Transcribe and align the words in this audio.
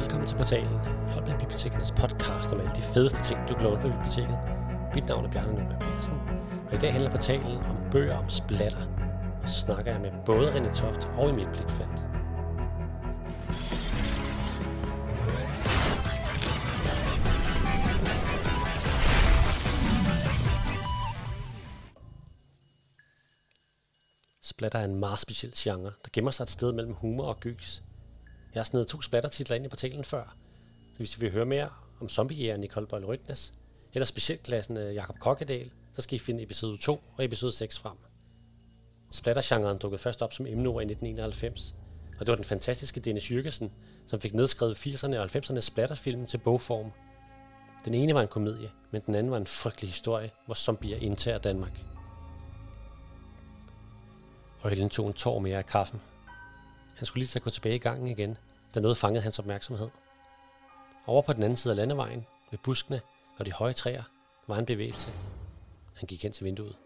Velkommen 0.00 0.26
til 0.26 0.36
portalen, 0.36 0.78
Holbæk 1.12 1.38
Bibliotekernes 1.38 1.92
podcast 1.92 2.52
om 2.52 2.60
alle 2.60 2.72
de 2.76 2.82
fedeste 2.82 3.24
ting, 3.24 3.48
du 3.48 3.54
kan 3.54 3.62
låne 3.62 3.80
på 3.80 3.88
biblioteket. 3.88 4.38
Mit 4.94 5.06
navn 5.06 5.24
er 5.24 5.30
Bjarne 5.30 5.52
Nødberg 5.54 5.78
Petersen, 5.80 6.14
og 6.68 6.74
i 6.74 6.76
dag 6.76 6.92
handler 6.92 7.10
portalen 7.10 7.56
om 7.56 7.76
bøger 7.90 8.16
om 8.16 8.28
splatter. 8.28 8.86
Og 9.42 9.48
så 9.48 9.60
snakker 9.60 9.92
jeg 9.92 10.00
med 10.00 10.10
både 10.26 10.48
René 10.48 10.74
Toft 10.74 11.08
og 11.18 11.30
Emil 11.30 11.48
Blikfeldt. 11.52 12.02
Splatter 24.42 24.78
er 24.78 24.84
en 24.84 24.94
meget 24.94 25.20
speciel 25.20 25.52
genre, 25.56 25.92
der 26.04 26.10
gemmer 26.12 26.30
sig 26.30 26.42
et 26.42 26.50
sted 26.50 26.72
mellem 26.72 26.94
humor 26.94 27.24
og 27.24 27.40
gys. 27.40 27.82
Jeg 28.54 28.60
har 28.60 28.64
snedet 28.64 28.88
to 28.88 29.02
splattertitler 29.02 29.56
ind 29.56 29.64
i 29.64 29.68
portalen 29.68 30.04
før, 30.04 30.36
så 30.92 30.96
hvis 30.96 31.16
I 31.16 31.20
vil 31.20 31.30
høre 31.30 31.46
mere 31.46 31.68
om 32.00 32.08
zombiejægeren 32.08 32.60
Nicole 32.60 32.86
Boyle 32.86 33.06
Rytnes, 33.06 33.54
eller 33.94 34.06
specialklassen 34.06 34.76
øh, 34.76 34.94
Jakob 34.94 35.18
Kokkedal, 35.18 35.70
så 35.92 36.02
skal 36.02 36.16
I 36.16 36.18
finde 36.18 36.42
episode 36.42 36.78
2 36.78 37.02
og 37.16 37.24
episode 37.24 37.52
6 37.52 37.78
frem. 37.78 37.96
Splattergenren 39.10 39.78
dukkede 39.78 40.02
først 40.02 40.22
op 40.22 40.32
som 40.32 40.46
emneord 40.46 40.82
i 40.82 40.84
1991, 40.84 41.74
og 42.20 42.26
det 42.26 42.28
var 42.28 42.36
den 42.36 42.44
fantastiske 42.44 43.00
Dennis 43.00 43.30
Jürgensen, 43.30 43.68
som 44.06 44.20
fik 44.20 44.34
nedskrevet 44.34 44.86
80'erne 44.86 45.16
og 45.16 45.24
90'ernes 45.24 45.60
splatterfilm 45.60 46.26
til 46.26 46.38
bogform. 46.38 46.92
Den 47.84 47.94
ene 47.94 48.14
var 48.14 48.22
en 48.22 48.28
komedie, 48.28 48.70
men 48.90 49.02
den 49.06 49.14
anden 49.14 49.30
var 49.30 49.36
en 49.36 49.46
frygtelig 49.46 49.88
historie, 49.88 50.30
hvor 50.46 50.54
zombier 50.54 50.98
indtager 50.98 51.38
Danmark. 51.38 51.80
Og 54.60 54.70
Helen 54.70 54.88
tog 54.88 55.06
en 55.06 55.12
tår 55.12 55.38
mere 55.38 55.58
af 55.58 55.66
kaffen. 55.66 56.00
Han 57.00 57.06
skulle 57.06 57.20
lige 57.20 57.28
til 57.28 57.38
at 57.38 57.42
gå 57.42 57.50
tilbage 57.50 57.74
i 57.74 57.78
gangen 57.78 58.08
igen, 58.08 58.36
da 58.74 58.80
noget 58.80 58.96
fangede 58.96 59.22
hans 59.22 59.38
opmærksomhed. 59.38 59.88
Over 61.06 61.22
på 61.22 61.32
den 61.32 61.42
anden 61.42 61.56
side 61.56 61.72
af 61.72 61.76
landevejen, 61.76 62.26
ved 62.50 62.58
buskene 62.58 63.00
og 63.38 63.46
de 63.46 63.52
høje 63.52 63.72
træer, 63.72 64.02
var 64.48 64.58
en 64.58 64.66
bevægelse. 64.66 65.10
Han 65.96 66.06
gik 66.06 66.22
hen 66.22 66.32
til 66.32 66.44
vinduet. 66.44 66.76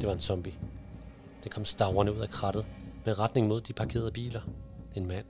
Det 0.00 0.06
var 0.06 0.12
en 0.12 0.20
zombie. 0.20 0.54
Det 1.44 1.52
kom 1.52 1.64
stavrende 1.64 2.12
ud 2.12 2.20
af 2.20 2.28
krattet 2.28 2.66
med 3.04 3.18
retning 3.18 3.46
mod 3.46 3.60
de 3.60 3.72
parkerede 3.72 4.12
biler. 4.12 4.40
En 4.94 5.06
mand. 5.06 5.26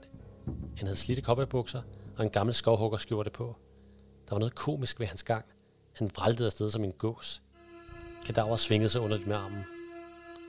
Han 0.77 0.87
havde 0.87 0.95
slidte 0.95 1.21
kopperbukser 1.21 1.81
og 2.17 2.23
en 2.23 2.29
gammel 2.29 2.55
skovhuggerskjorte 2.55 3.29
på. 3.29 3.55
Der 4.29 4.35
var 4.35 4.39
noget 4.39 4.55
komisk 4.55 4.99
ved 4.99 5.07
hans 5.07 5.23
gang. 5.23 5.45
Han 5.93 6.09
vraltede 6.15 6.45
afsted 6.45 6.71
som 6.71 6.83
en 6.83 6.91
gås. 6.91 7.41
Kadaver 8.25 8.57
svingede 8.57 8.89
sig 8.89 9.01
underligt 9.01 9.27
med 9.27 9.35
armen. 9.35 9.63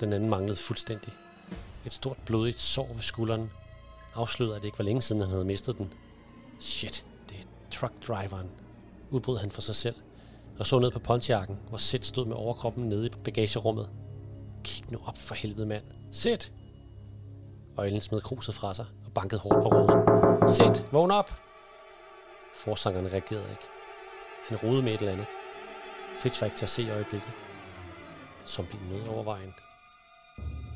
Den 0.01 0.13
anden 0.13 0.31
manglede 0.31 0.57
fuldstændig. 0.57 1.13
Et 1.87 1.93
stort 1.93 2.19
blodigt 2.27 2.61
sår 2.61 2.93
ved 2.93 3.03
skulderen 3.03 3.51
afslørede, 4.15 4.57
at 4.57 4.63
det 4.63 4.67
ikke 4.67 4.79
var 4.79 4.85
længe 4.85 5.03
siden, 5.03 5.23
han 5.23 5.31
havde 5.31 5.45
mistet 5.45 5.79
den. 5.79 5.93
Shit, 6.61 7.05
det 7.29 7.37
er 7.39 7.45
truckdriveren, 7.71 8.51
udbrød 9.11 9.39
han 9.39 9.51
for 9.51 9.61
sig 9.61 9.75
selv, 9.75 9.97
og 10.59 10.67
så 10.67 10.79
ned 10.79 10.91
på 10.91 10.99
Pontiacen, 10.99 11.59
hvor 11.69 11.79
Sid 11.79 12.03
stod 12.03 12.27
med 12.27 12.37
overkroppen 12.37 12.89
nede 12.89 13.07
i 13.07 13.11
bagagerummet. 13.25 13.89
Kig 14.65 14.93
nu 14.93 14.99
op 15.07 15.19
for 15.19 15.35
helvede, 15.35 15.67
mand. 15.67 15.85
Sid! 16.13 16.39
Øjlen 17.77 18.01
smed 18.01 18.21
kruset 18.21 18.55
fra 18.55 18.75
sig 18.75 18.87
og 19.07 19.13
bankede 19.13 19.41
hårdt 19.41 19.63
på 19.63 19.69
ruden. 19.69 20.49
Sid, 20.49 20.85
vågn 20.93 21.11
op! 21.11 21.33
Forsangeren 22.55 23.13
reagerede 23.13 23.51
ikke. 23.51 23.63
Han 24.49 24.59
rodede 24.59 24.83
med 24.83 24.95
et 24.95 24.99
eller 24.99 25.13
andet. 25.13 25.27
Fritz 26.19 26.41
var 26.41 26.45
ikke 26.45 26.57
til 26.57 26.65
at 26.65 26.69
se 26.69 26.83
i 26.83 26.91
øjeblikket. 26.91 27.31
blev 28.57 28.81
nød 28.91 29.09
over 29.09 29.23
vejen. 29.23 29.55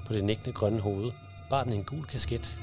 På 0.06 0.12
det 0.12 0.24
nægtende 0.24 0.52
grønne 0.52 0.80
hoved 0.80 1.12
bar 1.50 1.64
den 1.64 1.72
en 1.72 1.84
gul 1.84 2.06
kasket 2.06 2.58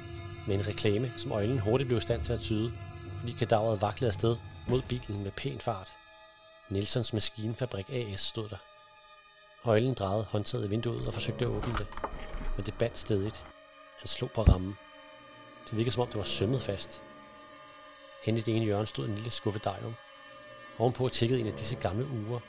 med 0.47 0.55
en 0.55 0.67
reklame, 0.67 1.13
som 1.15 1.31
øjlen 1.31 1.59
hurtigt 1.59 1.87
blev 1.87 1.97
i 1.97 2.01
stand 2.01 2.23
til 2.23 2.33
at 2.33 2.39
tyde, 2.39 2.73
fordi 3.17 3.31
kadaveret 3.31 3.81
vaklede 3.81 4.09
afsted 4.09 4.37
mod 4.67 4.81
bilen 4.81 5.23
med 5.23 5.31
pæn 5.31 5.59
fart. 5.59 5.93
Nilsons 6.69 7.13
Maskinfabrik 7.13 7.89
AS 7.89 8.19
stod 8.19 8.49
der. 8.49 8.57
Øjlen 9.65 9.93
drejede 9.93 10.23
håndtaget 10.23 10.65
i 10.65 10.69
vinduet 10.69 11.07
og 11.07 11.13
forsøgte 11.13 11.45
at 11.45 11.51
åbne 11.51 11.73
det, 11.73 11.87
men 12.55 12.65
det 12.65 12.73
bandt 12.73 12.97
stedigt. 12.97 13.45
Han 13.99 14.07
slog 14.07 14.31
på 14.31 14.41
rammen. 14.41 14.77
Det 15.69 15.77
virkede 15.77 15.91
som 15.91 16.01
om 16.01 16.07
det 16.07 16.17
var 16.17 16.23
sømmet 16.23 16.61
fast. 16.61 17.01
Hen 18.23 18.37
i 18.37 18.41
det 18.41 18.55
ene 18.55 18.65
hjørne 18.65 18.87
stod 18.87 19.05
en 19.05 19.15
lille 19.15 19.31
skuffe 19.31 19.59
dejum. 19.63 19.95
Ovenpå 20.79 21.09
tikkede 21.09 21.39
en 21.39 21.47
af 21.47 21.53
disse 21.53 21.75
gamle 21.75 22.07
uger, 22.07 22.39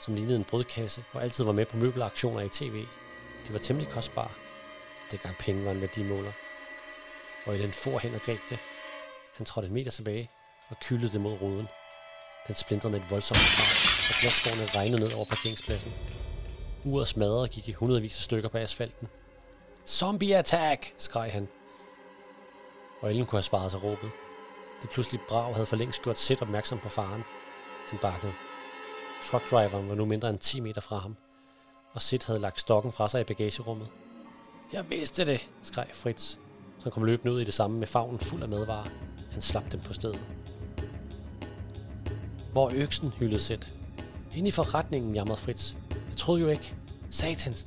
som 0.00 0.14
lignede 0.14 0.36
en 0.36 0.44
brødkasse 0.44 1.04
og 1.12 1.22
altid 1.22 1.44
var 1.44 1.52
med 1.52 1.66
på 1.66 1.76
møbelaktioner 1.76 2.40
i 2.40 2.48
tv. 2.48 2.86
De 3.48 3.52
var 3.52 3.58
temmelig 3.58 3.90
kostbare. 3.90 4.30
Dengang 5.10 5.36
penge 5.36 5.64
var 5.64 5.70
en 5.70 5.80
værdimåler 5.80 6.32
og 7.46 7.54
Ellen 7.54 7.72
for 7.72 7.98
hen 7.98 8.14
og 8.14 8.20
greb 8.20 8.40
det. 8.50 8.58
Han 9.36 9.46
trådte 9.46 9.68
en 9.68 9.74
meter 9.74 9.90
tilbage 9.90 10.30
og 10.70 10.76
kyldede 10.80 11.12
det 11.12 11.20
mod 11.20 11.40
ruden. 11.40 11.68
Den 12.46 12.54
splindrede 12.54 12.92
med 12.92 13.00
et 13.00 13.10
voldsomt 13.10 13.38
krav, 13.38 13.72
og 14.10 14.14
glasbordene 14.20 14.80
regnede 14.80 15.00
ned 15.00 15.12
over 15.12 15.24
parkeringspladsen. 15.24 15.92
Uret 16.84 17.08
smadrede 17.08 17.42
og 17.42 17.48
gik 17.48 17.68
i 17.68 17.72
hundredvis 17.72 18.16
af 18.16 18.22
stykker 18.22 18.48
på 18.48 18.58
asfalten. 18.58 19.08
Zombie 19.86 20.36
attack, 20.36 20.94
skreg 20.98 21.32
han. 21.32 21.48
Og 23.00 23.10
Ellen 23.10 23.26
kunne 23.26 23.36
have 23.36 23.42
sparet 23.42 23.70
sig 23.70 23.82
råbet. 23.82 24.10
Det 24.82 24.90
pludselig 24.90 25.20
brag 25.28 25.54
havde 25.54 25.66
for 25.66 25.76
længst 25.76 26.02
gjort 26.02 26.18
sæt 26.18 26.42
opmærksom 26.42 26.78
på 26.78 26.88
faren. 26.88 27.24
Han 27.90 27.98
bakkede. 27.98 28.32
Truckdriveren 29.24 29.88
var 29.88 29.94
nu 29.94 30.04
mindre 30.04 30.30
end 30.30 30.38
10 30.38 30.60
meter 30.60 30.80
fra 30.80 30.98
ham, 30.98 31.16
og 31.92 32.02
Sid 32.02 32.18
havde 32.26 32.40
lagt 32.40 32.60
stokken 32.60 32.92
fra 32.92 33.08
sig 33.08 33.20
i 33.20 33.24
bagagerummet. 33.24 33.88
Jeg 34.72 34.90
vidste 34.90 35.26
det, 35.26 35.48
skreg 35.62 35.88
Fritz, 35.92 36.36
som 36.84 36.92
kom 36.92 37.04
løbende 37.04 37.32
ud 37.32 37.40
i 37.40 37.44
det 37.44 37.54
samme 37.54 37.78
med 37.78 37.86
favnen 37.86 38.18
fuld 38.18 38.42
af 38.42 38.48
madvarer. 38.48 38.88
Han 39.32 39.42
slap 39.42 39.72
dem 39.72 39.80
på 39.80 39.92
stedet. 39.92 40.20
Hvor 42.52 42.70
øksen, 42.74 43.08
hyldede 43.08 43.40
Sæt. 43.40 43.72
Ind 44.34 44.48
i 44.48 44.50
forretningen, 44.50 45.14
jamrede 45.14 45.40
Fritz. 45.40 45.74
Jeg 45.90 46.16
troede 46.16 46.40
jo 46.40 46.48
ikke. 46.48 46.74
Satans! 47.10 47.66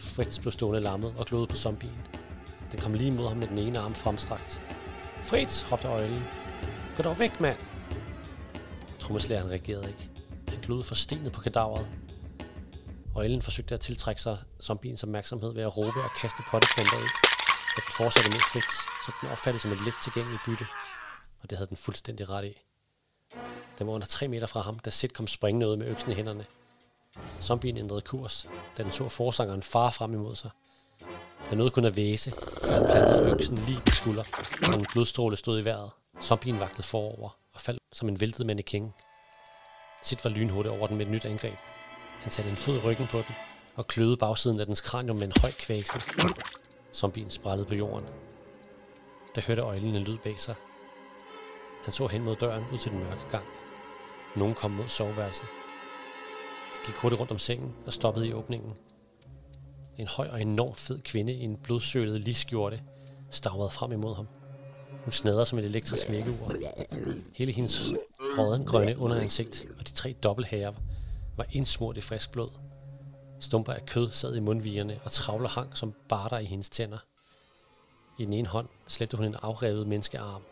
Fritz 0.00 0.38
blev 0.38 0.52
stående 0.52 0.80
lammet 0.80 1.14
og 1.18 1.26
glodede 1.26 1.46
på 1.46 1.56
zombien. 1.56 1.98
Den 2.72 2.80
kom 2.80 2.94
lige 2.94 3.12
mod 3.12 3.28
ham 3.28 3.36
med 3.36 3.48
den 3.48 3.58
ene 3.58 3.78
arm 3.78 3.94
fremstrakt. 3.94 4.60
Fritz, 5.22 5.72
råbte 5.72 5.88
øjlen. 5.88 6.22
Gå 6.96 7.02
dog 7.02 7.18
væk, 7.18 7.40
mand! 7.40 7.58
Trommeslæren 8.98 9.50
reagerede 9.50 9.88
ikke. 9.88 10.10
Han 10.48 10.58
glodede 10.62 10.84
forstenet 10.84 11.32
på 11.32 11.40
kadaveret. 11.40 11.86
Øjlen 13.14 13.42
forsøgte 13.42 13.74
at 13.74 13.80
tiltrække 13.80 14.22
sig 14.22 14.38
zombiens 14.62 15.02
opmærksomhed 15.02 15.54
ved 15.54 15.62
at 15.62 15.76
råbe 15.76 16.02
og 16.02 16.10
kaste 16.20 16.42
potteplanter 16.50 16.96
ud 16.96 17.27
at 17.78 17.84
den 17.86 17.94
fortsatte 17.96 18.30
mod 18.30 18.40
Fritz, 18.52 18.74
så 19.04 19.12
den 19.20 19.30
opfattede 19.30 19.62
som 19.62 19.72
et 19.72 19.80
let 19.80 19.94
tilgængeligt 20.02 20.42
bytte. 20.46 20.66
Og 21.40 21.50
det 21.50 21.58
havde 21.58 21.68
den 21.68 21.76
fuldstændig 21.76 22.30
ret 22.30 22.44
i. 22.44 22.54
Den 23.78 23.86
var 23.86 23.92
under 23.92 24.06
3 24.06 24.28
meter 24.28 24.46
fra 24.46 24.60
ham, 24.60 24.78
da 24.78 24.90
Sid 24.90 25.08
kom 25.08 25.26
springende 25.26 25.68
ud 25.68 25.76
med 25.76 25.88
øksen 25.88 26.12
i 26.12 26.14
hænderne. 26.14 26.44
Zombien 27.42 27.76
ændrede 27.76 28.00
kurs, 28.00 28.46
da 28.76 28.82
den 28.82 28.92
så 28.92 29.08
forsangeren 29.08 29.62
far 29.62 29.90
frem 29.90 30.14
imod 30.14 30.34
sig. 30.34 30.50
Den 31.50 31.58
nåede 31.58 31.70
kun 31.70 31.84
at 31.84 31.96
væse, 31.96 32.32
og 32.62 32.74
han 32.74 32.84
plantede 32.84 33.34
øksen 33.34 33.56
lige 33.56 33.82
i 33.86 33.90
skulder, 33.90 34.24
og 34.68 34.74
en 34.74 34.86
blodstråle 34.92 35.36
stod 35.36 35.60
i 35.60 35.64
vejret. 35.64 35.90
Zombien 36.22 36.60
vagtede 36.60 36.82
forover 36.82 37.30
og 37.54 37.60
faldt 37.60 37.82
som 37.92 38.08
en 38.08 38.20
væltet 38.20 38.46
mannequin. 38.46 38.92
Sid 40.02 40.16
var 40.22 40.30
lynhurtig 40.30 40.72
over 40.72 40.86
den 40.86 40.96
med 40.96 41.06
et 41.06 41.12
nyt 41.12 41.24
angreb. 41.24 41.58
Han 42.20 42.32
satte 42.32 42.50
en 42.50 42.56
fod 42.56 42.76
i 42.76 42.80
ryggen 42.80 43.06
på 43.06 43.16
den, 43.16 43.34
og 43.76 43.86
kløede 43.86 44.16
bagsiden 44.16 44.60
af 44.60 44.66
dens 44.66 44.80
kranium 44.80 45.16
med 45.16 45.26
en 45.26 45.32
høj 45.40 45.50
som 46.92 47.12
bilen 47.12 47.30
sprættede 47.30 47.68
på 47.68 47.74
jorden. 47.74 48.08
Der 49.34 49.40
hørte 49.40 49.62
øjlene 49.62 49.96
en 49.96 50.04
lyd 50.04 50.18
bag 50.18 50.40
sig. 50.40 50.54
Han 51.84 51.92
så 51.92 52.06
hen 52.06 52.24
mod 52.24 52.36
døren 52.36 52.64
ud 52.72 52.78
til 52.78 52.90
den 52.90 52.98
mørke 52.98 53.30
gang. 53.30 53.44
Nogen 54.36 54.54
kom 54.54 54.70
mod 54.70 54.88
soveværelset. 54.88 55.46
Gik 56.86 56.94
hurtigt 56.94 57.20
rundt 57.20 57.32
om 57.32 57.38
sengen 57.38 57.74
og 57.86 57.92
stoppede 57.92 58.28
i 58.28 58.32
åbningen. 58.32 58.74
En 59.98 60.06
høj 60.06 60.28
og 60.28 60.40
enormt 60.40 60.78
fed 60.78 61.00
kvinde 61.02 61.32
i 61.32 61.42
en 61.42 61.56
blodsølet 61.56 62.20
liskjorte 62.20 62.82
stavrede 63.30 63.70
frem 63.70 63.92
imod 63.92 64.16
ham. 64.16 64.28
Hun 65.04 65.12
snader 65.12 65.44
som 65.44 65.58
et 65.58 65.64
elektrisk 65.64 66.10
vækkeur. 66.10 66.52
Hele 67.34 67.52
hendes 67.52 67.92
røden 68.20 68.64
grønne 68.64 68.98
underansigt 68.98 69.66
og 69.78 69.88
de 69.88 69.92
tre 69.92 70.14
dobbelthager 70.22 70.72
var 71.36 71.46
indsmurt 71.52 71.96
i 71.96 72.00
frisk 72.00 72.30
blod. 72.32 72.50
Stumper 73.40 73.72
af 73.72 73.86
kød 73.86 74.10
sad 74.10 74.36
i 74.36 74.40
mundvigerne, 74.40 75.00
og 75.04 75.12
travler 75.12 75.48
hang 75.48 75.76
som 75.76 75.94
barter 76.08 76.38
i 76.38 76.44
hendes 76.44 76.70
tænder. 76.70 76.98
I 78.18 78.24
den 78.24 78.32
ene 78.32 78.48
hånd 78.48 78.68
slæbte 78.86 79.16
hun 79.16 79.26
en 79.26 79.36
afrevet 79.42 79.86
menneskearm. 79.86 80.42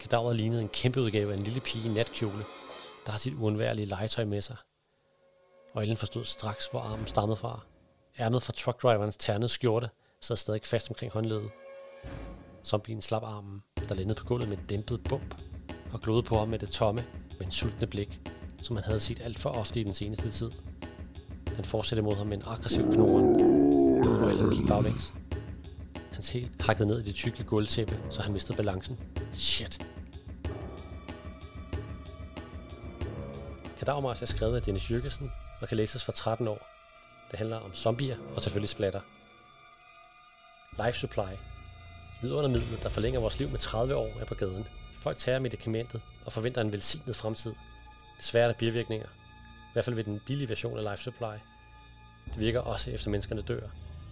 Kadaveret 0.00 0.36
lignede 0.36 0.62
en 0.62 0.68
kæmpe 0.68 1.00
udgave 1.00 1.32
af 1.32 1.36
en 1.36 1.42
lille 1.42 1.60
pige 1.60 1.88
i 1.88 1.92
natkjole, 1.92 2.44
der 3.06 3.12
har 3.12 3.18
sit 3.18 3.34
uundværlige 3.34 3.86
legetøj 3.86 4.24
med 4.24 4.42
sig. 4.42 4.56
Og 5.74 5.82
Ellen 5.82 5.96
forstod 5.96 6.24
straks, 6.24 6.66
hvor 6.66 6.80
armen 6.80 7.06
stammede 7.06 7.36
fra. 7.36 7.60
Ærmet 8.18 8.42
fra 8.42 8.52
truckdriverens 8.52 9.16
ternede 9.16 9.48
skjorte 9.48 9.90
sad 10.20 10.36
stadig 10.36 10.60
fast 10.64 10.90
omkring 10.90 11.12
håndledet. 11.12 11.50
Zombien 12.64 13.02
slap 13.02 13.22
armen, 13.22 13.62
der 13.88 13.94
landede 13.94 14.18
på 14.18 14.24
gulvet 14.24 14.48
med 14.48 14.58
et 14.58 14.70
dæmpet 14.70 15.00
bump, 15.08 15.34
og 15.92 16.00
glodede 16.00 16.22
på 16.22 16.38
ham 16.38 16.48
med 16.48 16.58
det 16.58 16.70
tomme, 16.70 17.04
men 17.38 17.50
sultne 17.50 17.86
blik, 17.86 18.20
som 18.62 18.76
han 18.76 18.84
havde 18.84 19.00
set 19.00 19.20
alt 19.20 19.38
for 19.38 19.50
ofte 19.50 19.80
i 19.80 19.84
den 19.84 19.94
seneste 19.94 20.30
tid. 20.30 20.50
Den 21.56 21.64
fortsætter 21.64 22.02
mod 22.04 22.16
ham 22.16 22.26
med 22.26 22.36
en 22.36 22.42
aggressiv 22.46 22.92
knoren. 22.92 23.40
Og 24.22 24.30
Ellen 24.30 24.50
gik 24.50 24.66
baglæns. 24.68 25.14
Hans 26.12 26.30
hæl 26.30 26.50
hakkede 26.60 26.88
ned 26.88 27.00
i 27.00 27.02
det 27.02 27.14
tykke 27.14 27.44
gulvtæppe, 27.44 27.98
så 28.10 28.22
han 28.22 28.32
mistede 28.32 28.56
balancen. 28.56 28.98
Shit. 29.34 29.86
Kadavermars 33.78 34.22
er 34.22 34.26
skrevet 34.26 34.56
af 34.56 34.62
Dennis 34.62 34.90
Jørgensen 34.90 35.32
og 35.60 35.68
kan 35.68 35.76
læses 35.76 36.04
for 36.04 36.12
13 36.12 36.48
år. 36.48 36.68
Det 37.30 37.38
handler 37.38 37.56
om 37.56 37.74
zombier 37.74 38.16
og 38.34 38.42
selvfølgelig 38.42 38.68
splatter. 38.68 39.00
Life 40.84 40.98
Supply. 40.98 41.36
Vidundermidlet, 42.22 42.82
der 42.82 42.88
forlænger 42.88 43.20
vores 43.20 43.38
liv 43.38 43.48
med 43.48 43.58
30 43.58 43.96
år, 43.96 44.10
er 44.20 44.24
på 44.24 44.34
gaden. 44.34 44.66
Folk 45.00 45.18
tager 45.18 45.38
medicamentet 45.38 46.00
og 46.26 46.32
forventer 46.32 46.60
en 46.60 46.72
velsignet 46.72 47.16
fremtid. 47.16 47.52
Desværre 48.18 48.44
er 48.44 48.48
der 48.48 48.58
bivirkninger, 48.58 49.06
i 49.72 49.74
hvert 49.74 49.84
fald 49.84 49.96
ved 49.96 50.04
den 50.04 50.20
billige 50.26 50.48
version 50.48 50.78
af 50.78 50.90
Life 50.90 51.02
Supply. 51.02 51.34
Det 52.26 52.40
virker 52.40 52.60
også 52.60 52.90
efter 52.90 53.10
menneskerne 53.10 53.42
dør. 53.42 53.60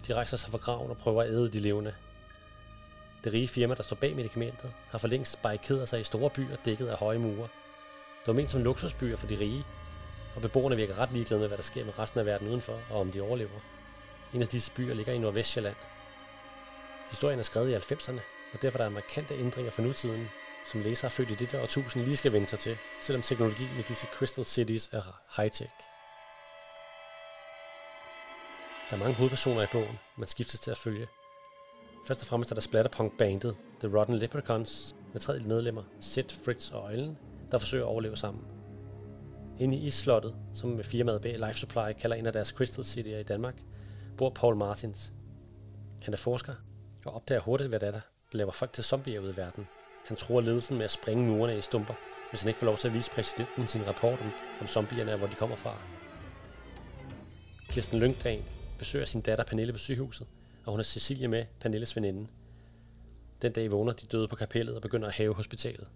De 0.07 0.13
rejser 0.13 0.37
sig 0.37 0.51
fra 0.51 0.57
graven 0.57 0.91
og 0.91 0.97
prøver 0.97 1.23
at 1.23 1.29
æde 1.29 1.51
de 1.51 1.59
levende. 1.59 1.93
Det 3.23 3.33
rige 3.33 3.47
firma, 3.47 3.75
der 3.75 3.83
står 3.83 3.95
bag 3.95 4.15
medicamentet, 4.15 4.73
har 4.89 4.97
for 4.97 5.07
længst 5.07 5.41
barrikeret 5.41 5.89
sig 5.89 5.99
i 5.99 6.03
store 6.03 6.29
byer 6.29 6.55
dækket 6.65 6.87
af 6.87 6.97
høje 6.97 7.17
mure. 7.17 7.47
Det 8.19 8.27
var 8.27 8.33
ment 8.33 8.49
som 8.49 8.63
luksusbyer 8.63 9.17
for 9.17 9.27
de 9.27 9.39
rige, 9.39 9.65
og 10.35 10.41
beboerne 10.41 10.75
virker 10.75 10.97
ret 10.97 11.11
ligeglade 11.11 11.39
med, 11.39 11.47
hvad 11.47 11.57
der 11.57 11.63
sker 11.63 11.85
med 11.85 11.99
resten 11.99 12.19
af 12.19 12.25
verden 12.25 12.47
udenfor, 12.47 12.79
og 12.89 12.99
om 12.99 13.11
de 13.11 13.21
overlever. 13.21 13.59
En 14.33 14.41
af 14.41 14.47
disse 14.47 14.71
byer 14.71 14.93
ligger 14.93 15.13
i 15.13 15.17
Nordvestjylland. 15.17 15.75
Historien 17.09 17.39
er 17.39 17.43
skrevet 17.43 17.69
i 17.69 17.93
90'erne, 17.93 18.19
og 18.53 18.61
derfor 18.61 18.79
er 18.79 18.83
der 18.83 18.89
markante 18.89 19.33
ændringer 19.33 19.71
for 19.71 19.81
nutiden, 19.81 20.29
som 20.71 20.81
læser 20.81 21.05
er 21.05 21.09
født 21.09 21.31
i 21.31 21.35
dette 21.35 21.61
årtusind 21.61 22.03
lige 22.03 22.17
skal 22.17 22.33
vende 22.33 22.47
sig 22.47 22.59
til, 22.59 22.77
selvom 23.01 23.21
teknologien 23.21 23.79
i 23.79 23.81
disse 23.81 24.07
Crystal 24.07 24.45
Cities 24.45 24.89
er 24.91 25.21
high-tech. 25.37 25.71
Der 28.89 28.95
er 28.95 28.99
mange 28.99 29.15
hovedpersoner 29.15 29.63
i 29.63 29.67
bogen, 29.71 29.99
man 30.17 30.27
skiftes 30.27 30.59
til 30.59 30.71
at 30.71 30.77
følge. 30.77 31.07
Først 32.07 32.21
og 32.21 32.27
fremmest 32.27 32.51
er 32.51 32.55
der 32.55 32.61
splatterpunk-bandet 32.61 33.57
The 33.79 33.97
Rotten 33.97 34.17
Leprechauns 34.17 34.95
med 35.11 35.21
tre 35.21 35.39
medlemmer, 35.39 35.83
Sid, 35.99 36.29
Fritz 36.45 36.69
og 36.71 36.83
Øjlen, 36.83 37.17
der 37.51 37.57
forsøger 37.57 37.83
at 37.83 37.89
overleve 37.89 38.17
sammen. 38.17 38.43
Inde 39.59 39.77
i 39.77 39.85
isslottet, 39.85 40.35
som 40.53 40.69
med 40.69 40.83
firmaet 40.83 41.21
bag 41.21 41.35
Life 41.39 41.59
Supply 41.59 41.93
kalder 42.01 42.15
en 42.15 42.25
af 42.25 42.33
deres 42.33 42.47
Crystal 42.47 42.83
City'er 42.83 43.19
i 43.19 43.23
Danmark, 43.23 43.55
bor 44.17 44.29
Paul 44.29 44.55
Martins. 44.55 45.13
Han 46.01 46.13
er 46.13 46.17
forsker 46.17 46.53
og 47.05 47.13
opdager 47.13 47.41
hurtigt, 47.41 47.69
hvad 47.69 47.79
det 47.79 47.87
er, 47.87 47.91
der 47.91 48.01
laver 48.31 48.51
folk 48.51 48.73
til 48.73 48.83
zombier 48.83 49.19
ude 49.19 49.31
i 49.31 49.37
verden. 49.37 49.67
Han 50.11 50.15
tror 50.17 50.41
ledelsen 50.41 50.77
med 50.77 50.85
at 50.85 50.91
springe 50.91 51.27
murene 51.27 51.57
i 51.57 51.61
stumper, 51.61 51.93
hvis 52.29 52.41
han 52.41 52.47
ikke 52.47 52.59
får 52.59 52.65
lov 52.65 52.77
til 52.77 52.87
at 52.87 52.93
vise 52.93 53.11
præsidenten 53.11 53.67
sin 53.67 53.87
rapport 53.87 54.21
om, 54.21 54.33
om 54.61 54.67
zombierne 54.67 55.11
og 55.11 55.17
hvor 55.17 55.27
de 55.27 55.35
kommer 55.35 55.55
fra. 55.55 55.81
Kirsten 57.69 57.99
Lyngren 57.99 58.43
besøger 58.77 59.05
sin 59.05 59.21
datter 59.21 59.45
Pernille 59.45 59.73
på 59.73 59.79
sygehuset, 59.79 60.27
og 60.65 60.71
hun 60.71 60.79
er 60.79 60.83
Cecilie 60.83 61.27
med, 61.27 61.45
Pernilles 61.59 61.95
veninde. 61.95 62.27
Den 63.41 63.51
dag 63.51 63.71
vågner 63.71 63.93
de 63.93 64.05
døde 64.05 64.27
på 64.27 64.35
kapellet 64.35 64.75
og 64.75 64.81
begynder 64.81 65.07
at 65.07 65.13
have 65.13 65.33
hospitalet. 65.33 65.87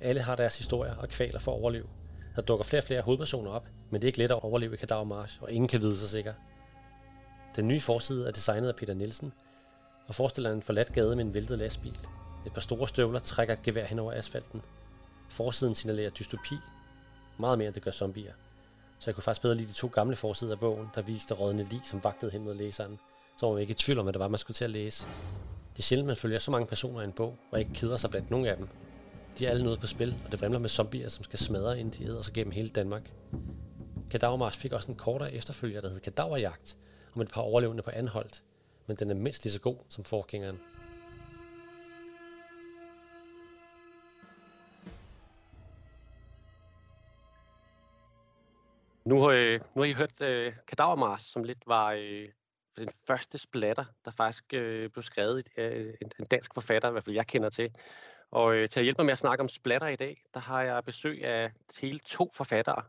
Alle 0.00 0.20
har 0.20 0.36
deres 0.36 0.58
historier 0.58 0.94
og 0.94 1.08
kvaler 1.08 1.38
for 1.38 1.52
at 1.52 1.60
overleve. 1.60 1.86
Der 2.36 2.42
dukker 2.42 2.64
flere 2.64 2.80
og 2.80 2.84
flere 2.84 3.02
hovedpersoner 3.02 3.50
op, 3.50 3.68
men 3.90 4.02
det 4.02 4.06
er 4.06 4.08
ikke 4.08 4.18
let 4.18 4.30
at 4.30 4.42
overleve 4.42 4.74
i 4.74 4.76
Kadavermarsch, 4.76 5.42
og 5.42 5.52
ingen 5.52 5.68
kan 5.68 5.80
vide 5.80 5.96
sig 5.96 6.08
sikker. 6.08 6.32
Den 7.56 7.68
nye 7.68 7.80
forside 7.80 8.28
er 8.28 8.32
designet 8.32 8.68
af 8.68 8.76
Peter 8.76 8.94
Nielsen, 8.94 9.32
og 10.08 10.14
forestiller 10.14 10.52
en 10.52 10.62
forladt 10.62 10.92
gade 10.92 11.16
med 11.16 11.24
en 11.24 11.34
væltet 11.34 11.58
lastbil. 11.58 11.98
Et 12.46 12.52
par 12.52 12.60
store 12.60 12.88
støvler 12.88 13.18
trækker 13.18 13.54
et 13.54 13.62
gevær 13.62 13.84
hen 13.84 13.98
over 13.98 14.12
asfalten. 14.12 14.62
Forsiden 15.28 15.74
signalerer 15.74 16.10
dystopi, 16.10 16.56
meget 17.38 17.58
mere 17.58 17.66
end 17.66 17.74
det 17.74 17.82
gør 17.82 17.90
zombier. 17.90 18.32
Så 18.98 19.10
jeg 19.10 19.14
kunne 19.14 19.22
faktisk 19.22 19.42
bedre 19.42 19.54
lide 19.54 19.68
de 19.68 19.72
to 19.72 19.90
gamle 19.92 20.16
forsider 20.16 20.52
af 20.52 20.60
bogen, 20.60 20.88
der 20.94 21.02
viste 21.02 21.34
rådende 21.34 21.62
lig, 21.62 21.80
som 21.84 22.04
vagtede 22.04 22.30
hen 22.30 22.44
mod 22.44 22.54
læseren. 22.54 22.98
Så 23.38 23.46
var 23.46 23.52
man 23.52 23.60
ikke 23.60 23.70
i 23.70 23.74
tvivl 23.74 23.98
om, 23.98 24.04
hvad 24.04 24.12
det 24.12 24.20
var, 24.20 24.28
man 24.28 24.38
skulle 24.38 24.54
til 24.54 24.64
at 24.64 24.70
læse. 24.70 25.06
Det 25.72 25.78
er 25.78 25.82
sjældent, 25.82 26.06
man 26.06 26.16
følger 26.16 26.38
så 26.38 26.50
mange 26.50 26.66
personer 26.66 27.00
i 27.00 27.04
en 27.04 27.12
bog, 27.12 27.36
og 27.50 27.58
ikke 27.58 27.72
keder 27.72 27.96
sig 27.96 28.10
blandt 28.10 28.30
nogen 28.30 28.46
af 28.46 28.56
dem. 28.56 28.68
De 29.38 29.46
er 29.46 29.50
alle 29.50 29.62
noget 29.62 29.80
på 29.80 29.86
spil, 29.86 30.16
og 30.24 30.32
det 30.32 30.40
vrimler 30.40 30.58
med 30.58 30.68
zombier, 30.68 31.08
som 31.08 31.24
skal 31.24 31.38
smadre, 31.38 31.80
inden 31.80 31.94
de 31.98 32.10
æder 32.10 32.22
sig 32.22 32.34
gennem 32.34 32.52
hele 32.52 32.68
Danmark. 32.68 33.12
Kadavermars 34.10 34.56
fik 34.56 34.72
også 34.72 34.88
en 34.88 34.96
kortere 34.96 35.32
efterfølger, 35.32 35.80
der 35.80 35.88
hed 35.88 36.00
Kadaverjagt, 36.00 36.76
om 37.14 37.22
et 37.22 37.28
par 37.28 37.40
overlevende 37.40 37.82
på 37.82 37.90
Anholdt, 37.90 38.42
men 38.88 38.96
den 38.96 39.10
er 39.10 39.14
mindst 39.14 39.44
lige 39.44 39.52
så 39.52 39.60
god 39.60 39.76
som 39.88 40.04
forgængeren. 40.04 40.60
Nu, 49.04 49.30
øh, 49.30 49.60
nu 49.74 49.82
har 49.82 49.88
I 49.88 49.92
hørt 49.92 50.22
øh, 50.22 50.52
Kadavermars, 50.66 51.22
som 51.22 51.44
lidt 51.44 51.66
var 51.66 51.92
øh, 51.92 52.28
den 52.76 52.88
første 53.06 53.38
splatter, 53.38 53.84
der 54.04 54.10
faktisk 54.10 54.44
øh, 54.52 54.90
blev 54.90 55.02
skrevet 55.02 55.46
af 55.56 55.70
øh, 55.76 55.94
en, 56.02 56.10
en 56.18 56.24
dansk 56.24 56.54
forfatter, 56.54 56.88
i 56.88 56.92
hvert 56.92 57.04
fald 57.04 57.16
jeg 57.16 57.26
kender 57.26 57.50
til. 57.50 57.70
Og 58.30 58.54
øh, 58.54 58.68
til 58.68 58.80
at 58.80 58.84
hjælpe 58.84 58.98
mig 58.98 59.06
med 59.06 59.12
at 59.12 59.18
snakke 59.18 59.42
om 59.42 59.48
splatter 59.48 59.88
i 59.88 59.96
dag, 59.96 60.22
der 60.34 60.40
har 60.40 60.62
jeg 60.62 60.84
besøg 60.84 61.24
af 61.24 61.52
hele 61.80 61.98
to 61.98 62.30
forfattere. 62.34 62.82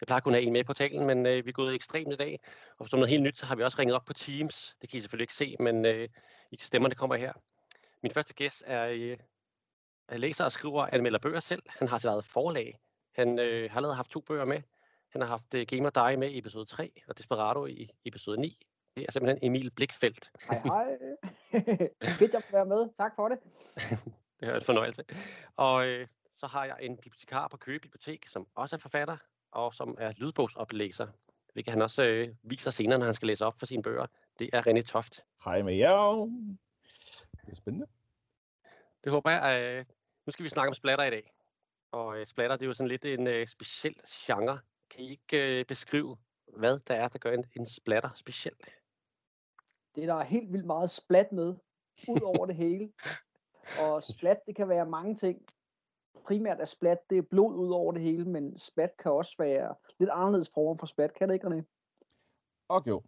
Jeg 0.00 0.06
plejer 0.06 0.20
kun 0.20 0.34
at 0.34 0.40
have 0.40 0.46
en 0.46 0.52
med 0.52 0.64
på 0.64 0.72
talen, 0.72 1.06
men 1.06 1.26
øh, 1.26 1.44
vi 1.44 1.48
er 1.48 1.52
gået 1.52 1.74
ekstremt 1.74 2.12
i 2.12 2.16
dag. 2.16 2.40
Og 2.78 2.88
som 2.88 2.98
noget 2.98 3.10
helt 3.10 3.22
nyt, 3.22 3.38
så 3.38 3.46
har 3.46 3.56
vi 3.56 3.62
også 3.62 3.78
ringet 3.78 3.96
op 3.96 4.04
på 4.04 4.12
Teams. 4.12 4.76
Det 4.82 4.90
kan 4.90 4.98
I 4.98 5.00
selvfølgelig 5.00 5.24
ikke 5.24 5.34
se, 5.34 5.56
men 5.60 5.84
øh, 5.84 6.08
I 6.50 6.56
stemmer, 6.60 6.88
det 6.88 6.98
kommer 6.98 7.16
her. 7.16 7.32
Min 8.02 8.12
første 8.12 8.34
gæst 8.34 8.62
er, 8.66 8.88
øh, 8.88 9.16
er 10.08 10.16
læser 10.16 10.44
og 10.44 10.52
skriver 10.52 10.86
anmelder 10.92 11.18
bøger 11.18 11.40
selv. 11.40 11.62
Han 11.68 11.88
har 11.88 11.98
sit 11.98 12.08
eget 12.08 12.24
forlag. 12.24 12.78
Han 13.14 13.38
øh, 13.38 13.70
har 13.70 13.76
allerede 13.76 13.96
haft 13.96 14.10
to 14.10 14.20
bøger 14.20 14.44
med. 14.44 14.62
Han 15.12 15.20
har 15.20 15.28
haft 15.28 15.54
øh, 15.54 15.66
Gamer 15.66 15.90
Die 15.90 16.16
med 16.16 16.30
i 16.30 16.38
episode 16.38 16.64
3 16.64 16.92
og 17.08 17.18
Desperado 17.18 17.66
i 17.66 17.90
episode 18.04 18.40
9. 18.40 18.66
Det 18.96 19.04
er 19.08 19.12
simpelthen 19.12 19.38
Emil 19.42 19.70
Blikfeldt. 19.70 20.30
Hej 20.50 20.60
hej. 20.64 20.96
Fedt, 22.18 22.34
at 22.34 22.44
være 22.52 22.66
med. 22.66 22.88
Tak 22.98 23.12
for 23.16 23.28
det. 23.28 23.38
det 24.40 24.48
er 24.48 24.56
en 24.56 24.62
fornøjelse. 24.62 25.04
Og 25.56 25.86
øh, 25.86 26.08
så 26.34 26.46
har 26.46 26.64
jeg 26.64 26.76
en 26.80 26.96
bibliotekar 26.96 27.48
på 27.48 27.56
Køge 27.56 27.78
Bibliotek, 27.78 28.26
som 28.26 28.46
også 28.54 28.76
er 28.76 28.80
forfatter, 28.80 29.16
og 29.54 29.74
som 29.74 29.96
er 29.98 30.12
lydbogsoplæser, 30.16 31.06
hvilket 31.52 31.72
han 31.72 31.82
også 31.82 32.02
øh, 32.04 32.28
viser 32.42 32.70
senere, 32.70 32.98
når 32.98 33.06
han 33.06 33.14
skal 33.14 33.26
læse 33.26 33.46
op 33.46 33.58
for 33.58 33.66
sine 33.66 33.82
bøger. 33.82 34.06
Det 34.38 34.50
er 34.52 34.62
René 34.66 34.80
Toft. 34.80 35.24
Hej 35.44 35.62
med 35.62 35.74
jer. 35.74 36.14
Det 37.46 37.52
er 37.52 37.56
spændende. 37.56 37.86
Det 39.04 39.12
håber 39.12 39.30
jeg. 39.30 39.62
Øh, 39.62 39.84
nu 40.26 40.32
skal 40.32 40.44
vi 40.44 40.48
snakke 40.48 40.68
om 40.68 40.74
splatter 40.74 41.04
i 41.04 41.10
dag. 41.10 41.32
Og 41.92 42.18
øh, 42.18 42.26
splatter, 42.26 42.56
det 42.56 42.64
er 42.64 42.66
jo 42.66 42.74
sådan 42.74 42.88
lidt 42.88 43.04
en 43.04 43.26
øh, 43.26 43.46
speciel 43.46 43.96
genre. 44.08 44.58
Kan 44.90 45.04
I 45.04 45.10
ikke 45.10 45.60
øh, 45.60 45.64
beskrive, 45.64 46.16
hvad 46.56 46.78
der 46.78 46.94
er, 46.94 47.08
der 47.08 47.18
gør 47.18 47.32
en, 47.32 47.44
en 47.56 47.66
splatter 47.66 48.10
speciel? 48.14 48.54
Det 49.94 50.08
der 50.08 50.14
er 50.14 50.24
helt 50.24 50.52
vildt 50.52 50.66
meget 50.66 50.90
splat 50.90 51.32
med, 51.32 51.54
ud 52.08 52.20
over 52.22 52.46
det 52.46 52.56
hele. 52.56 52.92
Og 53.80 54.02
splat, 54.02 54.40
det 54.46 54.56
kan 54.56 54.68
være 54.68 54.86
mange 54.86 55.14
ting 55.14 55.46
primært 56.26 56.60
er 56.60 56.64
splat, 56.64 56.98
det 57.10 57.18
er 57.18 57.22
blod 57.22 57.54
ud 57.54 57.70
over 57.70 57.92
det 57.92 58.02
hele, 58.02 58.24
men 58.24 58.58
splat 58.58 58.96
kan 59.02 59.12
også 59.12 59.34
være 59.38 59.74
lidt 59.98 60.10
anderledes 60.12 60.50
former 60.54 60.76
for 60.78 60.86
splat, 60.86 61.14
kan 61.14 61.28
det 61.28 61.34
ikke, 61.34 61.46
René? 61.46 61.62
Okay, 62.68 62.90
jo. 62.90 63.02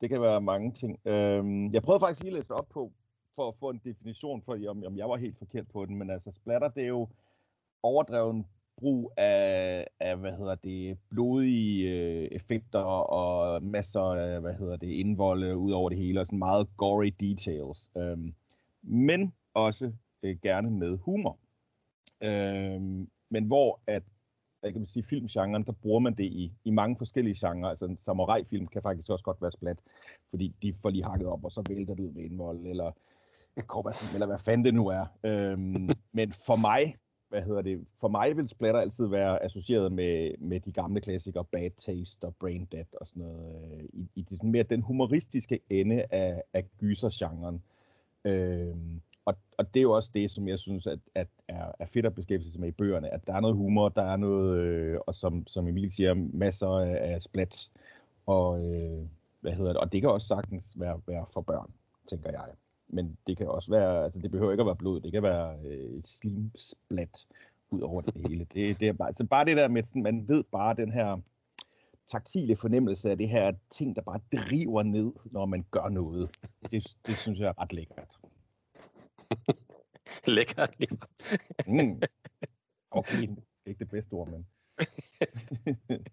Det 0.00 0.08
kan 0.08 0.22
være 0.22 0.40
mange 0.40 0.72
ting. 0.72 0.98
Øhm, 1.04 1.72
jeg 1.72 1.82
prøvede 1.82 2.00
faktisk 2.00 2.22
lige 2.22 2.30
at 2.30 2.36
læse 2.36 2.54
op 2.54 2.68
på, 2.68 2.92
for 3.34 3.48
at 3.48 3.54
få 3.60 3.70
en 3.70 3.80
definition 3.84 4.42
for, 4.42 4.58
om, 4.68 4.84
om 4.86 4.96
jeg 4.96 5.08
var 5.08 5.16
helt 5.16 5.38
forkert 5.38 5.68
på 5.68 5.86
den, 5.86 5.96
men 5.96 6.10
altså 6.10 6.30
splatter, 6.30 6.68
det 6.68 6.82
er 6.82 6.88
jo 6.88 7.08
overdreven 7.82 8.46
brug 8.76 9.12
af, 9.16 9.86
af 10.00 10.16
hvad 10.16 10.32
hedder 10.32 10.54
det, 10.54 10.98
blodige 11.10 11.90
øh, 11.90 12.28
effekter 12.32 12.78
og 12.78 13.62
masser 13.62 14.00
af, 14.00 14.40
hvad 14.40 14.54
hedder 14.54 14.76
det, 14.76 14.88
indvolde 14.88 15.56
ud 15.56 15.72
over 15.72 15.88
det 15.88 15.98
hele, 15.98 16.20
og 16.20 16.26
sådan 16.26 16.38
meget 16.38 16.76
gory 16.76 17.12
details. 17.20 17.88
Øhm, 17.96 18.34
men 18.82 19.34
også 19.54 19.92
øh, 20.22 20.36
gerne 20.42 20.70
med 20.70 20.98
humor. 20.98 21.38
Øh, 22.22 22.80
men 23.30 23.44
hvor 23.44 23.80
at, 23.86 24.02
jeg 24.62 24.72
kan 24.72 24.86
sige, 24.86 25.02
filmgenren, 25.02 25.64
der 25.64 25.72
bruger 25.72 26.00
man 26.00 26.14
det 26.14 26.24
i, 26.24 26.52
i 26.64 26.70
mange 26.70 26.96
forskellige 26.96 27.48
genrer. 27.48 27.68
Altså 27.68 27.86
en 27.86 27.98
samurai-film 27.98 28.66
kan 28.66 28.82
faktisk 28.82 29.10
også 29.10 29.24
godt 29.24 29.42
være 29.42 29.52
splat, 29.52 29.82
fordi 30.30 30.54
de 30.62 30.74
får 30.74 30.90
lige 30.90 31.04
hakket 31.04 31.26
op, 31.26 31.44
og 31.44 31.52
så 31.52 31.62
vælter 31.68 31.94
det 31.94 32.02
ud 32.02 32.12
med 32.12 32.24
indvold, 32.24 32.66
eller 32.66 32.92
eller 34.14 34.26
hvad 34.26 34.38
fanden 34.38 34.64
det 34.64 34.74
nu 34.74 34.88
er. 34.88 35.06
Øhm, 35.24 35.90
men 36.18 36.32
for 36.32 36.56
mig, 36.56 36.96
hvad 37.28 37.42
hedder 37.42 37.62
det, 37.62 37.86
for 38.00 38.08
mig 38.08 38.36
vil 38.36 38.48
splatter 38.48 38.80
altid 38.80 39.06
være 39.06 39.42
associeret 39.42 39.92
med, 39.92 40.34
med 40.38 40.60
de 40.60 40.72
gamle 40.72 41.00
klassikere, 41.00 41.44
Bad 41.44 41.70
Taste 41.70 42.24
og 42.24 42.36
Brain 42.36 42.68
Dead 42.72 42.84
og 43.00 43.06
sådan 43.06 43.22
noget, 43.22 43.72
øh, 43.72 43.84
i, 43.92 44.08
i 44.14 44.22
det 44.22 44.36
sådan 44.36 44.50
mere 44.50 44.62
den 44.62 44.82
humoristiske 44.82 45.60
ende 45.70 46.04
af, 46.10 46.42
af 46.54 46.64
gysergenren. 46.78 47.62
Øhm, 48.24 49.00
og, 49.24 49.34
og 49.58 49.74
det 49.74 49.80
er 49.80 49.82
jo 49.82 49.92
også 49.92 50.10
det, 50.14 50.30
som 50.30 50.48
jeg 50.48 50.58
synes 50.58 50.86
at, 50.86 50.98
at 51.14 51.28
er, 51.48 51.72
er 51.78 51.86
fedt 51.86 52.06
at 52.06 52.14
beskæftige 52.14 52.52
sig 52.52 52.60
med 52.60 52.68
i 52.68 52.72
bøgerne, 52.72 53.14
at 53.14 53.26
der 53.26 53.34
er 53.34 53.40
noget 53.40 53.56
humor, 53.56 53.88
der 53.88 54.02
er 54.02 54.16
noget, 54.16 54.58
øh, 54.58 54.98
og 55.06 55.14
som, 55.14 55.46
som 55.46 55.68
Emil 55.68 55.92
siger, 55.92 56.14
masser 56.14 56.68
af, 56.68 57.12
af 57.14 57.22
splats, 57.22 57.72
og 58.26 58.64
øh, 58.66 59.06
hvad 59.40 59.52
hedder 59.52 59.72
det, 59.72 59.80
og 59.80 59.92
det 59.92 60.00
kan 60.00 60.10
også 60.10 60.28
sagtens 60.28 60.72
være, 60.76 61.00
være 61.06 61.26
for 61.32 61.40
børn, 61.40 61.70
tænker 62.06 62.30
jeg. 62.30 62.44
Men 62.88 63.18
det 63.26 63.36
kan 63.36 63.48
også 63.48 63.70
være, 63.70 64.04
altså 64.04 64.20
det 64.20 64.30
behøver 64.30 64.52
ikke 64.52 64.62
at 64.62 64.66
være 64.66 64.76
blod, 64.76 65.00
det 65.00 65.12
kan 65.12 65.22
være 65.22 65.56
øh, 65.64 66.02
slimsplat 66.04 67.26
ud 67.70 67.80
over 67.80 68.00
det 68.00 68.14
hele. 68.28 68.46
Det, 68.54 68.80
det 68.80 68.88
er 68.88 68.92
bare, 68.92 69.08
altså 69.08 69.26
bare 69.26 69.44
det 69.44 69.56
der 69.56 69.68
med, 69.68 69.82
sådan, 69.82 70.02
man 70.02 70.28
ved 70.28 70.44
bare 70.52 70.74
den 70.74 70.92
her 70.92 71.20
taktile 72.06 72.56
fornemmelse 72.56 73.10
af 73.10 73.18
det 73.18 73.28
her 73.28 73.52
ting, 73.70 73.96
der 73.96 74.02
bare 74.02 74.20
driver 74.32 74.82
ned, 74.82 75.12
når 75.24 75.46
man 75.46 75.64
gør 75.70 75.88
noget. 75.88 76.30
Det, 76.70 76.96
det 77.06 77.16
synes 77.16 77.38
jeg 77.38 77.48
er 77.48 77.62
ret 77.62 77.72
lækkert. 77.72 78.19
Lækkert 80.36 80.74
lige 80.78 80.98
mm. 81.66 82.00
Okay, 82.90 83.20
det 83.20 83.38
er 83.66 83.68
ikke 83.68 83.78
det 83.78 83.88
bedste 83.90 84.12
ord, 84.12 84.28
men... 84.28 84.46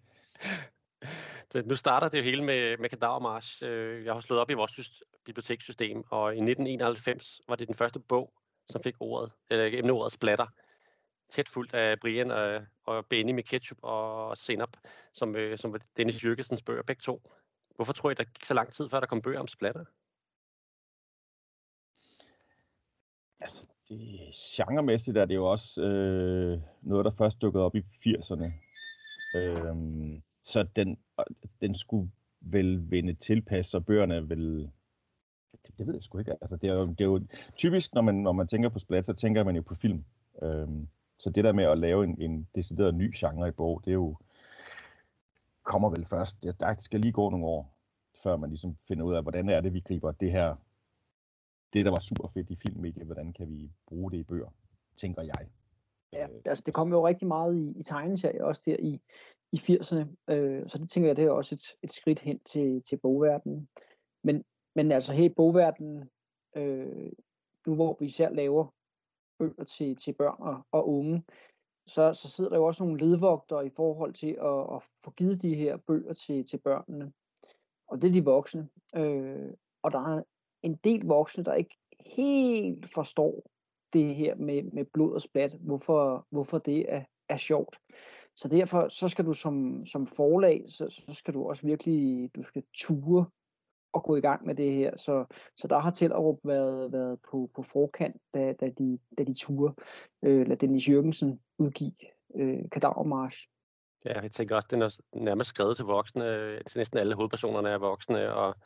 Så 1.50 1.62
nu 1.62 1.76
starter 1.76 2.08
det 2.08 2.18
jo 2.18 2.22
hele 2.22 2.44
med, 2.44 2.76
med 2.76 2.88
Kadavermarsch. 2.88 3.62
Øh, 3.64 4.04
Jeg 4.04 4.14
har 4.14 4.20
slået 4.20 4.40
op 4.40 4.50
i 4.50 4.54
vores 4.54 4.78
syst- 4.78 5.02
bibliotekssystem, 5.24 6.04
og 6.10 6.32
i 6.32 6.36
1991 6.36 7.40
var 7.48 7.56
det 7.56 7.68
den 7.68 7.74
første 7.74 8.00
bog, 8.00 8.32
som 8.70 8.82
fik 8.82 8.94
ordet, 9.00 9.32
eller 9.50 9.78
emneordet 9.78 10.12
splatter. 10.12 10.46
Tæt 11.30 11.48
fuldt 11.48 11.74
af 11.74 12.00
Brian 12.00 12.30
og, 12.30 12.66
og 12.84 13.06
Benny 13.06 13.32
med 13.32 13.42
ketchup 13.42 13.78
og 13.82 14.36
senap, 14.36 14.76
som, 15.14 15.36
øh, 15.36 15.58
som 15.58 15.72
var 15.72 15.80
Dennis 15.96 16.24
Jørgensens 16.24 16.62
bøger, 16.62 16.82
begge 16.82 17.00
to. 17.00 17.22
Hvorfor 17.74 17.92
tror 17.92 18.10
I, 18.10 18.14
der 18.14 18.24
gik 18.24 18.44
så 18.44 18.54
lang 18.54 18.72
tid, 18.72 18.88
før 18.90 19.00
der 19.00 19.06
kom 19.06 19.22
bøger 19.22 19.40
om 19.40 19.46
splatter? 19.46 19.84
Altså, 23.40 23.66
det, 23.88 24.20
genremæssigt 24.34 25.16
er 25.16 25.24
det 25.24 25.34
jo 25.34 25.50
også 25.50 25.82
øh, 25.82 26.60
noget, 26.82 27.04
der 27.04 27.10
først 27.10 27.42
dukkede 27.42 27.64
op 27.64 27.74
i 27.74 27.78
80'erne. 27.80 28.46
Øh, 29.38 30.20
så 30.44 30.66
den, 30.76 30.98
den 31.60 31.74
skulle 31.74 32.10
vel 32.40 32.90
vende 32.90 33.14
tilpas, 33.14 33.74
og 33.74 33.86
bøgerne 33.86 34.28
vil... 34.28 34.38
vel... 34.38 34.70
Det, 35.66 35.78
det 35.78 35.86
ved 35.86 35.94
jeg 35.94 36.02
sgu 36.02 36.18
ikke. 36.18 36.32
Altså, 36.40 36.56
det, 36.56 36.70
er 36.70 36.74
jo, 36.74 36.86
det 36.86 37.00
er 37.00 37.04
jo 37.04 37.20
typisk, 37.56 37.94
når 37.94 38.02
man, 38.02 38.14
når 38.14 38.32
man 38.32 38.48
tænker 38.48 38.68
på 38.68 38.78
splat, 38.78 39.06
så 39.06 39.12
tænker 39.12 39.44
man 39.44 39.56
jo 39.56 39.62
på 39.62 39.74
film. 39.74 40.04
Øh, 40.42 40.68
så 41.18 41.30
det 41.30 41.44
der 41.44 41.52
med 41.52 41.64
at 41.64 41.78
lave 41.78 42.04
en, 42.04 42.20
en 42.20 42.48
decideret 42.54 42.94
ny 42.94 43.14
genre 43.16 43.48
i 43.48 43.52
bog, 43.52 43.82
det 43.84 43.90
er 43.90 43.94
jo 43.94 44.16
kommer 45.68 45.90
vel 45.90 46.04
først. 46.04 46.42
Der 46.60 46.74
skal 46.78 47.00
lige 47.00 47.12
gå 47.12 47.30
nogle 47.30 47.46
år, 47.46 47.78
før 48.22 48.36
man 48.36 48.50
ligesom 48.50 48.76
finder 48.88 49.04
ud 49.04 49.14
af, 49.14 49.22
hvordan 49.22 49.48
er 49.48 49.60
det, 49.60 49.74
vi 49.74 49.80
griber 49.80 50.12
det 50.12 50.32
her, 50.32 50.56
det 51.72 51.84
der 51.84 51.90
var 51.90 52.00
super 52.00 52.28
fedt 52.28 52.50
i 52.50 52.56
filmmediet, 52.56 53.06
hvordan 53.06 53.32
kan 53.32 53.48
vi 53.48 53.72
bruge 53.86 54.10
det 54.10 54.18
i 54.18 54.22
bøger, 54.22 54.50
tænker 54.96 55.22
jeg. 55.22 55.48
Ja, 56.12 56.28
Øh, 56.28 56.40
altså 56.44 56.62
det 56.66 56.74
kom 56.74 56.90
jo 56.90 57.06
rigtig 57.06 57.28
meget 57.28 57.56
i, 57.56 57.80
i 57.80 57.82
tegneserier 57.82 58.44
også 58.44 58.62
der 58.66 58.76
i, 58.78 59.00
i 59.52 59.56
80'erne, 59.56 60.32
øh, 60.34 60.68
så 60.68 60.78
det 60.78 60.90
tænker 60.90 61.08
jeg, 61.08 61.16
det 61.16 61.24
er 61.24 61.30
også 61.30 61.54
et, 61.54 61.76
et 61.82 61.92
skridt 61.92 62.18
hen 62.18 62.40
til, 62.40 62.82
til 62.82 62.96
bogverdenen. 62.96 63.68
Men, 64.24 64.44
men 64.74 64.92
altså 64.92 65.12
her 65.12 65.24
i 65.24 65.34
bogverdenen, 65.36 66.10
øh, 66.56 67.12
nu 67.66 67.74
hvor 67.74 67.96
vi 68.00 68.06
især 68.06 68.30
laver 68.30 68.74
bøger 69.38 69.64
til, 69.64 69.96
til 69.96 70.12
børn 70.12 70.36
og, 70.38 70.66
og 70.72 70.88
unge, 70.88 71.24
så, 71.86 72.12
så 72.12 72.28
sidder 72.28 72.50
der 72.50 72.56
jo 72.56 72.64
også 72.64 72.84
nogle 72.84 73.00
ledvogtere 73.00 73.66
i 73.66 73.70
forhold 73.76 74.12
til 74.12 74.36
at, 74.40 74.76
at 74.76 74.82
få 75.04 75.10
givet 75.10 75.42
de 75.42 75.54
her 75.54 75.76
bøger 75.76 76.12
til, 76.12 76.46
til 76.46 76.58
børnene. 76.58 77.12
Og 77.86 78.02
det 78.02 78.08
er 78.08 78.12
de 78.12 78.24
voksne. 78.24 78.68
Øh, 78.96 79.52
og 79.82 79.92
der 79.92 80.16
er 80.16 80.22
en 80.68 80.78
del 80.84 81.06
voksne, 81.06 81.44
der 81.44 81.54
ikke 81.54 81.76
helt 82.00 82.94
forstår 82.94 83.50
det 83.92 84.14
her 84.14 84.34
med, 84.34 84.62
med 84.62 84.84
blod 84.84 85.14
og 85.14 85.22
splat, 85.22 85.52
hvorfor, 85.60 86.26
hvorfor 86.30 86.58
det 86.58 86.92
er, 86.92 87.04
er 87.28 87.36
sjovt. 87.36 87.78
Så 88.36 88.48
derfor 88.48 88.88
så 88.88 89.08
skal 89.08 89.26
du 89.26 89.32
som, 89.32 89.86
som 89.86 90.06
forlag, 90.06 90.64
så, 90.68 91.02
så 91.08 91.14
skal 91.14 91.34
du 91.34 91.48
også 91.48 91.66
virkelig, 91.66 92.30
du 92.36 92.42
skal 92.42 92.62
ture 92.74 93.26
og 93.92 94.02
gå 94.02 94.16
i 94.16 94.20
gang 94.20 94.46
med 94.46 94.54
det 94.54 94.72
her. 94.72 94.96
Så, 94.96 95.24
så 95.56 95.68
der 95.68 95.78
har 95.78 95.90
Tellerup 95.90 96.38
været, 96.44 96.92
været 96.92 97.18
på, 97.30 97.50
på 97.54 97.62
forkant, 97.62 98.16
da, 98.34 98.52
da, 98.52 98.70
de, 98.78 98.98
da 99.18 99.24
de 99.24 99.34
ture 99.34 99.74
øh, 100.22 100.46
lad 100.46 100.56
Dennis 100.56 100.88
Jørgensen 100.88 101.40
udgive 101.58 101.92
øh, 102.34 102.70
Kadavermarsch. 102.72 103.48
Ja, 104.04 104.20
jeg 104.20 104.32
tænker 104.32 104.56
også, 104.56 104.68
den 104.70 104.82
er 104.82 104.98
nærmest 105.12 105.50
skrevet 105.50 105.76
til 105.76 105.84
voksne. 105.84 106.24
Øh, 106.24 106.60
til 106.64 106.78
næsten 106.78 106.98
alle 106.98 107.14
hovedpersonerne 107.14 107.68
er 107.68 107.78
voksne, 107.78 108.34
og, 108.34 108.56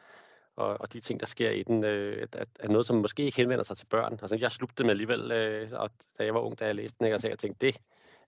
og, 0.57 0.81
og 0.81 0.93
de 0.93 1.01
ting, 1.01 1.21
der 1.21 1.27
sker 1.27 1.51
i 1.51 1.63
den, 1.63 1.85
øh, 1.85 2.27
er, 2.61 2.69
noget, 2.69 2.87
som 2.87 2.97
måske 2.97 3.23
ikke 3.23 3.37
henvender 3.37 3.65
sig 3.65 3.77
til 3.77 3.87
børn. 3.87 4.13
Altså, 4.13 4.37
jeg 4.37 4.53
slugte 4.53 4.83
dem 4.83 4.91
alligevel, 4.91 5.33
øh, 5.33 5.69
og 5.73 5.91
da 6.19 6.25
jeg 6.25 6.35
var 6.35 6.41
ung, 6.41 6.59
da 6.59 6.67
jeg 6.67 6.75
læste 6.75 6.99
den, 6.99 7.07
ikke? 7.07 7.17
og 7.17 7.21
så 7.21 7.29
jeg 7.29 7.39
tænkte, 7.39 7.67
det 7.67 7.79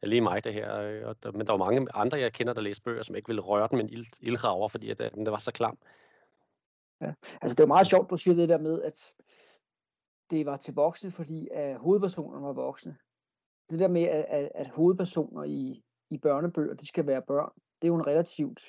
er 0.02 0.07
lige 0.07 0.21
mig, 0.21 0.45
det 0.45 0.54
her. 0.54 0.81
øh, 0.81 1.09
Og 1.09 1.23
der, 1.23 1.33
men 1.33 1.47
der 1.47 1.52
var 1.52 1.64
mange 1.64 1.87
andre, 1.95 2.19
jeg 2.19 2.33
kender, 2.33 2.52
der 2.52 2.61
læste 2.61 2.83
bøger, 2.83 3.02
som 3.02 3.14
ikke 3.14 3.28
ville 3.28 3.43
røre 3.43 3.69
den 3.71 3.76
med 3.76 3.85
en 3.85 3.90
ild, 3.90 4.07
ildrager, 4.21 4.69
fordi 4.69 4.90
at, 4.90 5.00
øh, 5.00 5.11
den 5.11 5.26
var 5.26 5.38
så 5.38 5.52
klam. 5.52 5.78
Altså 7.43 7.54
det 7.54 7.61
er 7.61 7.66
meget 7.66 7.87
sjovt, 7.87 8.11
du 8.11 8.16
siger 8.16 8.35
det 8.35 8.49
der 8.49 8.59
med, 8.59 8.83
at 8.83 9.12
det 10.31 10.47
var 10.47 10.57
til 10.57 10.75
voksne, 10.75 11.11
fordi 11.11 11.49
at 11.52 11.78
hovedpersonerne 11.78 12.47
var 12.47 12.52
voksne. 12.52 12.97
Det 13.71 13.81
der 13.81 13.88
med, 13.88 14.02
at, 14.02 14.25
at, 14.28 14.50
at 14.54 14.69
hovedpersoner 14.69 15.45
i, 15.45 15.85
i 16.11 16.19
børnebøger, 16.19 16.75
de 16.75 16.87
skal 16.87 17.07
være 17.07 17.23
børn, 17.23 17.52
det 17.83 17.88
er 17.88 17.93
jo 17.93 17.95
en 17.95 18.07
relativt, 18.07 18.61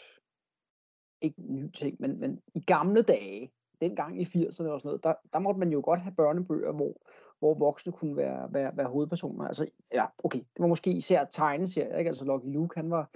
ikke 1.22 1.42
ny 1.42 1.72
ting, 1.72 1.98
men, 2.00 2.20
men 2.20 2.42
i 2.56 2.60
gamle 2.60 3.02
dage, 3.02 3.52
dengang 3.82 4.22
i 4.22 4.24
80'erne 4.24 4.48
og 4.48 4.54
sådan 4.54 4.80
noget, 4.84 5.04
der, 5.04 5.14
der 5.34 5.40
måtte 5.40 5.60
man 5.60 5.72
jo 5.72 5.82
godt 5.84 6.00
have 6.00 6.16
børnebøger, 6.16 6.72
hvor, 6.72 7.02
hvor 7.40 7.54
voksne 7.54 7.94
kunne 7.94 8.18
være, 8.18 8.54
være, 8.54 8.78
være 8.78 8.88
hovedpersoner. 8.88 9.48
Altså, 9.48 9.68
ja, 9.94 10.06
okay, 10.24 10.40
det 10.40 10.60
var 10.60 10.68
måske 10.68 10.92
især 10.92 11.26
tegneserier, 11.26 11.98
ikke? 11.98 12.10
Altså 12.10 12.26
Lucky 12.26 12.54
Luke, 12.54 12.76
han 12.76 12.92
var, 12.92 13.10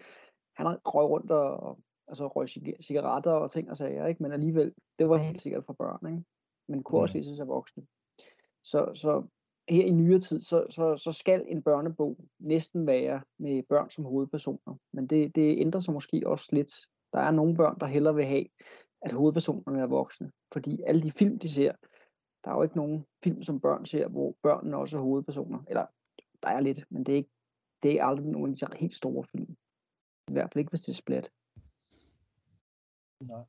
han 0.55 0.67
røg 0.85 1.09
rundt 1.09 1.31
og, 1.31 1.59
og 1.59 1.79
altså 2.07 2.27
røg 2.27 2.49
cig- 2.49 2.81
cigaretter 2.81 3.31
og 3.31 3.51
ting 3.51 3.69
og 3.71 3.77
sager, 3.77 4.05
ikke? 4.07 4.23
Men 4.23 4.31
alligevel, 4.31 4.73
det 4.99 5.09
var 5.09 5.17
helt 5.17 5.41
sikkert 5.41 5.65
for 5.65 5.73
børn, 5.73 6.13
ikke? 6.13 6.23
Men 6.67 6.83
kunne 6.83 7.01
også 7.01 7.17
Mm. 7.17 7.21
læses 7.21 7.39
af 7.39 7.47
voksne. 7.47 7.83
Så, 8.63 8.91
så 8.95 9.23
her 9.69 9.85
i 9.85 9.91
nyere 9.91 10.19
tid, 10.19 10.41
så, 10.41 10.65
så, 10.69 10.97
så 10.97 11.11
skal 11.11 11.45
en 11.47 11.63
børnebog 11.63 12.17
næsten 12.39 12.87
være 12.87 13.21
med 13.37 13.63
børn 13.63 13.89
som 13.89 14.05
hovedpersoner. 14.05 14.75
Men 14.93 15.07
det, 15.07 15.35
det 15.35 15.59
ændrer 15.59 15.79
sig 15.79 15.93
måske 15.93 16.23
også 16.25 16.49
lidt. 16.51 16.71
Der 17.13 17.19
er 17.19 17.31
nogle 17.31 17.55
børn, 17.55 17.79
der 17.79 17.85
hellere 17.85 18.15
vil 18.15 18.25
have, 18.25 18.45
at 19.01 19.11
hovedpersonerne 19.11 19.81
er 19.81 19.87
voksne. 19.87 20.31
Fordi 20.53 20.81
alle 20.81 21.01
de 21.01 21.11
film, 21.11 21.39
de 21.39 21.49
ser, 21.49 21.71
der 22.43 22.51
er 22.51 22.55
jo 22.55 22.63
ikke 22.63 22.77
nogen 22.77 23.05
film, 23.23 23.43
som 23.43 23.59
børn 23.59 23.85
ser, 23.85 24.07
hvor 24.07 24.35
børnene 24.43 24.77
også 24.77 24.97
er 24.97 25.01
hovedpersoner. 25.01 25.59
Eller 25.67 25.85
der 26.43 26.49
er 26.49 26.59
lidt, 26.59 26.85
men 26.89 27.03
det 27.03 27.11
er, 27.11 27.17
ikke, 27.17 27.29
det 27.83 27.99
er 27.99 28.05
aldrig 28.05 28.25
nogen 28.25 28.51
af 28.51 28.57
de 28.57 28.77
helt 28.77 28.93
store 28.93 29.23
film. 29.23 29.55
I 30.27 30.31
hvert 30.31 30.53
fald 30.53 30.59
ikke, 30.59 30.69
hvis 30.69 30.81
det 30.81 30.91
er 30.91 30.95
splat. 30.95 31.31
Nej. 33.21 33.43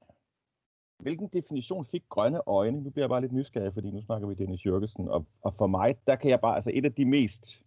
Hvilken 0.98 1.28
definition 1.28 1.86
fik 1.86 2.04
grønne 2.08 2.40
øjne? 2.46 2.80
Nu 2.80 2.90
bliver 2.90 3.04
jeg 3.04 3.08
bare 3.08 3.20
lidt 3.20 3.32
nysgerrig, 3.32 3.74
fordi 3.74 3.90
nu 3.90 4.02
snakker 4.02 4.28
vi 4.28 4.34
Dennis 4.34 4.66
Jørgensen, 4.66 5.08
og, 5.08 5.26
og 5.40 5.54
for 5.54 5.66
mig, 5.66 5.96
der 6.06 6.16
kan 6.16 6.30
jeg 6.30 6.40
bare, 6.40 6.54
altså 6.54 6.70
et 6.74 6.84
af 6.84 6.92
de 6.92 7.04
mest, 7.04 7.62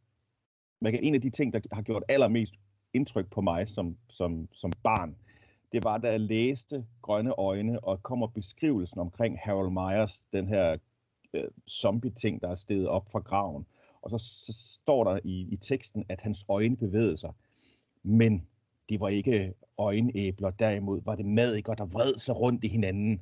man 0.81 0.91
kan, 0.91 1.03
en 1.03 1.15
af 1.15 1.21
de 1.21 1.29
ting, 1.29 1.53
der 1.53 1.59
har 1.71 1.81
gjort 1.81 2.03
allermest 2.09 2.53
indtryk 2.93 3.29
på 3.31 3.41
mig 3.41 3.69
som, 3.69 3.97
som, 4.09 4.47
som 4.51 4.71
barn, 4.83 5.17
det 5.73 5.83
var, 5.83 5.97
da 5.97 6.11
jeg 6.11 6.19
læste 6.19 6.85
Grønne 7.01 7.39
Øjne, 7.39 7.83
og 7.83 8.03
kommer 8.03 8.27
beskrivelsen 8.27 8.99
omkring 8.99 9.39
Harold 9.39 9.71
Myers, 9.71 10.23
den 10.33 10.47
her 10.47 10.77
øh, 11.33 11.43
zombie-ting, 11.69 12.41
der 12.41 12.49
er 12.49 12.55
steget 12.55 12.87
op 12.87 13.09
fra 13.09 13.19
graven. 13.19 13.65
Og 14.01 14.09
så, 14.09 14.17
så 14.17 14.53
står 14.53 15.03
der 15.03 15.19
i, 15.23 15.47
i 15.51 15.57
teksten, 15.57 16.05
at 16.09 16.21
hans 16.21 16.45
øjne 16.49 16.77
bevægede 16.77 17.17
sig. 17.17 17.31
Men 18.03 18.47
det 18.89 18.99
var 18.99 19.07
ikke 19.07 19.53
øjenæbler, 19.77 20.51
derimod 20.51 21.01
var 21.05 21.15
det 21.15 21.25
madikker, 21.25 21.73
der 21.73 21.85
vred 21.85 22.17
sig 22.17 22.39
rundt 22.39 22.63
i 22.63 22.67
hinanden. 22.67 23.21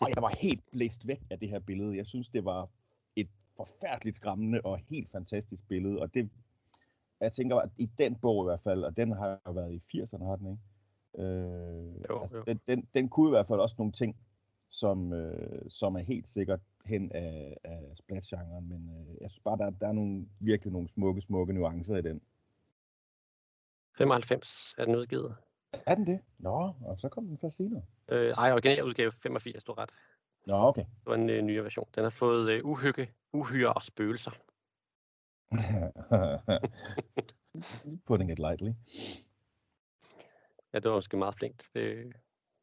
Og 0.00 0.08
jeg 0.14 0.22
var 0.22 0.34
helt 0.40 0.70
blæst 0.70 1.06
væk 1.06 1.20
af 1.30 1.38
det 1.38 1.48
her 1.48 1.58
billede. 1.58 1.96
Jeg 1.96 2.06
synes, 2.06 2.28
det 2.28 2.44
var 2.44 2.68
et 3.16 3.28
forfærdeligt 3.56 4.16
skræmmende 4.16 4.60
og 4.64 4.80
helt 4.90 5.10
fantastisk 5.12 5.62
billede. 5.68 6.00
Og 6.00 6.14
det, 6.14 6.30
jeg 7.20 7.32
tænker, 7.32 7.56
at 7.56 7.70
i 7.78 7.90
den 7.98 8.14
bog 8.14 8.44
i 8.44 8.46
hvert 8.46 8.60
fald, 8.60 8.84
og 8.84 8.96
den 8.96 9.12
har 9.12 9.40
jo 9.46 9.52
været 9.52 9.72
i 9.72 10.00
80'erne, 10.00 10.24
har 10.24 10.36
den 10.36 10.50
ikke? 10.50 10.62
Øh, 11.18 12.04
Jo, 12.10 12.22
altså, 12.22 12.36
jo. 12.36 12.42
Den, 12.46 12.60
den, 12.68 12.88
den 12.94 13.08
kunne 13.08 13.28
i 13.28 13.30
hvert 13.30 13.46
fald 13.46 13.60
også 13.60 13.74
nogle 13.78 13.92
ting, 13.92 14.16
som, 14.70 15.12
øh, 15.12 15.70
som 15.70 15.94
er 15.94 16.00
helt 16.00 16.28
sikkert 16.28 16.60
hen 16.84 17.12
af, 17.12 17.56
af 17.64 17.92
splatgenren, 17.96 18.68
men 18.68 18.90
øh, 18.90 19.16
jeg 19.20 19.30
synes 19.30 19.42
bare, 19.44 19.58
der, 19.58 19.70
der 19.70 19.88
er 19.88 19.92
nogle, 19.92 20.26
virkelig 20.40 20.72
nogle 20.72 20.88
smukke, 20.88 21.20
smukke 21.20 21.52
nuancer 21.52 21.96
i 21.96 22.02
den. 22.02 22.20
95 23.98 24.74
er 24.78 24.84
den 24.84 24.96
udgivet. 24.96 25.34
Er 25.86 25.94
den 25.94 26.06
det? 26.06 26.20
Nå, 26.38 26.72
og 26.80 26.98
så 26.98 27.08
kom 27.08 27.26
den 27.26 27.38
først 27.38 27.56
senere. 27.56 27.82
Øh, 28.08 28.30
ej, 28.30 28.52
original 28.52 28.84
udgave 28.84 29.12
85, 29.12 29.64
du 29.64 29.72
ret. 29.72 29.90
Nå, 30.46 30.54
okay. 30.54 30.80
Det 30.82 31.06
var 31.06 31.14
en 31.14 31.30
øh, 31.30 31.42
nyere 31.42 31.64
version. 31.64 31.88
Den 31.94 32.02
har 32.02 32.10
fået 32.10 32.50
øh, 32.50 32.64
uhygge, 32.64 33.10
uhyre 33.32 33.72
og 33.72 33.82
spøgelser. 33.82 34.30
Putting 38.06 38.30
it 38.30 38.38
lightly. 38.38 38.72
Ja, 40.72 40.78
det 40.78 40.90
var 40.90 40.96
måske 40.96 41.16
meget 41.16 41.34
flinkt. 41.34 41.68
Det, 41.74 42.12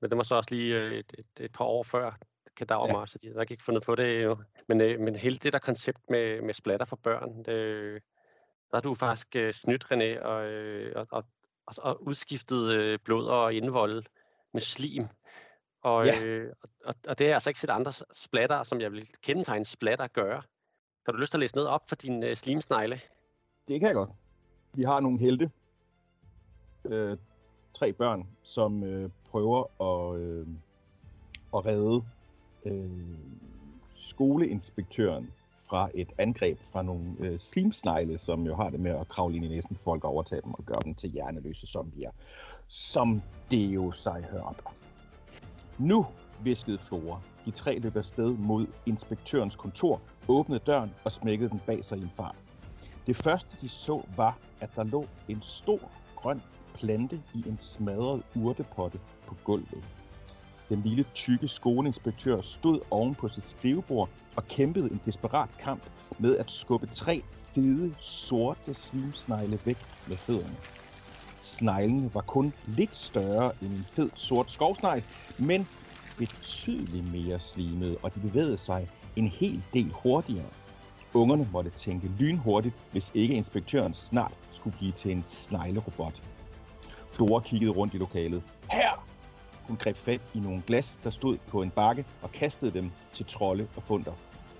men 0.01 0.09
det 0.09 0.17
var 0.17 0.23
så 0.23 0.35
også 0.35 0.55
lige 0.55 0.75
øh, 0.77 0.91
et, 0.91 1.15
et, 1.17 1.27
et 1.39 1.51
par 1.51 1.65
år 1.65 1.83
før 1.83 2.17
Kadavermar, 2.57 2.99
ja. 2.99 3.05
så 3.05 3.17
de 3.21 3.27
havde 3.27 3.45
ikke 3.49 3.63
fundet 3.63 3.83
på 3.83 3.95
det 3.95 4.19
endnu. 4.19 4.37
Men, 4.67 4.81
øh, 4.81 4.99
men 4.99 5.15
hele 5.15 5.37
det 5.37 5.53
der 5.53 5.59
koncept 5.59 6.09
med, 6.09 6.41
med 6.41 6.53
splatter 6.53 6.85
for 6.85 6.95
børn, 6.95 7.37
det, 7.37 8.03
der 8.71 8.77
har 8.77 8.81
du 8.81 8.93
faktisk 8.93 9.35
øh, 9.35 9.53
snydt, 9.53 9.85
René, 9.91 10.21
og, 10.21 10.45
øh, 10.45 10.93
og, 10.95 11.07
og, 11.11 11.23
og, 11.77 12.07
udskiftet 12.07 12.71
øh, 12.71 12.99
blod 12.99 13.27
og 13.27 13.53
indvold 13.53 14.03
med 14.53 14.61
slim. 14.61 15.07
Og, 15.81 16.05
Ja. 16.05 16.23
øh, 16.23 16.53
og, 16.61 16.69
og, 16.85 16.95
og 17.07 17.19
det 17.19 17.29
er 17.29 17.33
altså 17.33 17.49
ikke 17.49 17.59
set 17.59 17.69
andre 17.69 17.91
splatter, 18.13 18.63
som 18.63 18.81
jeg 18.81 18.91
vil 18.91 19.09
kendetegne 19.21 19.65
splatter 19.65 20.07
gøre. 20.07 20.41
Har 21.05 21.11
du 21.11 21.17
lyst 21.17 21.31
til 21.31 21.37
at 21.37 21.39
læse 21.39 21.55
noget 21.55 21.69
op 21.69 21.89
for 21.89 21.95
din 21.95 22.23
øh, 22.23 22.35
slimsnegle? 22.35 23.01
Det 23.67 23.79
kan 23.79 23.87
jeg 23.87 23.95
godt. 23.95 24.09
Vi 24.73 24.83
har 24.83 24.99
nogle 24.99 25.19
helte. 25.19 25.51
Øh, 26.85 27.17
tre 27.73 27.93
børn, 27.93 28.27
som 28.43 28.83
øh, 28.83 29.09
prøver 29.31 29.63
at, 29.81 30.19
øh, 30.19 30.47
at 31.55 31.65
redde 31.65 32.03
øh, 32.65 32.89
skoleinspektøren 33.93 35.31
fra 35.69 35.89
et 35.93 36.09
angreb 36.17 36.59
fra 36.71 36.81
nogle 36.81 37.15
øh, 37.19 37.39
slimsnegle, 37.39 38.17
som 38.17 38.45
jo 38.45 38.55
har 38.55 38.69
det 38.69 38.79
med 38.79 38.91
at 38.91 39.07
kravle 39.07 39.35
ind 39.35 39.45
i 39.45 39.47
næsen 39.47 39.75
på 39.75 39.81
folk 39.81 40.03
og 40.03 40.11
overtage 40.11 40.41
dem 40.41 40.53
og 40.53 40.63
gøre 40.65 40.79
dem 40.85 40.95
til 40.95 41.09
hjerneløse 41.09 41.67
zombier, 41.67 42.11
som 42.67 43.21
det 43.51 43.67
jo 43.75 43.91
sig 43.91 44.25
hører 44.31 44.43
op. 44.43 44.63
Nu 45.77 46.05
viskede 46.43 46.77
Flora. 46.77 47.21
De 47.45 47.51
tre 47.51 47.79
løb 47.79 47.95
afsted 47.95 48.37
mod 48.37 48.65
inspektørens 48.85 49.55
kontor, 49.55 50.01
åbnede 50.27 50.59
døren 50.59 50.91
og 51.03 51.11
smækkede 51.11 51.49
den 51.49 51.61
bag 51.65 51.85
sig 51.85 51.97
i 51.97 52.01
en 52.01 52.11
fart. 52.15 52.35
Det 53.07 53.15
første, 53.15 53.57
de 53.61 53.69
så, 53.69 54.01
var, 54.15 54.37
at 54.61 54.69
der 54.75 54.83
lå 54.83 55.05
en 55.27 55.41
stor 55.41 55.79
grøn 56.15 56.41
plante 56.79 57.21
i 57.33 57.43
en 57.47 57.57
smadret 57.61 58.23
urtepotte 58.35 58.99
på 59.27 59.35
gulvet. 59.43 59.83
Den 60.69 60.81
lille, 60.85 61.05
tykke 61.13 61.47
skoleinspektør 61.47 62.41
stod 62.41 62.79
oven 62.91 63.15
på 63.15 63.27
sit 63.27 63.47
skrivebord 63.47 64.09
og 64.35 64.47
kæmpede 64.47 64.91
en 64.91 65.01
desperat 65.05 65.49
kamp 65.59 65.81
med 66.19 66.37
at 66.37 66.51
skubbe 66.51 66.87
tre 66.87 67.23
fede, 67.55 67.95
sorte 67.99 68.73
slimsnegle 68.73 69.59
væk 69.65 69.77
med 70.07 70.17
fødderne. 70.17 70.57
Sneglene 71.41 72.13
var 72.13 72.21
kun 72.21 72.53
lidt 72.67 72.95
større 72.95 73.51
end 73.61 73.71
en 73.71 73.85
fed 73.93 74.09
sort 74.15 74.51
skovsnegl, 74.51 75.03
men 75.37 75.67
betydeligt 76.17 77.11
mere 77.11 77.39
slimede, 77.39 77.97
og 78.03 78.15
de 78.15 78.19
bevægede 78.19 78.57
sig 78.57 78.89
en 79.15 79.27
hel 79.27 79.63
del 79.73 79.91
hurtigere. 79.91 80.49
Ungerne 81.13 81.49
måtte 81.51 81.69
tænke 81.69 82.07
lynhurtigt, 82.19 82.75
hvis 82.91 83.11
ikke 83.13 83.33
inspektøren 83.33 83.93
snart 83.93 84.33
skulle 84.51 84.77
blive 84.77 84.91
til 84.91 85.11
en 85.11 85.23
sneglerobot. 85.23 86.21
Flora 87.11 87.39
kiggede 87.39 87.71
rundt 87.71 87.93
i 87.93 87.97
lokalet. 87.97 88.43
Her! 88.71 89.05
Hun 89.67 89.77
greb 89.77 89.97
fat 89.97 90.21
i 90.33 90.39
nogle 90.39 90.63
glas, 90.67 90.99
der 91.03 91.09
stod 91.09 91.37
på 91.47 91.61
en 91.61 91.69
bakke, 91.69 92.05
og 92.21 92.31
kastede 92.31 92.71
dem 92.71 92.91
til 93.13 93.25
trolde 93.25 93.67
og 93.75 93.83
funder. 93.83 94.11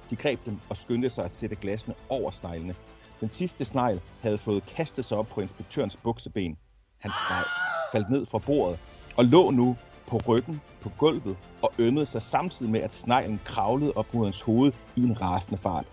De 0.09 0.15
greb 0.15 0.45
dem 0.45 0.59
og 0.69 0.77
skyndte 0.77 1.09
sig 1.09 1.25
at 1.25 1.33
sætte 1.33 1.55
glasene 1.55 1.95
over 2.09 2.31
sneglene. 2.31 2.75
Den 3.19 3.29
sidste 3.29 3.65
snegl 3.65 4.01
havde 4.21 4.37
fået 4.37 4.65
kastet 4.65 5.05
sig 5.05 5.17
op 5.17 5.27
på 5.27 5.41
inspektørens 5.41 5.95
bukseben. 5.95 6.57
Han 6.99 7.13
skreg, 7.13 7.45
faldt 7.91 8.09
ned 8.09 8.25
fra 8.25 8.37
bordet 8.37 8.79
og 9.17 9.25
lå 9.25 9.51
nu 9.51 9.77
på 10.07 10.17
ryggen 10.27 10.61
på 10.81 10.91
gulvet 10.97 11.37
og 11.61 11.73
ømmede 11.79 12.05
sig 12.05 12.21
samtidig 12.21 12.71
med, 12.71 12.79
at 12.79 12.93
sneglen 12.93 13.41
kravlede 13.45 13.93
op 13.95 14.13
mod 14.13 14.25
hans 14.25 14.41
hoved 14.41 14.71
i 14.95 15.03
en 15.03 15.21
rasende 15.21 15.57
fart. 15.57 15.85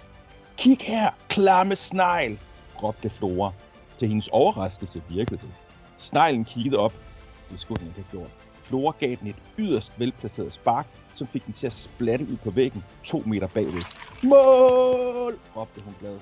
Kig 0.59 0.79
her, 0.81 1.11
klamme 1.29 1.77
snegl, 1.77 2.39
råbte 2.83 3.11
Flora. 3.11 3.53
Til 3.99 4.09
hendes 4.09 4.29
overraskelse 4.29 5.03
virkede 5.09 5.41
det. 5.41 5.66
Sneglen 5.99 6.45
kiggede 6.45 6.79
op. 6.79 6.95
Det 7.51 7.61
skulle 7.61 7.81
den 7.81 7.89
ikke 7.89 8.01
have 8.01 8.11
gjort. 8.11 8.31
Flora 8.61 8.95
gav 8.99 9.17
den 9.21 9.29
et 9.29 9.37
yderst 9.59 10.01
velplaceret 10.01 10.53
spark, 10.53 10.87
som 11.17 11.27
fik 11.27 11.47
den 11.47 11.53
til 11.53 11.67
at 11.67 11.73
splatte 11.73 12.25
ud 12.25 12.37
på 12.37 12.51
væggen 12.51 12.85
to 13.05 13.23
meter 13.27 13.47
bagved. 13.47 13.83
Mål! 14.23 15.39
råbte 15.57 15.81
hun 15.85 15.95
glad. 16.01 16.19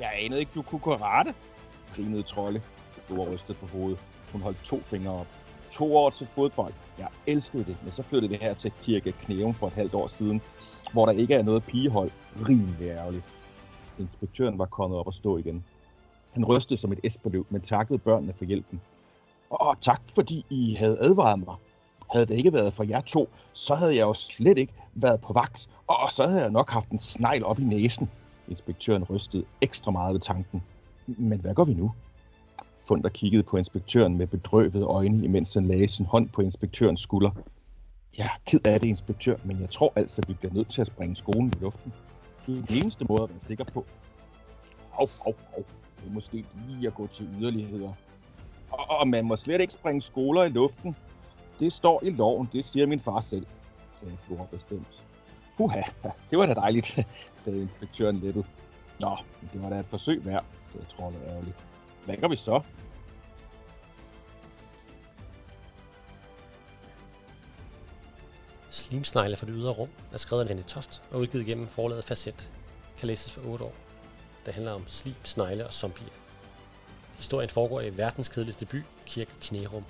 Jeg 0.00 0.12
anede 0.18 0.40
ikke, 0.40 0.52
du 0.54 0.62
kunne 0.62 0.80
karate, 0.80 1.34
grinede 1.96 2.22
Trolle. 2.22 2.62
Flora 2.90 3.30
rystede 3.30 3.58
på 3.58 3.66
hovedet. 3.66 3.98
Hun 4.32 4.40
holdt 4.40 4.64
to 4.64 4.80
fingre 4.80 5.12
op. 5.12 5.26
To 5.70 5.96
år 5.96 6.10
til 6.10 6.28
fodbold. 6.34 6.74
Jeg 6.98 7.08
elskede 7.26 7.64
det, 7.64 7.76
men 7.82 7.92
så 7.92 8.02
flyttede 8.02 8.32
det 8.32 8.42
her 8.42 8.54
til 8.54 8.72
Kirke 8.82 9.12
Knæven 9.12 9.54
for 9.54 9.66
et 9.66 9.72
halvt 9.72 9.94
år 9.94 10.08
siden, 10.08 10.42
hvor 10.92 11.06
der 11.06 11.12
ikke 11.12 11.34
er 11.34 11.42
noget 11.42 11.64
pigehold. 11.64 12.10
Rimelig 12.48 12.88
ærgerligt. 12.88 13.24
Inspektøren 13.98 14.58
var 14.58 14.66
kommet 14.66 14.98
op 14.98 15.06
og 15.06 15.14
stå 15.14 15.38
igen. 15.38 15.64
Han 16.34 16.44
rystede 16.44 16.80
som 16.80 16.92
et 16.92 17.00
esperløv, 17.04 17.46
men 17.50 17.60
takkede 17.60 17.98
børnene 17.98 18.32
for 18.32 18.44
hjælpen. 18.44 18.80
Og 19.50 19.76
tak, 19.80 20.00
fordi 20.14 20.46
I 20.50 20.74
havde 20.74 20.98
advaret 21.00 21.38
mig. 21.38 21.54
Havde 22.12 22.26
det 22.26 22.34
ikke 22.34 22.52
været 22.52 22.72
for 22.72 22.84
jer 22.84 23.00
to, 23.00 23.28
så 23.52 23.74
havde 23.74 23.96
jeg 23.96 24.02
jo 24.02 24.14
slet 24.14 24.58
ikke 24.58 24.72
været 24.94 25.20
på 25.20 25.32
vagt, 25.32 25.68
og 25.86 26.10
så 26.10 26.26
havde 26.26 26.42
jeg 26.42 26.50
nok 26.50 26.70
haft 26.70 26.90
en 26.90 26.98
snegl 26.98 27.44
op 27.44 27.58
i 27.58 27.64
næsen. 27.64 28.10
Inspektøren 28.48 29.04
rystede 29.04 29.44
ekstra 29.60 29.90
meget 29.90 30.14
ved 30.14 30.20
tanken. 30.20 30.62
Men 31.06 31.40
hvad 31.40 31.54
gør 31.54 31.64
vi 31.64 31.74
nu? 31.74 31.92
Funder 32.88 33.08
kiggede 33.08 33.42
på 33.42 33.56
inspektøren 33.56 34.18
med 34.18 34.26
bedrøvede 34.26 34.84
øjne, 34.84 35.24
imens 35.24 35.54
han 35.54 35.66
lagde 35.66 35.88
sin 35.88 36.06
hånd 36.06 36.28
på 36.28 36.42
inspektørens 36.42 37.00
skulder. 37.00 37.30
Jeg 38.18 38.24
er 38.24 38.40
ked 38.46 38.66
af 38.66 38.80
det, 38.80 38.88
inspektør, 38.88 39.36
men 39.44 39.60
jeg 39.60 39.70
tror 39.70 39.92
altså, 39.96 40.22
at 40.22 40.28
vi 40.28 40.34
bliver 40.34 40.54
nødt 40.54 40.70
til 40.70 40.80
at 40.80 40.86
springe 40.86 41.16
skolen 41.16 41.52
i 41.56 41.60
luften. 41.60 41.92
Det 42.46 42.58
er 42.58 42.62
den 42.66 42.76
eneste 42.76 43.04
måde 43.04 43.22
at 43.22 43.30
være 43.30 43.40
sikker 43.40 43.64
på. 43.64 43.84
Au, 44.98 45.08
au, 45.26 45.34
au. 45.56 45.64
Måske 46.10 46.44
lige 46.68 46.86
at 46.86 46.94
gå 46.94 47.06
til 47.06 47.28
yderligheder. 47.40 47.92
Og, 48.70 48.90
og 48.90 49.08
man 49.08 49.24
må 49.24 49.36
slet 49.36 49.60
ikke 49.60 49.72
springe 49.72 50.02
skoler 50.02 50.42
i 50.44 50.48
luften. 50.48 50.96
Det 51.60 51.72
står 51.72 52.00
i 52.04 52.10
loven, 52.10 52.48
det 52.52 52.64
siger 52.64 52.86
min 52.86 53.00
far 53.00 53.20
selv, 53.20 53.46
sagde 54.00 54.16
Flora 54.16 54.46
bestemt. 54.50 55.02
Huha, 55.56 55.82
det 56.30 56.38
var 56.38 56.46
da 56.46 56.54
dejligt, 56.54 56.86
sagde 57.44 57.60
inspektøren 57.60 58.16
lettet. 58.16 58.46
Nå, 59.00 59.16
men 59.40 59.50
det 59.52 59.62
var 59.62 59.68
da 59.70 59.80
et 59.80 59.86
forsøg 59.86 60.26
værd, 60.26 60.44
sagde 60.72 60.86
troldet 60.86 61.20
ærgerligt. 61.28 61.56
Hvad 62.04 62.16
gør 62.16 62.28
vi 62.28 62.36
så? 62.36 62.62
Slimsnegle 68.70 69.36
fra 69.36 69.46
det 69.46 69.54
ydre 69.56 69.72
rum 69.72 69.88
er 70.12 70.18
skrevet 70.18 70.50
af 70.50 70.54
René 70.54 70.62
Toft 70.62 71.02
og 71.10 71.20
udgivet 71.20 71.46
gennem 71.46 71.66
forlaget 71.66 72.04
Facet. 72.04 72.50
Kan 72.98 73.06
læses 73.06 73.32
for 73.32 73.50
8 73.50 73.64
år. 73.64 73.83
Det 74.46 74.54
handler 74.54 74.72
om 74.72 74.84
slim, 74.88 75.14
snegle 75.24 75.66
og 75.66 75.72
zombier. 75.72 76.12
Historien 77.16 77.50
foregår 77.50 77.80
i 77.80 77.98
verdens 77.98 78.28
kedeligste 78.28 78.66
by, 78.66 78.82
Kirke 79.06 79.32
Knerum. 79.40 79.84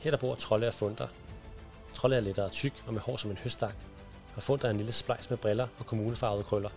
Her 0.00 0.10
der 0.10 0.18
bor 0.18 0.34
trolde 0.34 0.66
og 0.66 0.74
funder. 0.74 1.08
Trolde 1.94 2.16
er 2.16 2.20
lettere 2.20 2.48
tyk 2.48 2.72
og 2.86 2.94
med 2.94 3.00
hår 3.00 3.16
som 3.16 3.30
en 3.30 3.36
høstak, 3.36 3.74
og 4.36 4.42
funder 4.42 4.66
er 4.66 4.70
en 4.70 4.76
lille 4.76 4.92
splejs 4.92 5.30
med 5.30 5.38
briller 5.38 5.68
og 5.78 5.86
kommunefarvede 5.86 6.44
krøller. 6.44 6.70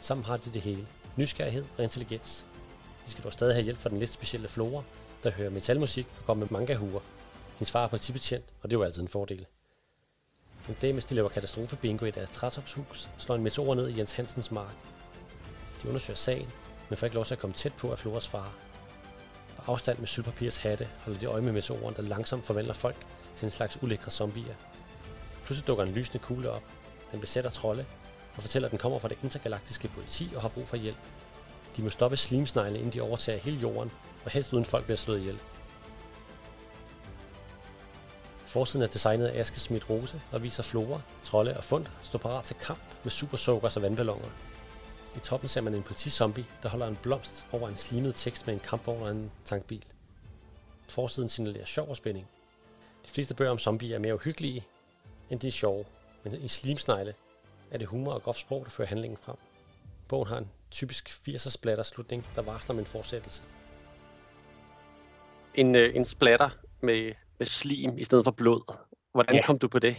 Sammen 0.00 0.24
har 0.24 0.36
de 0.36 0.50
det 0.50 0.62
hele. 0.62 0.86
Nysgerrighed 1.16 1.64
og 1.78 1.84
intelligens. 1.84 2.44
De 3.06 3.10
skal 3.10 3.24
dog 3.24 3.32
stadig 3.32 3.54
have 3.54 3.64
hjælp 3.64 3.78
fra 3.78 3.88
den 3.88 3.98
lidt 3.98 4.12
specielle 4.12 4.48
Flora, 4.48 4.82
der 5.24 5.30
hører 5.30 5.50
metalmusik 5.50 6.06
og 6.18 6.24
går 6.24 6.34
med 6.34 6.46
mangahuer. 6.50 7.00
Hendes 7.58 7.70
far 7.70 7.84
er 7.84 7.88
politibetjent, 7.88 8.44
og 8.62 8.70
det 8.70 8.76
er 8.76 8.78
jo 8.78 8.84
altid 8.84 9.02
en 9.02 9.08
fordel. 9.08 9.46
En 10.68 10.76
dag, 10.82 10.94
mens 10.94 11.04
de 11.04 11.14
laver 11.14 11.28
katastrofebingo 11.28 12.04
i 12.04 12.10
deres 12.10 12.30
trætopshus, 12.30 13.10
slår 13.18 13.34
en 13.34 13.42
meteor 13.42 13.74
ned 13.74 13.88
i 13.88 13.98
Jens 13.98 14.12
Hansens 14.12 14.50
mark. 14.50 14.74
De 15.82 15.88
undersøger 15.88 16.16
sagen, 16.16 16.48
men 16.88 16.96
får 16.96 17.06
ikke 17.06 17.14
lov 17.14 17.24
til 17.24 17.34
at 17.34 17.40
komme 17.40 17.54
tæt 17.54 17.72
på 17.72 17.92
af 17.92 17.98
Floras 17.98 18.28
far. 18.28 18.52
På 19.56 19.72
afstand 19.72 19.98
med 19.98 20.06
sølvpapirs 20.06 20.58
hatte 20.58 20.88
holder 21.04 21.20
de 21.20 21.26
øje 21.26 21.42
med 21.42 21.52
meteoren, 21.52 21.96
der 21.96 22.02
langsomt 22.02 22.46
forvandler 22.46 22.74
folk 22.74 23.06
til 23.36 23.46
en 23.46 23.50
slags 23.50 23.82
ulækre 23.82 24.10
zombier. 24.10 24.54
Pludselig 25.44 25.66
dukker 25.66 25.84
en 25.84 25.92
lysende 25.92 26.18
kugle 26.18 26.50
op. 26.50 26.62
Den 27.12 27.20
besætter 27.20 27.50
trolde 27.50 27.86
og 28.36 28.42
fortæller, 28.42 28.68
at 28.68 28.70
den 28.70 28.78
kommer 28.78 28.98
fra 28.98 29.08
det 29.08 29.18
intergalaktiske 29.22 29.88
politi 29.88 30.32
og 30.36 30.42
har 30.42 30.48
brug 30.48 30.68
for 30.68 30.76
hjælp. 30.76 30.96
De 31.76 31.82
må 31.82 31.90
stoppe 31.90 32.16
slimsnegle, 32.16 32.78
inden 32.78 32.92
de 32.92 33.00
overtager 33.00 33.38
hele 33.38 33.56
jorden, 33.58 33.90
og 34.24 34.30
helst 34.30 34.52
uden 34.52 34.64
folk 34.64 34.84
bliver 34.84 34.96
slået 34.96 35.18
ihjel. 35.18 35.38
Forsiden 38.46 38.82
er 38.82 38.86
designet 38.86 39.26
af 39.26 39.40
Aske 39.40 39.60
Schmidt 39.60 39.90
Rose 39.90 40.20
og 40.32 40.42
viser 40.42 40.62
Flora, 40.62 41.00
Trolde 41.24 41.56
og 41.56 41.64
Fund 41.64 41.86
stå 42.02 42.18
parat 42.18 42.44
til 42.44 42.56
kamp 42.56 42.80
med 43.02 43.10
supersukkers 43.10 43.76
og 43.76 43.82
vandballoner. 43.82 44.28
I 45.16 45.18
toppen 45.18 45.48
ser 45.48 45.60
man 45.60 45.74
en 45.74 45.82
politizombie, 45.82 46.46
der 46.62 46.68
holder 46.68 46.86
en 46.86 46.98
blomst 47.02 47.46
over 47.52 47.68
en 47.68 47.76
slimet 47.76 48.14
tekst 48.14 48.46
med 48.46 48.54
en 48.54 48.60
kampvogn 48.60 49.02
og 49.02 49.10
en 49.10 49.30
tankbil. 49.44 49.84
Forsiden 50.88 51.28
signalerer 51.28 51.64
sjov 51.64 51.88
og 51.88 51.96
spænding. 51.96 52.26
De 53.06 53.10
fleste 53.10 53.34
bøger 53.34 53.50
om 53.50 53.58
zombier 53.58 53.94
er 53.94 53.98
mere 53.98 54.14
uhyggelige, 54.14 54.66
end 55.30 55.40
de 55.40 55.46
er 55.46 55.50
sjove, 55.50 55.84
men 56.24 56.34
i 56.34 56.48
Slimsnegle 56.48 57.14
er 57.70 57.78
det 57.78 57.86
humor 57.88 58.12
og 58.12 58.22
groft 58.22 58.38
sprog, 58.38 58.64
der 58.64 58.70
fører 58.70 58.88
handlingen 58.88 59.16
frem. 59.16 59.36
Bogen 60.08 60.28
har 60.28 60.38
en 60.38 60.48
typisk 60.70 61.08
80'er 61.08 61.50
splatter 61.50 61.84
slutning, 61.84 62.26
der 62.34 62.42
varsler 62.42 62.74
om 62.74 62.78
en 62.78 62.86
fortsættelse. 62.86 63.42
En, 65.54 65.74
øh, 65.74 65.96
en 65.96 66.04
splatter 66.04 66.50
med, 66.80 67.12
med 67.38 67.46
slim 67.46 67.98
i 67.98 68.04
stedet 68.04 68.24
for 68.24 68.30
blod. 68.30 68.74
Hvordan 69.12 69.36
Ja. 69.36 69.46
kom 69.46 69.58
du 69.58 69.68
på 69.68 69.78
det? 69.78 69.96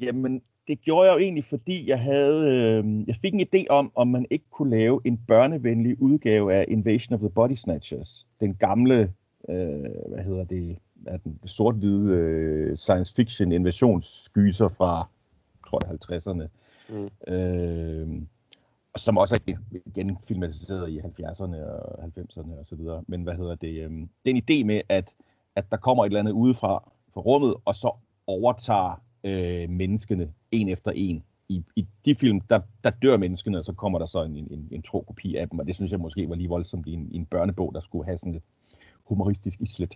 Jamen, 0.00 0.42
det 0.68 0.80
gjorde 0.80 1.08
jeg 1.08 1.14
jo 1.14 1.18
egentlig, 1.18 1.44
fordi 1.44 1.88
jeg 1.88 2.00
havde, 2.00 2.44
øh, 2.44 3.08
jeg 3.08 3.16
fik 3.16 3.34
en 3.34 3.46
idé 3.54 3.64
om, 3.70 3.92
om 3.94 4.08
man 4.08 4.26
ikke 4.30 4.44
kunne 4.50 4.70
lave 4.76 5.00
en 5.04 5.20
børnevenlig 5.28 6.02
udgave 6.02 6.54
af 6.54 6.64
Invasion 6.68 7.14
of 7.14 7.20
the 7.20 7.30
Body 7.30 7.54
Snatchers. 7.54 8.26
Den 8.40 8.54
gamle, 8.54 9.12
øh, 9.48 9.86
hvad 10.08 10.24
hedder 10.24 10.44
det, 10.44 10.78
er 11.06 11.16
den 11.16 11.40
sort-hvide 11.44 12.14
øh, 12.14 12.76
science 12.76 13.14
fiction 13.14 13.52
invasionsgyser 13.52 14.68
fra, 14.68 15.08
tror 15.68 15.80
jeg, 15.86 16.18
50'erne. 16.18 16.48
Mm. 16.88 17.32
Øh, 17.34 18.22
og 18.94 19.00
som 19.00 19.18
også 19.18 19.34
er 19.34 19.54
igen 19.86 20.18
filmatiseret 20.24 20.90
i 20.90 20.98
70'erne 20.98 21.56
og 21.56 22.04
90'erne 22.04 22.58
og 22.58 22.66
så 22.66 22.76
videre. 22.76 23.02
Men 23.06 23.22
hvad 23.22 23.34
hedder 23.34 23.54
det? 23.54 23.84
øhm, 23.84 24.08
den 24.26 24.36
idé 24.36 24.64
med, 24.64 24.80
at, 24.88 25.14
at 25.56 25.70
der 25.70 25.76
kommer 25.76 26.04
et 26.04 26.06
eller 26.06 26.20
andet 26.20 26.32
udefra 26.32 26.90
fra 27.14 27.20
rummet, 27.20 27.54
og 27.64 27.74
så 27.74 27.96
overtager 28.26 29.02
øh, 29.24 29.70
menneskene 29.70 30.32
en 30.50 30.68
efter 30.68 30.92
en. 30.94 31.24
I, 31.48 31.64
I 31.76 31.86
de 32.04 32.14
film, 32.14 32.40
der, 32.40 32.60
der 32.84 32.90
dør 32.90 33.16
menneskene, 33.16 33.58
og 33.58 33.64
så 33.64 33.72
kommer 33.72 33.98
der 33.98 34.06
så 34.06 34.22
en, 34.22 34.36
en, 34.36 34.68
en 34.70 34.82
tro 34.82 35.00
kopi 35.00 35.36
af 35.36 35.48
dem, 35.48 35.58
og 35.58 35.66
det 35.66 35.74
synes 35.74 35.92
jeg 35.92 36.00
måske 36.00 36.28
var 36.28 36.34
lige 36.34 36.48
voldsomt 36.48 36.86
i 36.86 36.92
en, 36.92 37.08
i 37.12 37.16
en 37.16 37.26
børnebog, 37.26 37.74
der 37.74 37.80
skulle 37.80 38.04
have 38.04 38.18
sådan 38.18 38.32
lidt 38.32 38.44
humoristisk 39.04 39.60
islet. 39.60 39.94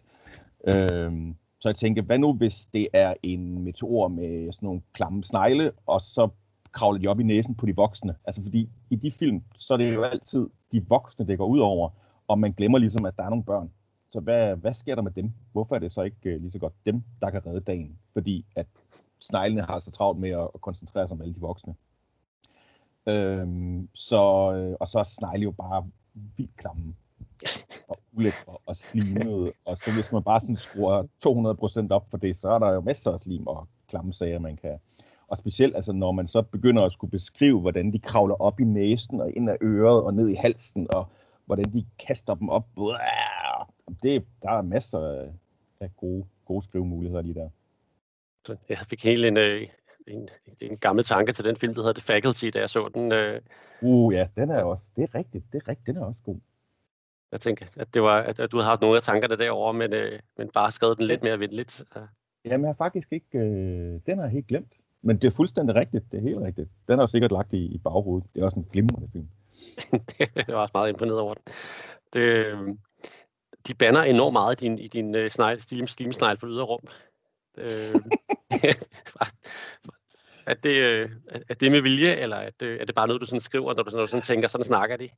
Øh, 0.66 1.12
så 1.58 1.68
jeg 1.68 1.76
tænkte, 1.76 2.02
hvad 2.02 2.18
nu 2.18 2.32
hvis 2.32 2.66
det 2.66 2.88
er 2.92 3.14
en 3.22 3.62
meteor 3.62 4.08
med 4.08 4.52
sådan 4.52 4.66
nogle 4.66 4.80
klamme 4.92 5.24
snegle, 5.24 5.72
og 5.86 6.00
så 6.00 6.28
kravler 6.72 7.00
de 7.00 7.08
op 7.08 7.20
i 7.20 7.22
næsen 7.22 7.54
på 7.54 7.66
de 7.66 7.76
voksne. 7.76 8.14
Altså 8.24 8.42
fordi 8.42 8.68
i 8.90 8.96
de 8.96 9.10
film, 9.10 9.42
så 9.58 9.72
er 9.72 9.78
det 9.78 9.94
jo 9.94 10.02
altid 10.02 10.48
de 10.72 10.86
voksne, 10.88 11.26
det 11.26 11.38
går 11.38 11.46
ud 11.46 11.58
over, 11.58 11.90
og 12.28 12.38
man 12.38 12.52
glemmer 12.52 12.78
ligesom, 12.78 13.04
at 13.04 13.16
der 13.16 13.24
er 13.24 13.30
nogle 13.30 13.44
børn. 13.44 13.70
Så 14.08 14.20
hvad, 14.20 14.56
hvad 14.56 14.74
sker 14.74 14.94
der 14.94 15.02
med 15.02 15.10
dem? 15.10 15.32
Hvorfor 15.52 15.74
er 15.74 15.78
det 15.78 15.92
så 15.92 16.02
ikke 16.02 16.34
uh, 16.34 16.40
lige 16.40 16.50
så 16.50 16.58
godt 16.58 16.72
dem, 16.86 17.02
der 17.20 17.30
kan 17.30 17.46
redde 17.46 17.60
dagen? 17.60 17.98
Fordi 18.12 18.44
at 18.56 18.66
sneglene 19.20 19.62
har 19.62 19.80
så 19.80 19.90
travlt 19.90 20.18
med 20.18 20.30
at, 20.30 20.48
at 20.54 20.60
koncentrere 20.60 21.08
sig 21.08 21.12
om 21.12 21.22
alle 21.22 21.34
de 21.34 21.40
voksne. 21.40 21.74
Øhm, 23.06 23.88
så, 23.94 24.52
øh, 24.52 24.76
og 24.80 24.88
så 24.88 24.98
er 24.98 25.02
snegle 25.02 25.42
jo 25.42 25.50
bare 25.50 25.86
vildt 26.36 26.56
klamme 26.56 26.94
og 27.88 27.98
ulækre 28.12 28.56
og 28.66 28.76
slimede. 28.76 29.52
Og 29.64 29.78
så 29.78 29.92
hvis 29.94 30.12
man 30.12 30.22
bare 30.22 30.40
sådan 30.40 30.56
skruer 30.56 31.02
200% 31.02 31.90
op 31.90 32.10
for 32.10 32.16
det, 32.16 32.36
så 32.36 32.48
er 32.48 32.58
der 32.58 32.72
jo 32.72 32.80
masser 32.80 33.12
af 33.12 33.20
slim 33.20 33.46
og 33.46 33.68
klamme 33.88 34.12
sager, 34.12 34.38
man 34.38 34.56
kan. 34.56 34.78
Og 35.28 35.36
specielt 35.36 35.76
altså, 35.76 35.92
når 35.92 36.12
man 36.12 36.26
så 36.28 36.42
begynder 36.42 36.82
at 36.82 36.92
skulle 36.92 37.10
beskrive, 37.10 37.60
hvordan 37.60 37.92
de 37.92 37.98
kravler 37.98 38.34
op 38.34 38.60
i 38.60 38.64
næsen 38.64 39.20
og 39.20 39.32
ind 39.36 39.50
af 39.50 39.56
øret 39.62 40.02
og 40.02 40.14
ned 40.14 40.28
i 40.28 40.34
halsen, 40.34 40.86
og 40.90 41.06
hvordan 41.46 41.72
de 41.72 41.86
kaster 42.06 42.34
dem 42.34 42.48
op. 42.48 42.66
Det, 44.02 44.24
der 44.42 44.50
er 44.50 44.62
masser 44.62 45.28
af 45.80 45.96
gode, 45.96 46.24
gode 46.44 46.64
skrivemuligheder 46.64 47.22
lige 47.22 47.34
der. 47.34 47.48
Jeg 48.68 48.78
fik 48.90 49.04
helt 49.04 49.24
en, 49.24 49.36
øh, 49.36 49.68
en, 50.06 50.28
en 50.60 50.76
gammel 50.76 51.04
tanke 51.04 51.32
til 51.32 51.44
den 51.44 51.56
film, 51.56 51.74
der 51.74 51.82
hedder 51.82 52.00
The 52.00 52.06
Faculty, 52.06 52.46
da 52.54 52.58
jeg 52.58 52.70
så 52.70 52.90
den. 52.94 53.12
Øh. 53.12 53.40
Uh 53.80 54.14
ja, 54.14 54.28
den 54.36 54.50
er 54.50 54.62
også, 54.62 54.84
det 54.96 55.02
er 55.02 55.14
rigtigt, 55.14 55.44
det 55.52 55.62
er 55.62 55.68
rigtigt, 55.68 55.86
den 55.86 55.96
er 55.96 56.06
også 56.06 56.22
god. 56.22 56.36
Jeg 57.32 57.40
tænker, 57.40 57.66
at, 57.76 57.94
det 57.94 58.02
var, 58.02 58.18
at, 58.18 58.38
du 58.52 58.56
havde 58.56 58.68
haft 58.68 58.80
nogle 58.80 58.96
af 58.96 59.02
tankerne 59.02 59.36
derovre, 59.36 59.74
men, 59.74 59.92
øh, 59.92 60.18
men 60.38 60.48
bare 60.48 60.72
skrevet 60.72 60.98
den 60.98 61.06
lidt 61.06 61.22
mere 61.22 61.40
venligt. 61.40 61.84
Jamen, 62.44 62.64
jeg 62.64 62.68
har 62.68 62.74
faktisk 62.74 63.12
ikke, 63.12 63.38
øh, 63.38 64.00
den 64.06 64.18
har 64.18 64.24
jeg 64.24 64.30
helt 64.32 64.46
glemt. 64.46 64.72
Men 65.02 65.16
det 65.18 65.26
er 65.26 65.36
fuldstændig 65.36 65.74
rigtigt, 65.74 66.04
det 66.12 66.18
er 66.18 66.22
helt 66.22 66.38
rigtigt. 66.38 66.68
Den 66.88 66.98
er 66.98 67.02
jo 67.02 67.06
sikkert 67.06 67.32
lagt 67.32 67.52
i, 67.52 67.66
i 67.66 67.78
baghovedet. 67.78 68.28
Det 68.34 68.40
er 68.40 68.44
også 68.44 68.58
en 68.58 68.68
glimrende 68.72 69.08
film. 69.12 69.28
det 70.46 70.54
var 70.54 70.60
også 70.60 70.72
meget 70.74 70.88
imponeret 70.88 71.20
over 71.20 71.34
den. 71.34 71.42
Det, 72.12 72.24
øh, 72.24 72.68
de 73.68 73.74
banner 73.74 74.02
enormt 74.02 74.32
meget 74.32 74.62
i 74.62 74.64
din, 74.64 74.78
i 74.78 74.88
din 74.88 75.14
uh, 75.14 75.28
snegl, 75.28 75.60
slim, 75.60 75.86
slimsnegl 75.86 76.36
på 76.36 76.46
rum. 76.46 76.80
Øh, 77.56 77.94
at 80.46 80.62
det, 80.62 80.80
at 81.28 81.42
er 81.48 81.54
det 81.54 81.72
med 81.72 81.80
vilje, 81.80 82.14
eller 82.14 82.36
at, 82.36 82.52
det, 82.60 82.80
er 82.80 82.84
det 82.84 82.94
bare 82.94 83.06
noget, 83.06 83.20
du 83.20 83.26
sådan 83.26 83.40
skriver, 83.40 83.74
når 83.74 83.82
du, 83.82 83.90
når 83.90 84.00
du 84.00 84.06
sådan 84.06 84.22
tænker, 84.22 84.48
sådan 84.48 84.64
snakker 84.64 84.96
de? 84.96 85.08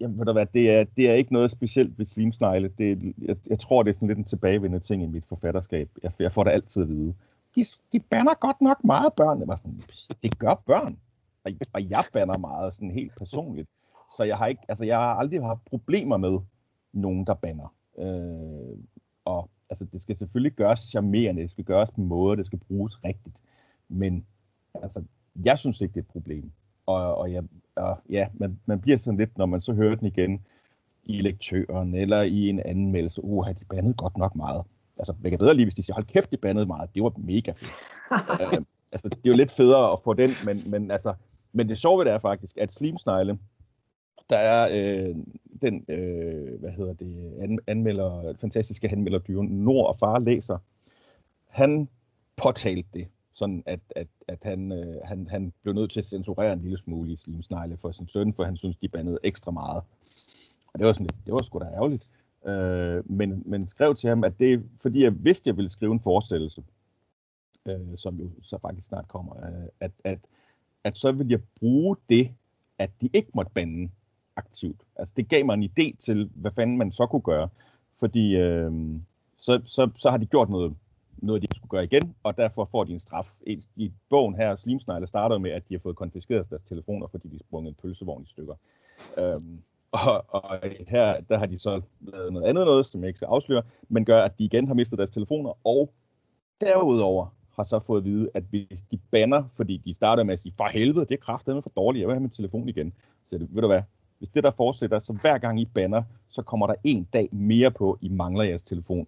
Jamen, 0.00 0.18
ved 0.18 0.26
du 0.26 0.32
hvad, 0.32 0.46
det 0.54 0.70
er, 0.70 0.84
det 0.96 1.10
er 1.10 1.14
ikke 1.14 1.32
noget 1.32 1.50
specielt 1.50 1.98
ved 1.98 2.06
slimsnegle. 2.06 2.68
Det, 2.78 3.14
jeg, 3.18 3.36
jeg 3.46 3.58
tror, 3.58 3.82
det 3.82 3.90
er 3.90 3.94
sådan 3.94 4.08
lidt 4.08 4.18
en 4.18 4.24
tilbagevendende 4.24 4.86
ting 4.86 5.02
i 5.02 5.06
mit 5.06 5.24
forfatterskab. 5.28 5.88
Jeg, 6.02 6.12
jeg 6.18 6.32
får 6.32 6.44
det 6.44 6.50
altid 6.50 6.82
at 6.82 6.88
vide. 6.88 7.14
De, 7.56 7.64
de 7.92 8.00
banner 8.00 8.34
godt 8.34 8.60
nok 8.60 8.84
meget 8.84 9.12
børn. 9.12 9.40
Jeg 9.40 9.48
var 9.48 9.56
sådan, 9.56 9.82
det 10.22 10.38
gør 10.38 10.54
børn. 10.54 10.98
Og, 11.44 11.52
og 11.72 11.90
jeg 11.90 12.04
banner 12.12 12.38
meget 12.38 12.74
sådan 12.74 12.90
helt 12.90 13.16
personligt. 13.16 13.68
Så 14.16 14.24
jeg 14.24 14.36
har, 14.36 14.46
ikke, 14.46 14.62
altså, 14.68 14.84
jeg 14.84 14.96
har 14.96 15.14
aldrig 15.14 15.42
haft 15.42 15.64
problemer 15.64 16.16
med 16.16 16.38
nogen, 16.92 17.26
der 17.26 17.34
banner. 17.34 17.74
Øh, 17.98 18.78
og 19.24 19.50
altså, 19.72 19.84
det 19.92 20.02
skal 20.02 20.16
selvfølgelig 20.16 20.52
gøres 20.52 20.80
charmerende, 20.80 21.42
det 21.42 21.50
skal 21.50 21.64
gøres 21.64 21.90
på 21.90 22.00
en 22.00 22.06
måde, 22.06 22.36
det 22.36 22.46
skal 22.46 22.58
bruges 22.58 23.04
rigtigt. 23.04 23.36
Men 23.88 24.24
altså, 24.74 25.02
jeg 25.44 25.58
synes 25.58 25.80
ikke, 25.80 25.92
det 25.92 26.00
er 26.00 26.04
et 26.04 26.12
problem. 26.12 26.50
Og, 26.86 27.14
og, 27.14 27.32
jeg, 27.32 27.44
og 27.76 27.98
ja, 28.10 28.28
man, 28.34 28.60
man 28.66 28.80
bliver 28.80 28.98
sådan 28.98 29.18
lidt, 29.18 29.38
når 29.38 29.46
man 29.46 29.60
så 29.60 29.72
hører 29.72 29.94
den 29.94 30.06
igen 30.06 30.40
i 31.04 31.20
lektøren 31.20 31.94
eller 31.94 32.22
i 32.22 32.48
en 32.48 32.60
anmeldelse, 32.60 33.24
uh, 33.24 33.48
de 33.48 33.64
bandet 33.70 33.96
godt 33.96 34.16
nok 34.16 34.36
meget. 34.36 34.62
Altså, 34.98 35.14
jeg 35.22 35.30
kan 35.30 35.38
bedre 35.38 35.54
lige, 35.54 35.66
hvis 35.66 35.74
de 35.74 35.82
siger, 35.82 35.94
hold 35.94 36.06
kæft, 36.06 36.30
de 36.30 36.36
bandede 36.36 36.66
meget. 36.66 36.94
Det 36.94 37.02
var 37.02 37.12
mega 37.16 37.52
fedt. 37.52 37.72
uh, 38.10 38.64
altså, 38.92 39.08
det 39.08 39.18
er 39.24 39.30
jo 39.30 39.36
lidt 39.36 39.52
federe 39.52 39.92
at 39.92 39.98
få 40.04 40.14
den, 40.14 40.30
men, 40.44 40.70
men 40.70 40.90
altså, 40.90 41.14
men 41.52 41.68
det 41.68 41.78
sjove 41.78 42.04
det 42.04 42.12
er 42.12 42.18
faktisk, 42.18 42.56
at 42.56 42.72
Slimsnegle, 42.72 43.38
der 44.30 44.36
er 44.36 44.68
øh, 44.72 45.16
den, 45.62 45.84
øh, 45.88 46.60
hvad 46.60 46.70
hedder 46.70 46.92
det, 46.92 47.32
an, 47.40 47.58
anmelder, 47.66 48.34
fantastiske 48.40 48.88
anmelder 48.92 49.18
Dyren, 49.18 49.48
Nord 49.48 49.88
og 49.88 49.98
Far 49.98 50.18
læser, 50.18 50.58
han 51.48 51.88
påtalte 52.36 52.88
det, 52.94 53.08
sådan 53.32 53.62
at, 53.66 53.80
at, 53.96 54.06
at 54.28 54.38
han, 54.42 54.72
øh, 54.72 54.96
han, 55.04 55.28
han 55.30 55.52
blev 55.62 55.74
nødt 55.74 55.90
til 55.90 56.00
at 56.00 56.06
censurere 56.06 56.52
en 56.52 56.60
lille 56.60 56.78
smule 56.78 57.12
i 57.12 57.16
Slimsnegle 57.16 57.76
for 57.76 57.92
sin 57.92 58.08
søn, 58.08 58.32
for 58.32 58.44
han 58.44 58.56
synes, 58.56 58.76
de 58.76 58.88
bandede 58.88 59.18
ekstra 59.22 59.50
meget. 59.50 59.82
Og 60.72 60.78
det 60.78 60.86
var 60.86 60.92
sådan 60.92 61.06
lidt, 61.06 61.26
det 61.26 61.34
var 61.34 61.42
sgu 61.42 61.58
da 61.58 61.64
ærgerligt. 61.64 62.06
Øh, 62.46 63.10
men, 63.10 63.42
men 63.46 63.68
skrev 63.68 63.94
til 63.94 64.08
ham, 64.08 64.24
at 64.24 64.38
det 64.38 64.62
fordi 64.80 65.02
jeg 65.02 65.24
vidste, 65.24 65.48
jeg 65.48 65.56
ville 65.56 65.70
skrive 65.70 65.92
en 65.92 66.00
forestillelse, 66.00 66.62
øh, 67.66 67.96
som 67.96 68.16
jo 68.16 68.30
så 68.42 68.58
faktisk 68.58 68.86
snart 68.86 69.08
kommer, 69.08 69.46
øh, 69.46 69.68
at, 69.80 69.92
at, 70.04 70.18
at 70.84 70.98
så 70.98 71.12
ville 71.12 71.30
jeg 71.30 71.40
bruge 71.60 71.96
det, 72.08 72.30
at 72.78 72.90
de 73.00 73.08
ikke 73.14 73.30
måtte 73.34 73.52
bande 73.54 73.90
aktivt. 74.36 74.80
Altså 74.96 75.14
det 75.16 75.28
gav 75.28 75.46
mig 75.46 75.54
en 75.54 75.70
idé 75.70 75.96
til, 76.00 76.30
hvad 76.34 76.50
fanden 76.50 76.78
man 76.78 76.92
så 76.92 77.06
kunne 77.06 77.22
gøre. 77.22 77.48
Fordi 78.00 78.36
øh, 78.36 78.72
så, 79.38 79.60
så, 79.64 79.90
så 79.96 80.10
har 80.10 80.16
de 80.16 80.26
gjort 80.26 80.50
noget, 80.50 80.74
noget, 81.16 81.42
de 81.42 81.48
skulle 81.56 81.70
gøre 81.70 81.84
igen, 81.84 82.14
og 82.22 82.36
derfor 82.36 82.64
får 82.64 82.84
de 82.84 82.92
en 82.92 83.00
straf. 83.00 83.28
I, 83.46 83.64
i 83.76 83.92
bogen 84.10 84.34
her, 84.34 84.56
Slimsnegle, 84.56 85.06
starter 85.06 85.38
med, 85.38 85.50
at 85.50 85.68
de 85.68 85.74
har 85.74 85.80
fået 85.80 85.96
konfiskeret 85.96 86.50
deres 86.50 86.62
telefoner, 86.68 87.06
fordi 87.06 87.28
de 87.28 87.38
sprunget 87.38 87.70
en 87.70 87.76
pølsevogn 87.82 88.22
i 88.22 88.26
stykker. 88.26 88.54
Øhm, 89.18 89.58
og, 89.92 90.24
og 90.28 90.58
her, 90.88 91.20
der 91.20 91.38
har 91.38 91.46
de 91.46 91.58
så 91.58 91.80
lavet 92.00 92.32
noget 92.32 92.46
andet 92.46 92.64
noget, 92.66 92.86
som 92.86 93.00
jeg 93.00 93.08
ikke 93.08 93.18
skal 93.18 93.26
afsløre, 93.26 93.62
men 93.88 94.04
gør, 94.04 94.22
at 94.22 94.38
de 94.38 94.44
igen 94.44 94.66
har 94.66 94.74
mistet 94.74 94.98
deres 94.98 95.10
telefoner, 95.10 95.52
og 95.64 95.92
derudover 96.60 97.26
har 97.56 97.64
så 97.64 97.78
fået 97.78 97.98
at 97.98 98.04
vide, 98.04 98.30
at 98.34 98.44
hvis 98.50 98.82
de 98.90 98.98
banner, 99.10 99.44
fordi 99.56 99.76
de 99.76 99.94
starter 99.94 100.22
med 100.24 100.34
at 100.34 100.40
sige, 100.40 100.52
for 100.56 100.64
helvede, 100.64 101.06
det 101.06 101.14
er 101.14 101.24
kraftedeme 101.24 101.62
for 101.62 101.72
dårligt, 101.76 102.00
jeg 102.00 102.08
vil 102.08 102.14
have 102.14 102.20
min 102.20 102.30
telefon 102.30 102.68
igen. 102.68 102.92
Så 103.30 103.38
det, 103.38 103.48
ved 103.54 103.62
du 103.62 103.68
hvad, 103.68 103.82
hvis 104.22 104.30
det 104.30 104.44
der 104.44 104.50
fortsætter, 104.50 105.00
så 105.00 105.12
hver 105.12 105.38
gang 105.38 105.60
I 105.60 105.64
banner, 105.64 106.02
så 106.28 106.42
kommer 106.42 106.66
der 106.66 106.74
en 106.84 107.04
dag 107.04 107.28
mere 107.32 107.70
på, 107.70 107.98
I 108.00 108.08
mangler 108.08 108.44
jeres 108.44 108.62
telefon. 108.62 109.06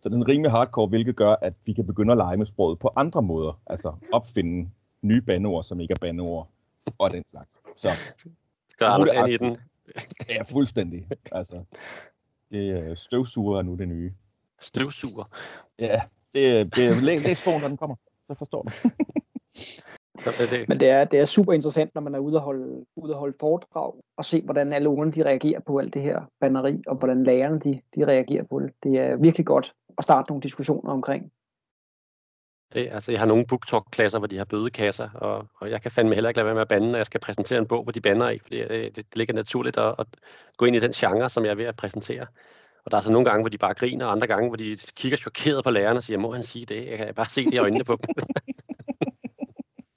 Så 0.00 0.08
det 0.08 0.20
er 0.20 0.28
rimelig 0.28 0.50
hardcore, 0.50 0.86
hvilket 0.86 1.16
gør, 1.16 1.36
at 1.42 1.54
vi 1.64 1.72
kan 1.72 1.86
begynde 1.86 2.12
at 2.12 2.16
lege 2.16 2.36
med 2.36 2.46
sproget 2.46 2.78
på 2.78 2.90
andre 2.96 3.22
måder. 3.22 3.60
Altså 3.66 3.92
opfinde 4.12 4.70
nye 5.02 5.20
bandeord, 5.20 5.64
som 5.64 5.80
ikke 5.80 5.92
er 5.92 5.98
bandeord, 6.00 6.48
og 6.98 7.10
den 7.10 7.24
slags. 7.30 7.50
Så 7.76 7.90
Skal 8.68 8.84
Anders 8.86 9.08
ind 9.14 9.28
i 9.28 9.36
den? 9.36 9.56
Ja, 10.28 10.42
fuldstændig. 10.42 11.08
Altså, 11.32 11.64
det 12.50 12.70
er 12.70 12.94
støvsuger 12.94 13.58
er 13.58 13.62
nu 13.62 13.74
det 13.74 13.88
nye. 13.88 14.12
Støvsuger? 14.60 15.24
Ja, 15.78 16.00
det, 16.34 16.76
det 16.76 16.86
er 16.86 17.00
læs, 17.00 17.22
læs 17.22 17.44
bogen, 17.44 17.60
når 17.60 17.68
den 17.68 17.76
kommer, 17.76 17.96
så 18.26 18.34
forstår 18.34 18.62
du. 18.62 18.70
Men 20.68 20.80
det 20.80 20.90
er, 20.90 21.04
det 21.04 21.20
er 21.20 21.24
super 21.24 21.52
interessant, 21.52 21.94
når 21.94 22.02
man 22.02 22.14
er 22.14 22.18
ude 22.18 22.36
og 22.36 22.42
holde, 22.42 22.84
ude 22.96 23.14
og 23.14 23.18
holde 23.18 23.36
foredrag, 23.40 23.92
og 24.16 24.24
se, 24.24 24.42
hvordan 24.42 24.72
alle 24.72 24.88
ungerne 24.88 25.12
de 25.12 25.24
reagerer 25.24 25.60
på 25.60 25.78
alt 25.78 25.94
det 25.94 26.02
her 26.02 26.20
banneri, 26.40 26.82
og 26.86 26.96
hvordan 26.96 27.24
lærerne 27.24 27.60
de, 27.60 27.80
de 27.94 28.06
reagerer 28.06 28.44
på 28.50 28.60
det. 28.60 28.72
Det 28.82 28.98
er 28.98 29.16
virkelig 29.16 29.46
godt 29.46 29.74
at 29.98 30.04
starte 30.04 30.30
nogle 30.30 30.42
diskussioner 30.42 30.90
omkring. 30.90 31.32
Det, 32.72 32.88
altså, 32.90 33.12
jeg 33.12 33.20
har 33.20 33.26
nogle 33.26 33.46
booktalk-klasser, 33.46 34.18
hvor 34.18 34.26
de 34.26 34.38
har 34.38 34.44
bødekasser, 34.44 35.10
og, 35.14 35.46
og 35.60 35.70
jeg 35.70 35.82
kan 35.82 35.90
fandme 35.90 36.14
heller 36.14 36.28
ikke 36.28 36.38
lade 36.38 36.46
være 36.46 36.54
med 36.54 36.62
at 36.62 36.68
bande, 36.68 36.90
når 36.90 36.98
jeg 36.98 37.06
skal 37.06 37.20
præsentere 37.20 37.58
en 37.58 37.66
bog, 37.66 37.82
hvor 37.82 37.92
de 37.92 38.00
bander 38.00 38.30
i, 38.30 38.38
fordi 38.38 38.58
det, 38.58 38.70
det, 38.70 38.96
det 38.96 39.16
ligger 39.16 39.34
naturligt 39.34 39.78
at, 39.78 39.94
at 39.98 40.06
gå 40.56 40.64
ind 40.64 40.76
i 40.76 40.80
den 40.80 40.92
genre, 40.92 41.30
som 41.30 41.44
jeg 41.44 41.50
er 41.50 41.54
ved 41.54 41.64
at 41.64 41.76
præsentere. 41.76 42.26
Og 42.84 42.90
der 42.90 42.96
er 42.96 43.02
så 43.02 43.12
nogle 43.12 43.24
gange, 43.30 43.42
hvor 43.42 43.48
de 43.48 43.58
bare 43.58 43.74
griner, 43.74 44.06
og 44.06 44.12
andre 44.12 44.26
gange, 44.26 44.48
hvor 44.48 44.56
de 44.56 44.76
kigger 44.96 45.18
chokeret 45.18 45.64
på 45.64 45.70
læreren 45.70 45.96
og 45.96 46.02
siger, 46.02 46.18
må 46.18 46.32
han 46.32 46.42
sige 46.42 46.66
det? 46.66 46.86
Jeg 46.86 46.98
kan 46.98 47.14
bare 47.14 47.28
se 47.28 47.44
det 47.44 47.54
i 47.54 47.58
øjnene 47.58 47.84
på 47.84 47.96
dem. 47.96 48.26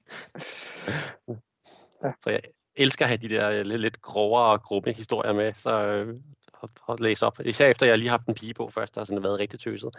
Så 2.24 2.30
jeg 2.30 2.42
elsker 2.76 3.06
at 3.06 3.10
have 3.10 3.18
de 3.18 3.30
der 3.30 3.64
lidt, 3.64 3.82
lidt 3.82 4.02
grovere 4.02 4.52
og 4.52 4.62
gruppe 4.62 4.94
historier 4.94 5.34
med, 5.34 5.54
så 5.54 5.72
øh, 5.72 6.16
og, 6.54 6.70
og 6.82 6.98
læse 7.00 7.26
op. 7.26 7.40
Især 7.46 7.68
efter 7.68 7.86
jeg 7.86 7.98
lige 7.98 8.10
har 8.10 8.18
haft 8.18 8.28
en 8.28 8.36
pige 8.36 8.54
på 8.54 8.70
først, 8.70 8.96
der 8.96 9.02
har 9.02 9.06
sådan 9.06 9.24
været 9.24 9.40
rigtig 9.40 9.60
tøset 9.60 9.96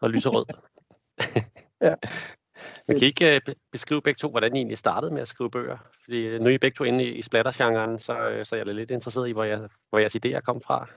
og 0.00 0.10
lyserød. 0.10 0.46
ja. 1.86 1.94
Men 2.86 2.98
kan 2.98 3.02
I 3.02 3.06
ikke 3.06 3.40
uh, 3.48 3.54
beskrive 3.72 4.02
begge 4.02 4.18
to, 4.18 4.30
hvordan 4.30 4.56
I 4.56 4.58
egentlig 4.58 4.78
startede 4.78 5.12
med 5.12 5.22
at 5.22 5.28
skrive 5.28 5.50
bøger? 5.50 5.78
Fordi 6.04 6.38
nu 6.38 6.44
er 6.44 6.54
I 6.54 6.58
begge 6.58 6.74
to 6.74 6.84
inde 6.84 7.04
i, 7.04 7.14
i 7.14 7.22
splattergenren, 7.22 7.98
så, 7.98 8.12
uh, 8.12 8.44
så 8.44 8.56
jeg 8.56 8.68
er 8.68 8.72
lidt 8.72 8.90
interesseret 8.90 9.28
i, 9.28 9.32
hvor, 9.32 9.44
jeg, 9.44 9.68
hvor 9.88 9.98
jeres 9.98 10.16
idéer 10.16 10.40
kom 10.40 10.60
fra. 10.60 10.88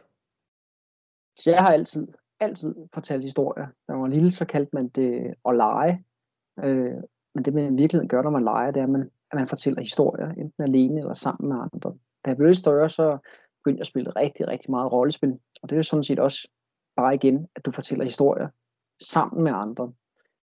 Så 1.36 1.50
jeg 1.50 1.60
har 1.60 1.74
altid, 1.74 2.08
altid 2.40 2.76
fortalt 2.94 3.24
historier. 3.24 3.66
Da 3.66 3.94
man 3.94 4.02
var 4.02 4.08
lille, 4.08 4.32
så 4.32 4.46
kaldte 4.46 4.70
man 4.74 4.88
det 4.88 5.34
at 5.46 5.56
lege. 5.56 6.04
Øh, 6.64 6.96
men 7.38 7.46
det, 7.46 7.54
man 7.54 7.74
i 7.74 7.82
virkeligheden 7.82 8.10
gør, 8.10 8.22
når 8.22 8.30
man 8.30 8.44
leger, 8.44 8.72
det 8.72 8.80
er, 8.80 8.84
at 8.84 8.90
man, 8.90 9.12
at 9.32 9.36
man 9.40 9.48
fortæller 9.48 9.82
historier, 9.82 10.30
enten 10.30 10.64
alene 10.64 11.00
eller 11.00 11.14
sammen 11.14 11.50
med 11.50 11.58
andre. 11.58 11.98
Da 12.26 12.30
jeg 12.30 12.38
blev 12.38 12.48
lidt 12.48 12.60
større, 12.60 12.90
så 12.90 13.18
begyndte 13.58 13.78
jeg 13.78 13.82
at 13.82 13.88
spille 13.88 14.10
rigtig, 14.10 14.48
rigtig 14.48 14.72
meget 14.72 14.92
rollespil. 14.92 15.40
Og 15.62 15.70
det 15.70 15.76
er 15.76 15.78
jo 15.78 15.84
sådan 15.84 16.04
set 16.04 16.20
også 16.20 16.48
bare 16.96 17.16
igen, 17.16 17.48
at 17.56 17.66
du 17.66 17.72
fortæller 17.72 18.06
historier 18.06 18.50
sammen 19.02 19.44
med 19.44 19.52
andre. 19.56 19.94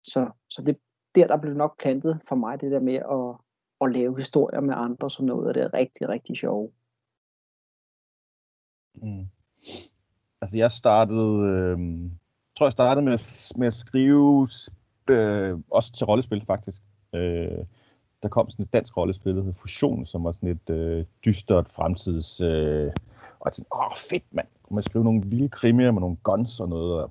Så, 0.02 0.30
så 0.50 0.62
det, 0.62 0.78
der, 1.14 1.26
der 1.26 1.36
blev 1.36 1.54
nok 1.54 1.80
plantet 1.80 2.20
for 2.28 2.36
mig, 2.36 2.60
det 2.60 2.70
der 2.70 2.80
med 2.80 2.94
at, 2.94 3.36
at 3.80 3.92
lave 3.92 4.18
historier 4.18 4.60
med 4.60 4.74
andre, 4.74 5.10
som 5.10 5.26
noget 5.26 5.48
af 5.48 5.54
det 5.54 5.62
er 5.62 5.74
rigtig, 5.74 6.08
rigtig 6.08 6.36
sjovt. 6.36 6.74
Mm. 8.94 9.26
Altså 10.40 10.56
jeg 10.56 10.70
startede, 10.70 11.38
øh, 11.50 11.78
tror 12.56 12.66
jeg 12.66 12.72
startede 12.72 13.04
med, 13.04 13.18
med 13.56 13.66
at 13.66 13.74
skrive 13.74 14.48
øh, 15.12 15.58
også 15.70 15.92
til 15.92 16.06
rollespil 16.06 16.44
faktisk. 16.46 16.82
Øh, 17.14 17.64
der 18.22 18.28
kom 18.28 18.50
sådan 18.50 18.62
et 18.62 18.72
dansk 18.72 18.96
rollespil, 18.96 19.36
der 19.36 19.42
hed 19.42 19.52
Fusion, 19.52 20.06
som 20.06 20.24
var 20.24 20.32
sådan 20.32 20.48
et 20.48 20.70
øh, 20.70 21.04
dystert 21.24 21.68
fremtids... 21.68 22.40
Øh, 22.40 22.92
og 23.40 23.46
jeg 23.46 23.52
tænkte, 23.52 23.74
åh 23.74 23.96
fedt 24.10 24.24
mand, 24.30 24.46
kunne 24.62 24.74
man 24.74 24.82
skrive 24.82 25.04
nogle 25.04 25.22
vilde 25.24 25.48
krimier 25.48 25.90
med 25.90 26.00
nogle 26.00 26.16
guns 26.22 26.60
og 26.60 26.68
noget, 26.68 27.02
og 27.02 27.10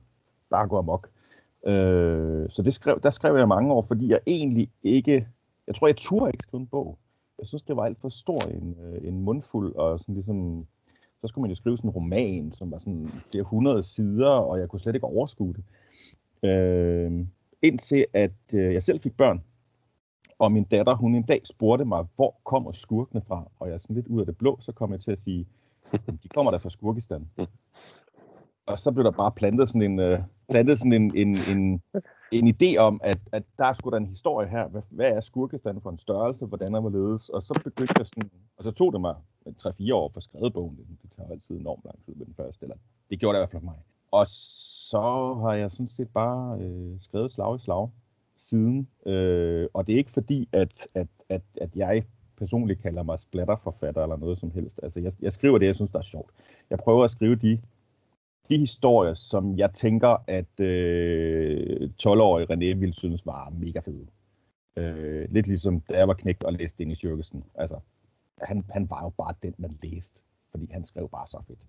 bare 0.49 0.67
gå 0.67 0.77
amok. 0.77 1.09
Øh, 1.65 2.49
så 2.49 2.61
det 2.61 2.73
skrev, 2.73 2.99
der 3.03 3.09
skrev 3.09 3.35
jeg 3.35 3.47
mange 3.47 3.73
år, 3.73 3.81
fordi 3.81 4.09
jeg 4.09 4.19
egentlig 4.27 4.69
ikke... 4.83 5.27
Jeg 5.67 5.75
tror, 5.75 5.87
jeg 5.87 5.97
turde 5.97 6.31
ikke 6.33 6.43
skrive 6.43 6.61
en 6.61 6.67
bog. 6.67 6.97
Jeg 7.39 7.47
synes, 7.47 7.63
det 7.63 7.75
var 7.75 7.85
alt 7.85 8.01
for 8.01 8.09
stor 8.09 8.41
en, 8.47 8.75
øh, 8.83 9.07
en 9.07 9.21
mundfuld, 9.21 9.75
og 9.75 9.99
sådan 9.99 10.15
ligesom... 10.15 10.65
Så 11.21 11.27
skulle 11.27 11.41
man 11.41 11.49
jo 11.49 11.55
skrive 11.55 11.77
sådan 11.77 11.89
en 11.89 11.93
roman, 11.93 12.51
som 12.51 12.71
var 12.71 12.77
sådan 12.77 13.09
flere 13.31 13.43
hundrede 13.43 13.83
sider, 13.83 14.29
og 14.29 14.59
jeg 14.59 14.69
kunne 14.69 14.79
slet 14.79 14.95
ikke 14.95 15.07
overskue 15.07 15.53
det. 15.53 15.63
Øh, 16.49 17.25
indtil 17.61 18.05
at 18.13 18.31
øh, 18.53 18.73
jeg 18.73 18.83
selv 18.83 18.99
fik 18.99 19.17
børn, 19.17 19.43
og 20.39 20.51
min 20.51 20.63
datter, 20.63 20.95
hun 20.95 21.15
en 21.15 21.23
dag 21.23 21.41
spurgte 21.43 21.85
mig, 21.85 22.05
hvor 22.15 22.35
kommer 22.45 22.71
skurkene 22.71 23.21
fra? 23.27 23.51
Og 23.59 23.67
jeg 23.67 23.73
er 23.73 23.79
sådan 23.79 23.95
lidt 23.95 24.07
ud 24.07 24.19
af 24.19 24.25
det 24.25 24.37
blå, 24.37 24.57
så 24.61 24.71
kom 24.71 24.91
jeg 24.91 25.01
til 25.01 25.11
at 25.11 25.19
sige, 25.19 25.47
de 26.23 26.27
kommer 26.33 26.51
der 26.51 26.59
fra 26.59 26.69
Skurkistan. 26.69 27.29
Og 28.65 28.79
så 28.79 28.91
blev 28.91 29.03
der 29.03 29.11
bare 29.11 29.31
plantet 29.31 29.67
sådan 29.67 29.81
en, 29.81 29.99
uh, 29.99 30.19
plantet 30.49 30.79
sådan 30.79 30.93
en, 30.93 31.15
en, 31.15 31.37
en, 31.37 31.81
en 32.31 32.55
idé 32.55 32.77
om, 32.77 33.01
at, 33.03 33.19
at 33.31 33.43
der 33.57 33.65
er 33.65 33.73
sgu 33.73 33.89
da 33.89 33.97
en 33.97 34.05
historie 34.05 34.49
her. 34.49 34.67
Hvad, 34.67 34.81
hvad 34.89 35.11
er 35.11 35.21
Skurkistan 35.21 35.81
for 35.81 35.89
en 35.89 35.99
størrelse? 35.99 36.45
Hvordan 36.45 36.75
er 36.75 36.89
ledes? 36.89 37.29
Og 37.29 37.43
så 37.43 37.61
begyndte 37.63 37.93
jeg 37.97 38.05
sådan, 38.05 38.31
og 38.57 38.63
så 38.63 38.71
tog 38.71 38.93
det 38.93 39.01
mig 39.01 39.15
3-4 39.47 39.93
år 39.93 40.11
for 40.13 40.19
skrevet 40.19 40.53
bogen. 40.53 40.77
Det, 40.77 40.85
det 41.01 41.11
tager 41.17 41.29
altid 41.29 41.57
enormt 41.57 41.85
lang 41.85 42.05
tid 42.05 42.15
med 42.15 42.25
den 42.25 42.33
første, 42.33 42.63
eller 42.63 42.75
det 43.09 43.19
gjorde 43.19 43.33
det 43.33 43.39
i 43.39 43.41
hvert 43.41 43.51
fald 43.51 43.61
for 43.61 43.65
mig. 43.65 43.77
Og 44.11 44.27
så 44.27 45.33
har 45.41 45.53
jeg 45.53 45.71
sådan 45.71 45.87
set 45.87 46.09
bare 46.09 46.59
øh, 46.59 47.01
skrevet 47.01 47.31
slag 47.31 47.55
i 47.55 47.59
slag 47.59 47.89
siden. 48.37 48.87
Øh, 49.05 49.67
og 49.73 49.87
det 49.87 49.93
er 49.93 49.97
ikke 49.97 50.11
fordi, 50.11 50.49
at, 50.53 50.87
at, 50.93 51.07
at, 51.29 51.41
at 51.61 51.75
jeg 51.75 52.05
personligt 52.37 52.81
kalder 52.81 53.03
mig 53.03 53.19
splatterforfatter 53.19 54.03
eller 54.03 54.17
noget 54.17 54.37
som 54.37 54.51
helst. 54.51 54.79
Altså, 54.83 54.99
jeg, 54.99 55.11
jeg 55.21 55.33
skriver 55.33 55.57
det, 55.57 55.65
jeg 55.65 55.75
synes, 55.75 55.91
der 55.91 55.99
er 55.99 56.03
sjovt. 56.03 56.31
Jeg 56.69 56.79
prøver 56.79 57.03
at 57.05 57.11
skrive 57.11 57.35
de, 57.35 57.61
de 58.49 58.57
historier, 58.57 59.13
som 59.13 59.57
jeg 59.57 59.73
tænker, 59.73 60.23
at 60.27 60.59
øh, 60.59 61.89
12-årige 62.03 62.47
René 62.53 62.79
ville 62.79 62.93
synes 62.93 63.25
var 63.25 63.49
mega 63.49 63.79
fede. 63.79 64.07
Øh, 64.75 65.27
lidt 65.31 65.47
ligesom 65.47 65.79
da 65.79 65.97
jeg 65.97 66.07
var 66.07 66.13
knægt 66.13 66.43
og 66.43 66.53
læste 66.53 66.77
Dennis 66.77 67.03
Jørgensen. 67.03 67.43
Altså, 67.55 67.79
han, 68.41 68.65
han 68.69 68.89
var 68.89 69.03
jo 69.03 69.09
bare 69.09 69.33
den, 69.43 69.55
man 69.57 69.77
læste, 69.83 70.21
fordi 70.51 70.67
han 70.71 70.85
skrev 70.85 71.09
bare 71.09 71.27
så 71.27 71.37
fedt. 71.47 71.59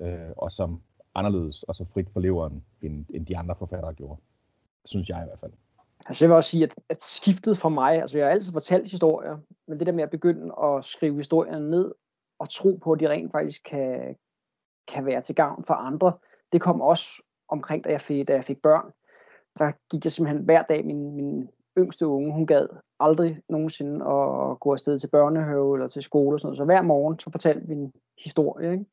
Øh, 0.00 0.32
og 0.36 0.52
som 0.52 0.80
anderledes 1.16 1.62
og 1.62 1.74
så 1.74 1.84
frit 1.84 2.10
for 2.12 2.20
leveren, 2.20 2.64
end, 2.82 3.04
end 3.10 3.26
de 3.26 3.36
andre 3.36 3.54
forfattere 3.58 3.94
gjorde. 3.94 4.20
Synes 4.84 5.08
jeg 5.08 5.22
i 5.22 5.26
hvert 5.26 5.40
fald. 5.40 5.52
Altså 6.06 6.24
jeg 6.24 6.28
vil 6.28 6.36
også 6.36 6.50
sige, 6.50 6.64
at, 6.64 6.74
at 6.88 7.02
skiftet 7.02 7.58
for 7.58 7.68
mig, 7.68 8.00
altså 8.00 8.18
jeg 8.18 8.26
har 8.26 8.32
altid 8.32 8.52
fortalt 8.52 8.90
historier, 8.90 9.38
men 9.66 9.78
det 9.78 9.86
der 9.86 9.92
med 9.92 10.02
at 10.02 10.10
begynde 10.10 10.54
at 10.62 10.84
skrive 10.84 11.16
historierne 11.16 11.70
ned, 11.70 11.94
og 12.38 12.50
tro 12.50 12.78
på, 12.82 12.92
at 12.92 13.00
de 13.00 13.08
rent 13.08 13.32
faktisk 13.32 13.62
kan, 13.64 14.16
kan 14.88 15.06
være 15.06 15.22
til 15.22 15.34
gavn 15.34 15.64
for 15.64 15.74
andre, 15.74 16.12
det 16.52 16.60
kom 16.60 16.80
også 16.80 17.22
omkring, 17.48 17.84
da 17.84 17.90
jeg 17.90 18.00
fik, 18.00 18.28
da 18.28 18.34
jeg 18.34 18.44
fik 18.44 18.62
børn. 18.62 18.92
Så 19.56 19.72
gik 19.90 20.04
jeg 20.04 20.12
simpelthen 20.12 20.44
hver 20.44 20.62
dag, 20.62 20.86
min, 20.86 21.16
min 21.16 21.48
yngste 21.78 22.06
unge, 22.06 22.32
hun 22.32 22.46
gad 22.46 22.68
aldrig 23.00 23.40
nogensinde 23.48 23.94
at 23.94 24.60
gå 24.60 24.72
afsted 24.72 24.98
til 24.98 25.08
børnehave 25.08 25.76
eller 25.76 25.88
til 25.88 26.02
skole 26.02 26.36
og 26.36 26.40
sådan 26.40 26.46
noget. 26.48 26.56
Så 26.56 26.64
hver 26.64 26.82
morgen, 26.82 27.18
så 27.18 27.30
fortalte 27.30 27.66
vi 27.68 27.72
en 27.72 27.92
historie. 28.24 28.72
Ikke? 28.72 28.84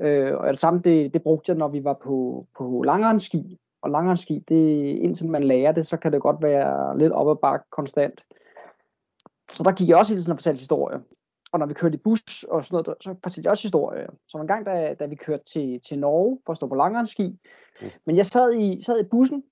Øh, 0.00 0.36
og 0.36 0.48
det 0.48 0.58
samme, 0.58 0.80
det, 0.80 1.12
det 1.14 1.22
brugte 1.22 1.50
jeg, 1.50 1.58
når 1.58 1.68
vi 1.68 1.84
var 1.84 1.92
på, 1.92 2.46
på 2.58 2.82
langrensski. 2.86 3.58
Og 3.82 3.90
langrensski, 3.90 4.38
det, 4.38 4.84
indtil 4.96 5.28
man 5.28 5.44
lærer 5.44 5.72
det, 5.72 5.86
så 5.86 5.96
kan 5.96 6.12
det 6.12 6.22
godt 6.22 6.42
være 6.42 6.98
lidt 6.98 7.12
op 7.12 7.30
ad 7.30 7.36
bakke 7.36 7.66
konstant. 7.70 8.24
Så 9.50 9.62
der 9.62 9.72
gik 9.72 9.88
jeg 9.88 9.96
også 9.96 10.12
hele 10.12 10.22
tiden 10.22 10.32
og 10.32 10.38
fortalte 10.38 10.58
historier. 10.58 11.00
Og 11.52 11.58
når 11.58 11.66
vi 11.66 11.74
kørte 11.74 11.94
i 11.94 12.00
bus 12.04 12.42
og 12.42 12.64
sådan 12.64 12.84
noget, 12.86 13.02
så 13.02 13.14
fortalte 13.22 13.46
jeg 13.46 13.50
også 13.50 13.62
historier. 13.62 14.10
Så 14.28 14.38
en 14.38 14.46
gang, 14.46 14.66
da, 14.66 14.94
da 14.94 15.06
vi 15.06 15.14
kørte 15.14 15.44
til, 15.44 15.80
til 15.80 15.98
Norge 15.98 16.38
for 16.46 16.52
at 16.52 16.56
stå 16.56 16.66
på 16.66 16.74
langrensski, 16.74 17.38
mm. 17.80 17.88
men 18.06 18.16
jeg 18.16 18.26
sad 18.26 18.54
i, 18.54 18.80
sad 18.82 19.00
i 19.00 19.08
bussen 19.08 19.44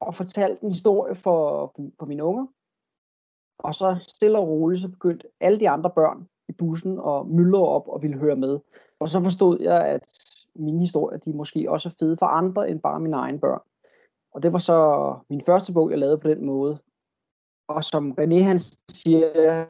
og 0.00 0.14
fortalte 0.14 0.64
en 0.64 0.70
historie 0.70 1.14
for, 1.14 1.72
for, 1.76 1.82
for 1.98 2.06
mine 2.06 2.24
unger. 2.24 2.46
Og 3.58 3.74
så 3.74 3.96
stille 4.02 4.38
og 4.38 4.48
roligt, 4.48 4.80
så 4.80 4.88
begyndte 4.88 5.26
alle 5.40 5.60
de 5.60 5.68
andre 5.68 5.90
børn 5.90 6.28
i 6.48 6.52
bussen 6.52 6.98
og 6.98 7.26
myldre 7.26 7.66
op 7.66 7.88
og 7.88 8.02
ville 8.02 8.18
høre 8.18 8.36
med. 8.36 8.58
Og 9.00 9.08
så 9.08 9.22
forstod 9.22 9.60
jeg, 9.60 9.86
at 9.86 10.12
mine 10.54 10.80
historier, 10.80 11.18
de 11.18 11.32
måske 11.32 11.70
også 11.70 11.88
er 11.88 11.92
fede 11.98 12.16
for 12.18 12.26
andre 12.26 12.70
end 12.70 12.80
bare 12.80 13.00
mine 13.00 13.16
egne 13.16 13.40
børn. 13.40 13.60
Og 14.32 14.42
det 14.42 14.52
var 14.52 14.58
så 14.58 15.18
min 15.30 15.42
første 15.46 15.72
bog, 15.72 15.90
jeg 15.90 15.98
lavede 15.98 16.18
på 16.18 16.28
den 16.28 16.46
måde. 16.46 16.78
Og 17.68 17.84
som 17.84 18.14
René 18.20 18.42
han 18.42 18.58
siger, 18.88 19.66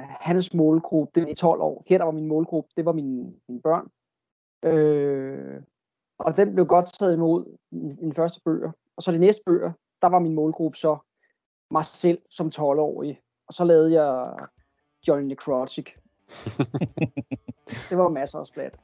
hans 0.00 0.54
målgruppe, 0.54 1.20
det 1.20 1.30
er 1.30 1.34
12 1.34 1.60
år. 1.60 1.84
Her 1.86 1.98
der 1.98 2.04
var 2.04 2.12
min 2.12 2.26
målgruppe, 2.26 2.70
det 2.76 2.84
var 2.84 2.92
mine, 2.92 3.32
mine 3.48 3.62
børn. 3.62 3.88
Øh, 4.62 5.62
og 6.18 6.36
den 6.36 6.54
blev 6.54 6.66
godt 6.66 6.98
taget 6.98 7.14
imod 7.14 7.56
min 8.00 8.14
første 8.14 8.40
bøger. 8.44 8.72
Og 8.96 9.02
så 9.02 9.12
de 9.12 9.18
næste 9.18 9.42
bøger, 9.46 9.72
der 10.02 10.08
var 10.08 10.18
min 10.18 10.34
målgruppe 10.34 10.78
så 10.78 10.98
mig 11.70 11.84
selv 11.84 12.22
som 12.30 12.46
12-årig. 12.54 13.20
Og 13.48 13.54
så 13.54 13.64
lavede 13.64 14.02
jeg 14.02 14.34
Johnny 15.08 15.28
Necrotic. 15.28 15.90
det 17.90 17.98
var 17.98 18.08
masser 18.08 18.38
af 18.38 18.46
splat. 18.46 18.78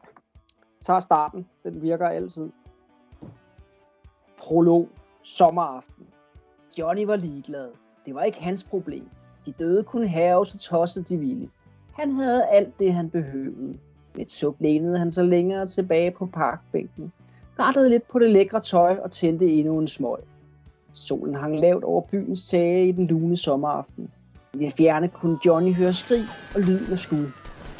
Så 0.81 1.01
starten, 1.01 1.47
den 1.65 1.83
virker 1.83 2.09
altid. 2.09 2.51
Prolog, 4.39 4.89
sommeraften. 5.23 6.07
Johnny 6.79 7.05
var 7.07 7.17
ligeglad. 7.17 7.71
Det 8.07 8.15
var 8.15 8.23
ikke 8.23 8.43
hans 8.43 8.65
problem. 8.65 9.09
De 9.47 9.53
døde 9.53 9.83
kunne 9.83 10.09
have, 10.09 10.47
så 10.47 10.59
tosset 10.59 11.09
de 11.09 11.17
ville. 11.17 11.49
Han 11.93 12.11
havde 12.11 12.47
alt 12.47 12.79
det, 12.79 12.95
han 12.95 13.11
behøvede. 13.11 13.79
Lidt 14.15 14.31
suk 14.31 14.57
lænede 14.61 14.99
han 14.99 15.11
så 15.11 15.23
længere 15.23 15.67
tilbage 15.67 16.11
på 16.11 16.27
parkbænken. 16.27 17.13
Rettede 17.59 17.91
lidt 17.91 18.09
på 18.09 18.19
det 18.19 18.31
lækre 18.31 18.61
tøj 18.61 18.99
og 19.03 19.11
tændte 19.11 19.47
endnu 19.47 19.79
en 19.79 19.87
smøg. 19.87 20.19
Solen 20.93 21.35
hang 21.35 21.61
lavt 21.61 21.85
over 21.85 22.01
byens 22.01 22.49
tage 22.49 22.89
i 22.89 22.93
den 22.93 23.07
lune 23.07 23.37
sommeraften. 23.37 24.11
I 24.55 24.59
det 24.59 24.73
fjerne 24.73 25.09
kunne 25.09 25.39
Johnny 25.47 25.75
høre 25.75 25.93
skrig 25.93 26.27
og 26.55 26.61
lyd 26.61 26.89
af 26.93 26.99
skud. 26.99 27.31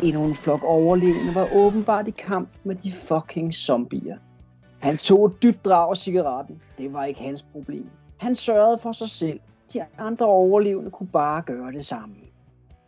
Endnu 0.03 0.25
en 0.25 0.35
flok 0.35 0.65
overlevende 0.65 1.35
var 1.35 1.49
åbenbart 1.53 2.09
i 2.09 2.11
kamp 2.11 2.49
med 2.65 2.75
de 2.75 2.93
fucking 2.93 3.55
zombier. 3.55 4.17
Han 4.81 4.97
tog 4.97 5.27
et 5.27 5.43
dybt 5.43 5.65
drag 5.65 5.91
af 5.91 5.97
cigaretten. 5.97 6.63
Det 6.79 6.93
var 6.93 7.05
ikke 7.05 7.21
hans 7.21 7.43
problem. 7.43 7.87
Han 8.17 8.35
sørgede 8.35 8.79
for 8.79 8.93
sig 8.93 9.11
selv. 9.11 9.41
De 9.73 9.85
andre 9.99 10.27
overlevende 10.27 10.91
kunne 10.91 11.09
bare 11.09 11.43
gøre 11.43 11.73
det 11.73 11.87
samme. 11.87 12.15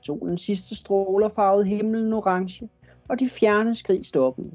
Solens 0.01 0.41
sidste 0.41 0.75
stråler 0.75 1.29
farvede 1.29 1.65
himlen 1.65 2.13
orange, 2.13 2.69
og 3.09 3.21
de 3.21 3.29
fjerne 3.29 3.75
skrig 3.75 4.07
stoppede. 4.07 4.51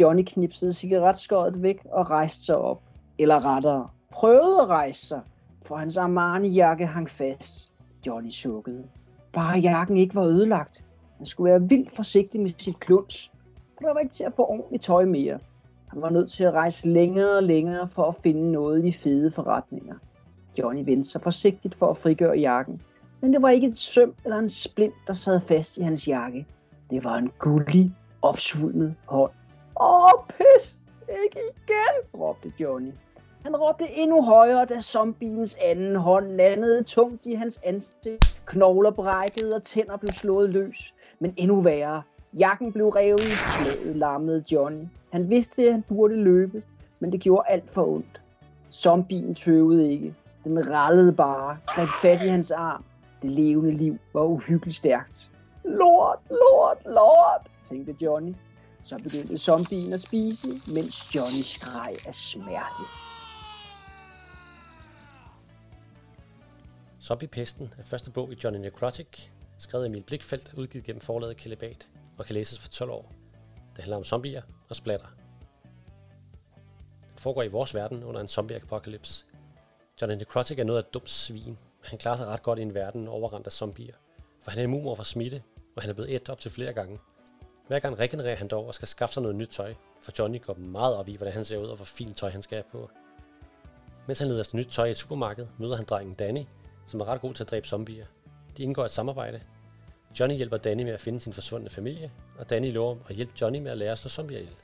Johnny 0.00 0.22
knipsede 0.26 0.72
cigaretskåret 0.72 1.62
væk 1.62 1.78
og 1.92 2.10
rejste 2.10 2.44
sig 2.44 2.56
op. 2.56 2.82
Eller 3.18 3.44
rettere, 3.44 3.88
prøvede 4.10 4.60
at 4.62 4.68
rejse 4.68 5.06
sig, 5.06 5.20
for 5.66 5.76
hans 5.76 5.96
Armani-jakke 5.96 6.86
hang 6.86 7.10
fast. 7.10 7.67
Johnny 8.06 8.30
sukkede. 8.30 8.84
Bare 9.32 9.58
jakken 9.58 9.96
ikke 9.96 10.14
var 10.14 10.24
ødelagt. 10.24 10.84
Han 11.16 11.26
skulle 11.26 11.50
være 11.50 11.68
vildt 11.68 11.96
forsigtig 11.96 12.40
med 12.40 12.50
sit 12.58 12.80
kluns. 12.80 13.32
Og 13.76 13.82
der 13.82 13.92
var 13.92 14.00
ikke 14.00 14.14
til 14.14 14.24
at 14.24 14.32
få 14.36 14.46
ordentligt 14.46 14.82
tøj 14.82 15.04
mere. 15.04 15.38
Han 15.88 16.02
var 16.02 16.10
nødt 16.10 16.30
til 16.30 16.44
at 16.44 16.52
rejse 16.52 16.88
længere 16.88 17.36
og 17.36 17.42
længere 17.42 17.88
for 17.88 18.04
at 18.04 18.16
finde 18.22 18.52
noget 18.52 18.78
i 18.78 18.86
de 18.86 18.92
fede 18.92 19.30
forretninger. 19.30 19.94
Johnny 20.58 20.84
vendte 20.84 21.10
sig 21.10 21.22
forsigtigt 21.22 21.74
for 21.74 21.90
at 21.90 21.96
frigøre 21.96 22.38
jakken. 22.38 22.80
Men 23.20 23.32
det 23.32 23.42
var 23.42 23.48
ikke 23.48 23.66
et 23.66 23.78
søm 23.78 24.14
eller 24.24 24.38
en 24.38 24.48
splint, 24.48 24.94
der 25.06 25.12
sad 25.12 25.40
fast 25.40 25.78
i 25.78 25.82
hans 25.82 26.08
jakke. 26.08 26.46
Det 26.90 27.04
var 27.04 27.16
en 27.16 27.30
gullig, 27.38 27.94
opsvulmet 28.22 28.94
hånd. 29.06 29.32
Åh, 29.80 30.26
pis! 30.28 30.78
Ikke 31.24 31.38
igen, 31.38 32.20
råbte 32.20 32.52
Johnny. 32.60 32.92
Han 33.44 33.56
råbte 33.56 33.84
endnu 33.96 34.22
højere, 34.22 34.64
da 34.64 34.80
zombiens 34.80 35.56
anden 35.60 35.96
hånd 35.96 36.32
landede 36.32 36.82
tungt 36.82 37.26
i 37.26 37.34
hans 37.34 37.60
ansigt. 37.62 38.42
Knogler 38.46 38.90
brækkede 38.90 39.54
og 39.54 39.62
tænder 39.62 39.96
blev 39.96 40.12
slået 40.12 40.50
løs. 40.50 40.94
Men 41.18 41.34
endnu 41.36 41.60
værre. 41.60 42.02
Jakken 42.38 42.72
blev 42.72 42.88
revet 42.88 43.20
i 43.20 43.30
slaget, 43.30 43.96
larmede 43.96 44.44
Johnny. 44.52 44.84
Han 45.12 45.30
vidste, 45.30 45.66
at 45.66 45.72
han 45.72 45.82
burde 45.82 46.16
løbe, 46.16 46.62
men 47.00 47.12
det 47.12 47.20
gjorde 47.20 47.48
alt 47.48 47.70
for 47.70 47.86
ondt. 47.86 48.20
Zombien 48.72 49.34
tøvede 49.34 49.92
ikke. 49.92 50.14
Den 50.44 50.70
rallede 50.70 51.12
bare, 51.12 51.58
greb 51.66 51.88
fat 52.02 52.22
i 52.22 52.28
hans 52.28 52.50
arm. 52.50 52.84
Det 53.22 53.30
levende 53.30 53.70
liv 53.70 53.98
var 54.14 54.22
uhyggeligt 54.22 54.76
stærkt. 54.76 55.30
Lort, 55.64 56.18
lort, 56.30 56.78
lort, 56.84 57.50
tænkte 57.68 57.94
Johnny. 58.04 58.34
Så 58.84 58.96
begyndte 58.96 59.38
zombien 59.38 59.92
at 59.92 60.00
spise, 60.00 60.48
mens 60.74 61.14
Johnny 61.14 61.42
skreg 61.42 61.94
af 62.06 62.14
smerte. 62.14 63.07
Zombiepesten 67.08 67.74
er 67.78 67.82
første 67.82 68.10
bog 68.10 68.32
i 68.32 68.36
Johnny 68.44 68.58
Necrotic, 68.58 69.06
skrevet 69.58 69.84
af 69.84 69.88
Emil 69.88 70.02
Blikfeldt, 70.02 70.52
udgivet 70.56 70.84
gennem 70.84 71.00
forlaget 71.00 71.36
Kalibat 71.36 71.88
og 72.18 72.26
kan 72.26 72.34
læses 72.34 72.58
for 72.58 72.68
12 72.68 72.90
år. 72.90 73.12
Det 73.76 73.84
handler 73.84 73.96
om 73.96 74.04
zombier 74.04 74.42
og 74.68 74.76
splatter. 74.76 75.06
Den 77.10 77.18
foregår 77.18 77.42
i 77.42 77.48
vores 77.48 77.74
verden 77.74 78.04
under 78.04 78.20
en 78.20 78.28
zombie-apokalypse. 78.28 79.24
Johnny 80.00 80.16
Necrotic 80.16 80.58
er 80.58 80.64
noget 80.64 80.82
af 80.82 80.86
et 80.86 80.94
dumt 80.94 81.10
svin. 81.10 81.58
Han 81.84 81.98
klarer 81.98 82.16
sig 82.16 82.26
ret 82.26 82.42
godt 82.42 82.58
i 82.58 82.62
en 82.62 82.74
verden 82.74 83.08
overrendt 83.08 83.46
af 83.46 83.52
zombier. 83.52 83.94
for 84.42 84.50
han 84.50 84.60
er 84.60 84.64
immun 84.64 84.86
over 84.86 84.96
for 84.96 85.02
smitte, 85.02 85.42
og 85.76 85.82
han 85.82 85.90
er 85.90 85.94
blevet 85.94 86.14
et 86.14 86.28
op 86.28 86.40
til 86.40 86.50
flere 86.50 86.72
gange. 86.72 86.98
Hver 87.66 87.78
gang 87.78 87.98
regenererer 87.98 88.36
han 88.36 88.48
dog 88.48 88.66
og 88.66 88.74
skal 88.74 88.88
skaffe 88.88 89.12
sig 89.12 89.22
noget 89.22 89.36
nyt 89.36 89.48
tøj, 89.48 89.74
for 90.00 90.12
Johnny 90.18 90.42
går 90.42 90.54
meget 90.54 90.96
op 90.96 91.08
i, 91.08 91.16
hvordan 91.16 91.34
han 91.34 91.44
ser 91.44 91.58
ud 91.58 91.66
og 91.66 91.76
hvor 91.76 91.84
fint 91.84 92.16
tøj 92.16 92.30
han 92.30 92.42
skal 92.42 92.56
have 92.56 92.70
på. 92.72 92.90
Mens 94.06 94.18
han 94.18 94.28
leder 94.28 94.40
efter 94.40 94.56
nyt 94.56 94.66
tøj 94.66 94.86
i 94.86 94.94
supermarkedet, 94.94 95.50
møder 95.58 95.76
han 95.76 95.84
drengen 95.84 96.14
Danny, 96.14 96.44
som 96.88 97.00
er 97.00 97.04
ret 97.04 97.20
god 97.20 97.34
til 97.34 97.44
at 97.44 97.50
dræbe 97.50 97.68
zombier. 97.68 98.06
De 98.56 98.62
indgår 98.62 98.84
et 98.84 98.90
samarbejde. 98.90 99.40
Johnny 100.20 100.36
hjælper 100.36 100.56
Danny 100.56 100.82
med 100.82 100.92
at 100.92 101.00
finde 101.00 101.20
sin 101.20 101.32
forsvundne 101.32 101.70
familie, 101.70 102.10
og 102.38 102.50
Danny 102.50 102.72
lover 102.72 102.96
at 103.08 103.16
hjælpe 103.16 103.32
Johnny 103.40 103.58
med 103.58 103.70
at 103.70 103.78
lære 103.78 103.92
at 103.92 103.98
slå 103.98 104.08
zombier 104.08 104.38
ihjel. 104.38 104.56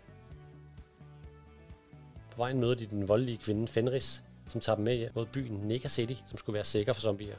På 2.30 2.36
vejen 2.36 2.60
møder 2.60 2.74
de 2.74 2.86
den 2.86 3.08
voldelige 3.08 3.38
kvinde 3.38 3.68
Fenris, 3.68 4.22
som 4.48 4.60
tager 4.60 4.76
dem 4.76 4.84
med 4.84 5.08
mod 5.14 5.26
byen 5.26 5.52
Nega 5.52 5.88
City, 5.88 6.14
som 6.26 6.38
skulle 6.38 6.54
være 6.54 6.64
sikker 6.64 6.92
for 6.92 7.00
zombier. 7.00 7.36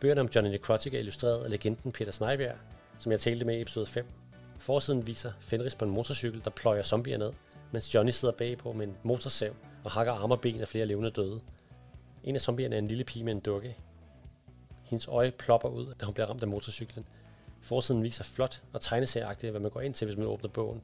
Bøgerne 0.00 0.20
om 0.20 0.28
Johnny 0.34 0.50
Necrotic 0.50 0.94
er 0.94 0.98
illustreret 0.98 1.44
af 1.44 1.50
legenden 1.50 1.92
Peter 1.92 2.12
Snejbjerg, 2.12 2.56
som 2.98 3.12
jeg 3.12 3.20
talte 3.20 3.44
med 3.44 3.58
i 3.58 3.60
episode 3.60 3.86
5. 3.86 4.06
Forsiden 4.58 5.06
viser 5.06 5.32
Fenris 5.40 5.74
på 5.74 5.84
en 5.84 5.90
motorcykel, 5.90 6.44
der 6.44 6.50
pløjer 6.50 6.82
zombier 6.82 7.18
ned, 7.18 7.32
mens 7.72 7.94
Johnny 7.94 8.10
sidder 8.10 8.34
bagpå 8.34 8.72
med 8.72 8.86
en 8.86 8.96
motorsav 9.02 9.54
og 9.84 9.90
hakker 9.90 10.12
arme 10.12 10.34
og 10.34 10.40
ben 10.40 10.60
af 10.60 10.68
flere 10.68 10.86
levende 10.86 11.10
døde. 11.10 11.40
En 12.24 12.34
af 12.34 12.40
zombierne 12.40 12.74
er 12.74 12.78
en 12.78 12.88
lille 12.88 13.04
pige 13.04 13.24
med 13.24 13.32
en 13.32 13.40
dukke. 13.40 13.76
Hendes 14.92 15.08
øje 15.08 15.30
plopper 15.30 15.68
ud, 15.68 15.94
da 16.00 16.04
hun 16.04 16.14
bliver 16.14 16.26
ramt 16.26 16.42
af 16.42 16.48
motorcyklen. 16.48 17.04
Forsiden 17.62 18.02
viser 18.02 18.24
flot 18.24 18.62
og 18.72 18.80
tegneserieagtigt, 18.80 19.50
hvad 19.50 19.60
man 19.60 19.70
går 19.70 19.80
ind 19.80 19.94
til, 19.94 20.04
hvis 20.04 20.16
man 20.16 20.26
åbner 20.26 20.50
bogen. 20.50 20.82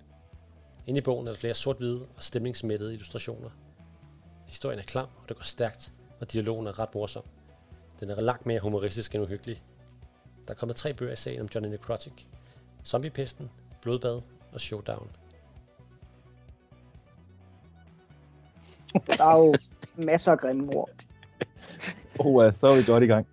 Inde 0.86 0.98
i 0.98 1.00
bogen 1.00 1.26
er 1.26 1.30
der 1.30 1.38
flere 1.38 1.54
sort-hvide 1.54 2.06
og 2.16 2.22
stemningsmættede 2.22 2.92
illustrationer. 2.92 3.50
Historien 4.46 4.78
er 4.78 4.82
klam, 4.82 5.08
og 5.22 5.28
det 5.28 5.36
går 5.36 5.44
stærkt, 5.44 5.92
og 6.20 6.32
dialogen 6.32 6.66
er 6.66 6.78
ret 6.78 6.94
morsom. 6.94 7.22
Den 8.00 8.10
er 8.10 8.20
langt 8.20 8.46
mere 8.46 8.60
humoristisk 8.60 9.14
end 9.14 9.24
uhyggelig. 9.24 9.62
Der 10.46 10.54
er 10.54 10.58
kommet 10.58 10.76
tre 10.76 10.94
bøger 10.94 11.12
i 11.12 11.16
serien 11.16 11.40
om 11.40 11.48
Johnny 11.54 11.68
Necrotic. 11.68 12.12
Zombiepesten, 12.84 13.50
Blodbad 13.82 14.20
og 14.52 14.60
Showdown. 14.60 15.10
Der 19.06 19.24
er 19.24 19.38
jo 19.38 19.54
masser 19.96 20.32
af 20.32 20.38
grimme 20.38 20.76
ord. 20.76 20.90
Oh, 22.18 22.52
så 22.52 22.68
er 22.68 22.76
vi 22.76 22.82
godt 22.92 23.04
i 23.04 23.06
gang. 23.06 23.26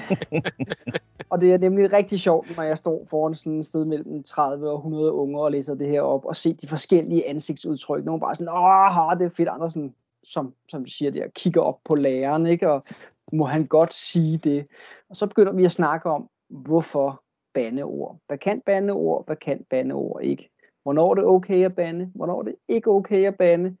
og 1.30 1.40
det 1.40 1.52
er 1.52 1.58
nemlig 1.58 1.92
rigtig 1.92 2.20
sjovt, 2.20 2.56
når 2.56 2.62
jeg 2.62 2.78
står 2.78 3.06
foran 3.10 3.34
sådan 3.34 3.58
et 3.58 3.66
sted 3.66 3.84
mellem 3.84 4.22
30 4.22 4.70
og 4.70 4.76
100 4.76 5.12
unge 5.12 5.40
og 5.40 5.50
læser 5.50 5.74
det 5.74 5.88
her 5.88 6.00
op, 6.00 6.24
og 6.24 6.36
se 6.36 6.52
de 6.54 6.68
forskellige 6.68 7.28
ansigtsudtryk. 7.28 8.04
Nogle 8.04 8.20
bare 8.20 8.34
sådan, 8.34 8.52
åh, 8.52 9.18
det 9.18 9.24
er 9.24 9.36
fedt. 9.36 9.48
Andre 9.48 9.70
sådan, 9.70 9.94
som, 10.24 10.54
som 10.68 10.84
de 10.84 10.90
siger 10.90 11.10
der, 11.10 11.28
kigger 11.28 11.60
op 11.60 11.78
på 11.84 11.94
læreren, 11.94 12.46
ikke? 12.46 12.70
og 12.70 12.84
må 13.32 13.44
han 13.44 13.66
godt 13.66 13.94
sige 13.94 14.36
det. 14.36 14.66
Og 15.10 15.16
så 15.16 15.26
begynder 15.26 15.52
vi 15.52 15.64
at 15.64 15.72
snakke 15.72 16.10
om, 16.10 16.28
hvorfor 16.48 17.22
bandeord. 17.54 18.18
Hvad 18.26 18.38
kan 18.38 18.60
bandeord, 18.66 19.26
hvad 19.26 19.36
kan 19.36 19.64
bandeord 19.70 20.22
ikke? 20.22 20.50
Hvornår 20.82 21.10
er 21.10 21.14
det 21.14 21.24
okay 21.24 21.64
at 21.64 21.74
bande? 21.74 22.10
Hvornår 22.14 22.38
er 22.38 22.42
det 22.42 22.54
ikke 22.68 22.90
okay 22.90 23.26
at 23.26 23.36
bande? 23.36 23.76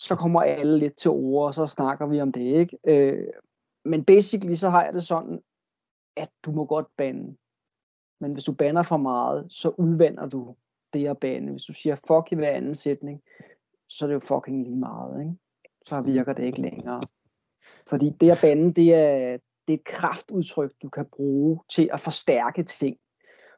Så 0.00 0.16
kommer 0.16 0.42
alle 0.42 0.78
lidt 0.78 0.96
til 0.96 1.10
ord, 1.10 1.46
og 1.46 1.54
så 1.54 1.66
snakker 1.66 2.06
vi 2.06 2.20
om 2.20 2.32
det, 2.32 2.40
ikke? 2.40 2.78
Øh, 2.84 3.26
men 3.84 4.04
basically 4.04 4.54
så 4.54 4.70
har 4.70 4.84
jeg 4.84 4.94
det 4.94 5.02
sådan, 5.02 5.42
at 6.16 6.28
du 6.44 6.52
må 6.52 6.64
godt 6.64 6.86
bande. 6.96 7.36
Men 8.20 8.32
hvis 8.32 8.44
du 8.44 8.52
banner 8.52 8.82
for 8.82 8.96
meget, 8.96 9.46
så 9.52 9.68
udvander 9.68 10.26
du 10.26 10.54
det 10.92 11.06
at 11.06 11.18
bande. 11.18 11.50
Hvis 11.52 11.64
du 11.64 11.72
siger 11.72 11.94
fuck 11.94 12.32
i 12.32 12.34
hver 12.34 12.50
anden 12.50 12.74
sætning, 12.74 13.22
så 13.88 14.04
er 14.04 14.06
det 14.06 14.14
jo 14.14 14.20
fucking 14.20 14.62
lige 14.62 14.76
meget, 14.76 15.20
ikke? 15.20 15.34
Så 15.86 16.00
virker 16.00 16.32
det 16.32 16.44
ikke 16.44 16.60
længere. 16.60 17.02
Fordi 17.86 18.10
det 18.10 18.30
at 18.30 18.38
bande, 18.40 18.74
det 18.74 18.94
er, 18.94 19.38
det 19.68 19.72
er 19.72 19.78
et 19.78 19.84
kraftudtryk, 19.84 20.72
du 20.82 20.88
kan 20.88 21.06
bruge 21.06 21.60
til 21.68 21.90
at 21.92 22.00
forstærke 22.00 22.62
ting. 22.62 22.96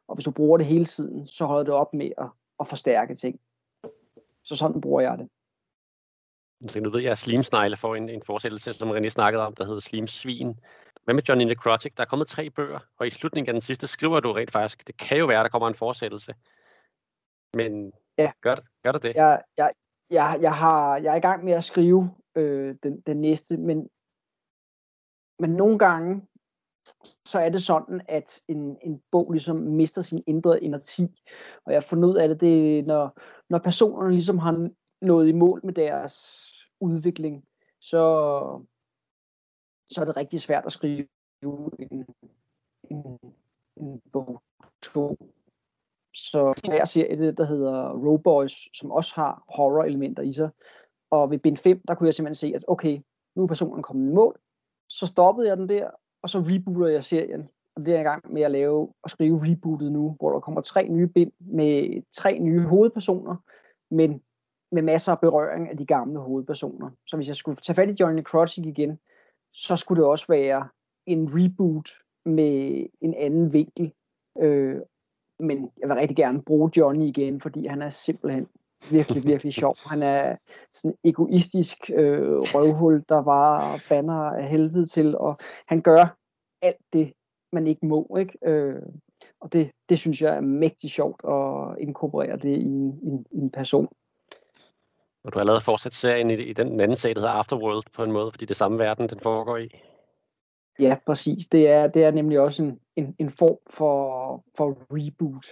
Og 0.09 0.15
hvis 0.15 0.25
du 0.25 0.31
bruger 0.31 0.59
det 0.59 0.67
hele 0.67 0.85
tiden, 0.85 1.27
så 1.27 1.47
holder 1.47 1.65
det 1.65 1.75
op 1.75 1.95
med 1.95 2.11
at, 2.19 2.29
at 2.61 2.67
forstærke 2.67 3.15
ting. 3.15 3.41
Så 4.45 4.57
sådan 4.57 4.81
bruger 4.81 5.01
jeg 5.01 5.19
det. 5.19 5.29
Så 6.69 6.81
nu 6.81 6.91
ved 6.91 7.01
jeg, 7.01 7.13
at 7.13 7.19
Slimsnegle 7.19 7.77
får 7.77 7.97
en, 7.97 8.09
en 8.09 8.23
fortsættelse, 8.27 8.73
som 8.73 8.91
René 8.91 9.09
snakkede 9.09 9.47
om, 9.47 9.55
der 9.55 9.65
hedder 9.65 9.81
Slimsvin. 9.81 10.61
Hvad 11.05 11.15
med 11.15 11.23
Johnny 11.23 11.45
Necrotic? 11.45 11.93
Der 11.97 12.03
er 12.03 12.07
kommet 12.07 12.29
tre 12.29 12.51
bøger, 12.51 12.79
og 12.99 13.07
i 13.07 13.11
slutningen 13.11 13.49
af 13.49 13.53
den 13.53 13.61
sidste 13.61 13.87
skriver 13.87 14.21
du 14.21 14.33
rent 14.33 14.51
faktisk, 14.51 14.87
det 14.87 14.97
kan 14.97 15.19
jo 15.19 15.27
være, 15.27 15.41
at 15.41 15.45
der 15.45 15.51
kommer 15.51 15.69
en 15.69 15.75
fortsættelse. 15.75 16.35
Men 17.55 17.93
ja. 18.19 18.33
gør, 18.41 18.57
gør 18.85 18.93
det 18.93 19.03
det? 19.03 19.15
Jeg, 19.15 19.43
jeg, 19.57 19.73
jeg, 20.11 20.39
jeg, 20.41 20.55
har, 20.55 20.97
jeg 20.97 21.13
er 21.13 21.17
i 21.17 21.21
gang 21.21 21.45
med 21.45 21.53
at 21.53 21.65
skrive 21.65 22.11
øh, 22.35 22.75
den, 22.83 23.01
den 23.01 23.21
næste, 23.21 23.57
men 23.57 23.89
men 25.43 25.51
nogle 25.51 25.79
gange, 25.79 26.23
så 27.27 27.39
er 27.39 27.49
det 27.49 27.63
sådan, 27.63 28.01
at 28.09 28.41
en, 28.49 28.79
en 28.83 29.03
bog 29.11 29.33
ligesom 29.33 29.57
mister 29.57 30.03
sin 30.03 30.25
indre 30.27 30.65
energi. 30.65 31.03
Og 31.65 31.73
jeg 31.73 31.77
har 31.77 31.87
fundet 31.91 32.09
ud 32.09 32.17
af 32.17 32.29
det, 32.29 32.41
det 32.41 32.87
når, 32.87 33.19
når 33.51 33.59
personerne 33.59 34.13
ligesom 34.13 34.39
har 34.39 34.71
nået 35.01 35.29
i 35.29 35.33
mål 35.33 35.61
med 35.65 35.75
deres 35.75 36.49
udvikling, 36.83 37.45
så, 37.81 38.03
så 39.91 40.01
er 40.01 40.05
det 40.05 40.17
rigtig 40.17 40.41
svært 40.41 40.67
at 40.67 40.73
skrive 40.73 41.07
en, 41.43 42.07
en, 42.91 43.19
en 43.77 44.01
bog 44.13 44.43
2. 44.83 45.17
Så 46.15 46.63
jeg 46.67 46.89
ser 46.89 47.07
et, 47.11 47.39
der 47.39 47.45
hedder 47.45 47.93
Roboys, 47.93 48.69
som 48.75 48.91
også 48.91 49.15
har 49.15 49.45
horror-elementer 49.49 50.23
i 50.23 50.33
sig. 50.33 50.51
Og 51.11 51.31
ved 51.31 51.39
bind 51.39 51.57
5, 51.57 51.81
der 51.89 51.95
kunne 51.95 52.07
jeg 52.07 52.15
simpelthen 52.15 52.49
se, 52.49 52.57
at 52.57 52.65
okay, 52.69 53.01
nu 53.37 53.43
er 53.43 53.47
personen 53.47 53.83
kommet 53.83 54.11
i 54.11 54.15
mål, 54.15 54.39
så 54.89 55.07
stoppede 55.07 55.49
jeg 55.49 55.57
den 55.57 55.69
der, 55.69 55.91
og 56.23 56.29
så 56.29 56.39
rebooter 56.39 56.87
jeg 56.87 57.05
serien. 57.05 57.49
Og 57.77 57.87
det 57.87 57.89
er 57.89 57.93
jeg 57.93 58.01
i 58.01 58.05
gang 58.05 58.33
med 58.33 58.43
at 58.43 58.51
lave 58.51 58.93
og 59.03 59.11
skrive 59.11 59.41
rebootet 59.43 59.93
nu, 59.93 60.17
hvor 60.21 60.33
der 60.33 60.41
kommer 60.41 60.61
tre 60.61 60.89
nye 60.89 61.07
bind 61.07 61.33
med 61.39 62.03
tre 62.13 62.39
nye 62.39 62.67
hovedpersoner, 62.67 63.37
men 63.91 64.23
med 64.73 64.83
masser 64.83 65.13
af 65.13 65.21
berøring 65.21 65.69
af 65.69 65.77
de 65.77 65.87
gamle 65.87 66.21
hovedpersoner. 66.21 66.91
Så 67.07 67.17
hvis 67.17 67.29
jeg 67.29 67.37
skulle 67.37 67.57
tage 67.57 67.75
fat 67.75 67.91
i 67.91 67.97
Johnny 68.01 68.17
Necrotic 68.17 68.67
igen, 68.67 68.99
så 69.53 69.77
skulle 69.77 70.03
det 70.03 70.11
også 70.11 70.27
være 70.29 70.69
en 71.07 71.31
reboot 71.33 71.91
med 72.25 72.87
en 73.01 73.15
anden 73.15 73.53
vinkel. 73.53 73.93
Øh, 74.39 74.81
men 75.39 75.71
jeg 75.81 75.89
vil 75.89 75.97
rigtig 75.97 76.17
gerne 76.17 76.43
bruge 76.43 76.71
Johnny 76.77 77.05
igen, 77.05 77.41
fordi 77.41 77.67
han 77.67 77.83
er 77.83 77.89
simpelthen 77.89 78.49
virkelig, 78.91 79.25
virkelig 79.33 79.55
sjov. 79.55 79.77
Han 79.87 80.03
er 80.03 80.37
sådan 80.73 80.97
en 81.03 81.11
egoistisk 81.11 81.91
øh, 81.95 82.39
røvhul, 82.39 83.05
der 83.09 83.23
bare 83.23 83.79
banner 83.89 84.15
af 84.15 84.49
helvede 84.49 84.87
til, 84.87 85.17
og 85.19 85.37
han 85.67 85.81
gør 85.81 86.17
alt 86.63 86.85
det, 86.93 87.13
man 87.53 87.67
ikke 87.67 87.87
må. 87.87 88.17
Ikke? 88.21 88.39
Øh, 88.45 88.83
og 89.41 89.53
det, 89.53 89.71
det 89.89 89.99
synes 89.99 90.23
jeg 90.23 90.37
er 90.37 90.41
mægtig 90.41 90.91
sjovt 90.91 91.21
at 91.25 91.79
inkorporere 91.79 92.37
det 92.37 92.59
i 92.59 92.65
en, 92.65 93.27
i 93.31 93.39
en 93.39 93.51
person. 93.51 93.89
Og 95.25 95.33
du 95.33 95.39
har 95.39 95.41
allerede 95.41 95.65
fortsat 95.65 95.93
serien 95.93 96.31
i, 96.31 96.35
i 96.35 96.53
den 96.53 96.81
anden 96.81 96.97
sag, 96.97 97.15
der 97.15 97.21
hedder 97.21 97.35
Afterworld 97.35 97.85
på 97.95 98.05
en 98.05 98.13
måde, 98.13 98.31
fordi 98.33 98.45
det 98.45 98.51
er 98.51 98.55
samme 98.55 98.79
verden, 98.79 99.09
den 99.09 99.21
foregår 99.21 99.57
i. 99.57 99.69
Ja, 100.79 100.97
præcis. 101.07 101.49
Det 101.49 101.69
er, 101.69 101.87
det 101.87 102.05
er 102.05 102.11
nemlig 102.11 102.41
også 102.41 102.63
en, 102.63 102.79
en, 102.97 103.17
en 103.19 103.31
form 103.31 103.59
for, 103.71 104.45
for 104.57 104.79
reboot. 104.91 105.47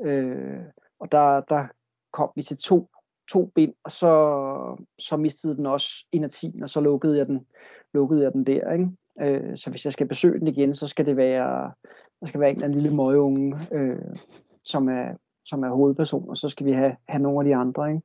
Øh, 0.00 0.60
og 1.00 1.12
der, 1.12 1.40
der 1.40 1.66
kom 2.12 2.30
vi 2.36 2.42
til 2.42 2.56
to, 2.56 2.88
to 3.30 3.46
bind, 3.54 3.74
og 3.84 3.92
så, 3.92 4.84
så 4.98 5.16
mistede 5.16 5.56
den 5.56 5.66
også 5.66 6.06
energien, 6.12 6.62
og 6.62 6.70
så 6.70 6.80
lukkede 6.80 7.18
jeg 7.18 7.26
den, 7.26 7.46
lukkede 7.94 8.22
jeg 8.22 8.32
den 8.32 8.46
der. 8.46 8.72
Ikke? 8.72 8.88
Øh, 9.20 9.56
så 9.56 9.70
hvis 9.70 9.84
jeg 9.84 9.92
skal 9.92 10.08
besøge 10.08 10.38
den 10.38 10.48
igen, 10.48 10.74
så 10.74 10.86
skal 10.86 11.06
det 11.06 11.16
være, 11.16 11.72
der 12.20 12.26
skal 12.26 12.40
være 12.40 12.50
en 12.50 12.56
eller 12.56 12.66
anden 12.66 12.80
lille 12.80 12.96
møgeunge, 12.96 13.60
øh, 13.72 14.16
som, 14.64 14.88
er, 14.88 15.14
som 15.44 15.62
er 15.62 15.68
hovedperson, 15.68 16.28
og 16.28 16.36
så 16.36 16.48
skal 16.48 16.66
vi 16.66 16.72
have, 16.72 16.96
have 17.08 17.22
nogle 17.22 17.38
af 17.40 17.44
de 17.44 17.56
andre. 17.56 17.90
Ikke? 17.90 18.02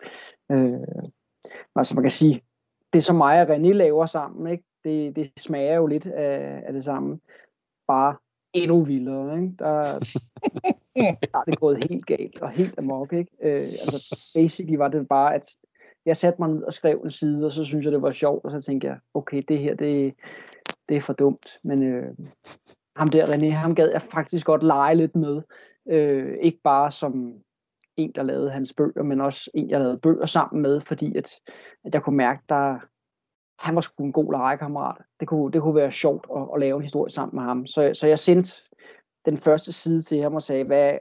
Øh, 0.51 1.09
altså 1.75 1.95
man 1.95 2.03
kan 2.03 2.11
sige, 2.11 2.41
det 2.93 3.03
som 3.03 3.15
mig 3.15 3.41
og 3.41 3.55
René 3.55 3.71
laver 3.71 4.05
sammen, 4.05 4.51
ikke? 4.51 4.63
Det, 4.83 5.15
det 5.15 5.31
smager 5.37 5.75
jo 5.75 5.87
lidt 5.87 6.07
af, 6.07 6.63
af 6.67 6.73
det 6.73 6.83
samme, 6.83 7.19
bare 7.87 8.15
endnu 8.53 8.83
vildere. 8.83 9.41
Ikke? 9.41 9.53
Der, 9.59 9.81
der 11.31 11.39
er 11.39 11.43
det 11.43 11.59
gået 11.59 11.89
helt 11.89 12.05
galt 12.05 12.41
og 12.41 12.49
helt 12.49 12.79
amok. 12.79 13.13
Ikke? 13.13 13.31
Øh, 13.41 13.65
altså, 13.65 14.29
basically 14.35 14.77
var 14.77 14.87
det 14.87 15.07
bare, 15.07 15.35
at 15.35 15.55
jeg 16.05 16.17
satte 16.17 16.41
mig 16.41 16.49
ned 16.49 16.63
og 16.63 16.73
skrev 16.73 17.01
en 17.03 17.11
side, 17.11 17.45
og 17.45 17.51
så 17.51 17.63
synes 17.63 17.85
jeg, 17.85 17.93
det 17.93 18.01
var 18.01 18.11
sjovt, 18.11 18.45
og 18.45 18.51
så 18.51 18.61
tænkte 18.61 18.87
jeg, 18.87 18.97
okay, 19.13 19.43
det 19.47 19.59
her, 19.59 19.75
det, 19.75 20.13
det 20.89 20.97
er 20.97 21.01
for 21.01 21.13
dumt. 21.13 21.59
Men 21.63 21.83
øh, 21.83 22.15
ham 22.95 23.09
der, 23.09 23.25
René, 23.25 23.49
ham 23.49 23.75
gad 23.75 23.89
jeg 23.91 24.01
faktisk 24.01 24.45
godt 24.45 24.63
lege 24.63 24.95
lidt 24.95 25.15
med. 25.15 25.41
Øh, 25.89 26.37
ikke 26.41 26.59
bare 26.63 26.91
som 26.91 27.33
en, 27.97 28.11
der 28.11 28.23
lavede 28.23 28.51
hans 28.51 28.73
bøger, 28.73 29.03
men 29.03 29.21
også 29.21 29.51
en, 29.53 29.69
jeg 29.69 29.79
lavede 29.79 29.97
bøger 29.97 30.25
sammen 30.25 30.61
med, 30.61 30.79
fordi 30.79 31.17
at, 31.17 31.29
at 31.85 31.93
jeg 31.93 32.03
kunne 32.03 32.17
mærke, 32.17 32.43
der, 32.49 32.79
han 33.59 33.75
var 33.75 33.81
sgu 33.81 34.03
en 34.03 34.11
god 34.11 34.33
legekammerat. 34.33 34.97
Det 35.19 35.27
kunne, 35.27 35.51
det 35.51 35.61
kunne 35.61 35.75
være 35.75 35.91
sjovt 35.91 36.27
at, 36.35 36.47
at 36.53 36.59
lave 36.59 36.75
en 36.75 36.81
historie 36.81 37.11
sammen 37.11 37.35
med 37.35 37.43
ham. 37.43 37.67
Så, 37.67 37.91
så 37.93 38.07
jeg 38.07 38.19
sendte 38.19 38.51
den 39.25 39.37
første 39.37 39.71
side 39.71 40.01
til 40.01 40.21
ham 40.21 40.35
og 40.35 40.41
sagde, 40.41 40.63
hvad, 40.63 40.97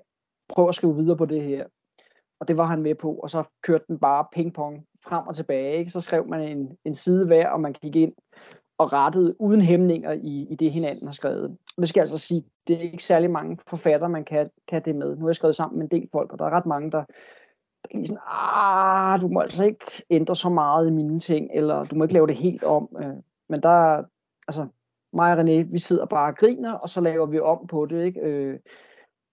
prøv 0.48 0.68
at 0.68 0.74
skrive 0.74 0.96
videre 0.96 1.16
på 1.16 1.26
det 1.26 1.42
her. 1.42 1.66
Og 2.40 2.48
det 2.48 2.56
var 2.56 2.66
han 2.66 2.82
med 2.82 2.94
på, 2.94 3.14
og 3.14 3.30
så 3.30 3.44
kørte 3.62 3.84
den 3.88 3.98
bare 3.98 4.26
pingpong 4.32 4.86
frem 5.04 5.26
og 5.26 5.36
tilbage. 5.36 5.78
Ikke? 5.78 5.90
Så 5.90 6.00
skrev 6.00 6.28
man 6.28 6.40
en, 6.40 6.78
en 6.84 6.94
side 6.94 7.26
hver, 7.26 7.48
og 7.48 7.60
man 7.60 7.72
gik 7.72 7.96
ind 7.96 8.12
og 8.78 8.92
rettet 8.92 9.36
uden 9.38 9.60
hæmninger 9.60 10.12
i, 10.12 10.46
i 10.50 10.54
det, 10.54 10.72
hinanden 10.72 11.06
har 11.06 11.14
skrevet. 11.14 11.56
Det 11.80 11.88
skal 11.88 12.00
altså 12.00 12.18
sige, 12.18 12.42
det 12.68 12.76
er 12.76 12.80
ikke 12.80 13.04
særlig 13.04 13.30
mange 13.30 13.58
forfatter, 13.66 14.08
man 14.08 14.24
kan, 14.24 14.50
kan 14.68 14.84
det 14.84 14.96
med. 14.96 15.16
Nu 15.16 15.20
har 15.20 15.28
jeg 15.28 15.36
skrevet 15.36 15.56
sammen 15.56 15.78
med 15.78 15.90
en 15.90 16.00
del 16.00 16.08
folk, 16.12 16.32
og 16.32 16.38
der 16.38 16.44
er 16.44 16.50
ret 16.50 16.66
mange, 16.66 16.90
der, 16.90 17.04
der 17.92 17.98
er 18.00 18.04
sådan, 18.06 18.22
ah, 18.26 19.20
du 19.20 19.28
må 19.28 19.40
altså 19.40 19.64
ikke 19.64 20.04
ændre 20.10 20.36
så 20.36 20.48
meget 20.48 20.88
i 20.88 20.92
mine 20.92 21.20
ting, 21.20 21.50
eller 21.54 21.84
du 21.84 21.96
må 21.96 22.04
ikke 22.04 22.14
lave 22.14 22.26
det 22.26 22.36
helt 22.36 22.64
om. 22.64 22.96
Øh, 23.00 23.14
men 23.48 23.62
der, 23.62 24.02
altså, 24.48 24.66
mig 25.12 25.32
og 25.32 25.40
René, 25.40 25.72
vi 25.72 25.78
sidder 25.78 26.06
bare 26.06 26.32
og 26.32 26.36
griner, 26.36 26.72
og 26.72 26.88
så 26.88 27.00
laver 27.00 27.26
vi 27.26 27.40
om 27.40 27.66
på 27.66 27.86
det, 27.86 28.04
ikke? 28.04 28.20
Øh, 28.20 28.58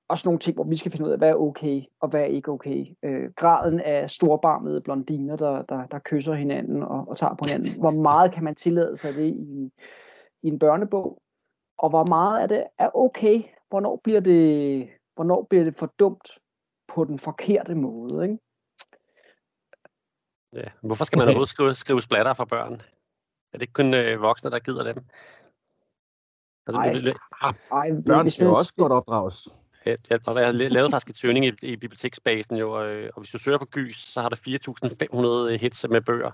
også 0.08 0.28
nogle 0.28 0.39
ting, 0.39 0.56
hvor 0.56 0.64
vi 0.64 0.76
skal 0.76 0.91
finde 0.91 1.06
ud 1.06 1.12
af, 1.12 1.18
hvad 1.18 1.30
er 1.30 1.36
okay, 1.36 1.82
og 1.99 2.10
hvad 2.10 2.22
er 2.22 2.26
ikke 2.26 2.51
okay. 2.51 2.86
Øh, 3.04 3.32
graden 3.36 3.80
af 3.80 4.10
storbarmede 4.10 4.82
blondiner, 4.82 5.36
der, 5.36 5.62
der, 5.62 5.88
der 5.88 5.99
kysser 5.99 6.34
hinanden 6.34 6.84
og, 6.84 7.06
og 7.08 7.18
tager 7.18 7.36
på 7.36 7.45
hinanden. 7.47 7.80
Hvor 7.80 7.91
meget 7.91 8.32
kan 8.32 8.43
man 8.43 8.56
tillade 8.56 8.97
sig 8.97 9.14
det 9.14 9.30
i, 9.30 9.72
i 10.43 10.47
en 10.47 10.60
børnebog? 10.60 11.22
Og 11.78 11.89
hvor 11.89 12.06
meget 12.06 12.41
af 12.41 12.47
det 12.47 12.64
er 12.78 12.89
okay? 12.95 13.43
Hvornår 13.70 13.99
bliver 14.04 14.20
det, 14.20 14.89
hvornår 15.16 15.47
bliver 15.49 15.64
det 15.64 15.76
for 15.76 15.93
dumt 15.99 16.39
på 16.88 17.04
den 17.04 17.20
forkerte 17.20 17.76
måde? 17.76 18.24
Ikke? 18.24 18.38
Ja, 20.54 20.70
hvorfor 20.82 21.04
skal 21.04 21.18
man 21.18 21.28
overhovedet 21.28 21.49
skrive, 21.49 21.74
skrive 21.74 22.01
splatter 22.01 22.34
for 22.34 22.45
børn? 22.45 22.74
Er 23.54 23.58
det 23.58 23.62
ikke 23.62 23.74
kun 23.74 23.93
øh, 23.93 24.22
voksne, 24.22 24.51
der 24.51 24.60
gider 24.60 24.84
dem? 24.84 25.06
Altså, 26.68 26.80
ej, 26.80 27.54
ej, 27.72 27.91
børn 28.08 28.30
skal 28.30 28.45
jo 28.45 28.54
også 28.54 28.74
godt 28.78 28.91
opdrages. 28.91 29.47
Øh, 29.86 29.97
jeg, 30.09 30.19
jeg, 30.27 30.36
jeg 30.36 30.71
lavede 30.71 30.91
faktisk 30.91 31.09
et 31.09 31.17
søgning 31.17 31.45
i, 31.45 31.51
i 31.61 31.75
biblioteksbasen, 31.75 32.55
jo, 32.55 32.71
og, 32.71 32.86
og 33.13 33.21
hvis 33.21 33.29
du 33.29 33.38
søger 33.38 33.57
på 33.57 33.65
Gys, 33.65 33.97
så 33.97 34.21
har 34.21 34.29
der 34.29 35.49
4.500 35.55 35.57
hits 35.57 35.86
med 35.89 36.01
bøger. 36.01 36.31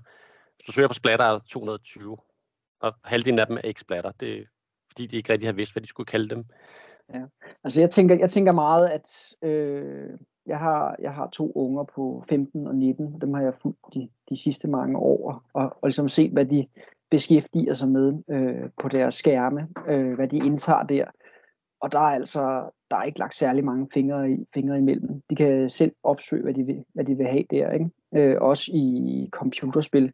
Hvis 0.55 0.65
du 0.65 0.71
søger 0.71 0.87
på 0.87 0.93
splatter, 0.93 1.25
er 1.25 1.31
der 1.31 1.39
220. 1.49 2.17
Og 2.81 2.93
halvdelen 3.03 3.39
af 3.39 3.47
dem 3.47 3.57
er 3.57 3.61
ikke 3.61 3.81
splatter. 3.81 4.11
Det 4.11 4.47
fordi, 4.91 5.07
de 5.07 5.17
ikke 5.17 5.33
rigtig 5.33 5.47
har 5.47 5.53
vidst, 5.53 5.73
hvad 5.73 5.81
de 5.81 5.87
skulle 5.87 6.07
kalde 6.07 6.35
dem. 6.35 6.45
Ja. 7.13 7.25
Altså 7.63 7.79
jeg 7.79 7.89
tænker, 7.89 8.15
jeg 8.15 8.29
tænker 8.29 8.51
meget, 8.51 8.89
at 8.89 9.35
øh, 9.41 10.09
jeg, 10.45 10.59
har, 10.59 10.95
jeg 10.99 11.13
har 11.13 11.29
to 11.29 11.51
unger 11.55 11.83
på 11.83 12.23
15 12.29 12.67
og 12.67 12.75
19. 12.75 13.13
og 13.15 13.21
Dem 13.21 13.33
har 13.33 13.41
jeg 13.41 13.53
fulgt 13.53 13.79
de, 13.93 14.09
de 14.29 14.37
sidste 14.37 14.67
mange 14.67 14.97
år, 14.97 15.43
og, 15.53 15.63
og 15.63 15.87
ligesom 15.87 16.09
set, 16.09 16.31
hvad 16.31 16.45
de 16.45 16.67
beskæftiger 17.11 17.73
sig 17.73 17.87
med 17.87 18.23
øh, 18.29 18.69
på 18.81 18.87
deres 18.87 19.15
skærme, 19.15 19.67
øh, 19.87 20.13
hvad 20.15 20.27
de 20.27 20.37
indtager 20.37 20.83
der. 20.83 21.05
Og 21.81 21.91
der 21.91 21.99
er 21.99 22.13
altså 22.15 22.69
der 22.91 22.97
er 22.97 23.03
ikke 23.03 23.19
lagt 23.19 23.35
særlig 23.35 23.65
mange 23.65 23.87
fingre, 23.93 24.31
i, 24.31 24.45
fingre 24.53 24.77
imellem. 24.77 25.21
De 25.29 25.35
kan 25.35 25.69
selv 25.69 25.95
opsøge, 26.03 26.43
hvad 26.43 26.53
de 26.53 26.63
vil, 26.63 26.85
hvad 26.93 27.05
de 27.05 27.17
vil 27.17 27.27
have 27.27 27.45
der. 27.49 27.71
Ikke? 27.71 27.89
Øh, 28.15 28.41
også 28.41 28.71
i 28.73 29.29
computerspil, 29.31 30.13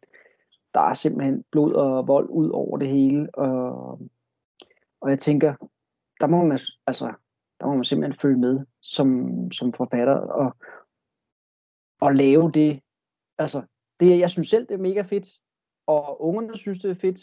der 0.74 0.80
er 0.80 0.94
simpelthen 0.94 1.44
blod 1.50 1.72
og 1.74 2.08
vold 2.08 2.28
ud 2.30 2.50
over 2.50 2.78
det 2.78 2.88
hele. 2.88 3.34
Og, 3.34 4.00
og 5.00 5.10
jeg 5.10 5.18
tænker, 5.18 5.54
der 6.20 6.26
må 6.26 6.44
man, 6.44 6.58
altså, 6.86 7.12
der 7.60 7.66
må 7.66 7.74
man 7.74 7.84
simpelthen 7.84 8.20
følge 8.20 8.38
med 8.38 8.66
som, 8.82 9.30
som 9.52 9.72
forfatter 9.72 10.14
og, 10.14 10.56
og 12.00 12.14
lave 12.14 12.50
det. 12.50 12.80
Altså, 13.38 13.62
det, 14.00 14.18
jeg 14.18 14.30
synes 14.30 14.48
selv, 14.48 14.66
det 14.66 14.74
er 14.74 14.78
mega 14.78 15.02
fedt, 15.02 15.28
og 15.86 16.22
ungerne 16.22 16.56
synes, 16.56 16.78
det 16.78 16.90
er 16.90 16.94
fedt, 16.94 17.20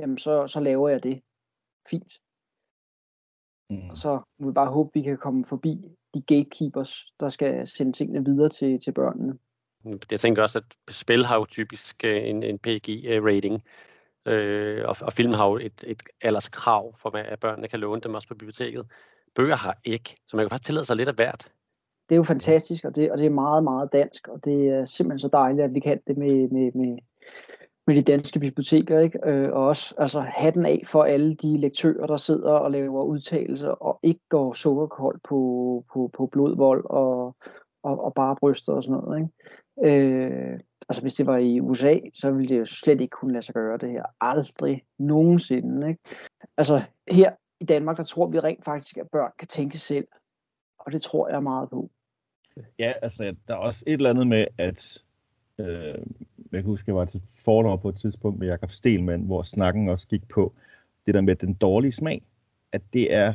jamen 0.00 0.18
så, 0.18 0.46
så 0.46 0.60
laver 0.60 0.88
jeg 0.88 1.02
det 1.02 1.22
fint. 1.90 2.12
Mm. 3.70 3.90
Og 3.90 3.96
så 3.96 4.20
må 4.38 4.46
vi 4.46 4.52
bare 4.52 4.70
håbe, 4.70 4.90
vi 4.94 5.02
kan 5.02 5.16
komme 5.16 5.44
forbi 5.44 5.78
de 6.14 6.20
gatekeepers, 6.20 7.12
der 7.20 7.28
skal 7.28 7.66
sende 7.66 7.92
tingene 7.92 8.24
videre 8.24 8.48
til, 8.48 8.80
til 8.80 8.92
børnene. 8.92 9.38
Jeg 10.10 10.20
tænker 10.20 10.42
også, 10.42 10.58
at 10.58 10.94
spil 10.94 11.26
har 11.26 11.36
jo 11.36 11.44
typisk 11.44 12.04
øh, 12.04 12.28
en, 12.28 12.42
en 12.42 12.58
PG-rating, 12.58 13.62
øh, 14.26 14.88
og, 14.88 14.96
og 15.00 15.12
film 15.12 15.32
har 15.32 15.48
jo 15.48 15.56
et, 15.56 15.84
et 15.86 16.02
alderskrav 16.20 16.94
for, 16.98 17.10
at 17.10 17.40
børnene 17.40 17.68
kan 17.68 17.80
låne 17.80 18.00
dem 18.00 18.14
også 18.14 18.28
på 18.28 18.34
biblioteket. 18.34 18.86
Bøger 19.34 19.56
har 19.56 19.78
ikke, 19.84 20.16
så 20.28 20.36
man 20.36 20.44
kan 20.44 20.50
faktisk 20.50 20.66
tillade 20.66 20.84
sig 20.84 20.96
lidt 20.96 21.08
af 21.08 21.14
hvert. 21.14 21.52
Det 22.08 22.14
er 22.14 22.16
jo 22.16 22.22
fantastisk, 22.22 22.84
og 22.84 22.96
det, 22.96 23.12
og 23.12 23.18
det 23.18 23.26
er 23.26 23.30
meget, 23.30 23.64
meget 23.64 23.92
dansk, 23.92 24.28
og 24.28 24.44
det 24.44 24.68
er 24.68 24.84
simpelthen 24.84 25.18
så 25.18 25.28
dejligt, 25.32 25.64
at 25.64 25.74
vi 25.74 25.80
kan 25.80 26.00
det 26.06 26.16
med, 26.16 26.48
med, 26.48 26.72
med, 26.72 26.98
med 27.90 27.96
de 27.96 28.12
danske 28.12 28.40
biblioteker, 28.40 28.98
ikke? 28.98 29.18
Øh, 29.24 29.52
og 29.52 29.66
også 29.66 29.94
altså, 29.98 30.20
hatten 30.20 30.66
af 30.66 30.82
for 30.86 31.02
alle 31.04 31.34
de 31.34 31.56
lektører, 31.56 32.06
der 32.06 32.16
sidder 32.16 32.52
og 32.52 32.70
laver 32.70 33.04
udtalelser 33.04 33.68
og 33.68 34.00
ikke 34.02 34.20
går 34.28 34.52
sukkerkold 34.52 35.20
på, 35.28 35.84
på, 35.92 36.10
på 36.12 36.26
blodvold 36.26 36.84
og, 36.84 37.36
og, 37.82 38.04
og 38.04 38.14
bare 38.14 38.36
bryster 38.36 38.72
og 38.72 38.84
sådan 38.84 39.00
noget. 39.00 39.18
Ikke? 39.20 40.04
Øh, 40.06 40.60
altså 40.88 41.02
hvis 41.02 41.14
det 41.14 41.26
var 41.26 41.36
i 41.36 41.60
USA, 41.60 41.98
så 42.14 42.30
ville 42.30 42.48
det 42.48 42.58
jo 42.58 42.64
slet 42.64 43.00
ikke 43.00 43.10
kunne 43.10 43.32
lade 43.32 43.44
sig 43.44 43.54
gøre 43.54 43.78
det 43.78 43.90
her. 43.90 44.04
Aldrig 44.20 44.82
nogensinde. 44.98 45.88
Ikke? 45.88 46.00
Altså 46.56 46.82
her 47.10 47.32
i 47.60 47.64
Danmark, 47.64 47.96
der 47.96 48.02
tror 48.02 48.26
vi 48.26 48.40
rent 48.40 48.64
faktisk, 48.64 48.96
at 48.96 49.10
børn 49.12 49.32
kan 49.38 49.48
tænke 49.48 49.78
selv. 49.78 50.08
Og 50.78 50.92
det 50.92 51.02
tror 51.02 51.28
jeg 51.28 51.42
meget 51.42 51.70
på. 51.70 51.90
Ja, 52.78 52.92
altså 53.02 53.34
der 53.48 53.54
er 53.54 53.58
også 53.58 53.84
et 53.86 53.92
eller 53.92 54.10
andet 54.10 54.26
med, 54.26 54.46
at 54.58 55.02
øh, 55.66 55.98
jeg 56.52 56.62
kan 56.62 56.70
huske, 56.70 56.88
jeg 56.88 56.96
var 56.96 57.04
til 57.04 57.22
fordommer 57.44 57.76
på 57.76 57.88
et 57.88 57.96
tidspunkt 57.96 58.38
med 58.38 58.46
Jakob 58.46 58.70
Stelmann, 58.70 59.22
hvor 59.22 59.42
snakken 59.42 59.88
også 59.88 60.06
gik 60.06 60.28
på 60.28 60.52
det 61.06 61.14
der 61.14 61.20
med 61.20 61.36
den 61.36 61.54
dårlige 61.54 61.92
smag. 61.92 62.22
At 62.72 62.82
det 62.92 63.14
er, 63.14 63.34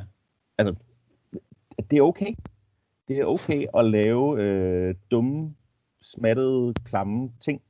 altså, 0.57 0.76
at 1.78 1.91
det 1.91 1.97
er 1.97 2.01
okay. 2.01 2.36
Det 3.07 3.19
er 3.19 3.26
okay 3.26 3.65
at 3.78 3.86
lave 3.86 4.41
øh, 4.41 4.95
dumme, 5.11 5.55
smattede, 6.01 6.73
klamme 6.73 7.32
ting. 7.39 7.61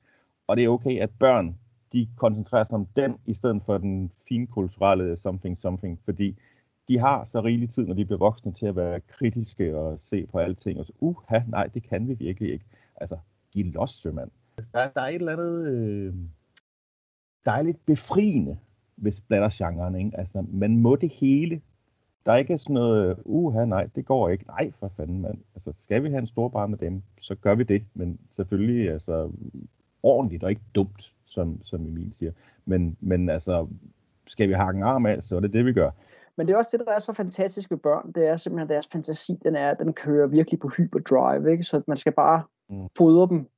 Og 0.48 0.58
det 0.58 0.66
er 0.66 0.70
okay, 0.70 1.00
at 1.00 1.10
børn, 1.20 1.58
de 1.94 2.08
koncentrerer 2.18 2.64
sig 2.64 2.76
om 2.76 2.88
den, 2.96 3.18
i 3.26 3.34
stedet 3.34 3.62
for 3.66 3.78
den 3.78 4.12
fine 4.30 4.48
kulturelle 4.48 5.18
something 5.18 5.58
something. 5.58 6.00
Fordi 6.06 6.36
de 6.88 7.00
har 7.00 7.26
så 7.26 7.42
rigelig 7.42 7.70
tid, 7.70 7.86
når 7.86 7.94
de 7.94 8.06
bliver 8.06 8.20
voksne, 8.20 8.54
til 8.54 8.66
at 8.66 8.76
være 8.76 9.00
kritiske 9.00 9.78
og 9.78 10.00
se 10.00 10.26
på 10.26 10.40
alting. 10.40 10.80
Og 10.80 10.86
så, 10.86 10.94
uha, 11.00 11.40
nej, 11.48 11.68
det 11.68 11.84
kan 11.84 12.08
vi 12.08 12.14
virkelig 12.14 12.52
ikke. 12.52 12.66
Altså, 12.96 13.18
giv 13.52 13.66
los, 13.66 13.92
sømand. 13.92 14.32
Der, 14.58 14.90
der 14.90 15.02
er 15.02 15.08
et 15.08 15.16
eller 15.16 15.34
andet 15.34 15.68
øh, 15.68 16.14
dejligt 17.46 17.86
befriende 17.86 18.58
ved 18.98 19.12
splatter-genren. 19.12 19.96
Ikke? 19.96 20.18
Altså, 20.18 20.46
man 20.48 20.78
må 20.78 20.96
det 20.96 21.10
hele. 21.10 21.62
Der 22.26 22.32
er 22.32 22.38
ikke 22.38 22.58
sådan 22.58 22.74
noget, 22.74 23.18
uha, 23.26 23.66
nej, 23.66 23.90
det 23.96 24.06
går 24.06 24.30
ikke. 24.30 24.46
Nej, 24.48 24.72
for 24.80 24.92
fanden, 24.98 25.22
mand. 25.22 25.38
Altså, 25.56 25.74
skal 25.80 26.04
vi 26.04 26.10
have 26.10 26.20
en 26.20 26.28
stor 26.28 26.48
bar 26.50 26.68
med 26.68 26.78
dem, 26.78 27.02
så 27.22 27.36
gør 27.36 27.56
vi 27.56 27.64
det. 27.64 27.84
Men 27.94 28.20
selvfølgelig, 28.36 28.92
altså, 28.92 29.32
ordentligt 30.04 30.44
og 30.44 30.50
ikke 30.50 30.62
dumt, 30.76 31.14
som, 31.26 31.64
som 31.64 31.88
Emil 31.88 32.14
siger. 32.20 32.32
Men, 32.66 32.98
men 33.00 33.30
altså, 33.30 33.68
skal 34.28 34.50
vi 34.50 34.54
hakke 34.54 34.78
en 34.78 34.84
arm 34.84 35.06
af, 35.06 35.24
så 35.24 35.36
er 35.36 35.40
det 35.40 35.54
det, 35.54 35.66
vi 35.66 35.74
gør. 35.74 35.92
Men 36.38 36.48
det 36.48 36.54
er 36.54 36.58
også 36.58 36.78
det, 36.78 36.88
der 36.88 36.94
er 36.94 37.00
så 37.00 37.14
fantastisk 37.14 37.72
ved 37.72 37.78
børn, 37.78 38.12
det 38.12 38.28
er 38.28 38.38
simpelthen, 38.38 38.66
at 38.66 38.70
deres 38.70 38.88
fantasi, 38.92 39.34
den 39.44 39.56
er, 39.56 39.74
den 39.74 39.94
kører 39.94 40.28
virkelig 40.28 40.60
på 40.60 40.70
hyperdrive, 40.78 41.52
ikke? 41.52 41.64
så 41.64 41.82
man 41.88 41.98
skal 41.98 42.12
bare 42.12 42.44
mm. 42.70 42.88
fodre 42.98 43.28
dem 43.30 43.50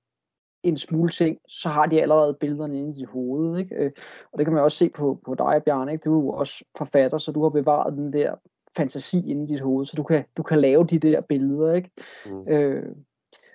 en 0.70 0.78
smule 0.78 1.10
ting, 1.10 1.38
så 1.48 1.70
har 1.70 1.86
de 1.86 2.02
allerede 2.02 2.38
billederne 2.40 2.80
inde 2.80 3.02
i 3.02 3.04
hovedet. 3.04 3.60
Ikke? 3.60 3.76
Øh, 3.76 3.92
og 4.32 4.38
det 4.38 4.46
kan 4.46 4.54
man 4.54 4.64
også 4.64 4.78
se 4.78 4.90
på, 4.90 5.20
på 5.26 5.36
dig, 5.36 5.62
Bjarne. 5.66 5.92
Ikke? 5.92 6.04
Du 6.04 6.20
er 6.20 6.24
jo 6.24 6.30
også 6.30 6.64
forfatter, 6.78 7.18
så 7.18 7.32
du 7.32 7.44
har 7.44 7.50
bevaret 7.50 7.94
den 7.94 8.14
der 8.14 8.36
fantasi 8.78 9.30
inde 9.30 9.44
i 9.44 9.48
dit 9.48 9.62
hoved, 9.62 9.86
så 9.86 9.94
du 9.98 10.04
kan, 10.04 10.24
du 10.38 10.44
kan 10.44 10.60
lave 10.60 10.86
de 10.86 11.00
der 11.00 11.22
billeder. 11.22 11.74
Ikke? 11.74 11.92
Mm. 12.26 12.48
Øh, 12.48 12.96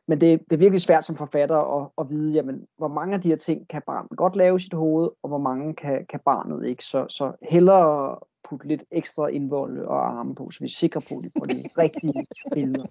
men 0.08 0.20
det, 0.20 0.40
det 0.40 0.52
er 0.52 0.58
virkelig 0.58 0.80
svært 0.80 1.04
som 1.04 1.16
forfatter 1.16 1.80
at, 1.80 1.88
at 1.98 2.10
vide, 2.10 2.32
jamen, 2.32 2.66
hvor 2.78 2.88
mange 2.88 3.14
af 3.14 3.20
de 3.20 3.28
her 3.28 3.36
ting 3.36 3.68
kan 3.68 3.82
barnet 3.86 4.18
godt 4.18 4.36
lave 4.36 4.56
i 4.56 4.60
sit 4.60 4.74
hoved, 4.74 5.10
og 5.22 5.28
hvor 5.28 5.38
mange 5.38 5.74
kan, 5.74 6.06
kan 6.10 6.20
barnet 6.24 6.66
ikke. 6.66 6.84
Så, 6.84 7.06
så 7.08 7.32
hellere 7.42 8.18
putte 8.48 8.68
lidt 8.68 8.82
ekstra 8.90 9.26
indvold 9.26 9.78
og 9.78 10.18
arme 10.18 10.34
på, 10.34 10.50
så 10.50 10.58
vi 10.60 10.66
er 10.66 10.70
sikre 10.70 11.00
på, 11.00 11.18
at 11.18 11.24
de 11.24 11.30
får 11.38 11.44
de 11.44 11.62
rigtige 11.82 12.26
billeder. 12.54 12.86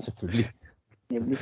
Selvfølgelig. 0.00 0.46
Nemlig. 1.12 1.38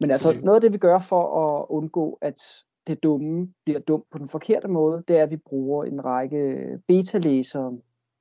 Men 0.00 0.10
altså, 0.10 0.40
noget 0.42 0.54
af 0.54 0.60
det, 0.60 0.72
vi 0.72 0.78
gør 0.78 0.98
for 0.98 1.24
at 1.46 1.66
undgå, 1.68 2.18
at 2.20 2.40
det 2.86 3.02
dumme 3.02 3.54
bliver 3.64 3.80
dumt 3.80 4.04
på 4.10 4.18
den 4.18 4.28
forkerte 4.28 4.68
måde, 4.68 5.04
det 5.08 5.18
er, 5.18 5.22
at 5.22 5.30
vi 5.30 5.36
bruger 5.36 5.84
en 5.84 6.04
række 6.04 6.68
beta-læsere 6.88 7.78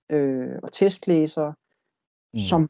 øh, 0.10 0.60
og 0.64 0.72
testlæsere, 0.72 1.54
mm. 2.34 2.40
som 2.40 2.70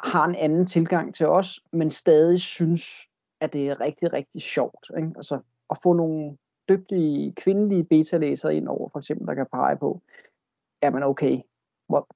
har 0.00 0.24
en 0.24 0.34
anden 0.34 0.66
tilgang 0.66 1.14
til 1.14 1.26
os, 1.26 1.60
men 1.72 1.90
stadig 1.90 2.40
synes, 2.40 3.08
at 3.40 3.52
det 3.52 3.68
er 3.68 3.80
rigtig, 3.80 4.12
rigtig 4.12 4.42
sjovt. 4.42 4.90
Ikke? 4.96 5.12
Altså 5.16 5.40
at 5.70 5.78
få 5.82 5.92
nogle 5.92 6.36
dygtige 6.68 7.32
kvindelige 7.32 7.84
beta-læsere 7.84 8.54
ind 8.54 8.68
over, 8.68 8.88
for 8.88 8.98
eksempel, 8.98 9.26
der 9.26 9.34
kan 9.34 9.46
pege 9.52 9.76
på, 9.76 10.02
jamen 10.82 11.02
okay, 11.02 11.40
hvor, 11.88 12.08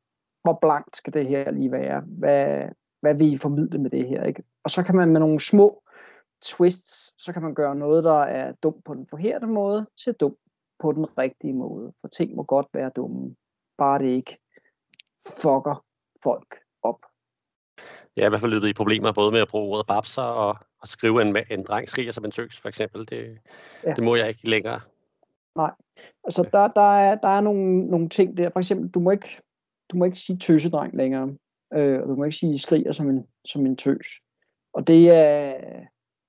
hvor 0.43 0.59
blankt 0.63 0.97
skal 0.97 1.13
det 1.13 1.27
her 1.27 1.51
lige 1.51 1.73
være? 1.73 2.01
Hvad, 2.01 2.69
hvad 3.03 3.15
vil 3.15 3.33
I 3.33 3.39
formidle 3.39 3.79
med 3.79 3.91
det 3.91 4.09
her? 4.09 4.25
Ikke? 4.25 4.43
Og 4.65 4.71
så 4.71 4.83
kan 4.83 4.97
man 4.97 5.09
med 5.09 5.21
nogle 5.21 5.41
små 5.41 5.83
twists, 6.43 7.13
så 7.19 7.33
kan 7.33 7.43
man 7.43 7.55
gøre 7.55 7.75
noget, 7.75 8.05
der 8.05 8.21
er 8.23 8.53
dumt 8.53 8.85
på 8.85 8.95
den 8.95 9.07
forkerte 9.11 9.47
måde, 9.47 9.87
til 10.05 10.13
dumt 10.13 10.39
på 10.79 10.93
den 10.93 11.19
rigtige 11.19 11.53
måde. 11.53 11.93
For 12.01 12.09
ting 12.09 12.35
må 12.35 12.43
godt 12.43 12.67
være 12.75 12.91
dumme, 12.97 13.37
bare 13.79 13.99
det 13.99 14.09
ikke 14.09 14.39
fucker 15.27 15.85
folk 16.23 16.59
op. 16.83 16.99
Ja, 18.17 18.27
i 18.27 18.29
hvert 18.29 18.41
fald 18.41 18.51
løbet 18.51 18.69
i 18.69 18.73
problemer 18.73 19.13
både 19.13 19.33
med 19.33 19.41
at 19.41 19.49
bruge 19.49 19.73
ordet 19.73 19.87
babser 19.87 20.23
og, 20.23 20.57
og 20.81 20.89
skrive 20.89 21.23
en, 21.23 21.37
en 21.51 21.65
dreng 21.65 21.89
skriger 21.89 22.13
som 22.13 22.25
en 22.25 22.31
tøs, 22.31 22.61
for 22.61 22.69
eksempel. 22.69 23.09
Det, 23.09 23.39
ja. 23.85 23.93
det 23.93 24.05
må 24.05 24.15
jeg 24.15 24.29
ikke 24.29 24.51
længere. 24.51 24.81
Nej. 25.57 25.73
Altså, 26.25 26.43
der, 26.53 26.69
der, 26.69 26.97
er, 26.97 27.15
der 27.15 27.29
er 27.29 27.41
nogle, 27.41 27.87
nogle 27.87 28.09
ting 28.09 28.37
der. 28.37 28.51
For 28.51 28.61
eksempel, 28.61 28.91
du 28.91 29.01
må 29.01 29.11
ikke, 29.11 29.41
du 29.91 29.97
må 29.97 30.05
ikke 30.05 30.19
sige 30.19 30.39
tøsedreng 30.39 30.97
længere. 30.97 31.37
Øh, 31.73 32.03
og 32.03 32.09
du 32.09 32.15
må 32.15 32.25
ikke 32.25 32.37
sige 32.37 32.59
skriger 32.59 32.93
som 32.93 33.11
en, 33.11 33.29
som 33.45 33.67
en 33.67 33.77
tøs. 33.77 34.07
Og 34.73 34.87
det, 34.87 35.17
er, 35.17 35.61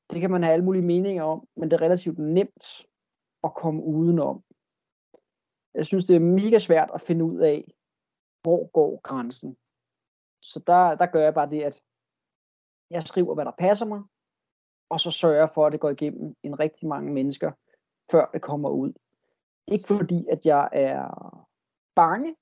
det 0.10 0.22
kan 0.22 0.32
man 0.32 0.44
have 0.44 0.54
alle 0.54 0.66
mulige 0.66 0.86
meninger 0.86 1.24
om, 1.24 1.48
men 1.56 1.72
det 1.72 1.78
er 1.78 1.82
relativt 1.82 2.20
nemt 2.20 2.86
at 3.44 3.54
komme 3.54 3.84
udenom. 3.84 4.44
Jeg 5.74 5.86
synes, 5.86 6.06
det 6.06 6.16
er 6.16 6.20
mega 6.20 6.58
svært 6.58 6.92
at 6.94 7.02
finde 7.02 7.26
ud 7.26 7.40
af, 7.40 7.74
hvor 8.42 8.72
går 8.72 9.02
grænsen. 9.02 9.58
Så 10.42 10.60
der, 10.68 10.96
der 10.96 11.06
gør 11.06 11.24
jeg 11.24 11.34
bare 11.34 11.50
det, 11.50 11.64
at 11.64 11.82
jeg 12.90 13.04
skriver, 13.04 13.34
hvad 13.34 13.46
der 13.46 13.52
passer 13.60 13.86
mig, 13.86 14.02
og 14.90 15.00
så 15.00 15.12
sørger 15.12 15.38
jeg 15.38 15.50
for, 15.54 15.66
at 15.66 15.72
det 15.72 15.80
går 15.80 15.90
igennem 15.90 16.36
en 16.44 16.60
rigtig 16.60 16.88
mange 16.88 17.14
mennesker, 17.14 17.52
før 18.12 18.30
det 18.34 18.42
kommer 18.42 18.70
ud. 18.70 18.94
Ikke 19.68 19.88
fordi, 19.88 20.26
at 20.32 20.46
jeg 20.46 20.70
er 20.72 21.08
bange 21.96 22.36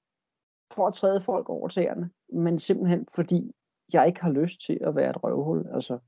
for 0.71 0.87
at 0.87 0.93
træde 0.93 1.21
folk 1.21 1.49
over 1.49 1.67
tæerne, 1.67 2.09
men 2.29 2.59
simpelthen 2.59 3.07
fordi, 3.15 3.51
jeg 3.93 4.07
ikke 4.07 4.21
har 4.21 4.31
lyst 4.31 4.61
til 4.65 4.79
at 4.81 4.95
være 4.95 5.09
et 5.09 5.23
røvhul. 5.23 5.67
Altså, 5.73 5.99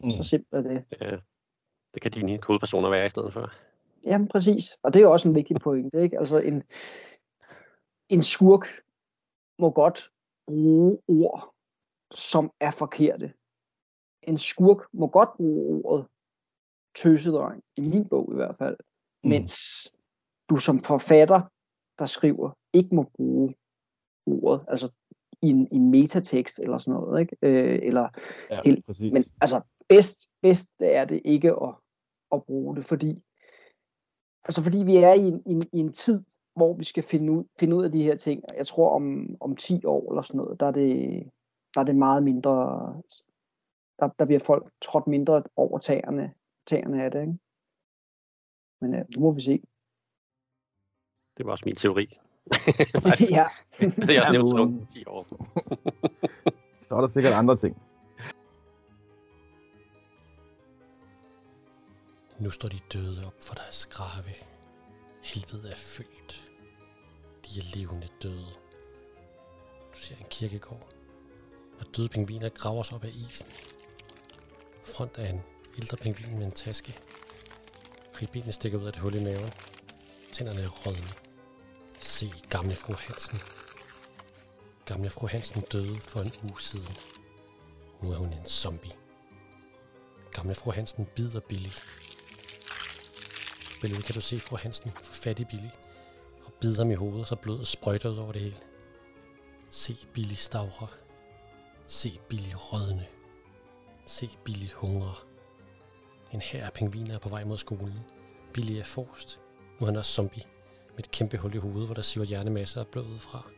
mm. 0.00 0.10
så 0.10 0.22
simpelt 0.22 0.66
er 0.66 0.70
det. 0.70 0.84
Ja, 1.00 1.16
det 1.94 2.02
kan 2.02 2.10
dine 2.10 2.38
hovedpersoner 2.46 2.90
være 2.90 3.06
i 3.06 3.08
stedet 3.08 3.32
for. 3.32 3.52
Jamen, 4.04 4.28
præcis. 4.28 4.78
Og 4.82 4.94
det 4.94 5.02
er 5.02 5.06
også 5.06 5.28
en 5.28 5.34
vigtig 5.34 5.56
pointe, 5.64 6.02
ikke? 6.02 6.18
Altså, 6.18 6.38
en, 6.38 6.62
en 8.08 8.22
skurk 8.22 8.66
må 9.58 9.70
godt 9.70 10.10
bruge 10.46 10.98
ord, 11.08 11.54
som 12.14 12.52
er 12.60 12.70
forkerte. 12.70 13.32
En 14.22 14.38
skurk 14.38 14.86
må 14.92 15.06
godt 15.06 15.36
bruge 15.36 15.84
ordet 15.84 16.06
tøsedreng, 16.94 17.62
i 17.76 17.80
min 17.80 18.08
bog 18.08 18.32
i 18.32 18.34
hvert 18.34 18.56
fald, 18.58 18.76
mm. 19.24 19.28
mens 19.30 19.54
du 20.50 20.56
som 20.56 20.84
forfatter, 20.84 21.40
der 21.98 22.06
skriver, 22.06 22.50
ikke 22.72 22.94
må 22.94 23.02
bruge 23.02 23.54
ordet, 24.32 24.64
altså 24.68 24.90
i 25.42 25.48
en, 25.48 25.68
i 25.72 25.76
en 25.76 25.90
metatekst 25.90 26.58
eller 26.58 26.78
sådan 26.78 27.00
noget, 27.00 27.20
ikke? 27.20 27.36
Øh, 27.42 27.78
eller 27.82 28.08
ja, 28.50 28.60
helt, 28.64 29.00
men 29.00 29.24
altså 29.40 29.60
bedst, 29.88 30.30
bedst 30.42 30.68
er 30.82 31.04
det 31.04 31.20
ikke 31.24 31.50
at, 31.50 31.74
at 32.32 32.44
bruge 32.44 32.76
det, 32.76 32.84
fordi 32.84 33.22
altså 34.44 34.62
fordi 34.62 34.78
vi 34.78 34.96
er 34.96 35.12
i 35.12 35.28
en, 35.28 35.42
i 35.46 35.52
en, 35.52 35.62
i 35.72 35.78
en 35.78 35.92
tid, 35.92 36.24
hvor 36.56 36.74
vi 36.74 36.84
skal 36.84 37.02
finde 37.02 37.32
ud, 37.32 37.44
finde 37.58 37.76
ud 37.76 37.84
af 37.84 37.92
de 37.92 38.02
her 38.02 38.16
ting. 38.16 38.42
Jeg 38.56 38.66
tror 38.66 38.90
om, 38.90 39.36
om 39.40 39.56
10 39.56 39.84
år 39.84 40.12
eller 40.12 40.22
sådan 40.22 40.38
noget, 40.38 40.60
der 40.60 40.66
er 40.66 40.70
det, 40.70 41.22
der 41.74 41.80
er 41.80 41.84
det 41.84 41.96
meget 41.96 42.22
mindre, 42.22 42.52
der, 43.98 44.08
der 44.18 44.24
bliver 44.24 44.40
folk 44.40 44.72
trådt 44.80 45.06
mindre 45.06 45.42
over 45.56 45.78
tagerne, 45.78 46.34
tagerne 46.66 47.04
af 47.04 47.10
det. 47.10 47.20
Ikke? 47.20 47.38
Men 48.80 48.94
ja, 48.94 49.02
nu 49.16 49.20
må 49.20 49.32
vi 49.32 49.40
se. 49.40 49.62
Det 51.36 51.46
var 51.46 51.52
også 51.52 51.64
min 51.66 51.76
teori. 51.76 52.18
ja. 53.36 53.46
jeg 54.14 54.24
har 54.24 54.32
nævnt 54.32 54.50
sådan 54.50 54.86
10 54.92 55.04
år. 55.06 55.26
Så 56.86 56.94
er 56.96 57.00
der 57.00 57.08
sikkert 57.08 57.32
andre 57.32 57.56
ting. 57.56 57.76
Nu 62.38 62.50
står 62.50 62.68
de 62.68 62.78
døde 62.92 63.26
op 63.26 63.34
for 63.40 63.54
deres 63.54 63.86
grave. 63.86 64.34
Helvede 65.22 65.70
er 65.70 65.76
fyldt. 65.76 66.50
De 67.46 67.60
er 67.60 67.76
levende 67.76 68.08
døde. 68.22 68.52
Du 69.92 69.98
ser 69.98 70.16
en 70.16 70.26
kirkegård, 70.30 70.88
hvor 71.76 71.86
døde 71.96 72.08
pingviner 72.08 72.48
graver 72.48 72.82
sig 72.82 72.94
op 72.96 73.04
af 73.04 73.12
isen. 73.28 73.46
Front 74.84 75.18
af 75.18 75.30
en 75.30 75.40
ældre 75.76 75.96
pingvin 75.96 76.38
med 76.38 76.46
en 76.46 76.52
taske. 76.52 76.94
Ribbenene 78.22 78.52
stikker 78.52 78.78
ud 78.78 78.86
af 78.86 78.92
det 78.92 79.02
hul 79.02 79.14
i 79.14 79.24
maven. 79.24 79.50
Tænderne 80.32 80.60
er 80.60 80.68
rådne. 80.68 81.27
Se 82.00 82.32
gamle 82.50 82.74
fru 82.74 82.94
Hansen. 82.94 83.38
Gamle 84.86 85.10
fru 85.10 85.26
Hansen 85.26 85.62
døde 85.72 86.00
for 86.00 86.20
en 86.20 86.32
uge 86.42 86.60
siden. 86.60 86.96
Nu 88.02 88.12
er 88.12 88.16
hun 88.16 88.32
en 88.32 88.46
zombie. 88.46 88.92
Gamle 90.32 90.54
fru 90.54 90.70
Hansen 90.70 91.06
bider 91.16 91.40
Billy. 91.40 91.70
Billedet 93.80 94.04
kan 94.04 94.14
du 94.14 94.20
se 94.20 94.40
fru 94.40 94.56
Hansen 94.62 94.90
få 94.90 95.14
fat 95.14 95.38
i 95.38 95.44
Billy 95.44 95.68
og 96.44 96.52
bide 96.60 96.76
ham 96.76 96.90
i 96.90 96.94
hovedet, 96.94 97.28
så 97.28 97.36
blodet 97.36 97.66
sprøjter 97.66 98.08
ud 98.08 98.18
over 98.18 98.32
det 98.32 98.42
hele. 98.42 98.56
Se 99.70 99.96
Billy 100.14 100.34
stavre. 100.34 100.86
Se 101.86 102.20
Billy 102.28 102.52
rødne. 102.54 103.06
Se 104.06 104.30
Billy 104.44 104.72
hungre. 104.74 105.14
En 106.32 106.40
her 106.40 106.66
af 106.66 106.72
pingviner 106.72 107.14
er 107.14 107.18
på 107.18 107.28
vej 107.28 107.44
mod 107.44 107.58
skolen. 107.58 107.98
Billy 108.52 108.72
er 108.72 108.84
forrest. 108.84 109.40
Nu 109.80 109.86
er 109.86 109.90
han 109.90 109.96
også 109.96 110.12
zombie 110.12 110.44
med 110.98 111.04
et 111.04 111.10
kæmpe 111.10 111.38
hul 111.38 111.54
i 111.54 111.58
hovedet, 111.58 111.86
hvor 111.86 111.94
der 111.94 112.02
siver 112.02 112.26
hjernemasser 112.26 112.80
af 112.80 112.86
blod 112.86 113.04
ud 113.04 113.18
fra. 113.18 113.50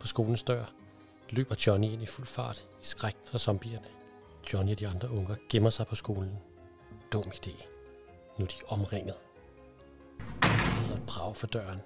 På 0.00 0.06
skolens 0.06 0.42
dør 0.42 0.64
løber 1.30 1.54
Johnny 1.66 1.88
ind 1.88 2.02
i 2.02 2.06
fuld 2.06 2.26
fart 2.26 2.68
i 2.82 2.84
skræk 2.84 3.16
for 3.26 3.38
zombierne. 3.38 3.86
Johnny 4.52 4.72
og 4.72 4.78
de 4.78 4.88
andre 4.88 5.10
unger 5.10 5.36
gemmer 5.50 5.70
sig 5.70 5.86
på 5.86 5.94
skolen. 5.94 6.38
Dum 7.12 7.22
idé. 7.22 7.66
Nu 8.38 8.44
er 8.44 8.48
de 8.48 8.54
omringet. 8.68 9.14
Der 10.42 10.84
lyder 10.84 10.96
et 10.96 11.06
brag 11.06 11.36
for 11.36 11.46
døren. 11.46 11.80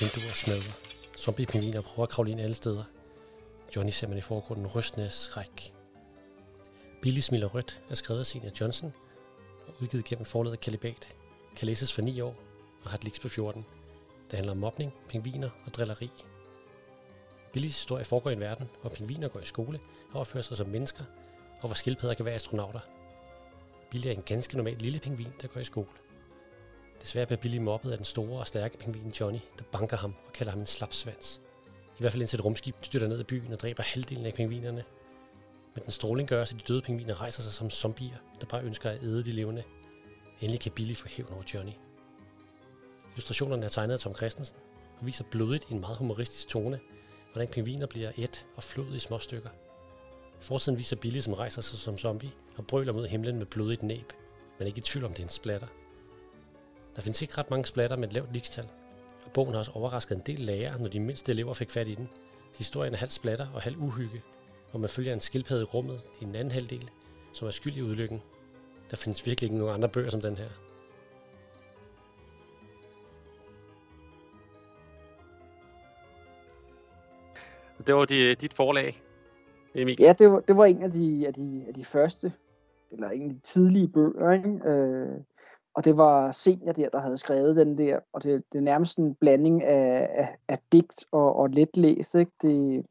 Vinduer 0.00 0.34
smadrer. 0.34 0.74
Zombiepingviner 1.16 1.80
prøver 1.80 2.06
at 2.06 2.12
kravle 2.12 2.30
ind 2.30 2.40
alle 2.40 2.54
steder. 2.54 2.84
Johnny 3.76 3.90
ser 3.90 4.08
man 4.08 4.18
i 4.18 4.20
forgrunden 4.20 4.66
rystende 4.66 5.10
skræk. 5.10 5.74
Billy 7.02 7.20
smiler 7.20 7.46
rødt 7.46 7.82
er 7.90 7.94
skrevet 7.94 8.20
af 8.20 8.26
Senior 8.26 8.52
Johnson 8.60 8.92
og 9.66 9.74
udgivet 9.82 10.04
gennem 10.04 10.24
forladet 10.24 10.60
Kalibat. 10.60 11.08
Kan 11.56 11.66
læses 11.66 11.92
for 11.92 12.02
9 12.02 12.20
år 12.20 12.53
og 12.84 12.90
har 12.90 12.98
et 12.98 13.04
liks 13.04 13.20
på 13.20 13.28
14. 13.28 13.66
Det 14.30 14.36
handler 14.36 14.52
om 14.52 14.58
mobning, 14.58 14.92
pingviner 15.08 15.50
og 15.66 15.74
drilleri. 15.74 16.10
Billys 17.52 17.76
historie 17.76 18.04
foregår 18.04 18.30
i 18.30 18.32
en 18.32 18.40
verden, 18.40 18.70
hvor 18.80 18.90
pingviner 18.90 19.28
går 19.28 19.40
i 19.40 19.44
skole 19.44 19.80
og 20.12 20.20
opfører 20.20 20.42
sig 20.42 20.56
som 20.56 20.66
mennesker, 20.66 21.04
og 21.60 21.68
hvor 21.68 21.74
skildpadder 21.74 22.14
kan 22.14 22.24
være 22.24 22.34
astronauter. 22.34 22.80
Billy 23.90 24.06
er 24.06 24.12
en 24.12 24.22
ganske 24.22 24.56
normal 24.56 24.76
lille 24.76 24.98
pingvin, 24.98 25.32
der 25.42 25.48
går 25.48 25.60
i 25.60 25.64
skole. 25.64 25.86
Desværre 27.02 27.26
bliver 27.26 27.40
Billy 27.40 27.58
mobbet 27.58 27.90
af 27.90 27.98
den 27.98 28.04
store 28.04 28.40
og 28.40 28.46
stærke 28.46 28.78
pingvin 28.78 29.10
Johnny, 29.20 29.38
der 29.58 29.64
banker 29.72 29.96
ham 29.96 30.14
og 30.26 30.32
kalder 30.32 30.50
ham 30.50 30.60
en 30.60 30.66
slapsvans. 30.66 31.40
I 31.98 32.00
hvert 32.00 32.12
fald 32.12 32.22
indtil 32.22 32.38
et 32.38 32.44
rumskib 32.44 32.74
styrter 32.82 33.08
ned 33.08 33.20
i 33.20 33.24
byen 33.24 33.52
og 33.52 33.60
dræber 33.60 33.82
halvdelen 33.82 34.26
af 34.26 34.34
pingvinerne. 34.34 34.84
Men 35.74 35.82
den 35.82 35.90
stråling 35.90 36.28
gør, 36.28 36.42
at 36.42 36.50
de 36.50 36.58
døde 36.68 36.82
pingviner 36.82 37.20
rejser 37.20 37.42
sig 37.42 37.52
som 37.52 37.70
zombier, 37.70 38.16
der 38.40 38.46
bare 38.46 38.62
ønsker 38.62 38.90
at 38.90 39.02
æde 39.02 39.24
de 39.24 39.32
levende. 39.32 39.62
Endelig 40.40 40.60
kan 40.60 40.72
Billy 40.72 40.94
få 40.94 41.08
hævn 41.08 41.32
over 41.32 41.42
Johnny. 41.54 41.72
Illustrationerne 43.14 43.64
er 43.64 43.68
tegnet 43.68 43.94
af 43.94 44.00
Tom 44.00 44.14
Christensen 44.14 44.56
og 45.00 45.06
viser 45.06 45.24
blodigt 45.30 45.66
i 45.70 45.72
en 45.72 45.80
meget 45.80 45.96
humoristisk 45.96 46.48
tone, 46.48 46.80
hvordan 47.32 47.48
pingviner 47.48 47.86
bliver 47.86 48.12
et 48.16 48.46
og 48.56 48.62
flået 48.62 48.94
i 48.94 48.98
små 48.98 49.18
stykker. 49.18 49.50
Forsiden 50.40 50.78
viser 50.78 50.96
Billy, 50.96 51.20
som 51.20 51.34
rejser 51.34 51.62
sig 51.62 51.78
som 51.78 51.98
zombie 51.98 52.32
og 52.56 52.66
brøler 52.66 52.92
mod 52.92 53.06
himlen 53.06 53.38
med 53.38 53.46
blodigt 53.46 53.82
næb, 53.82 54.12
men 54.58 54.66
ikke 54.66 54.78
i 54.78 54.82
tvivl 54.82 55.04
om, 55.04 55.10
det 55.10 55.18
er 55.18 55.24
en 55.24 55.28
splatter. 55.28 55.66
Der 56.96 57.02
findes 57.02 57.22
ikke 57.22 57.38
ret 57.38 57.50
mange 57.50 57.66
splatter 57.66 57.96
med 57.96 58.08
et 58.08 58.14
lavt 58.14 58.32
likstal, 58.32 58.68
og 59.26 59.32
bogen 59.32 59.52
har 59.52 59.58
også 59.58 59.72
overrasket 59.74 60.16
en 60.16 60.22
del 60.26 60.40
lærere, 60.40 60.80
når 60.80 60.88
de 60.88 61.00
mindste 61.00 61.32
elever 61.32 61.54
fik 61.54 61.70
fat 61.70 61.88
i 61.88 61.94
den. 61.94 62.08
Historien 62.54 62.94
er 62.94 62.98
halv 62.98 63.10
splatter 63.10 63.46
og 63.54 63.62
halv 63.62 63.76
uhygge, 63.76 64.22
hvor 64.70 64.80
man 64.80 64.90
følger 64.90 65.12
en 65.12 65.20
skildpadde 65.20 65.62
i 65.62 65.64
rummet 65.64 66.00
i 66.20 66.24
en 66.24 66.34
anden 66.34 66.52
halvdel, 66.52 66.90
som 67.32 67.48
er 67.48 67.52
skyld 67.52 67.76
i 67.76 67.82
udlykken. 67.82 68.22
Der 68.90 68.96
findes 68.96 69.26
virkelig 69.26 69.46
ikke 69.46 69.58
nogen 69.58 69.74
andre 69.74 69.88
bøger 69.88 70.10
som 70.10 70.20
den 70.20 70.36
her. 70.36 70.48
Det 77.86 77.94
var 77.94 78.04
de, 78.04 78.34
dit 78.34 78.54
forlag, 78.54 79.02
Emil. 79.74 79.96
Ja, 80.00 80.14
det 80.18 80.32
var, 80.32 80.40
det 80.40 80.56
var 80.56 80.64
en 80.64 80.82
af 80.82 80.90
de, 80.90 81.26
af, 81.26 81.34
de, 81.34 81.64
af 81.68 81.74
de 81.74 81.84
første, 81.84 82.32
eller 82.92 83.10
en 83.10 83.22
af 83.22 83.34
de 83.34 83.40
tidlige 83.40 83.88
bøger, 83.88 84.32
ikke? 84.32 84.68
Øh, 84.68 85.20
og 85.74 85.84
det 85.84 85.96
var 85.96 86.30
senior 86.30 86.72
der, 86.72 86.88
der 86.88 87.00
havde 87.00 87.16
skrevet 87.16 87.56
den 87.56 87.78
der, 87.78 88.00
og 88.12 88.22
det, 88.22 88.44
det 88.52 88.58
er 88.58 88.62
nærmest 88.62 88.98
en 88.98 89.14
blanding 89.14 89.62
af, 89.62 90.10
af, 90.14 90.36
af 90.48 90.58
digt 90.72 91.04
og, 91.12 91.36
og 91.36 91.50
letlæs, 91.50 92.14
ikke? 92.14 92.32
Det, 92.42 92.86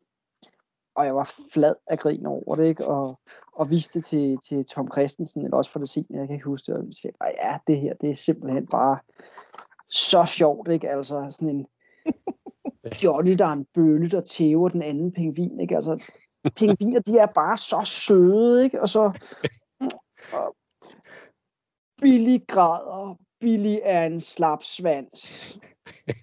og 0.96 1.06
jeg 1.06 1.16
var 1.16 1.34
flad 1.54 1.76
af 1.88 2.00
grin 2.00 2.26
over 2.26 2.56
det, 2.56 2.66
ikke? 2.66 2.88
Og, 2.88 3.20
og 3.54 3.70
viste 3.70 4.00
det 4.00 4.06
til, 4.06 4.38
til 4.38 4.66
Tom 4.66 4.91
Christensen, 4.91 5.44
eller 5.44 5.58
også 5.58 5.72
for 5.72 5.80
det 5.80 5.89
senior, 5.89 6.20
jeg 6.20 6.28
kan 6.28 6.34
ikke 6.34 6.46
huske 6.46 6.72
det, 6.72 6.80
og 6.80 6.86
sagde, 6.91 7.18
ja, 7.22 7.58
det 7.68 7.80
her, 7.80 7.94
det 7.94 8.10
er 8.10 8.16
simpelthen 8.16 8.68
bare 8.68 8.98
så 9.89 10.26
sjovt, 10.26 10.68
ikke? 10.72 10.89
Altså 10.89 11.28
sådan 11.32 11.50
en, 11.50 11.68
Johnny, 13.04 13.32
der 13.38 13.46
er 13.46 13.54
en 13.54 13.68
bølle, 13.74 14.10
der 14.10 14.22
tæver 14.22 14.70
den 14.70 14.82
anden 14.82 15.12
pingvin, 15.12 15.60
ikke? 15.60 15.76
Altså, 15.76 16.14
pingviner, 16.56 17.00
de 17.00 17.18
er 17.18 17.26
bare 17.26 17.58
så 17.58 17.82
søde, 17.86 18.64
ikke? 18.64 18.82
Og 18.82 18.90
så... 18.90 19.20
Og 20.34 20.56
Billy 22.02 22.38
græder. 22.48 23.16
Billy 23.40 23.78
er 23.84 24.06
en 24.06 24.22
slapsvans. 24.22 25.20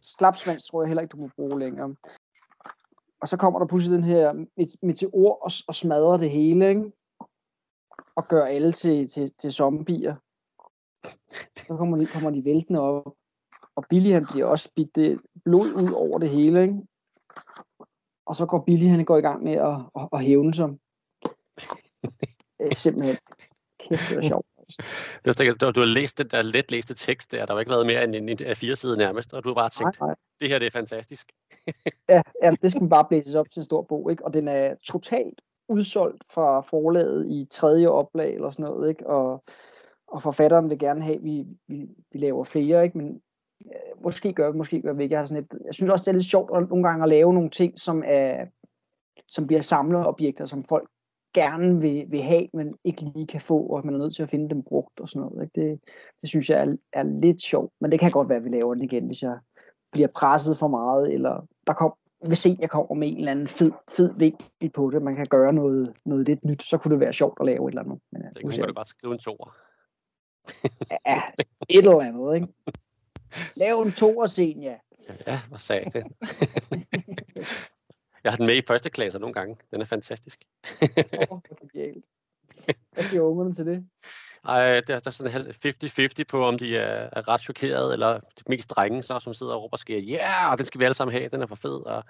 Slapsvans 0.02 0.66
tror 0.66 0.82
jeg 0.82 0.88
heller 0.88 1.02
ikke, 1.02 1.12
du 1.12 1.16
må 1.16 1.30
bruge 1.36 1.58
længere. 1.58 1.96
Og 3.20 3.28
så 3.28 3.36
kommer 3.36 3.58
der 3.58 3.66
pludselig 3.66 3.96
den 3.96 4.04
her 4.04 4.46
meteor 4.82 5.34
og, 5.44 5.50
og 5.68 5.74
smadrer 5.74 6.16
det 6.16 6.30
hele, 6.30 6.68
ikke? 6.68 6.92
Og 8.16 8.28
gør 8.28 8.44
alle 8.44 8.72
til, 8.72 9.08
til, 9.08 9.32
til 9.38 9.52
zombier. 9.52 10.14
Så 11.66 11.76
kommer 11.76 11.96
de, 11.96 12.06
kommer 12.06 12.30
de 12.30 12.44
væltende 12.44 12.80
op. 12.80 13.14
Og 13.80 13.86
Billy 13.88 14.12
han 14.12 14.26
bliver 14.32 14.46
også 14.46 14.70
bidt 14.76 14.94
det 14.94 15.20
blod 15.44 15.72
ud 15.72 15.92
over 15.92 16.18
det 16.18 16.30
hele, 16.30 16.62
ikke? 16.62 16.80
Og 18.26 18.36
så 18.36 18.46
går 18.46 18.64
Billy 18.66 18.86
han 18.86 19.04
går 19.04 19.16
i 19.16 19.20
gang 19.20 19.44
med 19.44 19.52
at, 19.52 19.76
at, 19.96 20.08
at 20.12 20.24
hævne 20.24 20.54
sig. 20.54 20.68
Simpelthen 22.72 23.16
kæft, 23.78 24.08
det 24.08 24.16
er 24.16 24.28
sjovt. 24.28 24.46
Det 25.24 25.40
er, 25.40 25.54
du, 25.54 25.70
du 25.70 25.80
har 25.80 25.86
læst 25.86 26.18
den 26.18 26.28
der 26.28 26.42
let 26.42 26.70
læste 26.70 26.94
tekst 26.94 27.32
der. 27.32 27.46
Der 27.46 27.52
har 27.52 27.60
ikke 27.60 27.70
været 27.70 27.86
mere 27.86 28.04
end 28.04 28.14
en, 28.14 28.28
en 28.28 28.56
fire 28.56 28.76
side 28.76 28.96
nærmest, 28.96 29.32
og 29.34 29.44
du 29.44 29.48
har 29.48 29.54
bare 29.54 29.70
tænkt, 29.70 30.00
nej, 30.00 30.08
nej. 30.08 30.16
det 30.40 30.48
her 30.48 30.58
det 30.58 30.66
er 30.66 30.70
fantastisk. 30.70 31.32
ja, 32.08 32.22
ja, 32.42 32.50
det 32.62 32.70
skulle 32.70 32.90
bare 32.90 33.06
blæses 33.08 33.34
op 33.34 33.50
til 33.50 33.60
en 33.60 33.64
stor 33.64 33.82
bog, 33.82 34.10
ikke? 34.10 34.24
Og 34.24 34.34
den 34.34 34.48
er 34.48 34.74
totalt 34.74 35.40
udsolgt 35.68 36.24
fra 36.32 36.60
forlaget 36.60 37.28
i 37.28 37.46
tredje 37.50 37.88
oplag 37.88 38.34
eller 38.34 38.50
sådan 38.50 38.64
noget, 38.64 38.88
ikke? 38.88 39.06
Og, 39.06 39.44
og 40.08 40.22
forfatteren 40.22 40.70
vil 40.70 40.78
gerne 40.78 41.02
have, 41.02 41.16
at 41.16 41.24
vi, 41.24 41.46
vi, 41.68 41.88
vi 42.12 42.18
laver 42.18 42.44
flere, 42.44 42.84
ikke? 42.84 42.98
Men 42.98 43.22
måske 44.04 44.32
gør 44.32 44.50
vi, 44.50 44.58
måske 44.58 44.82
gør 44.82 44.92
vi 44.92 45.02
ikke. 45.02 45.12
Jeg, 45.12 45.20
har 45.20 45.26
sådan 45.26 45.44
et, 45.44 45.52
jeg 45.64 45.74
synes 45.74 45.90
også, 45.90 46.02
det 46.02 46.08
er 46.08 46.18
lidt 46.18 46.30
sjovt 46.30 46.50
at, 46.56 46.68
nogle 46.68 46.88
gange 46.88 47.02
at 47.02 47.08
lave 47.08 47.34
nogle 47.34 47.50
ting, 47.50 47.78
som, 47.78 48.02
er, 48.06 48.46
som 49.28 49.46
bliver 49.46 49.62
samleobjekter, 49.62 50.46
som 50.46 50.64
folk 50.64 50.90
gerne 51.34 51.80
vil, 51.80 52.06
vil 52.08 52.22
have, 52.22 52.48
men 52.54 52.74
ikke 52.84 53.02
lige 53.14 53.26
kan 53.26 53.40
få, 53.40 53.66
og 53.66 53.86
man 53.86 53.94
er 53.94 53.98
nødt 53.98 54.14
til 54.14 54.22
at 54.22 54.30
finde 54.30 54.50
dem 54.50 54.62
brugt 54.62 55.00
og 55.00 55.08
sådan 55.08 55.22
noget. 55.22 55.42
Ikke? 55.42 55.70
Det, 55.70 55.80
det 56.20 56.28
synes 56.28 56.50
jeg 56.50 56.60
er, 56.60 56.76
er 56.92 57.02
lidt 57.02 57.40
sjovt, 57.40 57.72
men 57.80 57.92
det 57.92 58.00
kan 58.00 58.10
godt 58.10 58.28
være, 58.28 58.38
at 58.38 58.44
vi 58.44 58.48
laver 58.48 58.74
den 58.74 58.84
igen, 58.84 59.06
hvis 59.06 59.22
jeg 59.22 59.38
bliver 59.92 60.08
presset 60.14 60.58
for 60.58 60.68
meget, 60.68 61.14
eller 61.14 61.46
der 61.66 61.72
kom, 61.72 61.94
hvis 62.26 62.46
en 62.46 62.60
jeg 62.60 62.70
kommer 62.70 62.94
med 62.94 63.08
en 63.08 63.16
eller 63.16 63.30
anden 63.30 63.46
fed, 63.46 63.72
fed 63.88 64.14
vinkel 64.16 64.70
på 64.70 64.90
det, 64.90 65.02
man 65.02 65.16
kan 65.16 65.26
gøre 65.30 65.52
noget, 65.52 65.92
noget 66.04 66.26
lidt 66.26 66.44
nyt, 66.44 66.62
så 66.62 66.78
kunne 66.78 66.92
det 66.92 67.00
være 67.00 67.12
sjovt 67.12 67.38
at 67.40 67.46
lave 67.46 67.68
et 67.68 67.72
eller 67.72 67.82
andet. 67.82 67.98
Men, 68.12 68.22
det 68.22 68.42
kunne 68.42 68.66
du 68.66 68.72
godt 68.72 68.88
skrive 68.88 69.12
en 69.12 69.18
toer. 69.18 69.54
ja, 71.06 71.22
et 71.68 71.78
eller 71.78 72.00
andet, 72.00 72.34
ikke? 72.34 72.48
Lav 73.54 73.80
en 73.80 73.92
toer, 73.92 74.26
Senja. 74.26 74.76
Ja, 75.26 75.40
hvad 75.48 75.58
sagde 75.58 75.90
det? 75.90 76.04
Jeg 78.24 78.32
har 78.32 78.36
den 78.36 78.46
med 78.46 78.56
i 78.56 78.62
første 78.66 78.90
klasse 78.90 79.18
nogle 79.18 79.34
gange. 79.34 79.56
Den 79.70 79.80
er 79.80 79.84
fantastisk. 79.84 80.44
oh, 81.30 81.40
Hvad 82.92 83.04
siger 83.04 83.20
ungerne 83.20 83.52
til 83.52 83.66
det? 83.66 83.88
Ej, 84.44 84.80
der, 84.80 84.80
der 84.80 85.06
er 85.06 85.10
sådan 85.10 85.46
50-50 86.20 86.24
på, 86.28 86.46
om 86.46 86.58
de 86.58 86.76
er, 86.76 87.08
er 87.12 87.28
ret 87.28 87.40
chokeret, 87.40 87.92
eller 87.92 88.20
de 88.20 88.42
mest 88.48 88.70
drenge, 88.70 89.02
så, 89.02 89.18
som 89.18 89.34
sidder 89.34 89.52
og 89.52 89.62
råber 89.62 89.72
og 89.72 89.78
skriger, 89.78 90.00
ja, 90.00 90.46
yeah, 90.46 90.58
den 90.58 90.66
skal 90.66 90.78
vi 90.78 90.84
alle 90.84 90.94
sammen 90.94 91.16
have, 91.16 91.28
den 91.28 91.42
er 91.42 91.46
for 91.46 91.54
fed. 91.54 91.86
Og, 91.86 92.04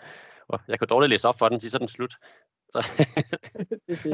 og 0.48 0.60
jeg 0.68 0.78
kan 0.78 0.88
dårligt 0.88 1.10
læse 1.10 1.28
op 1.28 1.38
for 1.38 1.48
den, 1.48 1.60
så 1.60 1.76
er 1.76 1.78
den 1.78 1.88
slut. 1.88 2.14
Så. 2.68 2.86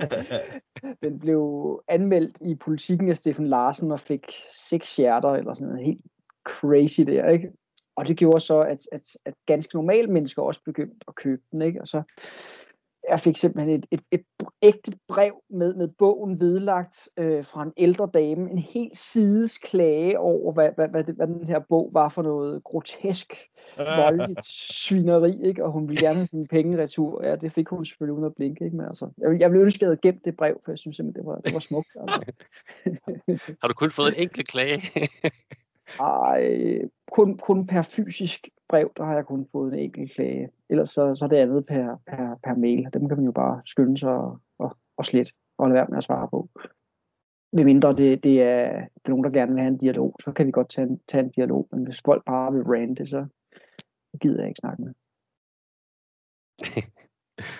den 1.02 1.18
blev 1.18 1.82
anmeldt 1.88 2.38
i 2.40 2.54
politikken 2.54 3.10
af 3.10 3.16
Steffen 3.16 3.48
Larsen 3.48 3.92
og 3.92 4.00
fik 4.00 4.32
seks 4.50 4.96
hjerter, 4.96 5.30
eller 5.30 5.54
sådan 5.54 5.68
noget 5.68 5.86
helt 5.86 6.04
crazy 6.46 7.00
der, 7.00 7.28
ikke? 7.28 7.52
Og 7.96 8.08
det 8.08 8.16
gjorde 8.16 8.40
så, 8.40 8.60
at, 8.60 8.86
at, 8.92 9.02
at 9.24 9.34
ganske 9.46 9.76
normale 9.76 10.08
mennesker 10.08 10.42
også 10.42 10.60
begyndte 10.64 10.96
at 11.08 11.14
købe 11.14 11.42
den. 11.52 11.62
Ikke? 11.62 11.80
Og 11.80 11.88
så 11.88 12.02
jeg 13.08 13.20
fik 13.20 13.36
simpelthen 13.36 13.74
et, 13.74 13.86
et, 13.90 14.00
et 14.12 14.24
ægte 14.62 14.92
brev 15.08 15.42
med, 15.50 15.74
med 15.74 15.88
bogen 15.88 16.40
vedlagt 16.40 17.08
øh, 17.16 17.44
fra 17.44 17.62
en 17.62 17.72
ældre 17.76 18.10
dame. 18.14 18.50
En 18.50 18.58
helt 18.58 18.96
sides 18.96 19.58
klage 19.58 20.18
over, 20.18 20.52
hvad, 20.52 20.70
hvad, 20.74 20.88
hvad, 20.88 21.04
det, 21.04 21.14
hvad 21.14 21.26
den 21.26 21.46
her 21.46 21.58
bog 21.58 21.90
var 21.92 22.08
for 22.08 22.22
noget 22.22 22.64
grotesk, 22.64 23.34
voldeligt 23.76 24.44
svineri. 24.44 25.46
Ikke? 25.46 25.64
Og 25.64 25.72
hun 25.72 25.88
ville 25.88 26.02
gerne 26.02 26.16
have 26.16 26.26
sine 26.26 26.46
penge 26.46 26.82
retur. 26.82 27.24
Ja, 27.24 27.36
det 27.36 27.52
fik 27.52 27.68
hun 27.68 27.84
selvfølgelig 27.84 28.14
uden 28.14 28.24
at 28.24 28.34
blinke. 28.34 28.64
Ikke? 28.64 28.76
Men 28.76 28.86
altså, 28.86 29.10
jeg, 29.18 29.40
jeg 29.40 29.50
ville 29.50 29.64
ønske, 29.64 29.78
at 29.78 29.80
jeg 29.82 29.88
havde 29.88 30.00
gemt 30.02 30.24
det 30.24 30.36
brev, 30.36 30.60
for 30.64 30.72
jeg 30.72 30.78
synes 30.78 30.96
simpelthen, 30.96 31.22
det 31.22 31.30
var, 31.30 31.40
det 31.40 31.54
var 31.54 31.60
smukt. 31.60 31.88
Altså. 32.00 32.32
Har 33.62 33.68
du 33.68 33.74
kun 33.74 33.90
fået 33.90 34.08
en 34.08 34.22
enkelt 34.22 34.48
klage? 34.48 34.82
Ej, 36.00 36.80
kun, 37.12 37.38
kun 37.38 37.66
per 37.66 37.82
fysisk 37.82 38.48
brev, 38.68 38.92
der 38.96 39.04
har 39.04 39.14
jeg 39.14 39.26
kun 39.26 39.48
fået 39.52 39.72
en 39.72 39.78
enkelt 39.78 40.12
klage. 40.12 40.50
Ellers 40.68 40.88
så, 40.88 41.14
så 41.14 41.24
er 41.24 41.28
det 41.28 41.36
andet 41.36 41.66
per, 41.66 41.96
per, 42.06 42.38
per 42.44 42.54
mail. 42.54 42.88
Dem 42.92 43.08
kan 43.08 43.16
man 43.16 43.26
jo 43.26 43.32
bare 43.32 43.62
skynde 43.64 43.98
sig 43.98 44.10
og, 44.10 44.40
og, 44.58 44.76
og 44.96 45.06
slet 45.06 45.32
og 45.58 45.68
lade 45.68 45.74
være 45.74 45.86
med 45.88 45.98
at 45.98 46.04
svare 46.04 46.28
på. 46.28 46.48
Ved 47.52 47.64
mindre 47.64 47.92
det, 47.92 48.24
det, 48.24 48.42
er, 48.42 48.70
det 48.72 49.04
er 49.04 49.08
nogen, 49.08 49.24
der 49.24 49.30
gerne 49.30 49.52
vil 49.52 49.60
have 49.60 49.72
en 49.72 49.78
dialog, 49.78 50.16
så 50.24 50.32
kan 50.32 50.46
vi 50.46 50.50
godt 50.50 50.68
tage 50.68 50.86
en, 50.86 51.00
tage 51.08 51.24
en 51.24 51.30
dialog. 51.30 51.68
Men 51.72 51.84
hvis 51.84 52.02
folk 52.04 52.24
bare 52.24 52.52
vil 52.52 52.62
rante, 52.62 53.06
så 53.06 53.26
gider 54.20 54.40
jeg 54.40 54.48
ikke 54.48 54.58
snakke 54.58 54.82
med. 54.82 54.92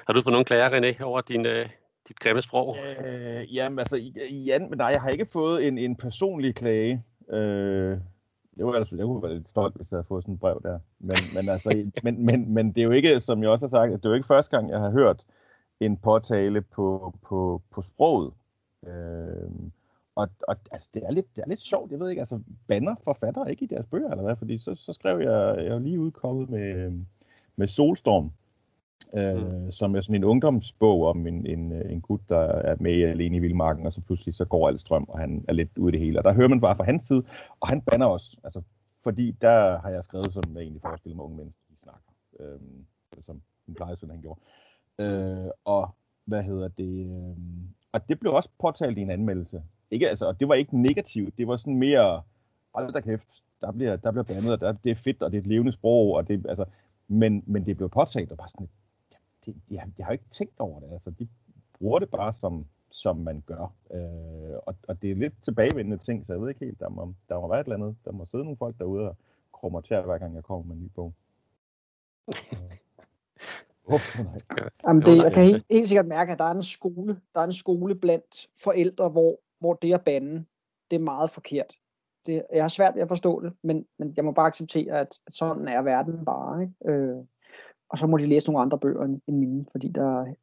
har 0.07 0.13
du 0.13 0.23
fået 0.23 0.33
nogle 0.33 0.45
klager, 0.45 0.71
René, 0.71 1.03
over 1.03 1.21
din, 1.21 1.47
øh, 1.47 1.69
dit 2.09 2.21
grimme 2.21 2.43
sprog? 2.43 2.77
Øh, 2.79 3.55
jamen 3.57 3.79
altså, 3.79 3.97
ja, 4.47 4.59
men 4.59 4.79
nej, 4.79 4.87
jeg 4.87 5.01
har 5.01 5.09
ikke 5.09 5.27
fået 5.33 5.67
en, 5.69 5.79
en 5.79 5.97
personlig 5.97 6.55
klage. 6.55 7.05
Øh, 7.31 7.99
det 8.57 8.67
var 8.67 8.73
altså, 8.73 8.97
jeg 8.97 9.05
kunne 9.05 9.23
være 9.23 9.35
lidt 9.35 9.49
stolt, 9.49 9.77
hvis 9.77 9.91
jeg 9.91 9.97
havde 9.97 10.07
fået 10.07 10.25
sådan 10.25 10.35
et 10.35 10.41
brev 10.41 10.61
der. 10.63 10.79
Men, 10.99 11.17
men, 11.35 11.49
altså, 11.49 11.91
men, 12.03 12.25
men, 12.25 12.55
men 12.55 12.73
det 12.73 12.79
er 12.79 12.85
jo 12.85 12.91
ikke, 12.91 13.21
som 13.21 13.43
jeg 13.43 13.51
også 13.51 13.67
har 13.67 13.71
sagt, 13.71 13.93
det 13.93 14.05
er 14.05 14.09
jo 14.09 14.15
ikke 14.15 14.27
første 14.27 14.57
gang, 14.57 14.71
jeg 14.71 14.81
har 14.81 14.91
hørt 14.91 15.25
en 15.81 15.97
påtale 15.97 16.63
på, 16.63 17.15
på, 17.23 17.63
på 17.71 17.83
sproget. 17.83 18.33
Øh, 18.87 19.51
og, 20.15 20.29
og 20.49 20.57
altså, 20.73 20.89
det, 20.95 21.03
er 21.07 21.13
lidt, 21.13 21.37
det 21.37 21.43
er 21.43 21.49
lidt 21.49 21.63
sjovt, 21.63 21.91
jeg 21.91 22.01
ved 22.01 22.09
ikke, 22.09 22.21
altså 22.21 22.41
banner 22.69 22.95
forfattere 23.05 23.51
ikke 23.51 23.65
i 23.65 23.69
deres 23.69 23.87
bøger, 23.87 24.11
eller 24.11 24.25
hvad? 24.25 24.37
Fordi 24.37 24.59
så, 24.59 24.75
så 24.75 24.93
skrev 24.93 25.21
jeg, 25.21 25.65
jeg 25.65 25.75
er 25.75 25.79
lige 25.79 26.01
udkommet 26.01 26.51
med, 26.51 26.93
med 27.57 27.69
Solstorm, 27.69 28.33
Mm. 29.13 29.19
øh, 29.21 29.65
mm. 29.65 29.73
som 29.73 29.97
er 29.97 30.01
sådan 30.01 30.15
en 30.15 30.25
ungdomsbog 30.25 31.07
om 31.07 31.27
en, 31.27 31.47
en, 31.47 31.73
øh, 31.73 31.93
en 31.93 32.01
gut, 32.01 32.21
der 32.29 32.39
er 32.39 32.77
med 32.81 33.03
alene 33.03 33.37
i 33.37 33.41
Vildmarken, 33.41 33.87
og 33.87 33.93
så 33.93 34.01
pludselig 34.01 34.35
så 34.35 34.45
går 34.45 34.69
alt 34.69 34.81
strøm, 34.81 35.05
og 35.09 35.19
han 35.19 35.45
er 35.49 35.53
lidt 35.53 35.79
ude 35.79 35.89
i 35.89 35.93
det 35.93 36.01
hele. 36.01 36.19
Og 36.21 36.25
der 36.25 36.33
hører 36.33 36.49
man 36.49 36.61
bare 36.61 36.77
fra 36.77 36.85
hans 36.85 37.03
side, 37.03 37.25
og 37.61 37.69
han 37.69 37.81
banner 37.81 38.07
også, 38.07 38.37
altså, 38.45 38.63
fordi 39.03 39.31
der 39.41 39.79
har 39.79 39.91
jeg 39.91 40.05
skrevet, 40.05 40.33
som 40.33 40.43
jeg 40.55 40.63
egentlig 40.63 40.83
forestiller 40.83 41.17
mig 41.17 41.25
unge 41.25 41.37
mennesker, 41.37 41.63
de 41.71 41.77
snakker, 41.77 42.11
øh, 42.41 42.61
som 43.21 43.41
en 43.69 43.75
plejesøn 43.75 44.11
han 44.11 44.21
gjorde. 44.21 44.41
Øh, 45.01 45.51
og 45.65 45.95
hvad 46.25 46.43
hedder 46.43 46.69
det? 46.69 47.07
Øh, 47.07 47.37
og 47.93 48.09
det 48.09 48.21
blev 48.21 48.33
også 48.33 48.49
påtalt 48.61 48.99
i 48.99 49.01
en 49.01 49.11
anmeldelse. 49.11 49.63
Ikke, 49.91 50.09
altså, 50.09 50.27
og 50.27 50.41
det 50.41 50.49
var 50.49 50.55
ikke 50.55 50.83
negativt, 50.83 51.39
det 51.39 51.49
var 51.49 51.57
sådan 51.57 51.77
mere, 51.77 52.23
hold 52.75 52.93
da 52.93 53.01
kæft, 53.01 53.43
der 53.61 53.73
bliver, 53.73 53.97
der 53.97 54.11
bliver 54.11 54.25
bandet, 54.25 54.53
og 54.53 54.61
der, 54.61 54.73
det 54.73 54.91
er 54.91 54.95
fedt, 54.95 55.23
og 55.23 55.31
det 55.31 55.37
er 55.37 55.41
et 55.41 55.47
levende 55.47 55.73
sprog, 55.73 56.15
og 56.15 56.29
det, 56.29 56.47
altså, 56.49 56.65
men, 57.09 57.43
men 57.47 57.67
det 57.67 57.77
blev 57.77 57.89
påtalt, 57.89 58.33
og 58.33 58.39
bare 58.39 58.49
sådan, 58.49 58.69
det, 59.47 59.57
jeg, 59.71 59.93
jeg 59.99 60.07
har 60.07 60.13
ikke 60.13 60.29
tænkt 60.31 60.61
over 60.61 60.81
det. 60.81 60.93
Altså, 60.93 61.11
de 61.11 61.29
bruger 61.79 61.99
det 61.99 62.11
bare 62.11 62.33
som, 62.33 62.67
som 62.91 63.17
man 63.17 63.43
gør. 63.47 63.73
Øh, 63.91 64.59
og, 64.67 64.75
og 64.89 65.03
det 65.03 65.11
er 65.11 65.15
lidt 65.15 65.43
tilbagevendende 65.43 65.99
ting, 65.99 66.27
så 66.27 66.33
jeg 66.33 66.41
ved 66.41 66.49
ikke 66.49 66.65
helt, 66.65 66.81
der 66.81 66.89
må, 66.89 67.15
der 67.29 67.41
må 67.41 67.49
være 67.49 67.61
et 67.61 67.65
eller 67.65 67.77
andet. 67.77 67.97
Der 68.05 68.13
må 68.13 68.27
sidde 68.31 68.45
nogle 68.45 68.57
folk 68.57 68.79
derude 68.79 69.09
og 69.09 69.17
krummer 69.53 69.81
til, 69.81 70.01
hver 70.01 70.19
gang 70.19 70.35
jeg 70.35 70.45
kommer 70.45 70.67
med 70.67 70.77
en 70.77 70.83
ny 70.83 70.91
bog. 70.95 71.13
Oh, 73.89 74.01
nej. 74.25 74.69
Jamen 74.87 75.03
det, 75.03 75.17
jeg 75.17 75.33
kan 75.33 75.45
helt, 75.45 75.65
helt 75.71 75.89
sikkert 75.89 76.07
mærke, 76.07 76.33
at 76.33 76.39
der 76.39 76.45
er 76.45 76.51
en 76.51 76.63
skole, 76.63 77.21
der 77.35 77.41
er 77.41 77.45
en 77.45 77.53
skole 77.53 77.95
blandt 77.95 78.49
forældre, 78.63 79.09
hvor, 79.09 79.41
hvor 79.59 79.75
det 79.75 79.95
at 79.95 80.05
bande, 80.05 80.45
det 80.91 80.97
er 80.97 81.01
meget 81.01 81.31
forkert. 81.31 81.75
Det, 82.27 82.43
jeg 82.53 82.65
har 82.65 82.69
svært 82.69 82.95
ved 82.95 83.03
at 83.03 83.09
forstå 83.09 83.41
det, 83.41 83.53
men, 83.63 83.87
men 83.99 84.13
jeg 84.17 84.25
må 84.25 84.33
bare 84.33 84.47
acceptere, 84.47 85.01
at, 85.01 85.19
at 85.27 85.35
sådan 85.35 85.69
er 85.69 85.83
verden 85.83 86.25
bare. 86.25 86.63
Ikke? 86.63 86.75
Øh, 86.85 87.17
og 87.89 87.99
så 87.99 88.07
må 88.07 88.17
de 88.17 88.27
læse 88.27 88.47
nogle 88.47 88.63
andre 88.63 88.79
bøger 88.79 89.05
end 89.05 89.21
mine, 89.27 89.67
fordi 89.73 89.89
der 89.89 90.35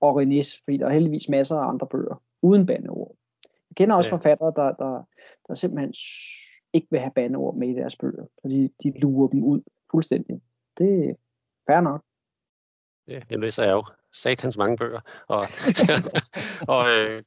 og 0.00 0.22
Renés, 0.22 0.60
fordi 0.64 0.76
der 0.76 0.86
er 0.86 0.92
heldigvis 0.92 1.28
masser 1.28 1.56
af 1.56 1.68
andre 1.68 1.86
bøger 1.86 2.22
uden 2.42 2.66
bandeord. 2.66 3.16
Jeg 3.44 3.76
kender 3.76 3.96
også 3.96 4.10
ja. 4.10 4.16
forfattere, 4.16 4.52
der, 4.56 4.72
der, 4.72 5.02
der 5.48 5.54
simpelthen 5.54 5.94
ikke 6.72 6.86
vil 6.90 7.00
have 7.00 7.12
bandeord 7.14 7.56
med 7.56 7.68
i 7.68 7.74
deres 7.74 7.96
bøger, 7.96 8.26
fordi 8.40 8.68
de 8.82 9.00
lurer 9.00 9.28
dem 9.28 9.42
ud 9.42 9.62
fuldstændig. 9.90 10.40
Det 10.78 11.08
er 11.08 11.14
fair 11.66 11.80
nok. 11.80 12.02
Ja, 13.08 13.20
jeg 13.30 13.38
læser 13.38 13.70
jo 13.70 13.84
satans 14.12 14.56
mange 14.56 14.76
bøger, 14.76 15.00
og, 15.28 15.46
og 16.74 16.90
øh, 16.90 17.22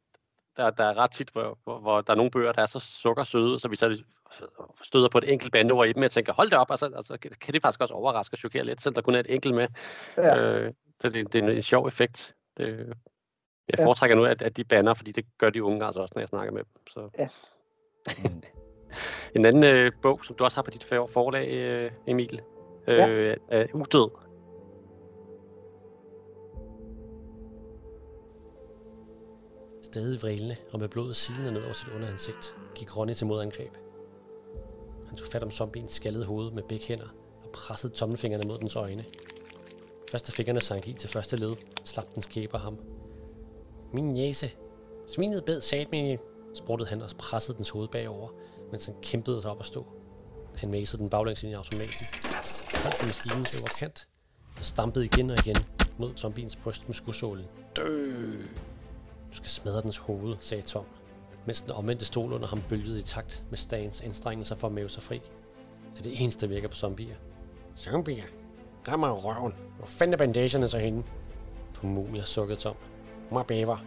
der, 0.58 0.70
der 0.70 0.84
er 0.84 0.98
ret 0.98 1.12
tit, 1.12 1.30
hvor, 1.30 1.60
hvor 1.64 2.02
der 2.02 2.14
er 2.14 2.18
nogle 2.18 2.32
bøger, 2.32 2.52
der 2.52 2.62
er 2.62 2.66
så 2.66 2.80
sukkersøde, 2.80 3.60
så 3.60 3.68
vi 3.68 3.76
så 3.76 4.04
støder 4.82 5.10
på 5.10 5.18
et 5.18 5.32
enkelt 5.32 5.52
bandeord 5.52 5.88
i 5.88 5.94
dem, 5.94 6.00
og 6.00 6.04
jeg 6.04 6.12
tænker, 6.12 6.34
hold 6.34 6.50
det 6.50 6.58
op, 6.58 6.72
altså, 6.72 6.92
altså, 6.96 7.18
kan 7.18 7.54
det 7.54 7.62
faktisk 7.62 7.82
også 7.82 7.94
overraske 7.94 8.34
og 8.34 8.38
chokere 8.38 8.64
lidt, 8.64 8.82
selvom 8.82 8.94
der 8.94 9.02
kun 9.02 9.16
er 9.16 9.20
et 9.20 9.34
enkelt 9.34 9.56
med. 9.56 9.68
Ja. 10.18 10.38
Øh, 10.38 10.74
så 11.02 11.10
det, 11.10 11.34
det 11.34 11.40
er 11.40 11.44
en, 11.44 11.50
en 11.50 11.62
sjov 11.62 11.88
effekt. 11.88 12.36
Det, 12.58 12.94
jeg 13.70 13.84
foretrækker 13.84 14.16
nu, 14.16 14.26
at, 14.26 14.42
at 14.42 14.58
de 14.58 14.64
banner, 14.64 14.94
fordi 14.94 15.12
det 15.12 15.26
gør 15.38 15.50
de 15.50 15.64
unge 15.64 15.86
altså 15.86 16.02
også, 16.02 16.14
når 16.16 16.22
jeg 16.22 16.30
snakker 16.30 16.54
med 16.54 16.64
dem. 16.64 16.88
Så. 16.88 17.10
Ja. 17.20 17.28
en 19.36 19.46
anden 19.46 19.64
øh, 19.64 19.92
bog, 20.02 20.26
som 20.26 20.36
du 20.36 20.44
også 20.44 20.58
har 20.58 20.64
på 20.64 20.72
dit 20.72 20.84
forlag, 20.84 21.48
øh, 21.48 21.92
Emil, 22.08 22.42
øh, 22.88 22.98
ja. 22.98 23.36
er 23.50 23.68
Udød. 23.74 24.10
Stadig 29.84 30.20
vrælende 30.22 30.56
og 30.74 30.80
med 30.80 30.90
blodet 30.90 31.16
silende 31.16 31.52
ned 31.52 31.64
over 31.64 31.74
sit 31.74 31.94
underansigt, 31.96 32.56
gik 32.76 32.98
Ronny 32.98 33.14
til 33.14 33.28
modangreb. 33.28 33.85
Han 35.16 35.20
tog 35.20 35.32
fat 35.32 35.44
om 35.44 35.52
zombiens 35.52 35.94
skaldede 35.94 36.26
hoved 36.26 36.52
med 36.52 36.64
begge 36.64 36.86
hænder 36.86 37.08
og 37.44 37.50
pressede 37.54 37.94
tommelfingrene 37.94 38.48
mod 38.48 38.58
dens 38.58 38.76
øjne. 38.76 39.06
Først 40.12 40.28
da 40.28 40.32
fingrene 40.32 40.62
sank 40.62 40.88
i 40.88 40.94
til 40.94 41.10
første 41.10 41.36
led, 41.36 41.56
slap 41.84 42.16
dens 42.16 42.26
kæber 42.26 42.58
ham. 42.58 42.78
Min 43.94 44.14
næse. 44.14 44.52
Svinet 45.08 45.46
bed 45.46 45.62
sat 45.62 45.92
mig, 45.92 46.20
spruttede 46.54 46.90
han 46.90 47.02
og 47.02 47.10
pressede 47.18 47.58
dens 47.58 47.70
hoved 47.70 47.88
bagover, 47.88 48.30
mens 48.72 48.86
han 48.86 48.96
kæmpede 49.02 49.42
sig 49.42 49.52
op 49.52 49.60
at 49.60 49.66
stå. 49.66 49.86
Han 50.56 50.72
mæsede 50.72 51.02
den 51.02 51.10
baglæns 51.10 51.44
ind 51.44 51.52
i 51.52 51.56
automaten, 51.56 52.06
holdt 52.84 53.00
på 53.00 53.06
maskinens 53.06 53.56
øvre 53.56 53.76
kant, 53.80 54.08
og 54.58 54.66
stampede 54.66 55.06
igen 55.06 55.30
og 55.30 55.38
igen 55.46 55.58
mod 55.98 56.16
zombiens 56.16 56.56
bryst 56.56 56.88
med 56.88 56.96
skudsålen. 56.96 57.46
Dø! 57.76 58.32
Du 59.32 59.36
skal 59.36 59.50
smadre 59.50 59.82
dens 59.82 59.98
hoved, 59.98 60.36
sagde 60.40 60.64
Tom, 60.64 60.86
mens 61.46 61.62
den 61.62 61.72
omvendte 61.72 62.06
stol 62.06 62.34
under 62.34 62.48
ham 62.48 62.62
bølgede 62.70 63.00
i 63.00 63.02
takt 63.02 63.44
med 63.50 63.58
Stans 63.58 64.02
anstrengelser 64.02 64.56
for 64.56 64.68
at 64.68 64.74
mave 64.74 64.90
sig 64.90 65.04
fri. 65.04 65.22
Det 65.94 66.00
er 66.00 66.04
det 66.04 66.22
eneste, 66.22 66.48
der 66.48 66.54
virker 66.54 66.68
på 66.68 66.76
zombier. 66.76 67.16
Zombier? 67.78 68.24
Gør 68.84 68.96
mig 68.96 69.26
røven. 69.26 69.54
Hvor 69.78 69.86
fanden 69.86 70.14
er 70.14 70.18
bandagerne 70.18 70.70
så 70.70 70.80
henne? 70.80 71.04
På 71.74 71.88
mumier 71.88 72.24
sukkede 72.24 72.60
Tom. 72.60 72.76
Mig 73.32 73.46
bæver. 73.46 73.78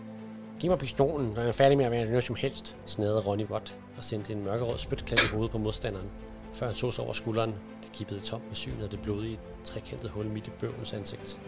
Giv 0.61 0.70
mig 0.70 0.78
pistolen, 0.78 1.28
når 1.28 1.40
jeg 1.40 1.48
er 1.48 1.52
færdig 1.52 1.76
med 1.78 1.84
at 1.84 1.90
være 1.90 2.04
noget 2.04 2.24
som 2.24 2.36
helst, 2.36 2.76
snadede 2.86 3.20
Ronny 3.20 3.44
Watt 3.44 3.78
og 3.96 4.04
sendte 4.04 4.32
en 4.32 4.44
mørkerød 4.44 4.78
spytklat 4.78 5.22
i 5.22 5.32
hovedet 5.32 5.50
på 5.50 5.59
modstanderen, 5.59 6.11
før 6.52 6.66
han 6.66 6.74
så 6.74 6.90
sig 6.90 7.04
over 7.04 7.12
skulderen. 7.12 7.54
Det 7.82 7.92
gibbede 7.92 8.20
Tom 8.20 8.40
med 8.40 8.54
synet 8.54 8.84
af 8.84 8.90
det 8.90 9.02
blodige, 9.02 9.38
trekantet 9.64 10.11
hul 10.11 10.26
midt 10.26 10.46
i 10.46 10.50
bøvens 10.61 10.92
ansigt. 10.92 11.40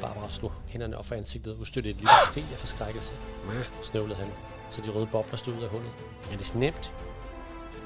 Barbara 0.00 0.30
slog 0.30 0.52
hænderne 0.66 0.98
op 0.98 1.04
for 1.04 1.14
ansigtet 1.14 1.52
og 1.52 1.58
udstødte 1.58 1.90
et 1.90 1.96
lille 1.96 2.10
skrig 2.24 2.46
af 2.52 2.58
forskrækkelse. 2.58 3.12
Snøvlede 3.82 4.18
han, 4.18 4.28
så 4.72 4.80
de 4.80 4.90
røde 4.90 5.06
bobler 5.06 5.36
stod 5.36 5.54
ud 5.54 5.62
af 5.62 5.68
hullet. 5.68 5.90
Er 6.32 6.36
det 6.36 6.54
nemt? 6.54 6.92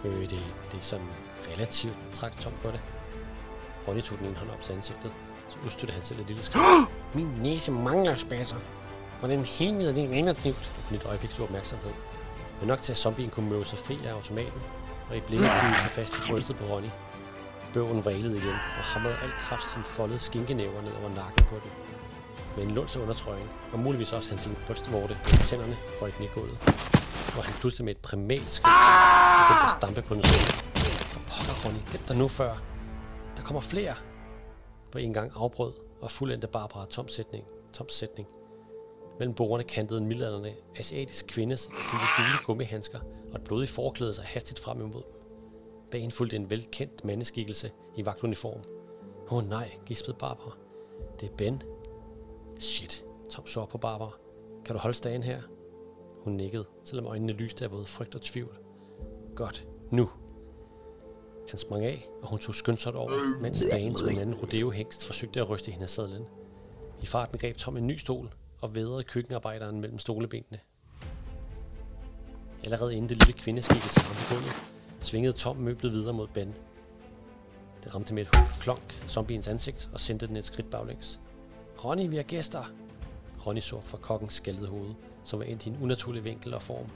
Øh, 0.05 0.21
det, 0.21 0.31
det 0.71 0.79
er 0.79 0.83
sådan 0.83 1.07
relativt, 1.53 1.97
trak 2.13 2.37
Tom 2.41 2.53
på 2.63 2.69
det. 2.69 2.81
Ronny 3.89 4.01
tog 4.03 4.19
den 4.19 4.27
ene 4.27 4.37
hånd 4.37 4.51
op 4.51 4.63
til 4.63 4.73
ansigtet, 4.73 5.13
så 5.49 5.57
udstødte 5.65 5.93
han 5.93 6.05
selv 6.05 6.21
et 6.21 6.27
lille 6.27 6.43
skrig. 6.43 6.63
Min 7.15 7.27
næse 7.27 7.73
mangler 7.73 8.17
spasser. 8.17 8.57
Hvordan 9.19 9.45
helvede 9.45 9.91
er 9.91 9.95
det 9.95 10.11
relativt? 10.11 10.71
Et 10.93 11.05
øjeblik 11.05 11.31
stor 11.31 11.45
opmærksomhed. 11.45 11.93
Men 12.61 12.69
nok 12.69 12.83
til, 12.83 12.93
at 12.93 12.99
zombien 12.99 13.31
kunne 13.31 13.51
møve 13.51 13.65
sig 13.65 13.79
fri 13.79 13.99
af 14.07 14.13
automaten, 14.13 14.61
og 15.11 15.17
i 15.17 15.21
blikket 15.21 15.49
kunne 15.61 15.77
sig 15.83 15.91
fast 15.91 16.17
i 16.17 16.21
brystet 16.31 16.57
på 16.57 16.65
Ronny. 16.65 16.89
Bøven 17.73 18.05
vrælede 18.05 18.37
igen 18.37 18.59
og 18.79 18.85
hamrede 18.85 19.17
alt 19.23 19.35
kraft 19.35 19.71
sin 19.71 19.85
foldede 19.85 20.19
skinkenæver 20.19 20.83
ned 20.83 20.93
over 21.01 21.15
nakken 21.15 21.45
på 21.47 21.55
den. 21.55 21.71
Med 22.57 22.65
en 22.65 22.71
lunds 22.71 22.97
undertrøjen, 22.97 23.49
og 23.73 23.79
muligvis 23.79 24.13
også 24.13 24.31
hans 24.31 24.49
brystvorte 24.67 25.15
med 25.25 25.47
tænderne, 25.49 25.77
røg 26.03 26.13
i 26.21 26.29
gulvet. 26.35 26.59
Hvor 27.35 27.43
han 27.43 27.55
pludselig 27.61 27.85
med 27.85 27.95
et 27.95 28.03
primalt 28.03 28.51
skridt 28.51 28.75
begyndte 29.41 29.65
at 29.65 29.71
stampe 29.71 30.03
på 30.03 30.15
den 30.15 30.23
sol. 30.23 30.47
For 31.13 31.21
pokker, 31.21 31.55
Ronny, 31.65 31.81
dem 31.93 32.01
der 32.09 32.15
nu 32.15 32.29
før. 32.29 32.63
Der 33.37 33.43
kommer 33.43 33.61
flere. 33.61 33.95
På 34.93 34.99
en 34.99 35.13
gang 35.13 35.33
afbrød 35.37 35.73
og 36.03 36.11
fuldendte 36.11 36.47
Barbara 36.47 36.87
Toms 36.87 37.13
sætning. 37.13 37.45
Toms 37.73 37.93
sætning. 37.95 38.29
Mellem 39.19 39.35
bordene 39.35 39.69
kantede 39.69 40.01
en 40.01 40.07
middelalderne 40.07 40.55
asiatisk 40.77 41.27
kvindes 41.27 41.69
fulde 41.73 42.05
gule 42.17 42.45
gummihandsker 42.47 43.01
og 43.33 43.35
et 43.35 43.45
blodigt 43.45 43.71
forklæde 43.71 44.15
sig 44.15 44.25
hastigt 44.25 44.61
frem 44.61 44.81
imod 44.81 45.03
dem. 45.03 45.13
Bag 45.91 46.13
fulgte 46.13 46.37
en 46.37 46.51
velkendt 46.51 47.05
mandeskikkelse 47.05 47.71
i 47.97 48.07
vagtuniform. 48.07 48.61
Åh 49.31 49.39
oh, 49.39 49.49
nej, 49.49 49.71
gispede 49.87 50.17
Barbara. 50.19 50.57
Det 51.21 51.31
er 51.31 51.37
Ben. 51.37 51.63
Shit, 52.59 53.05
Tom 53.31 53.47
så 53.47 53.67
på 53.67 53.79
Barbara. 53.79 54.13
Kan 54.65 54.75
du 54.75 54.79
holde 54.79 54.97
stagen 54.97 55.23
her? 55.23 55.43
Hun 56.25 56.33
nikkede, 56.33 56.65
selvom 56.85 57.07
øjnene 57.07 57.33
lyste 57.33 57.65
af 57.65 57.71
både 57.71 57.87
frygt 57.87 58.15
og 58.15 58.23
tvivl. 58.23 58.59
Godt, 59.35 59.67
nu. 59.91 60.11
Han 61.49 61.59
sprang 61.59 61.85
af, 61.85 62.07
og 62.23 62.29
hun 62.29 62.39
tog 62.39 62.55
skyndsomt 62.55 62.97
over, 62.97 63.41
mens 63.41 63.59
stagen 63.59 63.97
som 63.97 64.09
en 64.09 64.19
anden 64.19 64.35
rodeo-hængst 64.35 65.07
forsøgte 65.07 65.41
at 65.41 65.51
ryste 65.51 65.71
hende 65.71 65.83
af 65.83 65.91
sadlen. 65.91 66.25
I 67.03 67.07
farten 67.07 67.39
greb 67.39 67.57
Tom 67.57 67.77
en 67.77 67.87
ny 67.87 67.97
stol 67.97 68.35
og 68.61 68.75
vædrede 68.75 69.05
køkkenarbejderen 69.05 69.81
mellem 69.81 69.99
stolebenene. 69.99 70.61
Allerede 72.65 72.95
inden 72.95 73.09
det 73.09 73.27
lille 73.27 73.43
kvindeskikkelse 73.43 74.01
ramte 74.01 74.35
gulvet, 74.35 74.55
svingede 75.01 75.33
Tom 75.33 75.57
møblet 75.57 75.93
videre 75.93 76.13
mod 76.13 76.29
Ben. 76.29 76.55
Det 77.85 77.95
ramte 77.95 78.15
med 78.15 78.23
et 78.23 78.29
klonk 78.61 79.03
zombiens 79.09 79.49
ansigt 79.49 79.89
og 79.93 80.01
sendte 80.01 80.27
den 80.27 80.37
et 80.37 80.45
skridt 80.45 80.71
baglæns. 80.71 81.21
Ronny, 81.85 82.11
vi 82.11 82.17
har 82.17 82.23
gæster! 82.23 82.65
Ronny 83.47 83.61
så 83.61 83.81
fra 83.81 83.99
kokkens 83.99 84.33
skældede 84.33 84.69
hoved, 84.69 84.95
som 85.25 85.39
var 85.39 85.45
endt 85.45 85.67
i 85.67 85.69
en 85.69 85.79
unaturlig 85.83 86.25
vinkel 86.25 86.55
og 86.55 86.63
form. 86.63 86.87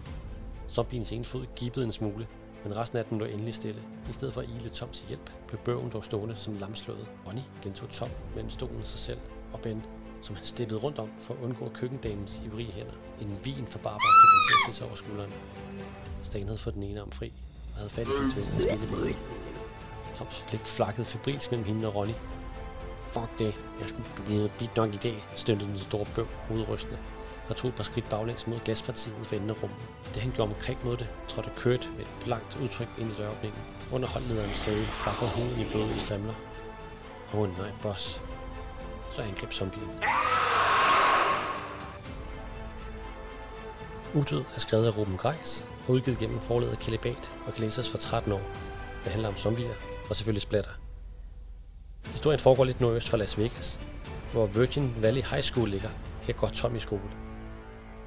Zombiens 0.68 1.12
ene 1.12 1.24
fod 1.24 1.46
gibbede 1.56 1.84
en 1.84 1.92
smule, 1.92 2.26
men 2.64 2.76
resten 2.76 2.98
af 2.98 3.04
den 3.04 3.18
lå 3.18 3.24
endelig 3.24 3.54
stille. 3.54 3.82
I 4.10 4.12
stedet 4.12 4.34
for 4.34 4.40
at 4.40 4.48
ile 4.48 4.70
Toms 4.70 5.04
hjælp, 5.08 5.30
blev 5.48 5.60
bøven 5.60 5.90
dog 5.90 6.04
stående 6.04 6.36
som 6.36 6.54
lamslået. 6.54 7.08
Ronny 7.26 7.40
gentog 7.62 7.88
Tom 7.88 8.08
mellem 8.34 8.50
stolen 8.50 8.80
og 8.80 8.86
sig 8.86 8.98
selv, 9.00 9.18
og 9.52 9.60
Ben 9.60 9.82
som 10.22 10.36
han 10.36 10.46
steppede 10.46 10.80
rundt 10.80 10.98
om 10.98 11.08
for 11.20 11.34
at 11.34 11.40
undgå 11.40 11.68
køkkendamens 11.68 12.42
ivrige 12.46 12.72
hænder. 12.72 12.92
En 13.20 13.38
vin 13.44 13.66
for 13.66 13.78
Barbara 13.78 14.12
fik 14.20 14.30
ham 14.30 14.42
til 14.46 14.54
at 14.54 14.60
sætte 14.64 14.78
sig 14.78 14.86
over 14.86 14.96
skulderen. 14.96 15.32
Stan 16.22 16.44
havde 16.44 16.58
fået 16.58 16.74
den 16.74 16.82
ene 16.82 17.00
arm 17.00 17.10
fri 17.10 17.32
og 17.72 17.76
havde 17.76 17.90
fat 17.90 18.06
i 18.06 18.10
hendes 18.18 18.36
venstre 18.36 18.60
skillebid. 18.60 19.14
Toms 20.14 20.44
blik 20.48 20.60
flakkede 20.60 21.06
febrilsk 21.06 21.50
mellem 21.50 21.66
hende 21.66 21.88
og 21.88 21.94
Ronny. 21.94 22.14
Fuck 23.12 23.38
det, 23.38 23.54
jeg 23.80 23.88
skulle 23.88 24.04
blive 24.26 24.50
bit 24.58 24.76
nok 24.76 24.94
i 24.94 24.96
dag, 24.96 25.24
støttede 25.34 25.70
den 25.70 25.78
store 25.78 26.06
bøv 26.14 26.26
hovedrystende 26.48 26.98
og 27.48 27.56
tog 27.56 27.68
et 27.68 27.74
par 27.74 27.82
skridt 27.82 28.08
baglæns 28.08 28.46
mod 28.46 28.58
glaspartiet 28.64 29.14
for 29.22 29.34
enden 29.34 29.50
af 29.50 29.62
rummet. 29.62 29.78
Det 30.14 30.22
han 30.22 30.32
gjorde 30.32 30.54
omkring 30.54 30.78
mod 30.84 30.96
det, 30.96 31.08
trådte 31.28 31.50
Kurt 31.56 31.90
med 31.96 32.00
et 32.00 32.10
blankt 32.24 32.58
udtryk 32.62 32.88
ind 32.98 33.12
i 33.12 33.14
døråbningen. 33.14 33.60
Under 33.92 34.08
holdlederens 34.08 34.60
hage 34.60 34.86
flakkede 34.86 35.30
huden 35.30 35.60
i 35.60 35.64
blodet 35.70 35.96
i 35.96 35.98
strimler. 35.98 36.34
Åh 37.34 37.40
oh, 37.40 37.58
nej, 37.58 37.70
boss, 37.82 38.20
så 39.12 39.22
angreb 39.22 39.52
zombien. 39.52 39.90
Udød 44.14 44.44
er 44.54 44.60
skrevet 44.60 44.86
af 44.86 44.98
Ruben 44.98 45.16
Greis 45.16 45.70
og 45.86 45.94
udgivet 45.94 46.18
gennem 46.18 46.40
forlaget 46.40 46.78
Kalibat 46.78 47.32
og 47.46 47.52
kan 47.52 47.64
læses 47.64 47.90
for 47.90 47.98
13 47.98 48.32
år. 48.32 48.42
Det 49.04 49.12
handler 49.12 49.28
om 49.28 49.36
zombier 49.36 49.74
og 50.10 50.16
selvfølgelig 50.16 50.42
splatter. 50.42 50.70
Historien 52.04 52.40
foregår 52.40 52.64
lidt 52.64 52.80
nordøst 52.80 53.08
for 53.08 53.16
Las 53.16 53.38
Vegas, 53.38 53.80
hvor 54.32 54.46
Virgin 54.46 54.94
Valley 55.02 55.22
High 55.22 55.42
School 55.42 55.68
ligger. 55.68 55.88
Her 56.22 56.34
går 56.34 56.48
Tom 56.48 56.76
i 56.76 56.80
skole. 56.80 57.10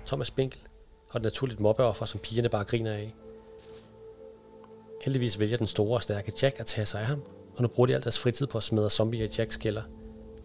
Tom 0.06 0.20
er 0.20 0.24
spinkel 0.24 0.60
og 1.10 1.18
et 1.18 1.24
naturligt 1.24 1.60
mobbeoffer, 1.60 2.06
som 2.06 2.20
pigerne 2.20 2.50
bare 2.50 2.64
griner 2.64 2.94
af. 2.94 3.16
Heldigvis 5.04 5.40
vælger 5.40 5.58
den 5.58 5.68
store 5.68 5.98
og 5.98 6.04
stærke 6.04 6.34
Jack 6.42 6.60
at 6.60 6.66
tage 6.66 6.86
sig 6.86 7.02
af 7.02 7.08
ham, 7.08 7.22
og 7.56 7.62
nu 7.62 7.68
bruger 7.68 7.88
de 7.88 7.96
al 7.96 8.04
deres 8.04 8.20
fritid 8.20 8.48
på 8.48 8.58
at 8.58 8.64
smadre 8.64 8.90
zombier 8.90 9.26
i 9.26 9.30
Jacks 9.38 9.58
kælder– 9.58 9.84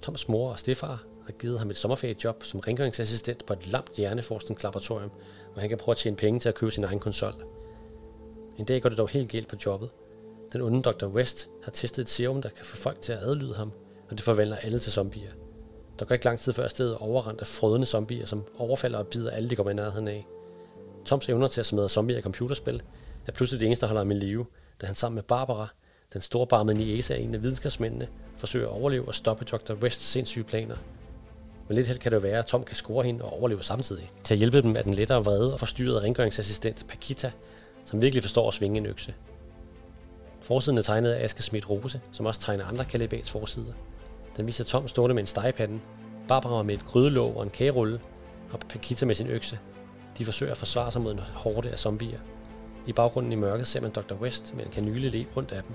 Toms 0.02 0.28
mor 0.28 0.50
og 0.50 0.58
stefar 0.58 1.04
har 1.24 1.32
givet 1.32 1.58
ham 1.58 1.70
et 1.70 1.76
sommerferiejob 1.76 2.44
som 2.44 2.60
rengøringsassistent 2.60 3.46
på 3.46 3.52
et 3.52 3.66
lamt 3.66 3.96
hjerneforskningslaboratorium, 3.96 5.10
hvor 5.52 5.60
han 5.60 5.68
kan 5.68 5.78
prøve 5.78 5.92
at 5.92 5.96
tjene 5.96 6.16
penge 6.16 6.40
til 6.40 6.48
at 6.48 6.54
købe 6.54 6.70
sin 6.70 6.84
egen 6.84 6.98
konsol. 6.98 7.32
En 8.58 8.64
dag 8.64 8.82
går 8.82 8.88
det 8.88 8.98
dog 8.98 9.08
helt 9.08 9.28
galt 9.28 9.48
på 9.48 9.56
jobbet. 9.66 9.90
Den 10.52 10.60
onde 10.60 10.82
Dr. 10.82 11.06
West 11.06 11.48
har 11.64 11.70
testet 11.70 12.02
et 12.02 12.10
serum, 12.10 12.42
der 12.42 12.48
kan 12.48 12.64
få 12.64 12.76
folk 12.76 13.00
til 13.00 13.12
at 13.12 13.18
adlyde 13.18 13.54
ham, 13.54 13.72
og 14.10 14.10
det 14.10 14.20
forvandler 14.20 14.56
alle 14.56 14.78
til 14.78 14.92
zombier. 14.92 15.30
Der 15.98 16.04
går 16.04 16.12
ikke 16.12 16.24
lang 16.24 16.40
tid 16.40 16.52
før 16.52 16.68
stedet 16.68 16.96
overrendt 16.96 17.40
af 17.40 17.46
frødende 17.46 17.86
zombier, 17.86 18.26
som 18.26 18.44
overfalder 18.58 18.98
og 18.98 19.06
bider 19.06 19.30
alle, 19.30 19.50
de 19.50 19.56
kommer 19.56 19.70
i 19.70 19.74
nærheden 19.74 20.08
af. 20.08 20.26
Toms 21.04 21.28
evner 21.28 21.48
til 21.48 21.60
at 21.60 21.66
smadre 21.66 21.88
zombier 21.88 22.18
i 22.18 22.22
computerspil 22.22 22.82
er 23.26 23.32
pludselig 23.32 23.60
det 23.60 23.66
eneste, 23.66 23.80
der 23.80 23.86
holder 23.86 24.00
ham 24.00 24.10
i 24.10 24.14
live, 24.14 24.46
da 24.80 24.86
han 24.86 24.94
sammen 24.94 25.14
med 25.14 25.22
Barbara, 25.22 25.68
den 26.12 26.20
storbarmede 26.20 26.78
Niesa 26.78 27.14
af 27.14 27.18
en 27.18 27.34
af 27.34 27.42
videnskabsmændene, 27.42 28.08
forsøger 28.36 28.66
at 28.66 28.72
overleve 28.72 29.08
og 29.08 29.14
stoppe 29.14 29.44
Dr. 29.44 29.74
Wests 29.74 30.04
sindssyge 30.04 30.44
planer. 30.44 30.76
Men 31.68 31.74
lidt 31.76 31.86
held 31.86 31.98
kan 31.98 32.12
det 32.12 32.22
være, 32.22 32.38
at 32.38 32.46
Tom 32.46 32.62
kan 32.62 32.76
score 32.76 33.04
hende 33.04 33.24
og 33.24 33.32
overleve 33.32 33.62
samtidig. 33.62 34.10
Til 34.24 34.34
at 34.34 34.38
hjælpe 34.38 34.62
dem 34.62 34.76
er 34.76 34.82
den 34.82 34.94
lettere 34.94 35.24
vrede 35.24 35.52
og 35.52 35.58
forstyrrede 35.58 36.00
rengøringsassistent 36.00 36.86
Pakita, 36.88 37.32
som 37.84 38.00
virkelig 38.00 38.22
forstår 38.22 38.48
at 38.48 38.54
svinge 38.54 38.78
en 38.78 38.86
økse. 38.86 39.14
Forsiden 40.48 40.78
er 40.78 40.82
tegnet 40.82 41.12
af 41.12 41.24
Aske 41.24 41.42
Schmidt 41.42 41.70
Rose, 41.70 42.00
som 42.12 42.26
også 42.26 42.40
tegner 42.40 42.66
andre 42.66 42.84
kalibats 42.84 43.30
forsider. 43.30 43.72
Den 44.36 44.46
viser 44.46 44.64
Tom 44.64 44.88
stående 44.88 45.14
med 45.14 45.22
en 45.22 45.26
stegepande, 45.26 45.80
Barbara 46.28 46.62
med 46.62 46.74
et 46.74 46.86
grydelåg 46.86 47.36
og 47.36 47.42
en 47.42 47.50
kagerulle, 47.50 48.00
og 48.52 48.60
Pakita 48.68 49.06
med 49.06 49.14
sin 49.14 49.26
økse. 49.26 49.58
De 50.18 50.24
forsøger 50.24 50.52
at 50.52 50.58
forsvare 50.58 50.90
sig 50.90 51.02
mod 51.02 51.12
en 51.12 51.18
horde 51.18 51.70
af 51.70 51.78
zombier. 51.78 52.18
I 52.86 52.92
baggrunden 52.92 53.32
i 53.32 53.34
mørket 53.34 53.66
ser 53.66 53.80
man 53.80 53.90
Dr. 53.90 54.14
West 54.14 54.54
med 54.54 54.64
en 54.64 54.70
kanyle 54.70 55.08
le 55.08 55.26
rundt 55.36 55.52
af 55.52 55.62
dem, 55.62 55.72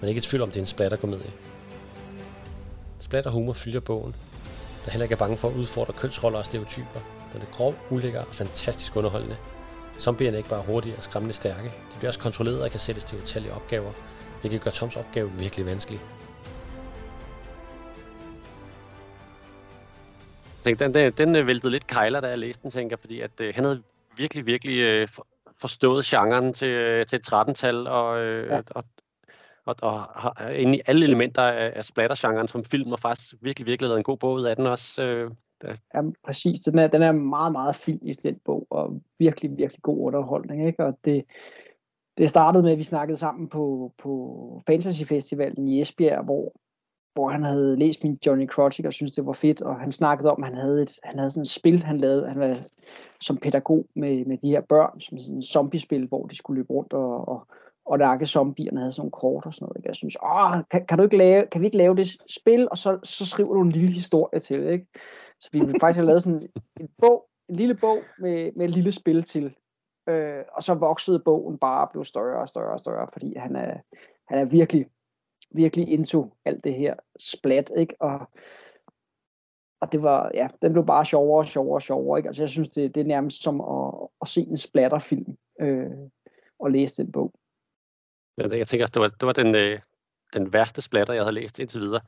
men 0.00 0.08
ikke 0.08 0.18
et 0.18 0.24
tvivl 0.24 0.42
om, 0.42 0.48
det 0.48 0.56
er 0.56 0.62
en 0.62 0.66
splatterkomedie. 0.66 1.32
Splatterhumor 2.98 3.52
fylder 3.52 3.80
bogen, 3.80 4.14
der 4.84 4.90
heller 4.90 5.04
ikke 5.04 5.12
er 5.12 5.18
bange 5.18 5.36
for 5.36 5.48
at 5.48 5.54
udfordre 5.54 5.92
kønsroller 5.92 6.38
og 6.38 6.44
stereotyper. 6.44 7.00
Den 7.32 7.40
er 7.40 7.46
grov, 7.52 7.74
ulækker 7.90 8.20
og 8.20 8.34
fantastisk 8.34 8.96
underholdende. 8.96 9.36
Zombierne 9.98 10.36
er 10.36 10.38
ikke 10.38 10.48
bare 10.48 10.62
hurtige 10.62 10.96
og 10.96 11.02
skræmmende 11.02 11.34
stærke, 11.34 11.64
de 11.64 11.98
bliver 11.98 12.10
også 12.10 12.20
kontrolleret 12.20 12.62
og 12.62 12.70
kan 12.70 12.80
sættes 12.80 13.04
til 13.04 13.18
utallige 13.18 13.52
opgaver, 13.52 13.92
hvilket 14.40 14.60
gør 14.60 14.70
Toms 14.70 14.96
opgave 14.96 15.30
virkelig 15.30 15.66
vanskelig. 15.66 16.00
Den, 20.64 20.94
den, 20.94 21.12
den 21.12 21.46
væltede 21.46 21.70
lidt 21.70 21.86
kejler, 21.86 22.20
da 22.20 22.28
jeg 22.28 22.38
læste 22.38 22.62
den, 22.62 22.70
tænker 22.70 22.96
fordi 22.96 23.20
at 23.20 23.30
øh, 23.40 23.54
han 23.54 23.64
havde 23.64 23.82
virkelig, 24.16 24.46
virkelig 24.46 24.80
øh, 24.80 25.08
forstået 25.60 26.04
genren 26.04 26.54
til, 26.54 27.06
til 27.06 27.16
et 27.16 27.32
13-tal, 27.32 27.86
og, 27.86 28.20
øh, 28.20 28.46
ja. 28.50 28.60
og, 28.70 28.84
og, 29.64 29.76
og 29.82 30.00
har 30.00 30.48
inde 30.48 30.78
i 30.78 30.80
alle 30.86 31.06
elementer 31.06 31.42
af, 31.42 31.72
af 31.76 31.84
splatter-genren 31.84 32.48
som 32.48 32.64
film, 32.64 32.92
og 32.92 33.00
faktisk 33.00 33.34
virkelig, 33.40 33.66
virkelig 33.66 33.88
lavet 33.88 33.98
en 33.98 34.04
god 34.04 34.16
bog 34.16 34.32
ud 34.32 34.44
af 34.44 34.56
den 34.56 34.66
også. 34.66 35.02
Øh, 35.02 35.30
Ja, 35.94 36.02
præcis. 36.24 36.60
Den 36.60 36.78
er, 36.78 36.86
den 36.86 37.02
er 37.02 37.12
meget, 37.12 37.52
meget 37.52 37.74
fin 37.74 37.98
i 38.02 38.12
den 38.12 38.40
bog, 38.44 38.66
og 38.70 39.00
virkelig, 39.18 39.56
virkelig 39.56 39.82
god 39.82 40.06
underholdning. 40.06 40.66
Ikke? 40.66 40.84
Og 40.84 40.98
det, 41.04 41.24
det 42.18 42.30
startede 42.30 42.62
med, 42.62 42.72
at 42.72 42.78
vi 42.78 42.82
snakkede 42.82 43.18
sammen 43.18 43.48
på, 43.48 43.92
på 43.98 44.62
Fantasy 44.66 45.02
Festivalen 45.02 45.68
i 45.68 45.80
Esbjerg, 45.80 46.24
hvor, 46.24 46.52
hvor 47.14 47.28
han 47.28 47.44
havde 47.44 47.78
læst 47.78 48.04
min 48.04 48.18
Johnny 48.26 48.48
Crotic 48.48 48.86
og 48.86 48.92
syntes, 48.92 49.14
det 49.14 49.26
var 49.26 49.32
fedt, 49.32 49.62
og 49.62 49.80
han 49.80 49.92
snakkede 49.92 50.30
om, 50.30 50.42
at 50.42 50.48
han 50.48 50.58
havde, 50.58 50.82
et, 50.82 50.98
han 51.02 51.18
havde 51.18 51.30
sådan 51.30 51.42
et 51.42 51.48
spil, 51.48 51.82
han 51.82 51.98
lavede, 51.98 52.28
han 52.28 52.40
var 52.40 52.56
som 53.20 53.36
pædagog 53.36 53.86
med, 53.94 54.24
med 54.24 54.38
de 54.38 54.48
her 54.48 54.60
børn, 54.60 55.00
som 55.00 55.18
sådan 55.18 55.38
et 55.38 55.44
zombiespil, 55.44 56.06
hvor 56.06 56.26
de 56.26 56.36
skulle 56.36 56.58
løbe 56.58 56.72
rundt 56.72 56.92
og, 56.92 57.28
og, 57.28 57.46
og 57.86 57.98
nakke 57.98 58.26
zombierne 58.26 58.80
havde 58.80 58.92
sådan 58.92 59.00
nogle 59.00 59.10
kort 59.10 59.46
og 59.46 59.54
sådan 59.54 59.64
noget. 59.64 59.76
Ikke? 59.76 59.88
Jeg 59.88 59.96
synes, 59.96 60.16
Åh, 60.22 60.52
kan, 60.70 60.86
kan, 60.86 60.98
du 60.98 61.04
ikke 61.04 61.16
lave, 61.16 61.46
kan 61.52 61.60
vi 61.60 61.66
ikke 61.66 61.76
lave 61.76 61.96
det 61.96 62.08
spil, 62.28 62.68
og 62.70 62.78
så, 62.78 62.98
så 63.02 63.26
skriver 63.26 63.54
du 63.54 63.62
en 63.62 63.72
lille 63.72 63.92
historie 63.92 64.40
til, 64.40 64.66
ikke? 64.66 64.86
Så 65.40 65.48
vi 65.52 65.60
vil 65.60 65.74
faktisk 65.80 65.96
have 65.96 66.06
lavet 66.06 66.22
sådan 66.22 66.48
en 66.80 66.88
bog, 66.98 67.28
en 67.48 67.56
lille 67.56 67.74
bog 67.74 67.98
med, 68.18 68.52
med 68.56 68.68
et 68.68 68.74
lille 68.74 68.92
spil 68.92 69.22
til. 69.22 69.56
Øh, 70.08 70.44
og 70.52 70.62
så 70.62 70.74
voksede 70.74 71.18
bogen 71.18 71.58
bare 71.58 71.86
og 71.86 71.90
blev 71.90 72.04
større 72.04 72.40
og 72.40 72.48
større 72.48 72.72
og 72.72 72.80
større, 72.80 73.08
fordi 73.12 73.34
han 73.36 73.56
er, 73.56 73.80
han 74.28 74.38
er 74.38 74.44
virkelig, 74.44 74.86
virkelig 75.50 75.88
into 75.88 76.32
alt 76.44 76.64
det 76.64 76.74
her 76.74 76.94
splat, 77.18 77.70
ikke? 77.76 77.94
Og, 78.00 78.30
og 79.80 79.92
det 79.92 80.02
var, 80.02 80.30
ja, 80.34 80.48
den 80.62 80.72
blev 80.72 80.86
bare 80.86 81.04
sjovere 81.04 81.40
og 81.40 81.46
sjovere 81.46 81.76
og 81.76 81.82
sjovere, 81.82 82.18
ikke? 82.18 82.28
Altså 82.28 82.42
jeg 82.42 82.48
synes, 82.48 82.68
det, 82.68 82.94
det 82.94 83.00
er 83.00 83.04
nærmest 83.04 83.42
som 83.42 83.60
at, 83.60 84.08
at 84.22 84.28
se 84.28 84.40
en 84.40 84.56
splatterfilm 84.56 85.36
øh, 85.60 85.90
og 86.58 86.70
læse 86.70 87.02
den 87.02 87.12
bog. 87.12 87.32
Jeg 88.36 88.68
tænker, 88.68 88.86
det 88.86 89.02
var, 89.02 89.08
det 89.08 89.26
var 89.26 89.32
den, 89.32 89.54
øh, 89.54 89.80
den 90.34 90.52
værste 90.52 90.82
splatter, 90.82 91.14
jeg 91.14 91.22
havde 91.22 91.34
læst 91.34 91.58
indtil 91.58 91.80
videre. 91.80 92.00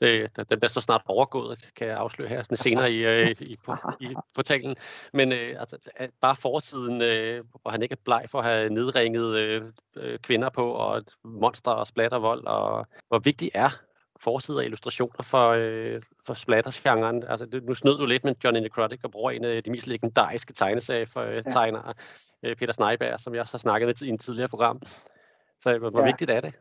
Øh, 0.00 0.28
den 0.36 0.60
bliver 0.60 0.68
så 0.68 0.80
snart 0.80 1.02
overgået, 1.06 1.68
kan 1.76 1.86
jeg 1.86 1.96
afsløre 1.96 2.28
her 2.28 2.42
sådan 2.42 2.56
senere 2.56 2.92
i, 2.92 3.04
øh, 3.06 3.36
i, 3.40 3.56
på, 3.64 3.74
i 4.00 4.14
portalen. 4.34 4.76
Men 5.12 5.32
øh, 5.32 5.60
altså, 5.60 5.78
bare 6.20 6.36
forsiden, 6.36 7.02
øh, 7.02 7.44
hvor 7.62 7.70
han 7.70 7.82
ikke 7.82 7.92
er 7.92 8.04
bleg 8.04 8.24
for 8.28 8.38
at 8.38 8.44
have 8.44 8.70
nedringet 8.70 9.36
øh, 9.36 9.62
øh 9.96 10.18
kvinder 10.18 10.48
på, 10.48 10.70
og 10.70 11.02
monster 11.24 11.70
og 11.70 11.86
splattervold, 11.86 12.46
og 12.46 12.86
hvor 13.08 13.18
vigtig 13.18 13.50
er 13.54 13.70
forsider 14.20 14.58
og 14.58 14.64
illustrationer 14.64 15.22
for, 15.22 15.50
øh, 15.50 16.02
for 16.26 16.34
splatters-genren. 16.34 17.24
Altså, 17.28 17.46
det, 17.46 17.64
nu 17.64 17.74
snød 17.74 17.98
du 17.98 18.06
lidt 18.06 18.24
med 18.24 18.34
Johnny 18.44 18.60
Necrotic 18.60 19.00
og 19.04 19.10
bruger 19.10 19.30
en 19.30 19.44
af 19.44 19.64
de 19.64 19.70
mest 19.70 19.86
legendariske 19.86 20.52
tegneserier 20.52 21.06
for 21.06 21.20
øh, 21.20 21.42
tegnere, 21.42 21.94
øh, 22.42 22.56
Peter 22.56 22.72
Sneiberg, 22.72 23.20
som 23.20 23.34
jeg 23.34 23.40
også 23.40 23.54
har 23.54 23.58
snakket 23.58 23.86
med 23.86 24.02
i 24.02 24.08
en 24.08 24.18
tidligere 24.18 24.48
program. 24.48 24.82
Så 25.60 25.78
hvor, 25.78 25.90
hvor 25.90 26.00
ja. 26.00 26.06
vigtigt 26.06 26.30
er 26.30 26.40
det? 26.40 26.54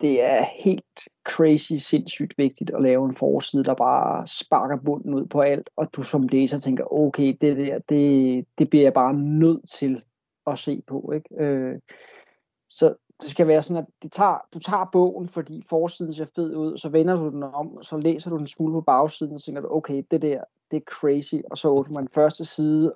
Det 0.00 0.24
er 0.24 0.42
helt 0.42 1.08
crazy, 1.24 1.72
sindssygt 1.72 2.38
vigtigt 2.38 2.70
at 2.70 2.82
lave 2.82 3.08
en 3.08 3.16
forside, 3.16 3.64
der 3.64 3.74
bare 3.74 4.26
sparker 4.26 4.76
bunden 4.76 5.14
ud 5.14 5.26
på 5.26 5.40
alt, 5.40 5.70
og 5.76 5.94
du 5.96 6.02
som 6.02 6.28
læser 6.28 6.58
tænker, 6.58 6.92
okay, 6.92 7.36
det 7.40 7.56
der, 7.56 7.78
det, 7.78 8.46
det 8.58 8.70
bliver 8.70 8.84
jeg 8.84 8.94
bare 8.94 9.14
nødt 9.14 9.70
til 9.70 10.02
at 10.46 10.58
se 10.58 10.82
på. 10.86 11.12
Ikke? 11.14 11.44
Øh, 11.44 11.78
så 12.68 12.94
det 13.20 13.30
skal 13.30 13.46
være 13.46 13.62
sådan, 13.62 13.82
at 13.82 13.88
de 14.02 14.08
tager, 14.08 14.38
du 14.54 14.58
tager 14.58 14.88
bogen, 14.92 15.28
fordi 15.28 15.64
forsiden 15.68 16.12
ser 16.12 16.26
fed 16.34 16.56
ud, 16.56 16.78
så 16.78 16.88
vender 16.88 17.16
du 17.16 17.30
den 17.30 17.42
om, 17.42 17.82
så 17.82 17.96
læser 17.96 18.30
du 18.30 18.38
den 18.38 18.46
smule 18.46 18.72
på 18.72 18.80
bagsiden, 18.80 19.34
og 19.34 19.42
tænker 19.42 19.60
du, 19.60 19.68
okay, 19.70 20.02
det 20.10 20.22
der, 20.22 20.44
det 20.70 20.76
er 20.76 20.90
crazy, 20.90 21.34
og 21.50 21.58
så 21.58 21.68
åbner 21.68 21.94
man 22.00 22.08
første 22.08 22.44
side, 22.44 22.94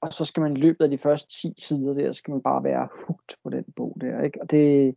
og 0.00 0.12
så 0.12 0.24
skal 0.24 0.40
man 0.40 0.52
i 0.52 0.60
løbet 0.60 0.84
af 0.84 0.90
de 0.90 0.98
første 0.98 1.40
10 1.40 1.54
sider 1.58 1.94
der, 1.94 2.12
skal 2.12 2.32
man 2.32 2.42
bare 2.42 2.64
være 2.64 2.88
hugt 3.06 3.36
på 3.44 3.50
den 3.50 3.64
bog 3.76 3.96
der, 4.00 4.22
ikke? 4.22 4.42
Og 4.42 4.50
det, 4.50 4.94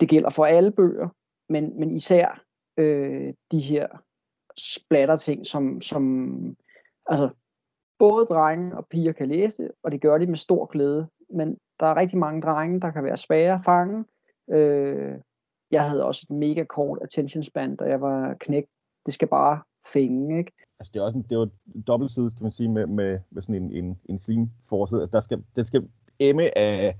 det 0.00 0.08
gælder 0.08 0.30
for 0.30 0.44
alle 0.44 0.70
bøger, 0.70 1.08
men, 1.48 1.80
men 1.80 1.90
især 1.90 2.44
øh, 2.76 3.34
de 3.52 3.60
her 3.60 3.86
splatter 4.56 5.16
ting, 5.16 5.46
som, 5.46 5.80
som 5.80 6.56
altså, 7.06 7.28
både 7.98 8.26
drenge 8.26 8.76
og 8.76 8.86
piger 8.90 9.12
kan 9.12 9.28
læse, 9.28 9.68
og 9.82 9.92
det 9.92 10.00
gør 10.00 10.18
de 10.18 10.26
med 10.26 10.36
stor 10.36 10.66
glæde, 10.66 11.08
men 11.30 11.58
der 11.80 11.86
er 11.86 11.96
rigtig 11.96 12.18
mange 12.18 12.42
drenge, 12.42 12.80
der 12.80 12.90
kan 12.90 13.04
være 13.04 13.16
svære 13.16 13.54
at 13.54 13.64
fange. 13.64 14.04
Øh, 14.50 15.14
jeg 15.70 15.90
havde 15.90 16.04
også 16.04 16.26
et 16.30 16.36
mega 16.36 16.64
kort 16.64 16.98
attention 17.02 17.42
span, 17.42 17.76
da 17.76 17.84
jeg 17.84 18.00
var 18.00 18.34
knæk. 18.40 18.64
Det 19.06 19.14
skal 19.14 19.28
bare 19.28 19.60
fænge, 19.92 20.38
ikke? 20.38 20.52
Altså, 20.80 20.90
det 20.94 21.00
er 21.00 21.04
også 21.04 21.18
en, 21.18 21.22
det 21.22 21.32
er 21.32 21.38
jo 21.38 21.48
dobbelt 21.86 22.14
kan 22.14 22.32
man 22.40 22.52
sige, 22.52 22.68
med, 22.68 22.86
med, 22.86 23.18
med 23.30 23.42
sådan 23.42 23.54
en, 23.54 23.72
en, 23.72 23.98
en 24.08 24.18
scene 24.18 24.50
forside. 24.68 25.00
Altså, 25.00 25.16
der 25.16 25.20
skal, 25.20 25.44
det 25.56 25.66
skal 25.66 25.88
emme 26.18 26.58
af, 26.58 26.96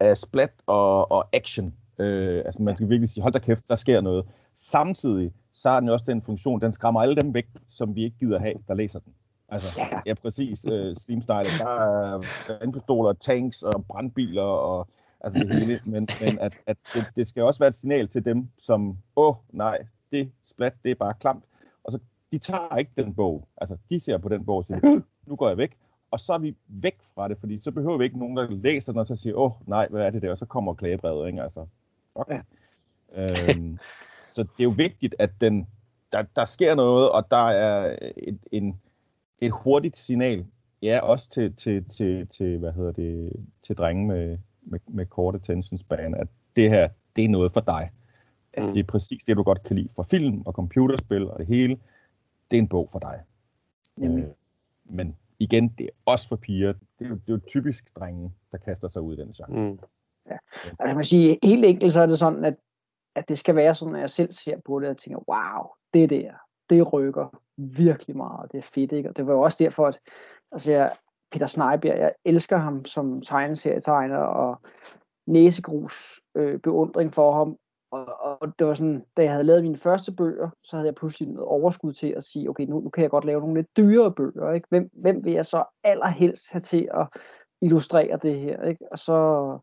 af 0.00 0.18
splat 0.18 0.52
og, 0.66 1.10
og 1.10 1.28
action. 1.32 1.74
Øh, 2.00 2.42
altså, 2.46 2.62
man 2.62 2.76
skal 2.76 2.88
virkelig 2.88 3.08
sige, 3.08 3.22
hold 3.22 3.32
da 3.32 3.38
kæft, 3.38 3.68
der 3.68 3.74
sker 3.74 4.00
noget. 4.00 4.26
Samtidig, 4.54 5.32
så 5.52 5.70
har 5.70 5.80
den 5.80 5.88
også 5.88 6.04
den 6.08 6.22
funktion, 6.22 6.60
den 6.60 6.72
skræmmer 6.72 7.00
alle 7.00 7.16
dem 7.16 7.34
væk, 7.34 7.46
som 7.68 7.94
vi 7.94 8.04
ikke 8.04 8.16
gider 8.18 8.38
have, 8.38 8.54
der 8.68 8.74
læser 8.74 8.98
den. 8.98 9.12
Altså, 9.48 9.80
ja, 10.06 10.14
præcis. 10.14 10.64
Øh, 10.64 10.96
Steam 10.96 11.22
Snyder, 11.22 11.44
der 11.58 11.66
er 11.66 12.22
vandpistoler, 12.60 13.12
tanks 13.12 13.62
og 13.62 13.84
brandbiler 13.84 14.42
og 14.42 14.88
altså 15.20 15.38
det 15.38 15.58
hele. 15.58 15.80
Men, 15.84 16.08
men 16.20 16.38
at, 16.38 16.52
at 16.66 16.76
det, 16.94 17.04
det, 17.16 17.28
skal 17.28 17.42
også 17.42 17.58
være 17.58 17.68
et 17.68 17.74
signal 17.74 18.08
til 18.08 18.24
dem, 18.24 18.48
som, 18.58 18.98
åh 19.16 19.28
oh, 19.28 19.34
nej, 19.50 19.78
det 20.12 20.32
splat, 20.44 20.74
det 20.84 20.90
er 20.90 20.94
bare 20.94 21.14
klamt. 21.20 21.44
Og 21.84 21.92
så 21.92 21.98
de 22.32 22.38
tager 22.38 22.76
ikke 22.76 22.92
den 22.96 23.14
bog. 23.14 23.48
Altså, 23.56 23.76
de 23.90 24.00
ser 24.00 24.18
på 24.18 24.28
den 24.28 24.44
bog 24.44 24.56
og 24.56 24.64
siger, 24.64 25.00
nu 25.26 25.36
går 25.36 25.48
jeg 25.48 25.56
væk. 25.56 25.76
Og 26.10 26.20
så 26.20 26.32
er 26.32 26.38
vi 26.38 26.56
væk 26.68 26.96
fra 27.14 27.28
det, 27.28 27.38
fordi 27.40 27.60
så 27.64 27.70
behøver 27.70 27.98
vi 27.98 28.04
ikke 28.04 28.18
nogen, 28.18 28.36
der 28.36 28.50
læser 28.50 28.92
den, 28.92 28.98
og 28.98 29.06
så 29.06 29.16
siger, 29.16 29.34
åh, 29.34 29.44
oh, 29.44 29.68
nej, 29.68 29.88
hvad 29.90 30.06
er 30.06 30.10
det 30.10 30.22
der? 30.22 30.30
Og 30.30 30.38
så 30.38 30.46
kommer 30.46 30.74
klagebrevet, 30.74 31.26
ikke? 31.26 31.42
Altså, 31.42 31.66
okay. 32.14 32.40
øhm, 33.12 33.78
så 34.34 34.42
det 34.42 34.60
er 34.60 34.64
jo 34.64 34.74
vigtigt, 34.76 35.14
at 35.18 35.30
den, 35.40 35.66
der, 36.12 36.22
der 36.36 36.44
sker 36.44 36.74
noget, 36.74 37.10
og 37.10 37.26
der 37.30 37.48
er 37.48 37.96
et, 38.16 38.38
en, 38.52 38.80
et 39.38 39.52
hurtigt 39.52 39.98
signal, 39.98 40.46
ja, 40.82 41.00
også 41.02 41.30
til, 41.30 41.56
til, 41.56 41.84
til, 41.88 42.26
til 42.26 42.58
hvad 42.58 42.72
hedder 42.72 42.92
det, 42.92 43.32
til 43.62 43.76
drenge 43.76 44.06
med, 44.06 44.38
med, 44.62 44.80
med 44.86 45.06
kort 45.06 45.34
attention 45.34 45.78
span, 45.78 46.14
at 46.14 46.28
det 46.56 46.70
her, 46.70 46.88
det 47.16 47.24
er 47.24 47.28
noget 47.28 47.52
for 47.52 47.60
dig. 47.60 47.90
Mm. 48.58 48.72
Det 48.72 48.80
er 48.80 48.84
præcis 48.84 49.24
det, 49.24 49.36
du 49.36 49.42
godt 49.42 49.62
kan 49.62 49.76
lide 49.76 49.88
fra 49.96 50.02
film 50.02 50.42
og 50.46 50.52
computerspil 50.52 51.30
og 51.30 51.38
det 51.38 51.46
hele 51.46 51.78
det 52.50 52.56
er 52.56 52.62
en 52.62 52.68
bog 52.68 52.88
for 52.92 52.98
dig. 52.98 53.22
Øh, 53.98 54.24
men 54.84 55.16
igen, 55.38 55.68
det 55.68 55.86
er 55.86 55.90
også 56.04 56.28
for 56.28 56.36
piger. 56.36 56.72
Det 56.72 57.04
er 57.04 57.08
jo, 57.08 57.14
det 57.14 57.28
er 57.28 57.32
jo 57.32 57.40
typisk 57.48 57.96
drenge, 57.96 58.32
der 58.52 58.58
kaster 58.58 58.88
sig 58.88 59.02
ud 59.02 59.14
i 59.14 59.20
den 59.20 59.32
genre. 59.32 59.70
Mm. 59.70 59.78
Ja. 60.30 60.36
Altså, 60.64 60.86
jeg 60.86 60.96
må 60.96 61.02
sige, 61.02 61.38
helt 61.42 61.64
enkelt 61.64 61.92
så 61.92 62.00
er 62.00 62.06
det 62.06 62.18
sådan, 62.18 62.44
at, 62.44 62.64
at 63.16 63.28
det 63.28 63.38
skal 63.38 63.56
være 63.56 63.74
sådan, 63.74 63.94
at 63.94 64.00
jeg 64.00 64.10
selv 64.10 64.32
ser 64.32 64.56
på 64.66 64.80
det 64.80 64.88
og 64.88 64.96
tænker, 64.96 65.20
wow, 65.28 65.66
det 65.94 66.10
der, 66.10 66.32
det 66.70 66.92
rykker 66.92 67.40
virkelig 67.56 68.16
meget. 68.16 68.52
Det 68.52 68.58
er 68.58 68.68
fedt, 68.74 68.92
ikke? 68.92 69.08
Og 69.08 69.16
det 69.16 69.26
var 69.26 69.32
jo 69.32 69.40
også 69.40 69.64
derfor, 69.64 69.86
at 69.86 69.98
altså, 70.52 70.70
jeg, 70.70 70.92
Peter 71.32 71.46
Snejbjerg, 71.46 71.98
jeg 71.98 72.12
elsker 72.24 72.56
ham 72.56 72.84
som 72.84 73.20
tegneserietegner, 73.20 74.18
og 74.18 74.60
næsegrus 75.26 76.20
øh, 76.34 76.60
beundring 76.60 77.14
for 77.14 77.32
ham, 77.32 77.56
og, 77.92 78.20
og 78.20 78.58
det 78.58 78.66
var 78.66 78.74
sådan, 78.74 79.04
da 79.16 79.22
jeg 79.22 79.32
havde 79.32 79.44
lavet 79.44 79.62
mine 79.62 79.76
første 79.76 80.12
bøger, 80.12 80.50
så 80.64 80.76
havde 80.76 80.86
jeg 80.86 80.94
pludselig 80.94 81.28
noget 81.28 81.48
overskud 81.48 81.92
til 81.92 82.14
at 82.16 82.24
sige, 82.24 82.50
okay, 82.50 82.64
nu, 82.64 82.80
nu 82.80 82.90
kan 82.90 83.02
jeg 83.02 83.10
godt 83.10 83.24
lave 83.24 83.40
nogle 83.40 83.54
lidt 83.54 83.76
dyrere 83.76 84.12
bøger. 84.12 84.52
Ikke? 84.52 84.66
Hvem, 84.70 84.90
hvem 84.92 85.24
vil 85.24 85.32
jeg 85.32 85.46
så 85.46 85.64
allerhelst 85.84 86.50
have 86.50 86.60
til 86.60 86.88
at 86.94 87.06
illustrere 87.62 88.18
det 88.22 88.40
her? 88.40 88.62
Ikke? 88.62 88.84
Og 88.92 88.98
så, 88.98 89.58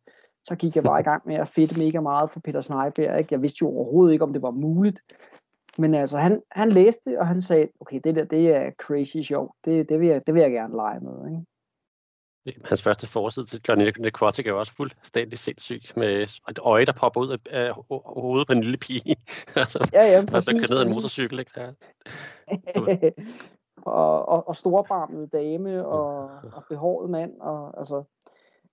så 0.47 0.55
gik 0.55 0.75
jeg 0.75 0.83
bare 0.83 0.99
i 0.99 1.03
gang 1.03 1.21
med 1.25 1.35
at 1.35 1.47
fedte 1.47 1.79
mega 1.79 1.99
meget 1.99 2.31
for 2.31 2.39
Peter 2.39 2.61
Sneiberg. 2.61 3.17
Ikke? 3.17 3.33
Jeg 3.33 3.41
vidste 3.41 3.57
jo 3.61 3.67
overhovedet 3.67 4.13
ikke, 4.13 4.23
om 4.23 4.33
det 4.33 4.41
var 4.41 4.51
muligt. 4.51 5.01
Men 5.77 5.93
altså, 5.93 6.17
han, 6.17 6.41
han 6.51 6.71
læste, 6.71 7.19
og 7.19 7.27
han 7.27 7.41
sagde, 7.41 7.67
okay, 7.79 7.99
det 8.03 8.15
der, 8.15 8.23
det 8.23 8.55
er 8.55 8.71
crazy 8.71 9.17
sjovt. 9.17 9.51
Det, 9.65 9.89
det, 9.89 9.99
vil 9.99 10.07
jeg, 10.07 10.27
det 10.27 10.33
vil 10.33 10.41
jeg 10.41 10.51
gerne 10.51 10.75
lege 10.75 10.99
med. 10.99 11.31
Ikke? 11.31 11.45
Hans 12.65 12.81
første 12.81 13.07
forside 13.07 13.45
til 13.45 13.61
Johnny 13.67 13.91
Necrotic 13.99 14.45
er 14.45 14.49
jo 14.49 14.59
også 14.59 14.75
fuldstændig 14.75 15.39
sindssyg, 15.39 15.81
med 15.95 16.21
et 16.49 16.59
øje, 16.61 16.85
der 16.85 16.93
popper 16.93 17.21
ud 17.21 17.37
af 17.49 17.73
hovedet 18.05 18.47
på 18.47 18.53
en 18.53 18.63
lille 18.63 18.77
pige. 18.77 19.15
altså, 19.55 19.89
ja, 19.93 20.05
ja, 20.05 20.25
præcis. 20.25 20.35
Og 20.35 20.43
så 20.43 20.51
kører 20.51 20.79
ned 20.79 20.87
en 20.87 20.93
motorcykel, 20.93 21.39
ikke? 21.39 21.51
Ja. 21.57 21.69
og, 23.85 24.29
og, 24.29 24.47
og 24.47 24.55
storbarmede 24.55 25.27
dame, 25.27 25.85
og, 25.85 26.29
og 26.53 26.63
behåret 26.69 27.09
mand, 27.09 27.39
og 27.39 27.79
altså, 27.79 28.03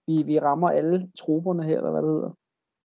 vi, 0.07 0.23
vi 0.23 0.39
rammer 0.41 0.71
alle 0.71 1.11
troberne 1.19 1.65
her, 1.65 1.77
eller 1.77 1.91
hvad 1.91 2.03
det 2.03 2.11
hedder. 2.11 2.31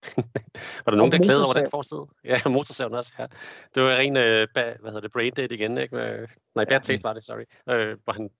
var 0.84 0.90
der 0.90 0.96
nogen, 0.96 1.12
der 1.12 1.18
klæder 1.18 1.44
over 1.44 1.54
den 1.54 1.70
forside? 1.70 2.06
Ja, 2.24 2.38
motorsaven 2.48 2.94
også, 2.94 3.12
ja. 3.18 3.26
Det 3.74 3.82
var 3.82 3.96
en, 3.96 4.16
øh, 4.16 4.48
hvad 4.52 4.74
hedder 4.84 5.00
det, 5.00 5.12
brain 5.12 5.32
dead 5.36 5.52
igen, 5.52 5.78
ikke? 5.78 5.96
Nej, 6.54 6.64
bad 6.64 6.80
taste 6.80 7.04
var 7.04 7.12
det, 7.12 7.24
sorry. 7.24 7.44
Øh, 7.68 7.96
hvor 8.04 8.12
han 8.12 8.30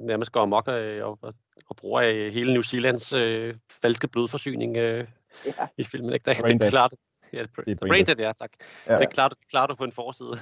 nærmest 0.00 0.32
går 0.32 0.40
amok 0.40 0.68
øh, 0.68 1.04
og, 1.04 1.18
og, 1.22 1.34
og 1.68 1.76
bruger 1.76 2.02
øh, 2.02 2.32
hele 2.32 2.52
New 2.52 2.62
Zealands 2.62 3.12
øh, 3.12 3.54
falske 3.82 4.08
blodforsyning 4.08 4.76
øh, 4.76 5.06
ja. 5.46 5.52
i 5.78 5.84
filmen. 5.84 6.12
Ikke? 6.12 6.30
Det, 6.30 6.36
det, 6.36 6.60
det, 6.60 6.70
klart, 6.70 6.94
Ja, 7.34 7.42
det, 7.42 7.50
det 7.66 7.82
er 7.82 7.86
Braindead, 7.86 8.18
ja, 8.18 8.32
tak. 8.32 8.50
Ja. 8.86 8.98
Det 8.98 9.12
klarer 9.12 9.28
du, 9.28 9.36
klarer 9.50 9.66
du 9.66 9.74
på 9.74 9.84
en 9.84 9.92
forside. 9.92 10.38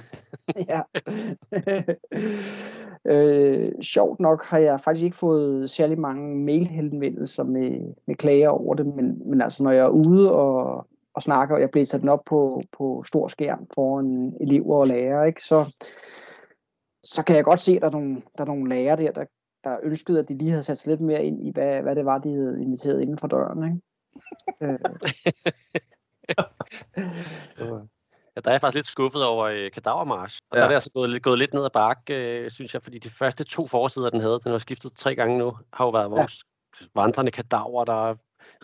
ja. 0.69 0.81
øh, 3.05 3.71
sjovt 3.81 4.19
nok 4.19 4.43
har 4.43 4.57
jeg 4.57 4.79
faktisk 4.79 5.03
ikke 5.03 5.17
fået 5.17 5.69
særlig 5.69 5.99
mange 5.99 6.35
mailhenvendelser 6.35 7.43
med, 7.43 7.93
med 8.07 8.15
klager 8.15 8.49
over 8.49 8.75
det, 8.75 8.85
men, 8.85 9.29
men 9.29 9.41
altså 9.41 9.63
når 9.63 9.71
jeg 9.71 9.85
er 9.85 9.89
ude 9.89 10.31
og, 10.31 10.87
og 11.13 11.23
snakker, 11.23 11.55
og 11.55 11.61
jeg 11.61 11.71
bliver 11.71 11.85
sat 11.85 12.01
den 12.01 12.09
op 12.09 12.23
på, 12.25 12.61
på 12.77 13.03
stor 13.07 13.27
skærm 13.27 13.67
foran 13.73 14.33
elever 14.41 14.75
og 14.75 14.87
lærere, 14.87 15.27
ikke, 15.27 15.43
så, 15.43 15.85
så 17.03 17.23
kan 17.25 17.35
jeg 17.35 17.43
godt 17.43 17.59
se, 17.59 17.75
at 17.75 17.81
der 17.81 17.87
er 17.87 17.91
nogle, 17.91 18.21
der 18.37 18.43
er 18.43 18.47
nogle 18.47 18.69
lærere 18.69 18.97
der, 18.97 19.11
der, 19.11 19.25
der 19.63 19.77
ønskede, 19.83 20.19
at 20.19 20.29
de 20.29 20.37
lige 20.37 20.51
havde 20.51 20.63
sat 20.63 20.77
sig 20.77 20.89
lidt 20.89 21.01
mere 21.01 21.23
ind 21.23 21.47
i, 21.47 21.51
hvad, 21.51 21.81
hvad 21.81 21.95
det 21.95 22.05
var, 22.05 22.17
de 22.17 22.33
havde 22.33 22.61
inviteret 22.61 23.01
inden 23.01 23.17
for 23.17 23.27
døren. 23.27 23.63
Ikke? 23.63 23.81
Øh, 24.61 24.79
Ja, 28.35 28.41
der 28.41 28.49
er 28.49 28.53
jeg 28.53 28.61
faktisk 28.61 28.75
lidt 28.75 28.87
skuffet 28.87 29.23
over 29.25 29.45
øh, 29.45 29.71
Kadavermarsch. 29.71 30.39
Og 30.51 30.57
ja. 30.57 30.59
Der 30.59 30.65
er 30.65 30.69
det 30.69 30.75
altså 30.75 30.91
gået, 30.93 31.09
lidt- 31.09 31.23
gået 31.23 31.39
lidt 31.39 31.53
ned 31.53 31.65
ad 31.65 31.69
bakke, 31.69 32.13
øh, 32.13 32.49
synes 32.49 32.73
jeg, 32.73 32.81
fordi 32.83 32.99
de 32.99 33.09
første 33.09 33.43
to 33.43 33.67
forsider, 33.67 34.09
den 34.09 34.21
havde, 34.21 34.39
den 34.43 34.51
har 34.51 34.57
skiftet 34.57 34.93
tre 34.95 35.15
gange 35.15 35.37
nu, 35.37 35.57
har 35.73 35.85
jo 35.85 35.91
været 35.91 36.11
vores 36.11 36.43
ja. 36.81 36.85
vandrende 36.95 37.31
kadaver, 37.31 37.85
der 37.85 38.09
er 38.09 38.15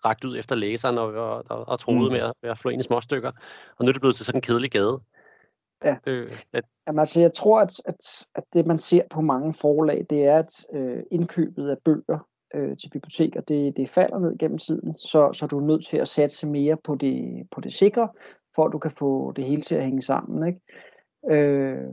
rakt 0.06 0.24
ud 0.24 0.38
efter 0.38 0.56
læseren 0.56 0.98
og, 0.98 1.14
og, 1.14 1.44
og, 1.50 1.68
og 1.68 1.80
troede 1.80 2.02
mm. 2.02 2.12
Med, 2.12 2.20
at, 2.20 2.34
med 2.42 2.52
at 2.52 2.60
flå 2.60 2.72
ind 2.72 2.82
i 2.82 2.84
små 2.84 3.02
stykker. 3.02 3.32
Og 3.78 3.86
nu 3.86 3.90
er 3.90 3.94
det 3.94 4.02
blevet 4.02 4.16
til 4.16 4.26
sådan 4.26 4.38
en 4.38 4.42
kedelig 4.42 4.72
gade. 4.72 5.00
Ja. 5.84 5.96
Det, 6.06 6.46
at, 6.54 6.64
Jamen, 6.88 7.00
altså, 7.00 7.20
jeg 7.20 7.34
tror, 7.34 7.62
at, 7.62 7.82
at, 7.86 8.26
at 8.36 8.44
det, 8.54 8.66
man 8.66 8.78
ser 8.78 9.02
på 9.12 9.22
mange 9.22 9.54
forlag, 9.54 10.06
det 10.10 10.26
er, 10.26 10.40
at 10.40 10.66
øh, 10.74 11.04
indkøbet 11.12 11.70
af 11.70 11.78
bøger 11.86 12.28
øh, 12.56 12.78
til 12.78 12.90
biblioteker, 12.90 13.42
det, 13.42 13.78
det 13.78 13.90
falder 13.90 14.20
ned 14.20 14.38
gennem 14.38 14.58
tiden, 14.58 14.98
så, 14.98 15.34
så 15.34 15.48
du 15.48 15.58
er 15.58 15.64
nødt 15.64 15.86
til 15.86 15.98
at 15.98 16.08
satse 16.08 16.48
mere 16.48 16.78
på 16.78 16.96
det, 16.96 17.48
på 17.52 17.62
det 17.62 17.74
sikre, 17.74 18.10
for 18.56 18.66
at 18.66 18.72
du 18.72 18.80
kan 18.80 18.92
få 18.92 19.32
det 19.32 19.44
hele 19.46 19.62
til 19.62 19.76
at 19.76 19.84
hænge 19.84 20.02
sammen. 20.02 20.48
Ikke? 20.48 20.60
Øh, 21.42 21.88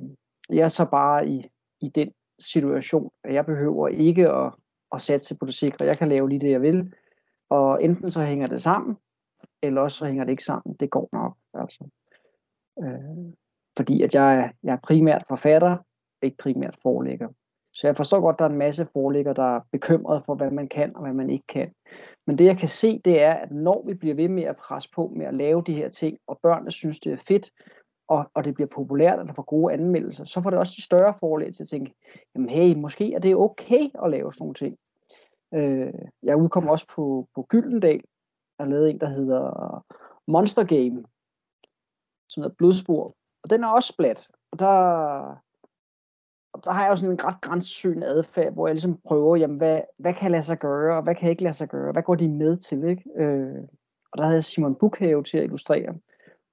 jeg 0.50 0.64
er 0.64 0.68
så 0.68 0.84
bare 0.90 1.28
i, 1.28 1.50
i 1.80 1.88
den 1.88 2.12
situation, 2.38 3.10
at 3.24 3.34
jeg 3.34 3.46
behøver 3.46 3.88
ikke 3.88 4.28
at, 4.30 4.52
at 4.92 5.00
satse 5.00 5.36
på 5.38 5.46
det 5.46 5.54
sikre. 5.54 5.84
Jeg 5.84 5.98
kan 5.98 6.08
lave 6.08 6.28
lige 6.28 6.40
det, 6.40 6.50
jeg 6.50 6.62
vil, 6.62 6.92
og 7.48 7.84
enten 7.84 8.10
så 8.10 8.24
hænger 8.24 8.46
det 8.46 8.62
sammen, 8.62 8.96
eller 9.62 9.80
også 9.80 9.98
så 9.98 10.06
hænger 10.06 10.24
det 10.24 10.30
ikke 10.30 10.44
sammen. 10.44 10.76
Det 10.80 10.90
går 10.90 11.08
nok. 11.12 11.36
Altså. 11.54 11.88
Øh, 12.82 13.32
fordi 13.76 14.02
at 14.02 14.14
jeg, 14.14 14.36
er- 14.38 14.50
jeg 14.62 14.72
er 14.72 14.78
primært 14.82 15.24
forfatter, 15.28 15.76
ikke 16.22 16.36
primært 16.36 16.78
forelægger. 16.82 17.28
Så 17.76 17.86
jeg 17.86 17.96
forstår 17.96 18.20
godt, 18.20 18.34
at 18.34 18.38
der 18.38 18.44
er 18.44 18.48
en 18.48 18.58
masse 18.58 18.86
forlægger, 18.92 19.32
der 19.32 19.56
er 19.56 19.60
bekymret 19.72 20.22
for, 20.26 20.34
hvad 20.34 20.50
man 20.50 20.68
kan 20.68 20.96
og 20.96 21.02
hvad 21.02 21.12
man 21.12 21.30
ikke 21.30 21.46
kan. 21.46 21.72
Men 22.26 22.38
det 22.38 22.44
jeg 22.44 22.58
kan 22.58 22.68
se, 22.68 23.00
det 23.04 23.22
er, 23.22 23.32
at 23.32 23.50
når 23.50 23.84
vi 23.86 23.94
bliver 23.94 24.14
ved 24.14 24.28
med 24.28 24.42
at 24.42 24.56
presse 24.56 24.90
på 24.94 25.12
med 25.16 25.26
at 25.26 25.34
lave 25.34 25.62
de 25.66 25.74
her 25.74 25.88
ting, 25.88 26.18
og 26.26 26.38
børnene 26.42 26.70
synes, 26.70 27.00
det 27.00 27.12
er 27.12 27.16
fedt, 27.16 27.50
og, 28.08 28.30
og 28.34 28.44
det 28.44 28.54
bliver 28.54 28.68
populært, 28.68 29.18
og 29.18 29.26
der 29.26 29.32
får 29.32 29.42
gode 29.42 29.72
anmeldelser, 29.72 30.24
så 30.24 30.40
får 30.40 30.50
det 30.50 30.58
også 30.58 30.72
de 30.76 30.82
større 30.82 31.14
forlag 31.20 31.54
til 31.54 31.62
at 31.62 31.68
tænke, 31.68 31.94
jamen 32.34 32.48
hey, 32.48 32.74
måske 32.76 33.14
er 33.14 33.18
det 33.18 33.36
okay 33.36 33.88
at 34.04 34.10
lave 34.10 34.34
sådan 34.34 34.42
nogle 34.42 34.54
ting. 34.54 34.76
Øh, 35.54 35.94
jeg 36.22 36.36
udkom 36.36 36.68
også 36.68 36.86
på, 36.94 37.28
på 37.34 37.46
Gyldendal, 37.48 38.02
og 38.58 38.66
lavede 38.66 38.90
en, 38.90 39.00
der 39.00 39.08
hedder 39.08 39.84
Monster 40.26 40.64
Game, 40.64 41.04
som 42.28 42.42
hedder 42.42 42.56
Blodspor, 42.58 43.14
og 43.42 43.50
den 43.50 43.64
er 43.64 43.68
også 43.68 43.92
splat. 43.92 44.28
Og 44.52 44.58
der, 44.58 45.45
og 46.56 46.64
der 46.64 46.70
har 46.70 46.82
jeg 46.82 46.90
jo 46.90 46.96
sådan 46.96 47.12
en 47.12 47.24
ret 47.24 47.40
grænsesøgende 47.40 48.06
adfærd, 48.06 48.52
hvor 48.52 48.66
jeg 48.66 48.74
ligesom 48.74 49.00
prøver, 49.06 49.36
jamen, 49.36 49.56
hvad, 49.56 49.80
hvad 49.98 50.14
kan 50.14 50.30
lade 50.30 50.42
sig 50.42 50.58
gøre, 50.58 50.96
og 50.96 51.02
hvad 51.02 51.14
kan 51.14 51.30
ikke 51.30 51.42
lade 51.42 51.54
sig 51.54 51.68
gøre? 51.68 51.92
Hvad 51.92 52.02
går 52.02 52.14
de 52.14 52.28
med 52.28 52.56
til? 52.56 52.84
Ikke? 52.84 53.02
Øh, 53.16 53.62
og 54.12 54.18
der 54.18 54.24
havde 54.24 54.34
jeg 54.34 54.44
Simon 54.44 54.74
Bukhave 54.74 55.22
til 55.22 55.38
at 55.38 55.44
illustrere. 55.44 55.94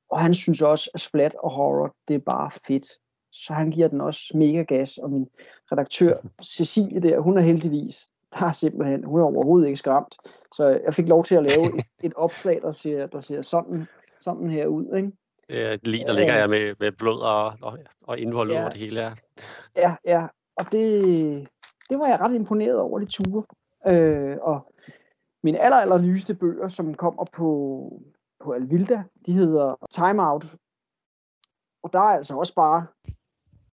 Og 0.09 0.19
han 0.19 0.33
synes 0.33 0.61
også, 0.61 0.89
at 0.93 1.01
splat 1.01 1.35
og 1.35 1.51
horror, 1.51 1.95
det 2.07 2.13
er 2.13 2.19
bare 2.19 2.51
fedt. 2.67 2.85
Så 3.31 3.53
han 3.53 3.71
giver 3.71 3.87
den 3.87 4.01
også 4.01 4.37
mega 4.37 4.61
gas, 4.61 4.97
og 4.97 5.11
min 5.11 5.27
redaktør 5.71 6.17
Cecilie 6.55 7.01
der, 7.01 7.19
hun 7.19 7.37
er 7.37 7.41
heldigvis, 7.41 8.09
der 8.33 8.45
er 8.45 8.51
simpelthen, 8.51 9.03
hun 9.03 9.19
er 9.19 9.25
overhovedet 9.25 9.67
ikke 9.67 9.77
skræmt. 9.77 10.15
Så 10.55 10.79
jeg 10.85 10.93
fik 10.93 11.07
lov 11.07 11.23
til 11.23 11.35
at 11.35 11.43
lave 11.43 11.79
et, 11.79 11.85
et 12.03 12.13
opslag, 12.15 12.59
der 12.61 12.71
ser, 12.71 13.07
der 13.07 13.21
ser 13.21 13.41
sådan, 13.41 13.85
sådan 14.19 14.49
her 14.49 14.67
ud. 14.67 14.95
Ikke? 14.97 15.11
øh, 15.49 15.79
lige 15.83 16.05
der 16.05 16.13
ligger 16.13 16.35
jeg 16.35 16.49
med, 16.49 16.75
med 16.79 16.91
blod 16.91 17.19
og, 17.19 17.53
og, 17.61 17.77
og 18.07 18.19
indvold 18.19 18.51
ja. 18.51 18.55
Ja. 18.55 18.61
over 18.61 18.69
det 18.69 18.79
hele. 18.79 19.01
Ja. 19.01 19.11
Ja, 19.75 19.95
ja. 20.05 20.27
Og 20.55 20.71
det, 20.71 21.01
det 21.89 21.99
var 21.99 22.07
jeg 22.07 22.19
ret 22.19 22.35
imponeret 22.35 22.79
over, 22.79 22.99
de 22.99 23.05
ture. 23.05 23.43
Øh, 23.87 24.37
og 24.41 24.73
mine 25.43 25.59
aller, 25.59 25.77
aller 25.77 26.01
nyeste 26.01 26.35
bøger, 26.35 26.67
som 26.67 26.93
kommer 26.93 27.25
på, 27.33 28.01
på 28.43 28.51
Alvilda, 28.51 29.03
de 29.25 29.33
hedder 29.33 29.75
Time 29.91 30.29
Out. 30.29 30.55
Og 31.83 31.93
der 31.93 31.99
er 31.99 32.03
altså 32.17 32.35
også 32.35 32.55
bare 32.55 32.85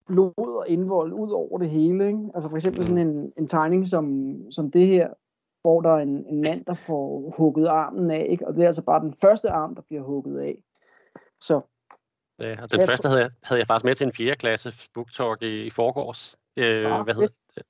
blod 0.06 0.58
og 0.58 0.68
indvold 0.68 1.14
ud 1.14 1.32
over 1.32 1.58
det 1.58 1.70
hele. 1.70 2.08
Ikke? 2.08 2.32
Altså 2.36 2.49
for 2.49 2.58
eksempel 2.58 2.86
sådan 2.86 3.08
en, 3.08 3.34
en 3.38 3.47
tegning 3.47 3.88
som, 3.88 4.36
som 4.51 4.72
det 4.72 4.88
her, 4.88 5.14
hvor 5.62 5.82
der 5.82 5.89
er 5.89 5.99
en, 5.99 6.26
en 6.28 6.41
mand, 6.41 6.66
der 6.66 6.74
får 6.74 7.34
hugget 7.38 7.68
armen 7.68 8.12
af, 8.12 8.28
ikke? 8.30 8.47
og 8.47 8.56
det 8.56 8.62
er 8.62 8.66
altså 8.66 8.84
bare 8.84 9.01
den 9.01 9.14
første 9.22 9.49
arm, 9.49 9.76
der 9.76 9.82
bliver 9.82 10.04
hugget 10.04 10.39
af. 10.39 10.64
Så 11.41 11.62
Ja, 12.44 12.62
og 12.62 12.72
den 12.72 12.80
Jeg 12.80 12.88
første 12.88 13.08
havde 13.08 13.22
jeg, 13.22 13.32
havde 13.44 13.60
jeg 13.60 13.68
faktisk 13.68 13.86
med 13.86 13.96
til 13.96 14.06
en 14.08 14.14
4. 14.14 14.36
klasse 14.36 14.74
booktalk 14.94 15.41
i, 15.41 15.64
i 15.66 15.70
forgårs. 15.70 16.36
Øh, 16.58 17.00
Ah, 17.00 17.04
hvad 17.04 17.14
hedder 17.14 17.28
det? 17.56 17.64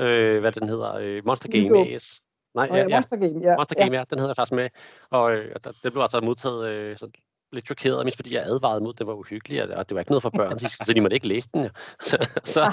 Øh, 0.00 0.40
hvad 0.40 0.52
den 0.52 0.68
hedder? 0.68 0.94
Øh, 0.94 1.22
Monster 1.26 1.48
Game. 1.48 1.94
AS. 1.94 2.22
Nej, 2.54 2.68
ja, 2.70 2.76
ja, 2.76 2.88
ja, 2.88 2.96
Monster 2.96 3.16
Game, 3.16 3.40
ja, 3.48 3.56
Monster 3.56 3.74
ja. 3.78 3.84
Game, 3.84 3.96
ja, 3.96 4.04
den 4.10 4.18
havde 4.18 4.28
jeg 4.28 4.36
faktisk 4.36 4.52
med. 4.52 4.68
Og 5.10 5.32
øh, 5.32 5.44
og 5.54 5.64
der, 5.64 5.70
den 5.82 5.92
blev 5.92 6.02
altså 6.02 6.20
modtaget 6.20 6.68
øh, 6.68 6.96
så 6.96 7.10
lidt 7.52 7.66
chokeret, 7.66 8.04
mest 8.06 8.16
fordi 8.16 8.34
jeg 8.34 8.42
advarede 8.42 8.80
mod, 8.80 8.94
at 8.94 8.98
den 8.98 9.06
var 9.06 9.14
uhyggelig, 9.14 9.76
og, 9.76 9.88
det 9.88 9.94
var 9.94 10.00
ikke 10.00 10.10
noget 10.10 10.22
for 10.22 10.30
børn, 10.30 10.58
så, 10.58 10.76
så 10.86 10.92
de 10.92 11.00
måtte 11.00 11.14
ikke 11.14 11.28
læse 11.28 11.48
den. 11.54 11.62
Ja. 11.64 11.70
Så, 12.08 12.40
så 12.44 12.62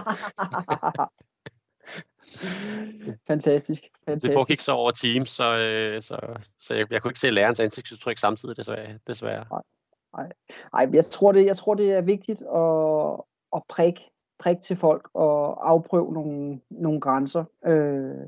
fantastisk. 3.27 3.81
det 3.81 3.89
fantastisk. 4.05 4.33
foregik 4.33 4.59
så 4.59 4.71
over 4.71 4.91
Teams, 4.91 5.29
så, 5.29 5.57
øh, 5.57 6.01
så, 6.01 6.17
så 6.59 6.73
jeg, 6.73 6.91
jeg 6.91 7.01
kunne 7.01 7.11
ikke 7.11 7.19
se 7.19 7.29
lærerens 7.29 7.59
ansigtsudtryk 7.59 8.17
samtidig, 8.17 8.57
desværre. 8.57 8.99
desværre. 9.07 9.61
Ej, 10.73 10.89
jeg 10.93 11.05
tror, 11.05 11.31
det, 11.31 11.45
jeg 11.45 11.57
tror, 11.57 11.73
det 11.73 11.93
er 11.93 12.01
vigtigt 12.01 12.41
at, 12.41 13.23
at 13.55 13.61
prikke 13.69 14.11
prik 14.39 14.61
til 14.61 14.75
folk 14.75 15.09
og 15.13 15.69
afprøve 15.69 16.13
nogle, 16.13 16.59
nogle 16.69 17.01
grænser. 17.01 17.45
Øh, 17.65 18.27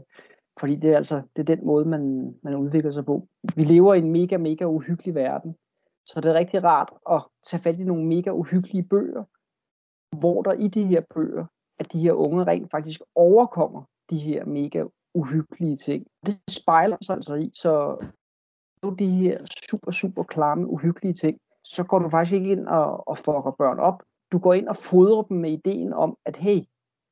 fordi 0.59 0.75
det 0.75 0.91
er 0.91 0.97
altså 0.97 1.21
det 1.35 1.49
er 1.49 1.55
den 1.55 1.65
måde, 1.65 1.85
man, 1.85 2.35
man 2.43 2.55
udvikler 2.55 2.91
sig 2.91 3.05
på. 3.05 3.27
Vi 3.55 3.63
lever 3.63 3.93
i 3.93 3.97
en 3.97 4.11
mega, 4.11 4.37
mega 4.37 4.65
uhyggelig 4.65 5.15
verden. 5.15 5.55
Så 6.05 6.21
det 6.21 6.31
er 6.31 6.33
rigtig 6.33 6.63
rart 6.63 6.93
at 7.11 7.21
tage 7.45 7.63
fat 7.63 7.79
i 7.79 7.83
nogle 7.83 8.05
mega 8.05 8.31
uhyggelige 8.31 8.83
bøger, 8.83 9.23
hvor 10.19 10.41
der 10.41 10.53
i 10.53 10.67
de 10.67 10.85
her 10.85 11.01
bøger, 11.15 11.45
at 11.79 11.93
de 11.93 11.99
her 11.99 12.13
unge 12.13 12.43
rent 12.43 12.71
faktisk 12.71 13.01
overkommer 13.15 13.83
de 14.09 14.17
her 14.17 14.45
mega 14.45 14.83
uhyggelige 15.13 15.75
ting. 15.75 16.07
Det 16.25 16.39
spejler 16.49 16.97
sig 17.01 17.15
altså 17.15 17.35
i, 17.35 17.51
så 17.53 17.97
de 18.99 19.09
her 19.09 19.45
super, 19.69 19.91
super 19.91 20.23
klamme, 20.23 20.67
uhyggelige 20.67 21.13
ting, 21.13 21.37
så 21.63 21.83
går 21.83 21.99
du 21.99 22.09
faktisk 22.09 22.33
ikke 22.33 22.51
ind 22.51 22.67
og, 22.67 23.07
og 23.07 23.17
fucker 23.17 23.55
børn 23.57 23.79
op. 23.79 24.03
Du 24.31 24.37
går 24.39 24.53
ind 24.53 24.67
og 24.67 24.75
fodrer 24.75 25.21
dem 25.21 25.37
med 25.37 25.51
ideen 25.51 25.93
om, 25.93 26.17
at 26.25 26.35
hey, 26.35 26.59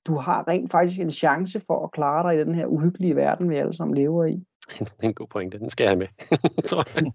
du 0.07 0.15
har 0.15 0.47
rent 0.47 0.71
faktisk 0.71 0.99
en 0.99 1.11
chance 1.11 1.61
for 1.67 1.83
at 1.83 1.91
klare 1.91 2.29
dig 2.29 2.41
i 2.41 2.43
den 2.43 2.55
her 2.55 2.65
uhyggelige 2.65 3.15
verden, 3.15 3.49
vi 3.49 3.57
alle 3.57 3.73
sammen 3.73 3.97
lever 3.97 4.25
i. 4.25 4.45
Det 4.79 5.03
er 5.03 5.07
en 5.07 5.13
god 5.13 5.27
pointe, 5.27 5.59
den 5.59 5.69
skal 5.69 5.83
jeg 5.83 5.91
have 5.91 5.99
med. 5.99 6.07
tror 6.69 6.83
jeg. 6.95 7.11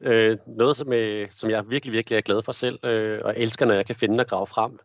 øh, 0.00 0.38
noget, 0.46 0.76
som, 0.76 0.92
øh, 0.92 1.30
som 1.30 1.50
jeg 1.50 1.70
virkelig, 1.70 1.92
virkelig 1.92 2.16
er 2.16 2.20
glad 2.20 2.42
for 2.42 2.52
selv, 2.52 2.78
øh, 2.84 3.20
og 3.24 3.34
elsker, 3.38 3.66
når 3.66 3.74
jeg 3.74 3.86
kan 3.86 3.96
finde 3.96 4.20
og 4.20 4.26
grave 4.26 4.46
frem 4.46 4.78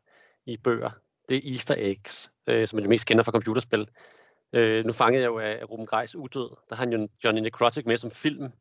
i 0.46 0.58
bøger, 0.58 0.90
det 1.30 1.38
er 1.38 1.52
Easter 1.52 1.76
eggs, 1.78 2.32
øh, 2.48 2.68
som 2.68 2.80
jeg 2.80 2.90
mest 2.90 3.06
kender 3.06 3.24
fra 3.24 3.32
computerspil. 3.32 3.88
Øh, 4.54 4.86
nu 4.86 4.94
fangede 4.94 5.22
jeg 5.22 5.28
jo 5.28 5.40
af 5.40 5.72
Ruben 5.72 5.86
Greis 5.86 6.16
Udød, 6.16 6.50
der 6.70 6.76
har 6.76 6.86
han 6.86 6.94
jo 6.94 7.08
Johnny 7.24 7.42
Necrotic 7.42 7.86
med 7.86 7.98
som 7.98 8.12
film, 8.12 8.52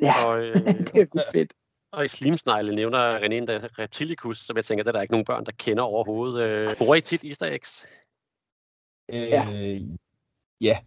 Ja, 0.00 0.26
og, 0.26 0.44
øh, 0.44 0.54
det 0.94 0.96
er 0.96 1.22
fedt. 1.32 1.52
Og 1.92 2.04
i 2.04 2.08
Slimsnegle 2.08 2.74
nævner 2.74 3.18
René 3.18 3.34
endda 3.34 3.58
Reptilicus, 3.78 4.38
som 4.38 4.56
jeg 4.56 4.64
tænker, 4.64 4.84
der 4.84 4.90
er 4.90 4.92
der 4.92 5.02
ikke 5.02 5.12
nogen 5.12 5.24
børn, 5.24 5.44
der 5.44 5.52
kender 5.58 5.82
overhovedet. 5.82 6.42
Øh, 6.42 6.76
bruger 6.76 6.94
I 6.94 7.00
tit 7.00 7.24
Easter 7.24 7.46
eggs? 7.46 7.86
Ja. 9.12 9.46
Øh, 9.52 9.80
ja. 10.60 10.78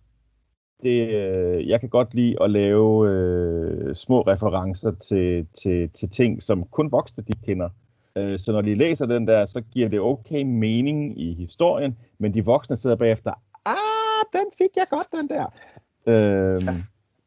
Det, 0.84 1.08
øh, 1.08 1.68
jeg 1.68 1.80
kan 1.80 1.90
godt 1.90 2.14
lide 2.14 2.44
at 2.44 2.50
lave 2.50 3.10
øh, 3.10 3.96
små 3.96 4.22
referencer 4.22 4.92
til, 4.92 5.48
til, 5.62 5.90
til 5.90 6.10
ting, 6.10 6.44
som 6.44 6.64
kun 6.64 6.92
voksne 6.92 7.24
de 7.24 7.34
kender. 7.46 7.70
Øh, 8.16 8.40
så 8.40 8.52
når 8.52 8.62
de 8.62 8.76
læser 8.76 9.06
den 9.06 9.28
der, 9.28 9.46
så 9.46 9.62
giver 9.62 9.90
det 9.90 10.00
okay 10.00 10.44
mening 10.44 11.22
i 11.22 11.34
historien, 11.34 11.98
men 12.18 12.34
de 12.34 12.46
voksne 12.46 12.78
sidder 12.78 12.96
bagefter, 12.96 13.32
ah, 13.66 14.26
den 14.34 14.46
fik 14.58 14.70
jeg 14.76 14.86
godt, 14.90 15.08
den 15.12 15.30
der. 15.30 15.46
Øh, 16.08 16.64
ja. 16.64 16.84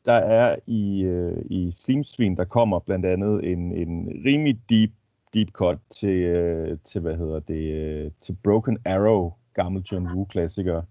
Der 0.08 0.14
er 0.14 0.56
i, 0.66 1.02
øh, 1.02 1.42
i 1.50 1.70
Slimsvin, 1.70 2.36
der 2.36 2.44
kommer 2.44 2.78
blandt 2.78 3.06
andet 3.06 3.52
en, 3.52 3.72
en 3.72 4.22
rimelig 4.26 4.60
deep, 4.70 4.90
deep 5.34 5.48
cut 5.52 5.78
til, 5.90 6.18
øh, 6.18 6.78
til, 6.84 7.00
hvad 7.00 7.16
hedder 7.16 7.40
det, 7.40 7.72
øh, 7.72 8.10
til 8.20 8.36
Broken 8.44 8.78
Arrow, 8.84 9.32
gammel 9.54 9.82
John 9.82 10.06
Woo-klassiker. 10.06 10.82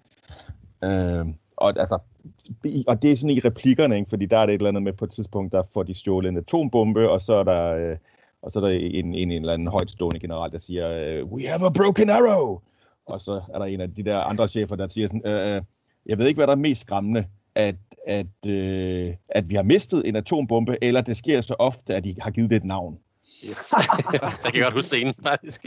Øh, 0.83 1.25
og, 1.57 1.79
altså, 1.79 1.99
og 2.87 3.01
det 3.01 3.11
er 3.11 3.15
sådan 3.15 3.29
i 3.29 3.39
replikkerne, 3.39 3.97
ikke? 3.97 4.09
fordi 4.09 4.25
der 4.25 4.37
er 4.37 4.45
det 4.45 4.53
et 4.53 4.59
eller 4.59 4.69
andet 4.69 4.83
med 4.83 4.93
på 4.93 5.05
et 5.05 5.11
tidspunkt, 5.11 5.53
der 5.53 5.63
får 5.73 5.83
de 5.83 5.93
stjålet 5.93 6.29
en 6.29 6.37
atombombe, 6.37 7.09
og 7.09 7.21
så 7.21 7.33
er 7.33 7.43
der, 7.43 7.73
øh, 7.73 7.97
og 8.41 8.51
så 8.51 8.59
er 8.59 8.63
der 8.63 8.71
en, 8.71 9.15
en, 9.15 9.31
en 9.31 9.31
eller 9.31 9.53
anden 9.53 9.67
højtstående 9.67 10.19
general, 10.19 10.51
der 10.51 10.57
siger, 10.57 10.89
øh, 10.89 11.25
we 11.25 11.47
have 11.47 11.65
a 11.65 11.69
broken 11.69 12.09
arrow! 12.09 12.59
Og 13.05 13.21
så 13.21 13.41
er 13.53 13.59
der 13.59 13.65
en 13.65 13.81
af 13.81 13.95
de 13.95 14.03
der 14.03 14.19
andre 14.19 14.47
chefer, 14.47 14.75
der 14.75 14.87
siger 14.87 15.07
sådan, 15.07 15.21
øh, 15.25 15.55
øh 15.55 15.61
jeg 16.05 16.17
ved 16.17 16.27
ikke, 16.27 16.37
hvad 16.37 16.47
der 16.47 16.53
er 16.53 16.57
mest 16.57 16.81
skræmmende, 16.81 17.25
at, 17.55 17.75
at, 18.07 18.49
øh, 18.49 19.13
at 19.29 19.49
vi 19.49 19.55
har 19.55 19.63
mistet 19.63 20.07
en 20.07 20.15
atombombe, 20.15 20.77
eller 20.81 21.01
det 21.01 21.17
sker 21.17 21.41
så 21.41 21.55
ofte, 21.59 21.95
at 21.95 22.03
de 22.03 22.15
har 22.21 22.31
givet 22.31 22.49
det 22.49 22.55
et 22.55 22.63
navn. 22.63 22.99
Yes. 23.45 23.73
jeg 24.43 24.53
kan 24.53 24.61
godt 24.63 24.73
huske 24.73 24.87
scenen, 24.87 25.13
faktisk. 25.23 25.65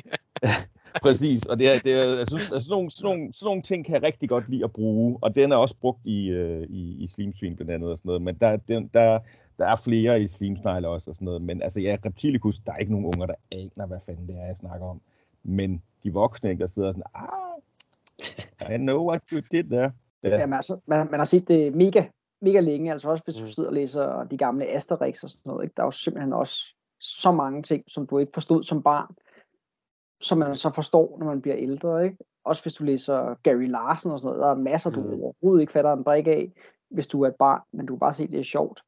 Præcis, 1.02 1.46
og 1.46 1.58
det 1.58 1.74
er, 1.74 1.78
det 1.78 1.92
er, 1.92 2.18
jeg 2.18 2.26
synes, 2.26 2.52
altså, 2.52 2.60
sådan, 2.60 2.70
nogle, 2.70 2.90
sådan, 2.90 3.04
nogle, 3.10 3.32
sådan 3.32 3.46
nogle 3.46 3.62
ting 3.62 3.84
kan 3.84 3.94
jeg 3.94 4.02
rigtig 4.02 4.28
godt 4.28 4.50
lide 4.50 4.64
at 4.64 4.72
bruge, 4.72 5.18
og 5.22 5.36
den 5.36 5.52
er 5.52 5.56
også 5.56 5.74
brugt 5.80 6.06
i, 6.06 6.28
øh, 6.28 6.66
i, 6.70 7.04
i 7.04 7.08
Slimsvin 7.08 7.56
blandt 7.56 7.72
andet 7.72 7.90
og 7.90 7.98
sådan 7.98 8.08
noget, 8.08 8.22
men 8.22 8.34
der, 8.40 8.56
den, 8.56 8.90
der, 8.94 9.18
der 9.58 9.66
er 9.66 9.76
flere 9.76 10.22
i 10.22 10.28
Slimsnegle 10.28 10.88
også 10.88 11.10
og 11.10 11.14
sådan 11.14 11.24
noget, 11.24 11.42
men 11.42 11.62
altså 11.62 11.80
ja, 11.80 11.96
Reptilicus, 12.04 12.58
der 12.66 12.72
er 12.72 12.76
ikke 12.76 12.92
nogen 12.92 13.06
unger, 13.06 13.26
der 13.26 13.34
aner, 13.52 13.86
hvad 13.86 13.98
fanden 14.06 14.26
det 14.26 14.36
er, 14.36 14.46
jeg 14.46 14.56
snakker 14.56 14.86
om, 14.86 15.00
men 15.42 15.82
de 16.04 16.12
voksne, 16.12 16.58
der 16.58 16.66
sidder 16.66 16.92
sådan, 16.92 17.02
ah, 17.14 18.74
I 18.74 18.76
know 18.76 19.08
what 19.08 19.22
you 19.32 19.40
did 19.52 19.64
there. 19.64 19.92
Ja. 20.22 20.38
Jamen, 20.38 20.54
altså, 20.54 20.78
man, 20.86 21.10
man 21.10 21.20
har 21.20 21.24
set 21.24 21.48
det 21.48 21.74
mega, 21.74 22.04
mega 22.40 22.60
længe, 22.60 22.92
altså 22.92 23.10
også 23.10 23.24
hvis 23.24 23.34
du 23.34 23.42
mm. 23.42 23.48
sidder 23.48 23.68
og 23.68 23.74
læser 23.74 24.24
de 24.24 24.36
gamle 24.36 24.66
Asterix 24.66 25.24
og 25.24 25.30
sådan 25.30 25.42
noget, 25.44 25.64
ikke? 25.64 25.74
der 25.76 25.82
er 25.82 25.86
jo 25.86 25.90
simpelthen 25.90 26.32
også 26.32 26.64
så 27.00 27.32
mange 27.32 27.62
ting, 27.62 27.84
som 27.88 28.06
du 28.06 28.18
ikke 28.18 28.32
forstod 28.34 28.62
som 28.62 28.82
barn, 28.82 29.14
som 30.20 30.38
man 30.38 30.56
så 30.56 30.70
forstår, 30.74 31.18
når 31.18 31.26
man 31.26 31.42
bliver 31.42 31.56
ældre. 31.56 32.04
Ikke? 32.04 32.16
Også 32.44 32.62
hvis 32.62 32.74
du 32.74 32.84
læser 32.84 33.34
Gary 33.42 33.68
Larsen 33.68 34.10
og 34.10 34.18
sådan 34.18 34.28
noget, 34.28 34.42
der 34.42 34.50
er 34.50 34.70
masser, 34.70 34.90
du 34.90 35.00
mm. 35.00 35.12
overhovedet 35.12 35.60
ikke 35.60 35.72
fatter 35.72 35.92
en 35.92 36.04
brik 36.04 36.26
af, 36.26 36.52
hvis 36.90 37.06
du 37.06 37.22
er 37.22 37.28
et 37.28 37.34
barn, 37.34 37.60
men 37.72 37.86
du 37.86 37.94
kan 37.94 38.00
bare 38.00 38.14
se, 38.14 38.22
at 38.22 38.30
det 38.30 38.40
er 38.40 38.44
sjovt. 38.44 38.82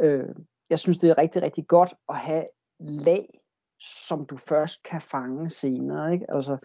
Øh, 0.00 0.28
jeg 0.70 0.78
synes, 0.78 0.98
det 0.98 1.10
er 1.10 1.18
rigtig, 1.18 1.42
rigtig 1.42 1.66
godt 1.66 1.94
at 2.08 2.16
have 2.16 2.44
lag, 2.80 3.40
som 3.80 4.26
du 4.26 4.36
først 4.36 4.82
kan 4.82 5.00
fange 5.00 5.50
senere. 5.50 6.12
Ikke? 6.12 6.26
Altså, 6.28 6.56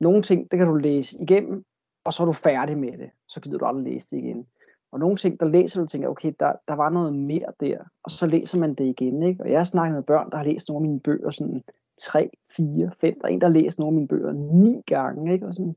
nogle 0.00 0.22
ting, 0.22 0.50
det 0.50 0.58
kan 0.58 0.68
du 0.68 0.74
læse 0.74 1.18
igennem, 1.20 1.64
og 2.04 2.12
så 2.12 2.22
er 2.22 2.26
du 2.26 2.32
færdig 2.32 2.78
med 2.78 2.98
det. 2.98 3.10
Så 3.28 3.40
gider 3.40 3.58
du 3.58 3.64
aldrig 3.64 3.84
læse 3.84 4.10
det 4.10 4.22
igen. 4.22 4.46
Og 4.92 4.98
nogle 4.98 5.16
ting, 5.16 5.40
der 5.40 5.46
læser 5.46 5.80
du 5.80 5.82
og 5.84 5.90
tænker, 5.90 6.08
okay, 6.08 6.32
der, 6.40 6.52
der 6.68 6.74
var 6.74 6.90
noget 6.90 7.14
mere 7.14 7.52
der, 7.60 7.78
og 8.02 8.10
så 8.10 8.26
læser 8.26 8.58
man 8.58 8.74
det 8.74 8.84
igen. 8.84 9.22
Ikke? 9.22 9.42
Og 9.42 9.50
jeg 9.50 9.58
har 9.58 9.64
snakket 9.64 9.94
med 9.94 10.02
børn, 10.02 10.30
der 10.30 10.36
har 10.36 10.44
læst 10.44 10.68
nogle 10.68 10.86
af 10.86 10.88
mine 10.88 11.00
bøger 11.00 11.30
sådan 11.30 11.64
3, 12.02 12.30
4, 12.56 12.90
5. 13.00 13.14
Der 13.20 13.28
er 13.28 13.32
en, 13.32 13.40
der 13.40 13.46
har 13.46 13.54
læst 13.54 13.78
nogle 13.78 13.94
af 13.94 13.94
mine 13.94 14.08
bøger 14.08 14.32
ni 14.32 14.82
gange. 14.86 15.32
Ikke? 15.32 15.46
Og 15.46 15.54
sådan, 15.54 15.76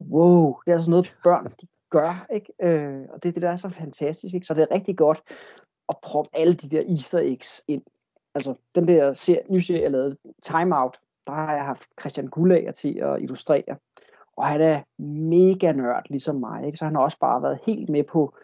wow, 0.00 0.56
det 0.64 0.70
er 0.70 0.76
altså 0.76 0.90
noget, 0.90 1.16
børn 1.24 1.44
de 1.60 1.66
gør. 1.90 2.26
Ikke? 2.32 2.52
Øh, 2.62 3.06
og 3.08 3.22
det 3.22 3.28
er 3.28 3.32
det, 3.32 3.42
der 3.42 3.50
er 3.50 3.56
så 3.56 3.68
fantastisk. 3.68 4.34
Ikke? 4.34 4.46
Så 4.46 4.54
det 4.54 4.62
er 4.62 4.74
rigtig 4.74 4.96
godt 4.96 5.22
at 5.88 5.96
proppe 6.02 6.30
alle 6.32 6.54
de 6.54 6.68
der 6.68 6.82
easter 6.88 7.18
eggs 7.18 7.62
ind. 7.68 7.82
Altså, 8.34 8.54
den 8.74 8.88
der 8.88 9.12
serie, 9.12 9.42
nye 9.50 9.60
serie, 9.60 9.82
jeg 9.82 9.90
lavede, 9.90 10.16
Time 10.42 10.78
Out, 10.78 10.98
der 11.26 11.32
har 11.32 11.54
jeg 11.54 11.64
haft 11.64 11.84
Christian 12.00 12.26
Gullager 12.26 12.72
til 12.72 12.98
at 12.98 13.22
illustrere. 13.22 13.76
Og 14.36 14.46
han 14.46 14.60
er 14.60 14.82
mega 15.02 15.72
nørd, 15.72 16.02
ligesom 16.10 16.36
mig. 16.36 16.66
Ikke? 16.66 16.78
Så 16.78 16.84
han 16.84 16.94
har 16.94 17.02
også 17.02 17.18
bare 17.18 17.42
været 17.42 17.58
helt 17.66 17.88
med 17.88 18.04
på, 18.04 18.34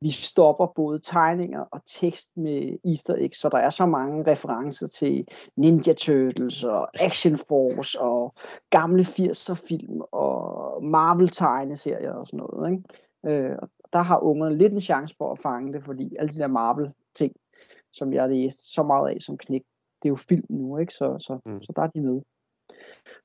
vi 0.00 0.10
stopper 0.10 0.66
både 0.66 0.98
tegninger 0.98 1.60
og 1.60 1.80
tekst 1.86 2.28
med 2.36 2.78
easter 2.84 3.14
eggs, 3.18 3.40
så 3.40 3.48
der 3.48 3.58
er 3.58 3.70
så 3.70 3.86
mange 3.86 4.30
referencer 4.30 4.86
til 4.86 5.26
Ninja 5.56 5.92
Turtles 5.92 6.64
og 6.64 6.88
Action 7.04 7.38
Force 7.48 8.00
og 8.00 8.34
gamle 8.70 9.02
80'er 9.02 9.54
film 9.68 10.00
og 10.12 10.84
Marvel 10.84 11.28
tegneserier 11.28 12.12
og 12.12 12.26
sådan 12.26 12.38
noget. 12.38 12.70
Ikke? 12.70 12.82
Øh, 13.26 13.56
og 13.62 13.68
der 13.92 14.02
har 14.02 14.18
ungerne 14.18 14.58
lidt 14.58 14.72
en 14.72 14.80
chance 14.80 15.14
for 15.18 15.32
at 15.32 15.38
fange 15.38 15.72
det, 15.72 15.84
fordi 15.84 16.16
alle 16.18 16.32
de 16.32 16.38
der 16.38 16.46
Marvel 16.46 16.92
ting, 17.14 17.32
som 17.92 18.12
jeg 18.12 18.22
har 18.22 18.28
læst 18.28 18.74
så 18.74 18.82
meget 18.82 19.14
af 19.14 19.20
som 19.20 19.38
knæk, 19.38 19.62
det 20.02 20.08
er 20.08 20.12
jo 20.12 20.16
film 20.16 20.46
nu, 20.48 20.78
ikke? 20.78 20.92
Så, 20.92 21.16
så, 21.18 21.38
mm. 21.46 21.62
så 21.62 21.72
der 21.76 21.82
er 21.82 21.86
de 21.86 22.00
med. 22.00 22.20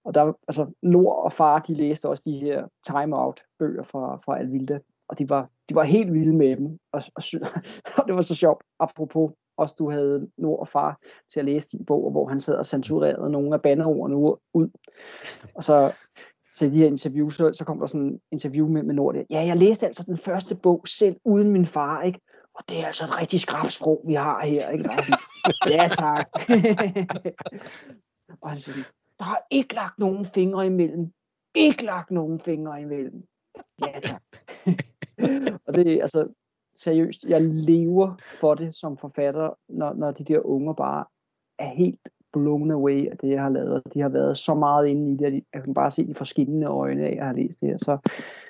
Og 0.06 0.14
der, 0.14 0.34
altså, 0.48 0.72
Lor 0.84 1.14
og 1.14 1.34
far, 1.34 1.60
de 1.60 1.74
læste 1.74 2.10
også 2.10 2.24
de 2.26 2.40
her 2.40 2.68
Time 2.88 3.18
Out 3.18 3.42
bøger 3.60 3.84
fra, 3.84 4.20
fra 4.26 4.40
Alvilda, 4.40 4.80
og 5.08 5.20
de 5.20 5.30
var, 5.30 5.50
de 5.70 5.76
var 5.76 5.84
helt 5.84 6.14
vilde 6.14 6.34
med 6.34 6.58
dem, 6.58 6.80
og, 6.92 7.02
og, 7.16 7.24
og 7.98 8.08
det 8.08 8.16
var 8.16 8.22
så 8.22 8.36
sjovt, 8.36 8.64
apropos 8.80 9.32
også 9.58 9.76
du 9.80 9.90
havde 9.90 10.28
Nord 10.38 10.60
og 10.60 10.68
far 10.68 11.00
til 11.34 11.40
at 11.40 11.46
læse 11.46 11.78
din 11.78 11.86
bog, 11.86 12.12
hvor 12.12 12.28
han 12.28 12.40
sad 12.40 12.56
og 12.56 12.66
censurerede 12.66 13.32
nogle 13.32 13.54
af 13.54 13.62
bandeordene 13.62 14.18
ud. 14.54 14.70
Og 15.56 15.64
så 15.64 15.94
til 16.58 16.74
de 16.74 16.78
her 16.78 16.88
interviews, 16.88 17.36
så, 17.36 17.54
så 17.54 17.66
kom 17.66 17.80
der 17.80 17.88
sådan 17.88 18.08
en 18.08 18.20
interview 18.32 18.68
med, 18.68 18.84
med 18.84 18.96
Nord. 18.96 19.16
Ja, 19.16 19.46
jeg 19.46 19.58
læste 19.58 19.86
altså 19.86 20.04
den 20.04 20.18
første 20.18 20.56
bog 20.56 20.88
selv 20.88 21.16
uden 21.26 21.52
min 21.52 21.66
far, 21.66 22.02
ikke? 22.02 22.20
Og 22.56 22.64
det 22.70 22.82
er 22.82 22.86
altså 22.86 23.04
et 23.04 23.22
rigtig 23.22 23.40
skrabt 23.40 23.72
sprog, 23.72 24.02
vi 24.08 24.14
har 24.14 24.46
her, 24.46 24.70
ikke? 24.70 24.90
ja, 25.76 25.88
tak. 25.88 26.30
og 28.42 28.50
han 28.50 28.60
siger 28.60 28.76
der 29.22 29.26
har 29.26 29.41
ikke 29.51 29.76
lagt 29.76 29.99
nogen 29.99 30.26
fingre 30.26 30.65
imellem. 30.65 31.11
Ikke 31.55 31.86
lagt 31.86 32.11
nogen 32.11 32.39
fingre 32.39 32.82
imellem. 32.82 33.24
Ja, 33.88 33.99
tak. 33.99 34.22
og 35.65 35.74
det 35.74 35.88
er 35.88 36.01
altså 36.01 36.28
seriøst, 36.80 37.24
jeg 37.24 37.41
lever 37.41 38.15
for 38.39 38.55
det 38.55 38.76
som 38.76 38.97
forfatter, 38.97 39.53
når, 39.69 39.93
når 39.93 40.11
de 40.11 40.24
der 40.24 40.39
unger 40.45 40.74
bare 40.74 41.05
er 41.59 41.69
helt 41.69 41.99
blown 42.34 42.72
away 42.72 43.11
af 43.11 43.17
det, 43.17 43.30
jeg 43.30 43.41
har 43.41 43.49
lavet. 43.49 43.84
De 43.93 44.01
har 44.01 44.09
været 44.09 44.38
så 44.38 44.53
meget 44.53 44.88
inde 44.88 45.13
i 45.13 45.17
det, 45.17 45.26
at 45.26 45.43
jeg 45.53 45.63
kan 45.63 45.74
bare 45.74 45.91
se 45.91 46.07
de 46.07 46.15
forskellige 46.15 46.65
øjne 46.65 47.05
af, 47.05 47.11
at 47.11 47.15
jeg 47.15 47.26
har 47.26 47.34
læst 47.34 47.61
det 47.61 47.69
her. 47.69 47.78
Så, 47.78 47.97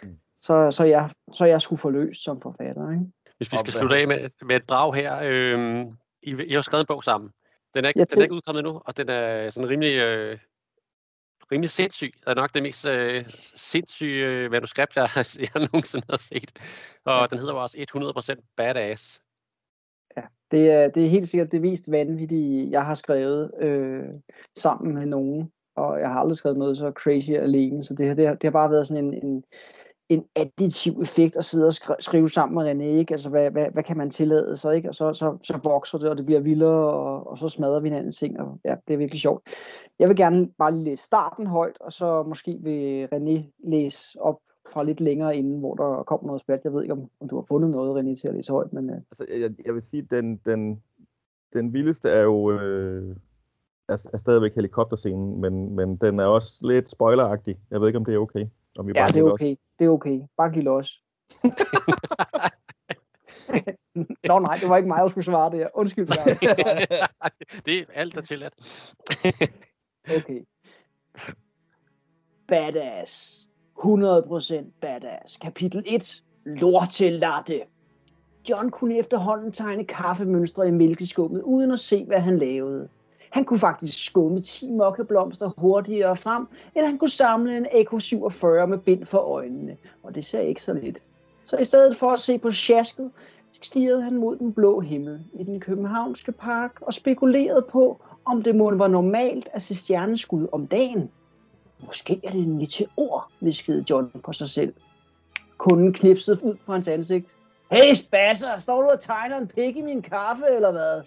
mm. 0.04 0.18
så, 0.42 0.72
så, 0.72 0.84
jeg, 0.84 1.10
så 1.34 1.46
jeg 1.46 1.62
skulle 1.62 1.80
forløst 1.80 2.24
som 2.24 2.42
forfatter. 2.42 2.92
Ikke? 2.92 3.06
Hvis 3.38 3.52
vi 3.52 3.58
skal 3.58 3.74
slutte 3.74 3.96
af 3.96 4.08
med, 4.08 4.30
med 4.46 4.56
et 4.56 4.70
drag 4.70 4.94
her. 4.94 5.20
Øh, 5.24 5.86
I, 6.24 6.36
I 6.46 6.54
har 6.54 6.62
skrevet 6.62 6.84
en 6.84 6.88
bog 6.88 7.04
sammen. 7.04 7.30
Den 7.74 7.86
er, 7.86 7.92
den 7.92 8.02
er 8.02 8.22
ikke 8.22 8.36
udkommet 8.36 8.64
nu, 8.64 8.82
og 8.86 8.98
den 8.98 9.10
er 9.10 9.50
sådan 9.50 9.70
rimelig 9.70 9.96
øh, 9.96 10.38
rimelig 11.52 11.70
sindssyg. 11.70 12.14
Det 12.20 12.28
er 12.28 12.36
nok 12.36 12.54
det 12.54 12.64
mest 12.64 12.86
øh, 12.86 13.24
sindssyge 13.56 14.26
øh, 14.26 14.52
manuskript, 14.52 14.96
jeg, 14.96 15.10
jeg 15.56 15.68
nogensinde 15.74 16.06
har 16.10 16.18
set. 16.18 16.52
Og 17.06 17.30
den 17.30 17.40
hedder 17.40 17.54
også 17.54 17.78
100% 18.38 18.54
Badass. 18.58 19.22
Ja, 20.18 20.22
det 20.52 20.72
er, 20.72 20.88
det 20.88 21.06
er 21.06 21.10
helt 21.10 21.28
sikkert 21.28 21.52
det 21.52 21.62
mest 21.62 21.92
vanvittige, 21.92 22.72
jeg 22.72 22.86
har 22.86 22.94
skrevet 22.94 23.52
øh, 23.60 24.04
sammen 24.60 24.94
med 24.94 25.06
nogen. 25.06 25.52
Og 25.76 26.00
jeg 26.00 26.10
har 26.10 26.20
aldrig 26.20 26.36
skrevet 26.36 26.58
noget 26.58 26.78
så 26.78 26.92
crazy 26.96 27.30
alene, 27.30 27.84
så 27.84 27.94
det, 27.94 28.18
det, 28.18 28.28
har, 28.28 28.34
det 28.34 28.44
har 28.44 28.52
bare 28.52 28.72
været 28.72 28.88
sådan 28.88 29.06
en, 29.06 29.14
en, 29.14 29.44
en 30.12 30.26
additiv 30.36 31.02
effekt 31.02 31.36
at 31.36 31.46
sidde 31.46 31.68
og 31.68 31.74
skrive 32.00 32.30
sammen 32.30 32.56
med 32.56 32.72
René, 32.72 32.84
ikke? 32.84 33.14
Altså, 33.14 33.30
hvad, 33.30 33.52
hvad, 33.52 33.66
hvad 33.74 33.84
kan 33.84 33.98
man 33.98 34.10
tillade 34.10 34.58
sig, 34.58 34.76
ikke? 34.76 34.90
Og 34.90 34.96
så, 34.96 35.14
så, 35.14 35.38
så 35.44 35.60
vokser 35.64 35.98
det, 35.98 36.10
og 36.10 36.18
det 36.18 36.26
bliver 36.26 36.40
vildere, 36.40 36.94
og, 36.94 37.28
og 37.28 37.38
så 37.38 37.50
smadrer 37.50 37.80
vi 37.80 37.88
hinanden 37.88 38.12
ting, 38.12 38.40
og 38.40 38.60
ja, 38.66 38.76
det 38.88 38.94
er 38.94 38.98
virkelig 38.98 39.22
sjovt. 39.22 39.44
Jeg 40.00 40.10
vil 40.10 40.18
gerne 40.18 40.50
bare 40.58 40.72
lige 40.72 40.84
læse 40.84 41.04
starten 41.04 41.48
højt, 41.48 41.78
og 41.82 41.94
så 41.94 42.24
måske 42.24 42.58
vil 42.62 43.08
René 43.14 43.68
læse 43.70 44.22
op 44.22 44.40
fra 44.74 44.84
lidt 44.84 45.02
længere 45.02 45.38
inden, 45.38 45.60
hvor 45.60 45.76
der 45.76 46.04
kommer 46.04 46.28
noget 46.28 46.42
spært. 46.42 46.60
Jeg 46.64 46.74
ved 46.74 46.82
ikke, 46.82 46.94
om, 46.94 47.10
om 47.20 47.30
du 47.30 47.36
har 47.36 47.46
fundet 47.48 47.70
noget, 47.70 48.04
René, 48.04 48.22
til 48.22 48.28
at 48.28 48.34
læse 48.34 48.52
højt, 48.52 48.74
men... 48.74 48.90
Uh... 48.90 48.96
Altså, 48.96 49.26
jeg, 49.42 49.52
jeg 49.66 49.74
vil 49.74 49.82
sige, 49.82 50.08
den, 50.12 50.42
den, 50.46 50.82
den 51.54 51.74
vildeste 51.74 52.10
er 52.10 52.22
jo... 52.22 52.52
Øh 52.52 53.16
er, 53.90 54.08
er 54.14 54.18
stadigvæk 54.18 54.56
helikopterscenen, 54.56 55.42
men, 55.42 55.76
men 55.76 55.96
den 55.96 56.20
er 56.20 56.26
også 56.26 56.68
lidt 56.68 56.90
spoileragtig. 56.90 57.60
Jeg 57.72 57.82
ved 57.82 57.88
ikke, 57.88 57.98
om 57.98 58.06
det 58.06 58.14
er 58.14 58.20
okay. 58.20 58.46
Om 58.78 58.88
vi 58.88 58.94
bare 58.94 59.04
ja, 59.04 59.12
det 59.12 59.20
er 59.20 59.24
okay. 59.24 59.52
Os. 59.52 59.58
Det 59.80 59.86
er 59.86 59.90
okay. 59.90 60.22
Bare 60.38 60.52
giv 60.52 60.64
los. 60.64 61.02
Nå 64.28 64.40
nej, 64.40 64.58
det 64.58 64.70
var 64.70 64.78
ikke 64.78 64.88
mig, 64.88 64.98
der 64.98 65.10
skulle 65.10 65.26
svare 65.26 65.52
det 65.52 65.68
Undskyld. 65.74 66.08
det 67.66 67.80
er 67.80 67.84
alt, 67.94 68.16
der 68.16 68.22
tilladt. 68.22 68.54
okay. 70.18 70.46
Badass. 72.48 73.48
100% 73.80 74.66
badass. 74.82 75.38
Kapitel 75.38 75.84
1. 75.88 76.24
Lortelatte. 76.46 77.62
John 78.50 78.72
kunne 78.72 78.98
efterhånden 78.98 79.52
tegne 79.52 79.86
kaffemønstre 79.86 80.68
i 80.68 80.72
mælkeskummet, 80.72 81.42
uden 81.42 81.72
at 81.72 81.80
se, 81.80 82.06
hvad 82.06 82.20
han 82.20 82.38
lavede. 82.38 82.90
Han 83.32 83.46
kunne 83.46 83.60
faktisk 83.60 84.06
skumme 84.06 84.42
10 84.42 84.72
mokkeblomster 84.72 85.50
hurtigere 85.58 86.18
frem, 86.18 86.48
end 86.76 86.86
han 86.86 86.98
kunne 86.98 87.10
samle 87.10 87.58
en 87.58 87.66
AK-47 87.66 88.66
med 88.66 88.78
bind 88.78 89.06
for 89.06 89.18
øjnene. 89.18 89.78
Og 90.04 90.16
det 90.16 90.26
ser 90.26 90.40
ikke 90.40 90.64
så 90.64 90.74
lidt. 90.74 91.04
Så 91.46 91.58
i 91.58 91.64
stedet 91.64 91.98
for 91.98 92.12
at 92.12 92.20
se 92.20 92.38
på 92.38 92.52
sjasket, 92.52 93.12
stirrede 93.62 94.02
han 94.02 94.18
mod 94.18 94.38
den 94.38 94.54
blå 94.54 94.80
himmel 94.80 95.20
i 95.34 95.44
den 95.44 95.60
københavnske 95.60 96.32
park 96.32 96.72
og 96.82 96.94
spekulerede 96.94 97.66
på, 97.72 98.02
om 98.26 98.44
det 98.44 98.56
måtte 98.56 98.80
var 98.80 98.88
normalt 98.88 99.50
at 99.54 99.62
se 99.62 99.76
stjerneskud 99.76 100.48
om 100.52 100.68
dagen. 100.68 101.12
Måske 101.86 102.22
er 102.24 102.32
det 102.32 102.40
en 102.40 102.58
meteor, 102.58 103.32
viskede 103.40 103.86
John 103.90 104.12
på 104.24 104.34
sig 104.34 104.50
selv. 104.50 104.74
Kunden 105.58 105.94
knipsede 105.94 106.44
ud 106.44 106.56
på 106.66 106.72
hans 106.72 106.88
ansigt. 106.88 107.36
Hey 107.72 107.94
spasser, 107.94 108.60
står 108.60 108.82
du 108.82 108.88
og 108.88 109.00
tegner 109.00 109.38
en 109.38 109.48
pik 109.48 109.78
i 109.78 109.82
min 109.82 110.02
kaffe, 110.02 110.46
eller 110.56 110.72
hvad? 110.72 111.02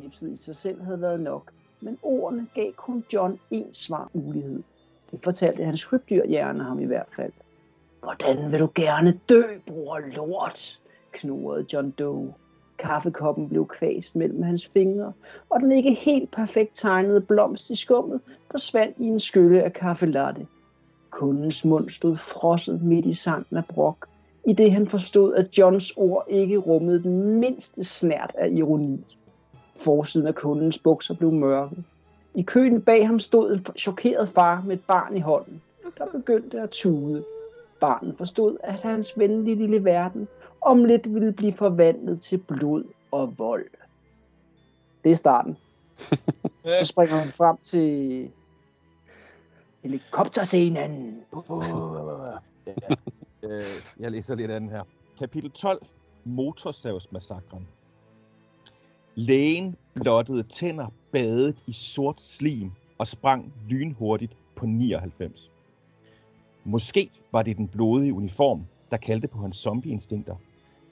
Knipset 0.00 0.30
i 0.32 0.36
sig 0.36 0.56
selv 0.56 0.82
havde 0.82 1.00
været 1.00 1.20
nok, 1.20 1.52
men 1.80 1.98
ordene 2.02 2.46
gav 2.54 2.72
kun 2.72 3.04
John 3.12 3.38
en 3.50 3.74
svar 3.74 4.10
mulighed. 4.12 4.62
Det 5.10 5.20
fortalte 5.24 5.64
hans 5.64 5.84
krybdyrhjerne 5.84 6.64
ham 6.64 6.80
i 6.80 6.84
hvert 6.84 7.08
fald. 7.16 7.32
Hvordan 8.02 8.52
vil 8.52 8.60
du 8.60 8.68
gerne 8.74 9.20
dø, 9.28 9.42
bror 9.66 9.98
lort? 9.98 10.80
knurrede 11.12 11.66
John 11.72 11.90
Doe. 11.90 12.34
Kaffekoppen 12.78 13.48
blev 13.48 13.68
kvæst 13.68 14.16
mellem 14.16 14.42
hans 14.42 14.66
fingre, 14.66 15.12
og 15.50 15.60
den 15.60 15.72
ikke 15.72 15.94
helt 15.94 16.30
perfekt 16.30 16.70
tegnede 16.74 17.20
blomst 17.20 17.70
i 17.70 17.74
skummet 17.74 18.20
forsvandt 18.50 18.98
i 18.98 19.04
en 19.04 19.20
skylle 19.20 19.62
af 19.62 19.72
kaffelatte. 19.72 20.46
Kundens 21.10 21.64
mund 21.64 21.90
stod 21.90 22.16
frosset 22.16 22.82
midt 22.82 23.06
i 23.06 23.12
sangen 23.12 23.56
af 23.56 23.64
brok, 23.64 24.06
i 24.46 24.52
det 24.52 24.72
han 24.72 24.88
forstod, 24.88 25.34
at 25.34 25.58
Johns 25.58 25.92
ord 25.96 26.24
ikke 26.28 26.56
rummede 26.56 27.02
den 27.02 27.40
mindste 27.40 27.84
snært 27.84 28.32
af 28.38 28.48
ironi. 28.52 29.04
Forsiden 29.84 30.26
af 30.26 30.34
kundens 30.34 30.78
bukser 30.78 31.14
blev 31.14 31.32
mørke. 31.32 31.76
I 32.34 32.42
køen 32.42 32.82
bag 32.82 33.06
ham 33.06 33.18
stod 33.18 33.52
en 33.52 33.66
chokeret 33.78 34.28
far 34.28 34.62
med 34.66 34.76
et 34.76 34.84
barn 34.84 35.16
i 35.16 35.20
hånden, 35.20 35.62
der 35.98 36.06
begyndte 36.12 36.60
at 36.60 36.70
tude. 36.70 37.24
Barnet 37.80 38.14
forstod, 38.18 38.56
at 38.62 38.80
hans 38.80 39.18
venlige 39.18 39.56
lille 39.56 39.84
verden 39.84 40.28
om 40.60 40.84
lidt 40.84 41.14
ville 41.14 41.32
blive 41.32 41.52
forvandlet 41.52 42.20
til 42.20 42.38
blod 42.38 42.84
og 43.10 43.38
vold. 43.38 43.66
Det 45.04 45.12
er 45.12 45.16
starten. 45.16 45.56
Så 46.80 46.84
springer 46.84 47.16
man 47.16 47.28
frem 47.28 47.56
til 47.56 48.30
helikopterscenen. 49.82 51.22
Øh, 53.42 53.64
jeg 54.00 54.10
læser 54.10 54.34
lidt 54.34 54.50
af 54.50 54.60
den 54.60 54.68
her. 54.68 54.82
Kapitel 55.18 55.50
12. 55.50 55.86
Motorsavsmassakren. 56.24 57.68
Lægen 59.16 59.76
blottede 59.94 60.42
tænder 60.42 60.86
badet 61.12 61.56
i 61.66 61.72
sort 61.72 62.22
slim 62.22 62.70
og 62.98 63.08
sprang 63.08 63.52
lynhurtigt 63.68 64.36
på 64.56 64.66
99. 64.66 65.50
Måske 66.64 67.10
var 67.32 67.42
det 67.42 67.56
den 67.56 67.68
blodige 67.68 68.14
uniform, 68.14 68.66
der 68.90 68.96
kaldte 68.96 69.28
på 69.28 69.38
hans 69.38 69.56
zombieinstinkter. 69.56 70.36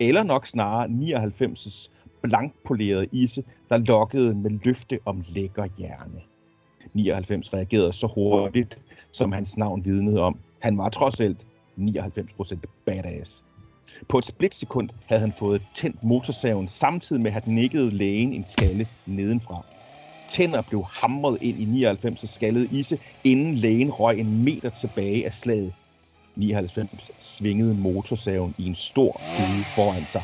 Eller 0.00 0.22
nok 0.22 0.46
snarere 0.46 0.86
99's 0.88 1.90
blankpolerede 2.22 3.06
isse, 3.12 3.44
der 3.68 3.76
lokkede 3.76 4.34
med 4.34 4.50
løfte 4.50 4.98
om 5.04 5.24
lækker 5.28 5.66
hjerne. 5.78 6.22
99 6.94 7.52
reagerede 7.54 7.92
så 7.92 8.06
hurtigt, 8.06 8.78
som 9.10 9.32
hans 9.32 9.56
navn 9.56 9.84
vidnede 9.84 10.20
om. 10.20 10.38
Han 10.58 10.78
var 10.78 10.88
trods 10.88 11.20
alt 11.20 11.46
99% 11.78 12.58
badass. 12.86 13.44
På 14.08 14.18
et 14.18 14.26
splitsekund 14.26 14.88
havde 15.06 15.20
han 15.20 15.32
fået 15.32 15.62
tændt 15.74 16.04
motorsaven, 16.04 16.68
samtidig 16.68 17.22
med 17.22 17.32
at 17.32 17.44
han 17.44 17.54
nikkede 17.54 17.90
lægen 17.90 18.32
en 18.32 18.44
skalle 18.46 18.86
nedenfra. 19.06 19.62
Tænder 20.28 20.62
blev 20.62 20.84
hamret 20.90 21.38
ind 21.42 21.60
i 21.60 21.64
99 21.64 22.30
skallede 22.34 22.68
isse, 22.78 22.98
inden 23.24 23.54
lægen 23.54 23.90
røg 23.90 24.18
en 24.18 24.44
meter 24.44 24.70
tilbage 24.70 25.26
af 25.26 25.32
slaget. 25.32 25.72
99 26.36 27.10
svingede 27.20 27.74
motorsaven 27.74 28.54
i 28.58 28.66
en 28.66 28.74
stor 28.74 29.12
kugle 29.12 29.64
foran 29.74 30.06
sig. 30.12 30.22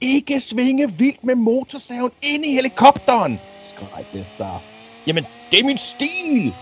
Ikke 0.00 0.40
svinge 0.40 0.92
vildt 0.98 1.24
med 1.24 1.34
motorsaven 1.34 2.10
ind 2.34 2.44
i 2.44 2.52
helikopteren, 2.52 3.38
skreg 3.70 4.04
Lestar. 4.12 4.62
Jamen, 5.06 5.24
det 5.50 5.60
er 5.60 5.64
min 5.64 5.78
stil! 5.78 6.54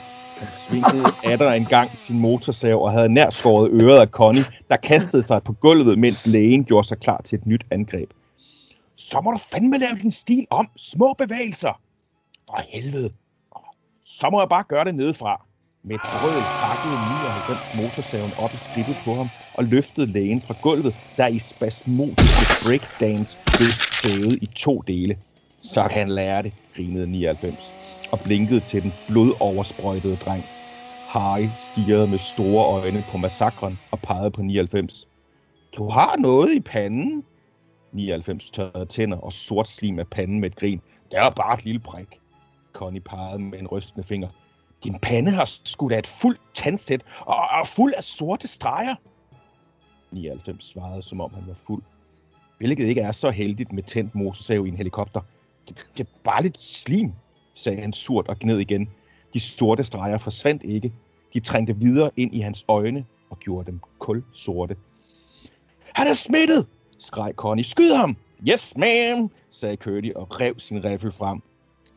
Svingede 0.57 1.05
Adder 1.25 1.53
en 1.53 1.65
gang 1.65 1.91
sin 1.99 2.19
motorsav 2.19 2.83
og 2.83 2.93
havde 2.93 3.09
nær 3.09 3.31
skåret 3.31 3.71
øret 3.73 4.01
af 4.01 4.07
Connie, 4.09 4.45
der 4.71 4.77
kastede 4.77 5.23
sig 5.23 5.43
på 5.43 5.53
gulvet, 5.53 5.99
mens 5.99 6.27
lægen 6.27 6.65
gjorde 6.65 6.89
sig 6.89 6.99
klar 6.99 7.21
til 7.25 7.39
et 7.39 7.47
nyt 7.47 7.65
angreb. 7.71 8.11
Så 8.97 9.21
må 9.21 9.31
du 9.31 9.39
fandme 9.39 9.79
lave 9.79 9.99
din 10.03 10.13
stil 10.13 10.47
om. 10.51 10.69
Små 10.77 11.15
bevægelser. 11.19 11.81
For 12.47 12.61
helvede. 12.69 13.11
Så 14.03 14.31
må 14.31 14.41
jeg 14.41 14.49
bare 14.49 14.65
gøre 14.69 14.85
det 14.85 14.95
nedefra. 14.95 15.47
Med 15.85 15.95
et 15.95 16.01
brøl 16.03 16.43
pakkede 16.65 16.97
99 17.75 17.77
motorsaven 17.81 18.33
op 18.39 18.53
i 18.55 18.57
skridtet 18.57 18.97
på 19.05 19.15
ham 19.15 19.29
og 19.55 19.65
løftede 19.65 20.07
lægen 20.07 20.41
fra 20.41 20.55
gulvet, 20.63 20.95
der 21.17 21.27
i 21.27 21.39
spasmodiske 21.39 22.45
breakdance 22.65 23.37
blev 23.45 23.73
savet 24.03 24.39
i 24.43 24.47
to 24.47 24.83
dele. 24.87 25.17
Så 25.63 25.89
kan 25.89 25.99
han 25.99 26.11
lære 26.11 26.43
det, 26.43 26.53
grinede 26.77 27.11
99 27.11 27.82
og 28.13 28.21
blinkede 28.21 28.61
til 28.61 28.83
den 28.83 28.95
blodoversprøjtede 29.07 30.17
dreng. 30.17 30.45
Harry 31.09 31.49
stirrede 31.57 32.07
med 32.07 32.19
store 32.19 32.65
øjne 32.65 33.03
på 33.03 33.17
massakren 33.17 33.79
og 33.91 34.01
pegede 34.01 34.31
på 34.31 34.43
99. 34.43 35.09
Du 35.77 35.89
har 35.89 36.17
noget 36.17 36.55
i 36.55 36.61
panden? 36.61 37.25
99 37.93 38.51
tørrede 38.51 38.87
tænder 38.87 39.17
og 39.17 39.33
sort 39.33 39.69
slim 39.69 39.99
af 39.99 40.07
panden 40.07 40.41
med 40.41 40.51
et 40.51 40.57
grin. 40.57 40.81
Det 41.11 41.19
er 41.19 41.31
bare 41.31 41.55
et 41.55 41.65
lille 41.65 41.81
prik. 41.81 42.21
Connie 42.73 43.01
pegede 43.01 43.39
med 43.39 43.59
en 43.59 43.67
rystende 43.67 44.07
finger. 44.07 44.29
Din 44.85 44.99
pande 45.03 45.31
har 45.31 45.45
skudt 45.65 45.93
af 45.93 45.99
et 45.99 46.07
fuldt 46.07 46.41
tandsæt 46.55 47.03
og 47.21 47.35
er 47.35 47.65
fuld 47.65 47.93
af 47.97 48.05
sorte 48.05 48.49
streger. 48.49 48.95
99 50.13 50.71
svarede, 50.73 51.03
som 51.03 51.21
om 51.21 51.35
han 51.35 51.45
var 51.47 51.55
fuld. 51.55 51.83
Hvilket 52.59 52.87
ikke 52.87 53.01
er 53.01 53.13
så 53.13 53.31
heldigt 53.31 53.73
med 53.73 53.83
tændt 53.83 54.15
motorsav 54.15 54.67
i 54.67 54.69
en 54.69 54.77
helikopter. 54.77 55.21
Det, 55.69 55.77
det 55.97 56.07
er 56.07 56.11
bare 56.25 56.43
lidt 56.43 56.63
slim, 56.63 57.13
sagde 57.55 57.81
han 57.81 57.93
surt 57.93 58.29
og 58.29 58.39
gned 58.39 58.59
igen. 58.59 58.89
De 59.35 59.41
sorte 59.41 59.85
streger 59.85 60.19
forsvandt 60.19 60.63
ikke. 60.63 60.93
De 61.35 61.41
trængte 61.41 61.77
videre 61.77 62.11
ind 62.17 62.35
i 62.35 62.41
hans 62.41 62.65
øjne 62.69 63.05
og 63.31 63.39
gjorde 63.39 63.71
dem 63.71 63.81
kul 63.99 64.25
sorte. 64.33 64.77
Han 65.93 66.07
er 66.07 66.15
smittet, 66.15 66.67
skreg 66.99 67.33
Connie. 67.37 67.65
Skyd 67.65 67.93
ham! 67.93 68.17
Yes, 68.49 68.75
ma'am, 68.77 69.29
sagde 69.51 69.77
Curdy 69.77 70.15
og 70.15 70.41
rev 70.41 70.55
sin 70.59 70.85
riffel 70.85 71.13
frem. 71.13 71.43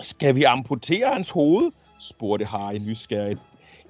Skal 0.02 0.36
vi 0.36 0.44
amputere 0.44 1.14
hans 1.14 1.30
hoved? 1.30 1.72
spurgte 2.00 2.46
Harry 2.46 2.78
nysgerrigt, 2.78 3.40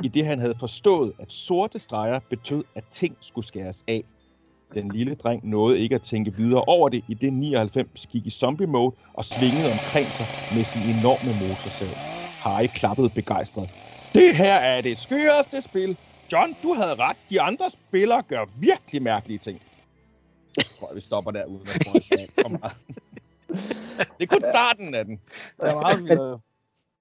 i 0.04 0.08
det 0.08 0.26
han 0.26 0.40
havde 0.40 0.56
forstået, 0.60 1.14
at 1.20 1.32
sorte 1.32 1.80
streger 1.80 2.20
betød, 2.30 2.64
at 2.76 2.84
ting 2.92 3.18
skulle 3.22 3.48
skæres 3.48 3.84
af. 3.88 4.04
Den 4.74 4.92
lille 4.92 5.16
dreng 5.16 5.50
nåede 5.50 5.80
ikke 5.80 5.96
at 5.96 6.02
tænke 6.02 6.36
videre 6.36 6.62
over 6.62 6.90
det, 6.90 7.04
i 7.08 7.14
det 7.14 7.34
99 7.34 8.08
gik 8.08 8.26
i 8.26 8.30
zombie-mode 8.30 8.96
og 9.14 9.26
svingede 9.26 9.72
omkring 9.72 10.08
sig 10.08 10.28
med 10.56 10.64
sin 10.64 10.82
enorme 10.96 11.32
motorsav. 11.42 11.94
Harry 12.44 12.68
klappede 12.68 13.10
begejstret. 13.10 13.70
Det 14.14 14.36
her 14.36 14.56
er 14.56 14.82
det 14.82 14.98
skøreste 14.98 15.62
spil. 15.62 15.98
John, 16.32 16.56
du 16.64 16.74
havde 16.74 16.96
ret. 16.96 17.18
De 17.30 17.42
andre 17.42 17.70
spillere 17.70 18.22
gør 18.22 18.46
virkelig 18.60 19.02
mærkelige 19.02 19.40
ting. 19.40 19.62
Jeg 20.58 20.66
tror, 20.66 20.94
vi 20.94 21.02
stopper 21.02 21.32
der, 21.32 21.46
uden 21.46 21.68
at 21.76 21.82
prøve 21.86 22.28
for 22.42 22.50
meget. 22.50 22.76
Det 24.18 24.24
er 24.24 24.28
kun 24.28 24.42
starten 24.42 24.94
af 24.96 25.06
den. 25.06 25.20
Det 25.62 25.70
er 25.70 25.76
meget, 25.76 26.42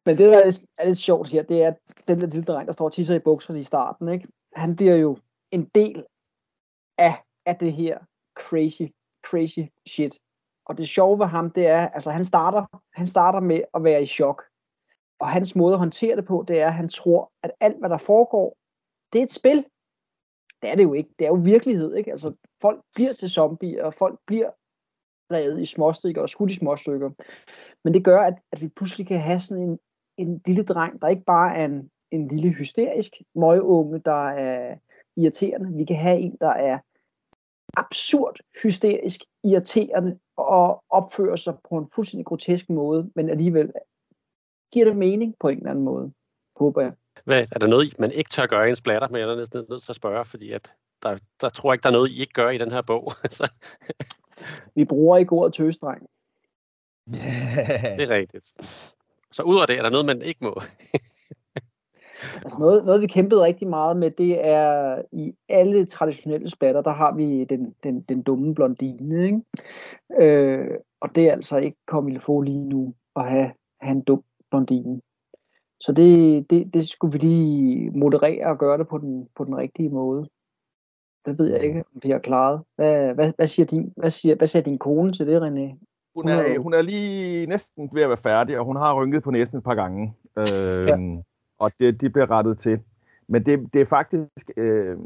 men 0.06 0.18
det, 0.18 0.32
der 0.32 0.38
er 0.38 0.44
lidt, 0.44 0.64
er 0.78 0.86
lidt 0.86 0.98
sjovt 0.98 1.28
her, 1.28 1.42
det 1.42 1.62
er, 1.62 1.68
at 1.68 1.76
den 2.08 2.20
der 2.20 2.26
lille 2.26 2.44
dreng, 2.44 2.66
der 2.66 2.72
står 2.72 2.84
og 2.84 2.92
tisser 2.92 3.14
i 3.14 3.18
bukserne 3.18 3.60
i 3.60 3.62
starten, 3.62 4.08
ikke? 4.08 4.28
han 4.56 4.76
bliver 4.76 4.94
jo 4.94 5.18
en 5.50 5.64
del 5.74 6.04
af, 6.98 7.14
af 7.46 7.56
det 7.56 7.72
her 7.72 7.98
crazy, 8.34 8.82
crazy 9.26 9.60
shit. 9.86 10.18
Og 10.66 10.78
det 10.78 10.88
sjove 10.88 11.18
ved 11.18 11.26
ham, 11.26 11.50
det 11.50 11.66
er, 11.66 11.88
altså 11.88 12.10
han 12.10 12.24
starter, 12.24 12.80
han 12.92 13.06
starter 13.06 13.40
med 13.40 13.60
at 13.74 13.84
være 13.84 14.02
i 14.02 14.06
chok. 14.06 14.42
Og 15.20 15.28
hans 15.28 15.56
måde 15.56 15.72
at 15.72 15.78
håndtere 15.78 16.16
det 16.16 16.24
på, 16.24 16.44
det 16.48 16.60
er, 16.60 16.66
at 16.66 16.74
han 16.74 16.88
tror, 16.88 17.32
at 17.42 17.50
alt, 17.60 17.78
hvad 17.78 17.90
der 17.90 17.98
foregår, 17.98 18.56
det 19.12 19.18
er 19.18 19.22
et 19.22 19.30
spil. 19.30 19.64
Det 20.62 20.70
er 20.70 20.74
det 20.74 20.82
jo 20.82 20.92
ikke. 20.92 21.10
Det 21.18 21.24
er 21.24 21.28
jo 21.28 21.40
virkelighed, 21.42 21.94
ikke? 21.94 22.10
Altså, 22.10 22.34
folk 22.60 22.82
bliver 22.94 23.12
til 23.12 23.30
zombier, 23.30 23.84
og 23.84 23.94
folk 23.94 24.18
bliver 24.26 24.50
revet 25.32 25.60
i 25.60 25.66
småstykker 25.66 26.22
og 26.22 26.28
skudt 26.28 26.50
i 26.50 26.54
småstykker. 26.54 27.10
Men 27.84 27.94
det 27.94 28.04
gør, 28.04 28.20
at, 28.20 28.34
at 28.52 28.60
vi 28.60 28.68
pludselig 28.68 29.06
kan 29.06 29.20
have 29.20 29.40
sådan 29.40 29.62
en, 29.62 29.78
en 30.16 30.42
lille 30.46 30.64
dreng, 30.64 31.02
der 31.02 31.08
ikke 31.08 31.24
bare 31.24 31.56
er 31.56 31.64
en, 31.64 31.90
en 32.10 32.28
lille 32.28 32.50
hysterisk 32.50 33.12
møgeunge, 33.34 33.98
der 33.98 34.28
er 34.28 34.76
irriterende. 35.16 35.76
Vi 35.76 35.84
kan 35.84 35.96
have 35.96 36.18
en, 36.18 36.36
der 36.40 36.50
er 36.50 36.78
absurd 37.76 38.36
hysterisk, 38.62 39.20
irriterende 39.44 40.18
og 40.36 40.84
opfører 40.90 41.36
sig 41.36 41.54
på 41.68 41.78
en 41.78 41.88
fuldstændig 41.94 42.26
grotesk 42.26 42.70
måde, 42.70 43.10
men 43.14 43.30
alligevel 43.30 43.72
giver 44.72 44.84
det 44.84 44.96
mening 44.96 45.34
på 45.40 45.48
en 45.48 45.58
eller 45.58 45.70
anden 45.70 45.84
måde, 45.84 46.12
håber 46.56 46.82
jeg. 46.82 46.92
Hvad, 47.24 47.46
er 47.52 47.58
der 47.58 47.66
noget, 47.66 47.98
man 47.98 48.10
ikke 48.10 48.30
tør 48.30 48.46
gøre 48.46 48.66
i 48.66 48.70
en 48.70 48.76
splatter, 48.76 49.08
men 49.08 49.20
jeg 49.20 49.28
er 49.28 49.36
næsten 49.36 49.64
nødt 49.70 49.82
til 49.82 49.92
at 49.92 49.96
spørge, 49.96 50.24
fordi 50.24 50.52
at 50.52 50.72
der, 51.02 51.18
der 51.40 51.48
tror 51.48 51.70
jeg 51.70 51.74
ikke, 51.74 51.82
der 51.82 51.88
er 51.88 51.92
noget, 51.92 52.10
I 52.10 52.20
ikke 52.20 52.32
gør 52.32 52.50
i 52.50 52.58
den 52.58 52.72
her 52.72 52.82
bog. 52.82 53.12
Vi 54.76 54.84
bruger 54.84 55.16
ikke 55.16 55.32
ordet 55.32 55.54
tøsdreng. 55.54 56.06
det 57.96 58.00
er 58.00 58.08
rigtigt. 58.08 58.52
Så 59.32 59.42
ud 59.42 59.60
af 59.60 59.66
det, 59.66 59.78
er 59.78 59.82
der 59.82 59.90
noget, 59.90 60.06
man 60.06 60.22
ikke 60.22 60.44
må? 60.44 60.60
Altså 62.34 62.56
noget, 62.58 62.84
noget, 62.84 63.00
vi 63.00 63.06
kæmpede 63.06 63.42
rigtig 63.42 63.68
meget 63.68 63.96
med, 63.96 64.10
det 64.10 64.46
er 64.46 65.02
i 65.12 65.34
alle 65.48 65.86
traditionelle 65.86 66.50
spatter, 66.50 66.82
der 66.82 66.90
har 66.90 67.14
vi 67.14 67.44
den, 67.44 67.74
den, 67.84 68.00
den 68.00 68.22
dumme 68.22 68.54
blondine. 68.54 69.24
Ikke? 69.26 69.40
Øh, 70.20 70.68
og 71.00 71.14
det 71.14 71.28
er 71.28 71.32
altså 71.32 71.56
ikke 71.56 71.78
kommet 71.86 72.22
få 72.22 72.40
lige 72.40 72.68
nu 72.68 72.94
at 73.16 73.30
have, 73.30 73.50
have 73.80 73.92
en 73.92 74.02
dum 74.02 74.22
blondine. 74.50 75.00
Så 75.80 75.92
det, 75.92 76.50
det, 76.50 76.74
det 76.74 76.88
skulle 76.88 77.12
vi 77.12 77.18
lige 77.18 77.90
moderere 77.90 78.46
og 78.46 78.58
gøre 78.58 78.78
det 78.78 78.88
på 78.88 78.98
den, 78.98 79.28
på 79.36 79.44
den 79.44 79.56
rigtige 79.56 79.90
måde. 79.90 80.28
Det 81.26 81.38
ved 81.38 81.46
jeg 81.52 81.62
ikke, 81.62 81.84
om 81.94 82.00
vi 82.02 82.10
har 82.10 82.18
klaret. 82.18 82.60
Hvad, 82.76 83.14
hvad, 83.14 83.32
hvad, 83.36 83.46
siger, 83.46 83.66
din, 83.66 83.92
hvad, 83.96 84.10
siger, 84.10 84.34
hvad 84.34 84.46
siger 84.46 84.62
din 84.62 84.78
kone 84.78 85.12
til 85.12 85.26
det, 85.26 85.40
René? 85.40 85.78
Hun 86.14 86.28
er, 86.28 86.58
hun 86.58 86.74
er 86.74 86.82
lige 86.82 87.46
næsten 87.46 87.90
ved 87.92 88.02
at 88.02 88.08
være 88.08 88.16
færdig, 88.16 88.58
og 88.58 88.64
hun 88.64 88.76
har 88.76 88.94
rynket 88.94 89.22
på 89.22 89.30
næsten 89.30 89.58
et 89.58 89.64
par 89.64 89.74
gange. 89.74 90.14
Øh, 90.38 90.88
ja. 90.88 90.96
Og 91.58 91.70
det, 91.80 92.00
de 92.00 92.10
bliver 92.10 92.30
rettet 92.30 92.58
til. 92.58 92.80
Men 93.28 93.46
det, 93.46 93.72
det 93.72 93.80
er 93.80 93.86
faktisk... 93.86 94.50
Øh, 94.56 94.96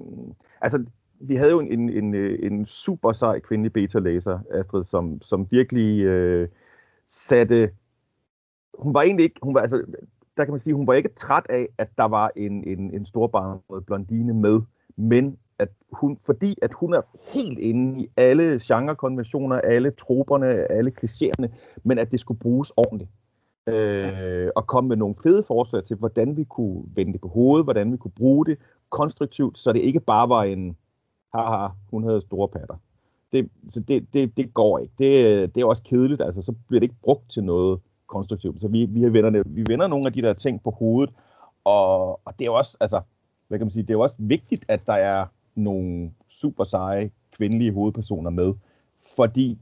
altså, 0.60 0.84
vi 1.20 1.34
havde 1.34 1.50
jo 1.50 1.60
en, 1.60 1.90
en, 1.90 2.14
en, 2.14 2.66
super 2.66 3.12
sej 3.12 3.40
kvindelig 3.40 3.72
beta-læser, 3.72 4.38
Astrid, 4.50 4.84
som, 4.84 5.22
som 5.22 5.46
virkelig 5.50 6.04
øh, 6.04 6.48
satte... 7.08 7.70
Hun 8.78 8.94
var 8.94 9.02
egentlig 9.02 9.24
ikke... 9.24 9.40
Hun 9.42 9.54
var, 9.54 9.60
altså, 9.60 9.84
der 10.36 10.44
kan 10.44 10.52
man 10.52 10.60
sige, 10.60 10.74
hun 10.74 10.86
var 10.86 10.94
ikke 10.94 11.14
træt 11.16 11.46
af, 11.48 11.68
at 11.78 11.88
der 11.98 12.04
var 12.04 12.30
en, 12.36 12.64
en, 12.64 12.94
en 12.94 13.06
storbarnet 13.06 13.86
blondine 13.86 14.34
med, 14.34 14.60
men 14.96 15.38
at 15.58 15.68
hun, 15.92 16.18
fordi 16.26 16.54
at 16.62 16.74
hun 16.74 16.94
er 16.94 17.00
helt 17.34 17.58
inde 17.58 18.02
i 18.02 18.08
alle 18.16 18.60
genrekonventioner, 18.62 19.60
alle 19.60 19.90
troperne, 19.90 20.72
alle 20.72 20.92
klichéerne, 21.02 21.48
men 21.84 21.98
at 21.98 22.10
det 22.10 22.20
skulle 22.20 22.40
bruges 22.40 22.72
ordentligt 22.76 23.10
øh, 23.68 24.50
og 24.56 24.66
komme 24.66 24.88
med 24.88 24.96
nogle 24.96 25.14
fede 25.22 25.44
forslag 25.46 25.84
til, 25.84 25.96
hvordan 25.96 26.36
vi 26.36 26.44
kunne 26.44 26.82
vende 26.94 27.12
det 27.12 27.20
på 27.20 27.28
hovedet, 27.28 27.66
hvordan 27.66 27.92
vi 27.92 27.96
kunne 27.96 28.10
bruge 28.10 28.46
det 28.46 28.58
konstruktivt, 28.90 29.58
så 29.58 29.72
det 29.72 29.80
ikke 29.80 30.00
bare 30.00 30.28
var 30.28 30.42
en, 30.42 30.76
haha, 31.34 31.68
hun 31.90 32.04
havde 32.04 32.20
store 32.20 32.48
patter. 32.48 32.74
Det, 33.32 33.50
så 33.70 33.80
det, 33.80 34.06
det, 34.14 34.36
det 34.36 34.54
går 34.54 34.78
ikke. 34.78 34.94
Det, 34.98 35.54
det 35.54 35.60
er 35.60 35.66
også 35.66 35.82
kedeligt, 35.82 36.22
altså 36.22 36.42
så 36.42 36.52
bliver 36.68 36.80
det 36.80 36.84
ikke 36.84 37.02
brugt 37.02 37.30
til 37.30 37.44
noget 37.44 37.80
konstruktivt. 38.06 38.60
Så 38.60 38.68
vi, 38.68 38.84
vi, 38.84 39.12
vender, 39.12 39.42
vi 39.46 39.64
vender 39.68 39.86
nogle 39.86 40.06
af 40.06 40.12
de 40.12 40.22
der 40.22 40.32
ting 40.32 40.62
på 40.62 40.70
hovedet, 40.70 41.14
og, 41.64 42.20
og 42.26 42.38
det 42.38 42.46
er 42.46 42.50
også, 42.50 42.76
altså, 42.80 43.00
hvad 43.48 43.58
kan 43.58 43.66
man 43.66 43.72
sige, 43.72 43.82
det 43.82 43.94
er 43.94 43.98
også 43.98 44.16
vigtigt, 44.18 44.64
at 44.68 44.86
der 44.86 44.92
er 44.92 45.26
nogle 45.54 46.10
super 46.28 46.64
seje 46.64 47.10
kvindelige 47.36 47.72
hovedpersoner 47.72 48.30
med, 48.30 48.54
fordi 49.16 49.58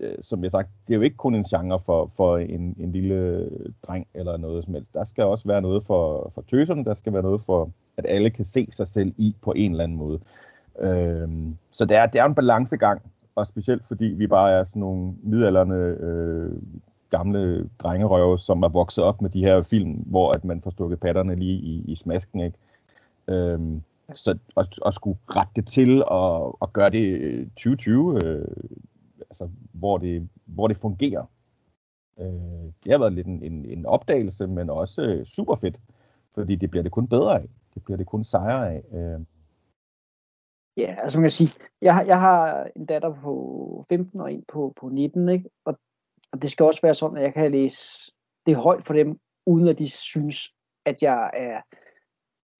Øh, 0.00 0.14
som 0.20 0.42
jeg 0.42 0.50
sagt, 0.50 0.68
det 0.88 0.94
er 0.94 0.96
jo 0.96 1.02
ikke 1.02 1.16
kun 1.16 1.34
en 1.34 1.44
genre 1.44 1.80
for, 1.86 2.10
for 2.16 2.38
en, 2.38 2.76
en 2.78 2.92
lille 2.92 3.50
dreng 3.86 4.06
eller 4.14 4.36
noget 4.36 4.64
som 4.64 4.74
helst. 4.74 4.94
Der 4.94 5.04
skal 5.04 5.24
også 5.24 5.48
være 5.48 5.62
noget 5.62 5.84
for, 5.84 6.30
for 6.34 6.42
tøserne, 6.50 6.84
der 6.84 6.94
skal 6.94 7.12
være 7.12 7.22
noget 7.22 7.42
for, 7.42 7.70
at 7.96 8.06
alle 8.08 8.30
kan 8.30 8.44
se 8.44 8.68
sig 8.70 8.88
selv 8.88 9.12
i 9.18 9.36
på 9.42 9.52
en 9.56 9.70
eller 9.70 9.84
anden 9.84 9.98
måde. 9.98 10.20
Øhm, 10.80 11.56
så 11.70 11.84
det 11.84 11.96
er, 11.96 12.06
det 12.06 12.20
er 12.20 12.24
en 12.24 12.34
balancegang, 12.34 13.02
og 13.34 13.46
specielt 13.46 13.82
fordi 13.88 14.04
vi 14.04 14.26
bare 14.26 14.52
er 14.52 14.64
sådan 14.64 14.80
nogle 14.80 15.14
midalderne 15.22 15.76
øh, 15.76 16.52
gamle 17.10 17.68
drengerøve, 17.78 18.38
som 18.38 18.62
er 18.62 18.68
vokset 18.68 19.04
op 19.04 19.22
med 19.22 19.30
de 19.30 19.44
her 19.44 19.62
film, 19.62 19.92
hvor 19.92 20.32
at 20.32 20.44
man 20.44 20.60
får 20.62 20.70
stukket 20.70 21.00
patterne 21.00 21.36
lige 21.36 21.58
i, 21.58 21.84
i 21.88 21.96
smasken, 21.96 22.40
ikke? 22.40 22.58
Øhm, 23.28 23.82
så 24.14 24.38
at, 24.56 24.78
at 24.86 24.94
skulle 24.94 25.18
rette 25.28 25.52
det 25.56 25.66
til 25.66 26.04
og, 26.04 26.62
og 26.62 26.72
gøre 26.72 26.90
det 26.90 27.48
2020, 27.56 28.24
øh, 28.24 28.40
øh 28.40 28.46
altså, 29.30 29.50
hvor, 29.72 29.98
det, 29.98 30.28
hvor 30.44 30.68
det 30.68 30.76
fungerer. 30.76 31.24
Øh, 32.18 32.72
det 32.84 32.92
har 32.92 32.98
været 32.98 33.12
lidt 33.12 33.26
en, 33.26 33.42
en, 33.42 33.64
en 33.64 33.86
opdagelse, 33.86 34.46
men 34.46 34.70
også 34.70 35.02
øh, 35.02 35.26
super 35.26 35.54
fedt, 35.54 35.80
fordi 36.34 36.54
det 36.54 36.70
bliver 36.70 36.82
det 36.82 36.92
kun 36.92 37.08
bedre 37.08 37.40
af. 37.40 37.48
Det 37.74 37.84
bliver 37.84 37.96
det 37.96 38.06
kun 38.06 38.24
sejre 38.24 38.72
af. 38.74 38.82
Øh. 38.92 39.20
Ja, 40.76 40.96
altså 40.98 41.18
man 41.18 41.24
kan 41.24 41.30
sige, 41.30 41.50
jeg, 41.82 42.04
jeg 42.06 42.20
har 42.20 42.68
en 42.76 42.86
datter 42.86 43.14
på 43.22 43.86
15 43.88 44.20
og 44.20 44.32
en 44.32 44.44
på, 44.48 44.72
på 44.80 44.88
19, 44.88 45.28
ikke? 45.28 45.50
Og, 45.64 45.78
og 46.32 46.42
det 46.42 46.50
skal 46.50 46.66
også 46.66 46.80
være 46.82 46.94
sådan, 46.94 47.16
at 47.16 47.22
jeg 47.22 47.34
kan 47.34 47.50
læse 47.50 48.12
det 48.46 48.56
højt 48.56 48.86
for 48.86 48.94
dem, 48.94 49.20
uden 49.46 49.68
at 49.68 49.78
de 49.78 49.88
synes, 49.88 50.54
at 50.84 51.02
jeg 51.02 51.30
er 51.34 51.60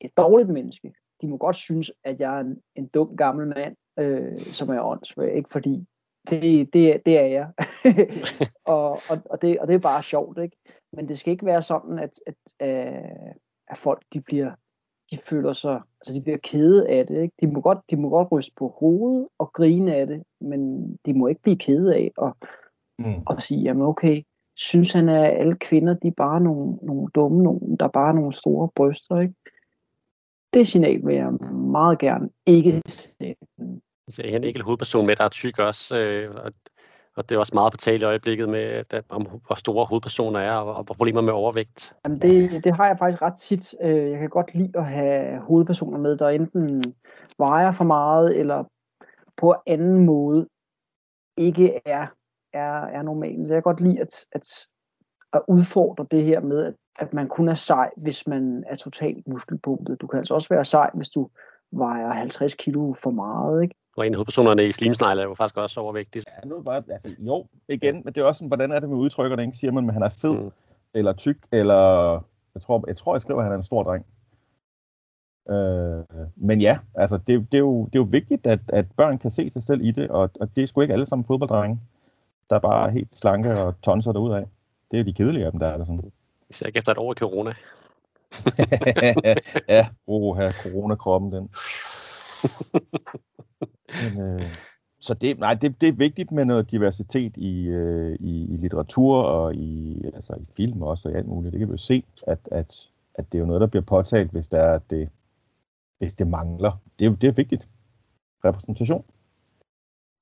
et 0.00 0.10
dårligt 0.16 0.48
menneske. 0.48 0.92
De 1.20 1.28
må 1.28 1.36
godt 1.36 1.56
synes, 1.56 1.92
at 2.04 2.20
jeg 2.20 2.36
er 2.36 2.40
en, 2.40 2.62
en 2.74 2.86
dum 2.86 3.16
gammel 3.16 3.48
mand, 3.48 3.76
øh, 3.98 4.38
som 4.38 4.68
er 4.68 4.80
åndssvag, 4.80 5.36
ikke? 5.36 5.50
Fordi 5.52 5.86
det, 6.28 6.72
det, 6.72 7.02
det 7.06 7.18
er 7.18 7.26
jeg. 7.26 7.52
og, 8.64 8.90
og, 8.90 9.18
og, 9.30 9.42
det, 9.42 9.60
og 9.60 9.68
det 9.68 9.74
er 9.74 9.78
bare 9.78 10.02
sjovt, 10.02 10.38
ikke? 10.38 10.56
Men 10.92 11.08
det 11.08 11.18
skal 11.18 11.30
ikke 11.30 11.46
være 11.46 11.62
sådan, 11.62 11.98
at, 11.98 12.10
at, 12.26 12.68
øh, 12.68 13.32
at 13.68 13.78
folk 13.78 14.02
de 14.12 14.20
bliver 14.20 14.50
de 15.10 15.18
føler 15.18 15.52
sig, 15.52 15.80
altså 16.00 16.14
de 16.14 16.22
bliver 16.22 16.38
kede 16.38 16.88
af 16.88 17.06
det. 17.06 17.22
Ikke? 17.22 17.34
De, 17.40 17.46
må 17.46 17.60
godt, 17.60 17.78
de 17.90 17.96
må 17.96 18.08
godt 18.08 18.32
ryste 18.32 18.52
på 18.58 18.76
hovedet 18.78 19.28
og 19.38 19.52
grine 19.52 19.94
af 19.94 20.06
det, 20.06 20.22
men 20.40 20.92
de 21.06 21.14
må 21.14 21.26
ikke 21.26 21.42
blive 21.42 21.58
kede 21.58 21.94
af 21.94 22.12
at, 22.22 22.32
mm. 22.98 23.22
at 23.30 23.42
sige, 23.42 23.62
jamen 23.62 23.82
okay, 23.82 24.22
synes 24.56 24.92
han, 24.92 25.08
at 25.08 25.40
alle 25.40 25.56
kvinder, 25.56 25.94
de 25.94 26.08
er 26.08 26.12
bare 26.16 26.40
nogle, 26.40 26.76
nogle 26.82 27.08
dumme, 27.14 27.42
nogle, 27.42 27.76
der 27.76 27.84
er 27.84 27.90
bare 27.90 28.14
nogle 28.14 28.32
store 28.32 28.68
bryster, 28.74 29.20
ikke? 29.20 29.34
Det 30.54 30.68
signal 30.68 31.06
vil 31.06 31.14
jeg 31.14 31.32
meget 31.52 31.98
gerne 31.98 32.30
ikke 32.46 32.82
sende. 32.86 33.34
Så 34.10 34.22
er 34.22 34.36
en 34.36 34.44
enkelt 34.44 34.64
hovedperson 34.64 35.06
med, 35.06 35.16
der 35.16 35.24
er 35.24 35.28
tyk 35.28 35.58
også, 35.58 35.98
øh, 35.98 36.34
og 36.34 36.52
og 37.16 37.28
det 37.28 37.34
er 37.34 37.38
også 37.38 37.54
meget 37.54 37.72
på 37.72 37.76
tale 37.76 38.00
i 38.00 38.04
øjeblikket 38.04 38.48
med, 38.48 38.60
at, 38.60 39.04
om 39.08 39.22
hvor 39.22 39.54
store 39.54 39.86
hovedpersoner 39.86 40.40
er, 40.40 40.56
og, 40.56 40.74
og 40.74 40.86
problemer 40.86 41.20
med 41.20 41.32
overvægt. 41.32 41.94
Jamen 42.04 42.18
det, 42.18 42.64
det 42.64 42.74
har 42.76 42.86
jeg 42.86 42.98
faktisk 42.98 43.22
ret 43.22 43.36
tit. 43.36 43.74
Øh, 43.82 44.10
jeg 44.10 44.18
kan 44.18 44.28
godt 44.28 44.54
lide 44.54 44.78
at 44.78 44.86
have 44.86 45.40
hovedpersoner 45.40 45.98
med, 45.98 46.16
der 46.16 46.28
enten 46.28 46.84
vejer 47.38 47.72
for 47.72 47.84
meget, 47.84 48.38
eller 48.38 48.64
på 49.36 49.54
anden 49.66 50.04
måde 50.04 50.48
ikke 51.36 51.80
er, 51.84 52.06
er, 52.52 52.82
er 52.82 53.02
normalt. 53.02 53.48
Så 53.48 53.54
jeg 53.54 53.62
kan 53.62 53.72
godt 53.72 53.80
lide 53.80 54.00
at, 54.00 54.24
at, 54.32 54.48
at 55.32 55.42
udfordre 55.48 56.06
det 56.10 56.24
her 56.24 56.40
med, 56.40 56.64
at, 56.64 56.74
at 56.98 57.14
man 57.14 57.28
kun 57.28 57.48
er 57.48 57.54
sej, 57.54 57.90
hvis 57.96 58.26
man 58.26 58.64
er 58.66 58.74
totalt 58.74 59.28
muskelpumpet. 59.28 60.00
Du 60.00 60.06
kan 60.06 60.18
altså 60.18 60.34
også 60.34 60.48
være 60.48 60.64
sej, 60.64 60.90
hvis 60.94 61.08
du 61.08 61.30
vejer 61.72 62.12
50 62.12 62.54
kilo 62.54 62.94
for 63.02 63.10
meget, 63.10 63.62
ikke? 63.62 63.74
Og 64.00 64.06
en 64.06 64.12
af 64.12 64.16
hovedpersonerne 64.16 64.66
i 64.66 64.72
Slimsnegle 64.72 65.22
er 65.22 65.26
jo 65.26 65.34
faktisk 65.34 65.56
også 65.56 65.80
overvægtig. 65.80 66.22
Ja, 66.26 66.48
nu 66.48 66.62
bare, 66.62 66.82
altså, 66.90 67.08
jo, 67.18 67.46
igen, 67.68 67.94
men 68.04 68.14
det 68.14 68.20
er 68.20 68.24
også 68.24 68.38
sådan, 68.38 68.48
hvordan 68.48 68.72
er 68.72 68.80
det 68.80 68.88
med 68.88 68.96
udtrykkerne, 68.96 69.42
ikke? 69.42 69.56
Siger 69.56 69.72
man, 69.72 69.88
at 69.88 69.94
han 69.94 70.02
er 70.02 70.08
fed, 70.08 70.38
mm. 70.38 70.50
eller 70.94 71.12
tyk, 71.12 71.36
eller... 71.52 72.12
Jeg 72.54 72.62
tror, 72.62 72.84
jeg, 72.86 72.96
tror, 72.96 73.14
jeg 73.14 73.20
skriver, 73.20 73.40
at 73.40 73.44
han 73.44 73.52
er 73.52 73.56
en 73.56 73.62
stor 73.62 73.82
dreng. 73.82 74.06
Øh, 75.50 76.26
men 76.36 76.60
ja, 76.60 76.78
altså, 76.94 77.16
det, 77.16 77.46
det, 77.52 77.54
er 77.54 77.58
jo, 77.58 77.84
det 77.84 77.94
er 77.94 78.02
jo 78.02 78.08
vigtigt, 78.10 78.46
at, 78.46 78.60
at 78.68 78.86
børn 78.96 79.18
kan 79.18 79.30
se 79.30 79.50
sig 79.50 79.62
selv 79.62 79.80
i 79.84 79.90
det, 79.90 80.08
og, 80.08 80.30
og 80.40 80.56
det 80.56 80.62
er 80.62 80.66
sgu 80.66 80.80
ikke 80.80 80.94
alle 80.94 81.06
sammen 81.06 81.26
fodbolddrenge, 81.26 81.80
der 82.50 82.56
er 82.56 82.60
bare 82.60 82.90
helt 82.90 83.18
slanke 83.18 83.58
og 83.62 83.74
tonser 83.82 84.34
af. 84.34 84.46
Det 84.90 85.00
er 85.00 85.04
de 85.04 85.12
kedelige 85.12 85.46
af 85.46 85.50
dem, 85.50 85.60
der 85.60 85.66
er 85.66 85.76
der 85.76 85.84
sådan. 85.84 86.12
Især 86.50 86.66
ikke 86.66 86.76
efter 86.76 86.92
et 86.92 86.98
år 86.98 87.12
i 87.12 87.14
corona. 87.14 87.54
ja, 89.68 89.86
oha, 90.06 90.50
corona-kroppen, 90.50 91.32
den. 91.32 91.50
Men, 94.02 94.40
øh, 94.40 94.46
så 95.00 95.14
det, 95.14 95.38
nej, 95.38 95.54
det, 95.54 95.80
det 95.80 95.88
er 95.88 95.92
vigtigt 95.92 96.32
med 96.32 96.44
noget 96.44 96.70
diversitet 96.70 97.36
i, 97.36 97.68
øh, 97.68 98.16
i, 98.20 98.54
i 98.54 98.56
litteratur 98.56 99.16
og 99.16 99.54
i, 99.54 100.02
altså 100.14 100.34
i 100.34 100.46
film 100.56 100.82
også 100.82 101.08
og 101.08 101.14
alt 101.14 101.26
muligt. 101.26 101.52
Det 101.52 101.58
kan 101.58 101.68
vi 101.68 101.72
jo 101.72 101.76
se, 101.76 102.04
at, 102.26 102.38
at, 102.52 102.88
at 103.14 103.32
det 103.32 103.38
er 103.38 103.40
jo 103.40 103.46
noget, 103.46 103.60
der 103.60 103.66
bliver 103.66 103.82
påtalt, 103.82 104.30
hvis, 104.30 104.48
der 104.48 104.58
er, 104.58 104.78
det, 104.78 105.08
hvis 105.98 106.14
det 106.14 106.26
mangler. 106.26 106.80
Det 106.98 107.06
er, 107.06 107.10
det 107.10 107.28
er 107.28 107.32
vigtigt. 107.32 107.68
Repræsentation. 108.44 109.04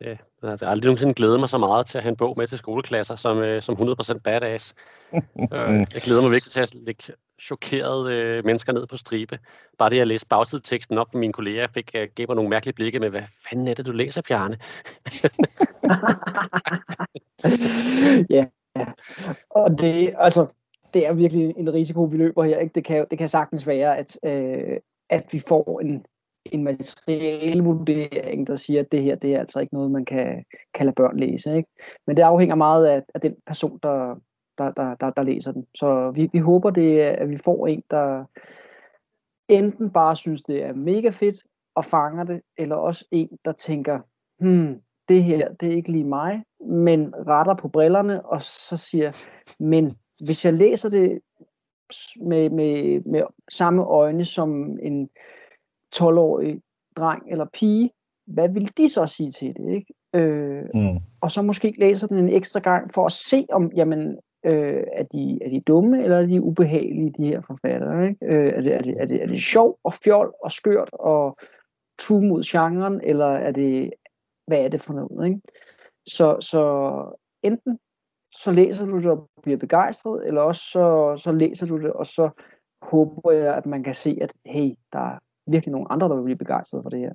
Ja, 0.01 0.11
altså, 0.43 0.65
jeg 0.65 0.69
har 0.69 0.71
aldrig 0.71 0.87
nogensinde 0.87 1.15
glædet 1.15 1.41
mig 1.41 1.49
så 1.49 1.59
meget 1.59 1.87
til 1.87 1.99
at 1.99 2.05
have 2.05 2.11
en 2.11 2.17
bog 2.17 2.35
med 2.37 2.47
til 2.47 2.59
skoleklasser 2.59 3.17
som, 3.17 3.39
øh, 3.39 3.63
som 3.63 3.75
100% 3.75 4.19
badass. 4.19 4.75
øh, 5.55 5.87
jeg 5.95 6.03
glæder 6.03 6.23
mig 6.23 6.31
virkelig 6.31 6.53
til 6.53 6.61
at 6.61 6.75
lægge 6.75 7.13
chokerede 7.43 8.15
øh, 8.15 8.45
mennesker 8.45 8.73
ned 8.73 8.87
på 8.87 8.97
stribe. 8.97 9.39
Bare 9.79 9.91
det, 9.91 9.97
at 9.97 9.99
jeg 9.99 10.07
læste 10.07 10.27
bagsideteksten 10.27 10.99
op 10.99 11.07
for 11.11 11.19
mine 11.19 11.33
kolleger, 11.33 11.61
jeg 11.61 11.71
fik 11.71 11.91
uh, 11.95 12.01
gav 12.15 12.27
mig 12.29 12.37
nogle 12.37 12.51
mærkelige 12.51 12.75
blikke 12.75 13.01
med, 13.01 13.11
hvad 13.11 13.23
fanden 13.49 13.69
er 13.69 13.75
det, 13.75 13.87
du 13.87 13.93
læser, 13.93 14.23
Bjarne? 14.23 14.59
ja, 18.31 18.45
ja, 18.79 18.85
og 19.51 19.79
det, 19.81 20.15
altså, 20.19 20.47
det 20.95 21.07
er 21.07 21.13
virkelig 21.13 21.55
en 21.57 21.75
risiko, 21.75 22.03
vi 22.03 22.17
løber 22.17 22.45
her. 22.45 22.59
Ikke? 22.59 22.75
Det, 22.75 22.85
kan, 22.85 23.07
det 23.11 23.19
kan 23.19 23.29
sagtens 23.29 23.67
være, 23.67 23.97
at, 23.97 24.19
øh, 24.25 24.77
at 25.11 25.25
vi 25.33 25.43
får 25.49 25.81
en, 25.81 26.07
en 26.53 26.65
materialvurdering, 26.65 28.47
der 28.47 28.57
siger, 28.57 28.81
at 28.81 28.93
det 28.93 29.03
her 29.03 29.15
det 29.15 29.35
er 29.35 29.41
altså 29.41 29.61
ikke 29.61 29.75
noget, 29.75 29.91
man 29.91 30.05
kan, 30.05 30.45
kan 30.75 30.87
lade 30.87 30.95
børn 30.95 31.19
læse. 31.19 31.57
Ikke? 31.57 31.69
Men 32.07 32.17
det 32.17 32.23
afhænger 32.23 32.55
meget 32.55 32.87
af, 32.87 33.03
af 33.15 33.21
den 33.21 33.37
person, 33.47 33.79
der, 33.83 34.15
der, 34.59 34.71
der, 34.71 34.95
der, 34.95 35.11
der 35.11 35.23
læser 35.23 35.53
den. 35.53 35.67
Så 35.75 36.11
vi, 36.11 36.31
vi 36.33 36.39
håber, 36.39 36.71
det, 36.71 37.01
at 37.01 37.31
vi 37.31 37.37
får 37.37 37.67
en, 37.67 37.83
der 37.91 38.25
enten 39.49 39.91
bare 39.91 40.17
synes, 40.17 40.43
det 40.43 40.65
er 40.65 40.73
mega 40.73 41.11
fedt 41.11 41.43
og 41.75 41.85
fanger 41.85 42.25
det, 42.25 42.43
eller 42.57 42.77
også 42.77 43.05
en, 43.11 43.29
der 43.45 43.53
tænker, 43.53 44.01
hmm, 44.39 44.81
det 45.09 45.25
her, 45.25 45.55
det 45.55 45.69
er 45.69 45.77
ikke 45.77 45.93
lige 45.93 46.05
mig, 46.05 46.43
men 46.61 47.15
retter 47.27 47.55
på 47.55 47.69
brillerne, 47.69 48.27
og 48.27 48.43
så 48.43 48.77
siger, 48.77 49.13
men 49.61 49.97
hvis 50.25 50.45
jeg 50.45 50.55
læser 50.55 50.89
det 50.89 51.21
med, 52.21 52.51
med, 52.51 53.01
med 53.01 53.23
samme 53.51 53.85
øjne 53.85 54.25
som 54.25 54.79
en 54.83 55.09
12-årig 55.97 56.61
dreng 56.97 57.23
eller 57.31 57.47
pige, 57.53 57.91
hvad 58.27 58.49
vil 58.49 58.73
de 58.77 58.89
så 58.89 59.07
sige 59.07 59.31
til 59.31 59.55
det? 59.55 59.73
Ikke? 59.75 59.95
Øh, 60.15 60.65
mm. 60.75 60.99
Og 61.21 61.31
så 61.31 61.43
måske 61.43 61.75
læser 61.79 62.07
den 62.07 62.19
en 62.19 62.29
ekstra 62.29 62.61
gang 62.61 62.95
for 62.95 63.07
at 63.07 63.13
se, 63.13 63.47
om 63.53 63.73
jamen, 63.77 64.19
øh, 64.45 64.85
er, 64.93 65.03
de, 65.03 65.39
er 65.45 65.49
de 65.51 65.61
dumme, 65.61 66.03
eller 66.03 66.17
er 66.17 66.27
de 66.27 66.43
ubehagelige, 66.43 67.15
de 67.19 67.27
her 67.27 67.41
forfattere? 67.41 68.09
Ikke? 68.09 68.27
Øh, 68.27 68.53
er, 68.53 68.61
det, 68.61 68.75
er, 68.75 68.83
det, 68.83 68.95
er, 68.99 69.07
det, 69.07 69.23
er 69.23 69.27
det 69.27 69.41
sjov 69.41 69.79
og 69.85 69.95
fjol 69.95 70.35
og 70.43 70.53
skørt 70.53 70.91
og 70.93 71.37
true 71.99 72.27
mod 72.27 72.43
genren, 72.47 73.01
eller 73.05 73.27
er 73.27 73.53
det, 73.53 73.91
hvad 74.47 74.59
er 74.59 74.69
det 74.69 74.81
for 74.81 74.93
noget? 74.93 75.29
Ikke? 75.29 75.41
Så, 76.07 76.37
så 76.41 77.05
enten 77.43 77.79
så 78.33 78.53
læser 78.53 78.87
du 78.87 78.97
det 78.97 79.07
og 79.07 79.29
bliver 79.43 79.59
begejstret, 79.59 80.27
eller 80.27 80.41
også 80.41 80.63
så, 80.63 81.17
så 81.17 81.33
læser 81.33 81.67
du 81.67 81.79
det, 81.79 81.93
og 81.93 82.07
så 82.07 82.31
håber 82.83 83.33
jeg, 83.33 83.55
at 83.55 83.67
man 83.67 83.83
kan 83.83 83.95
se, 83.95 84.19
at 84.21 84.33
hey, 84.47 84.71
der 84.93 84.99
er 84.99 85.19
virkelig 85.49 85.73
nogle 85.73 85.93
andre, 85.93 86.09
der 86.09 86.15
vil 86.15 86.25
blive 86.25 86.37
begejstret 86.37 86.83
for 86.83 86.91
det 86.91 86.99
her. 86.99 87.13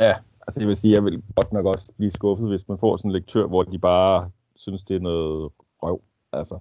Ja, 0.00 0.14
altså 0.46 0.60
jeg 0.60 0.68
vil 0.68 0.76
sige, 0.76 0.94
jeg 0.94 1.04
vil 1.04 1.22
godt 1.36 1.52
nok 1.52 1.66
også 1.66 1.92
blive 1.96 2.12
skuffet, 2.12 2.48
hvis 2.48 2.68
man 2.68 2.78
får 2.78 2.96
sådan 2.96 3.08
en 3.08 3.12
lektør, 3.12 3.46
hvor 3.46 3.62
de 3.62 3.78
bare 3.78 4.30
synes, 4.56 4.82
det 4.82 4.96
er 4.96 5.00
noget 5.00 5.52
røv. 5.82 6.00
Altså, 6.32 6.58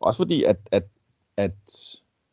også 0.00 0.16
fordi, 0.16 0.44
at, 0.44 0.56
at, 0.72 0.84
at, 1.36 1.52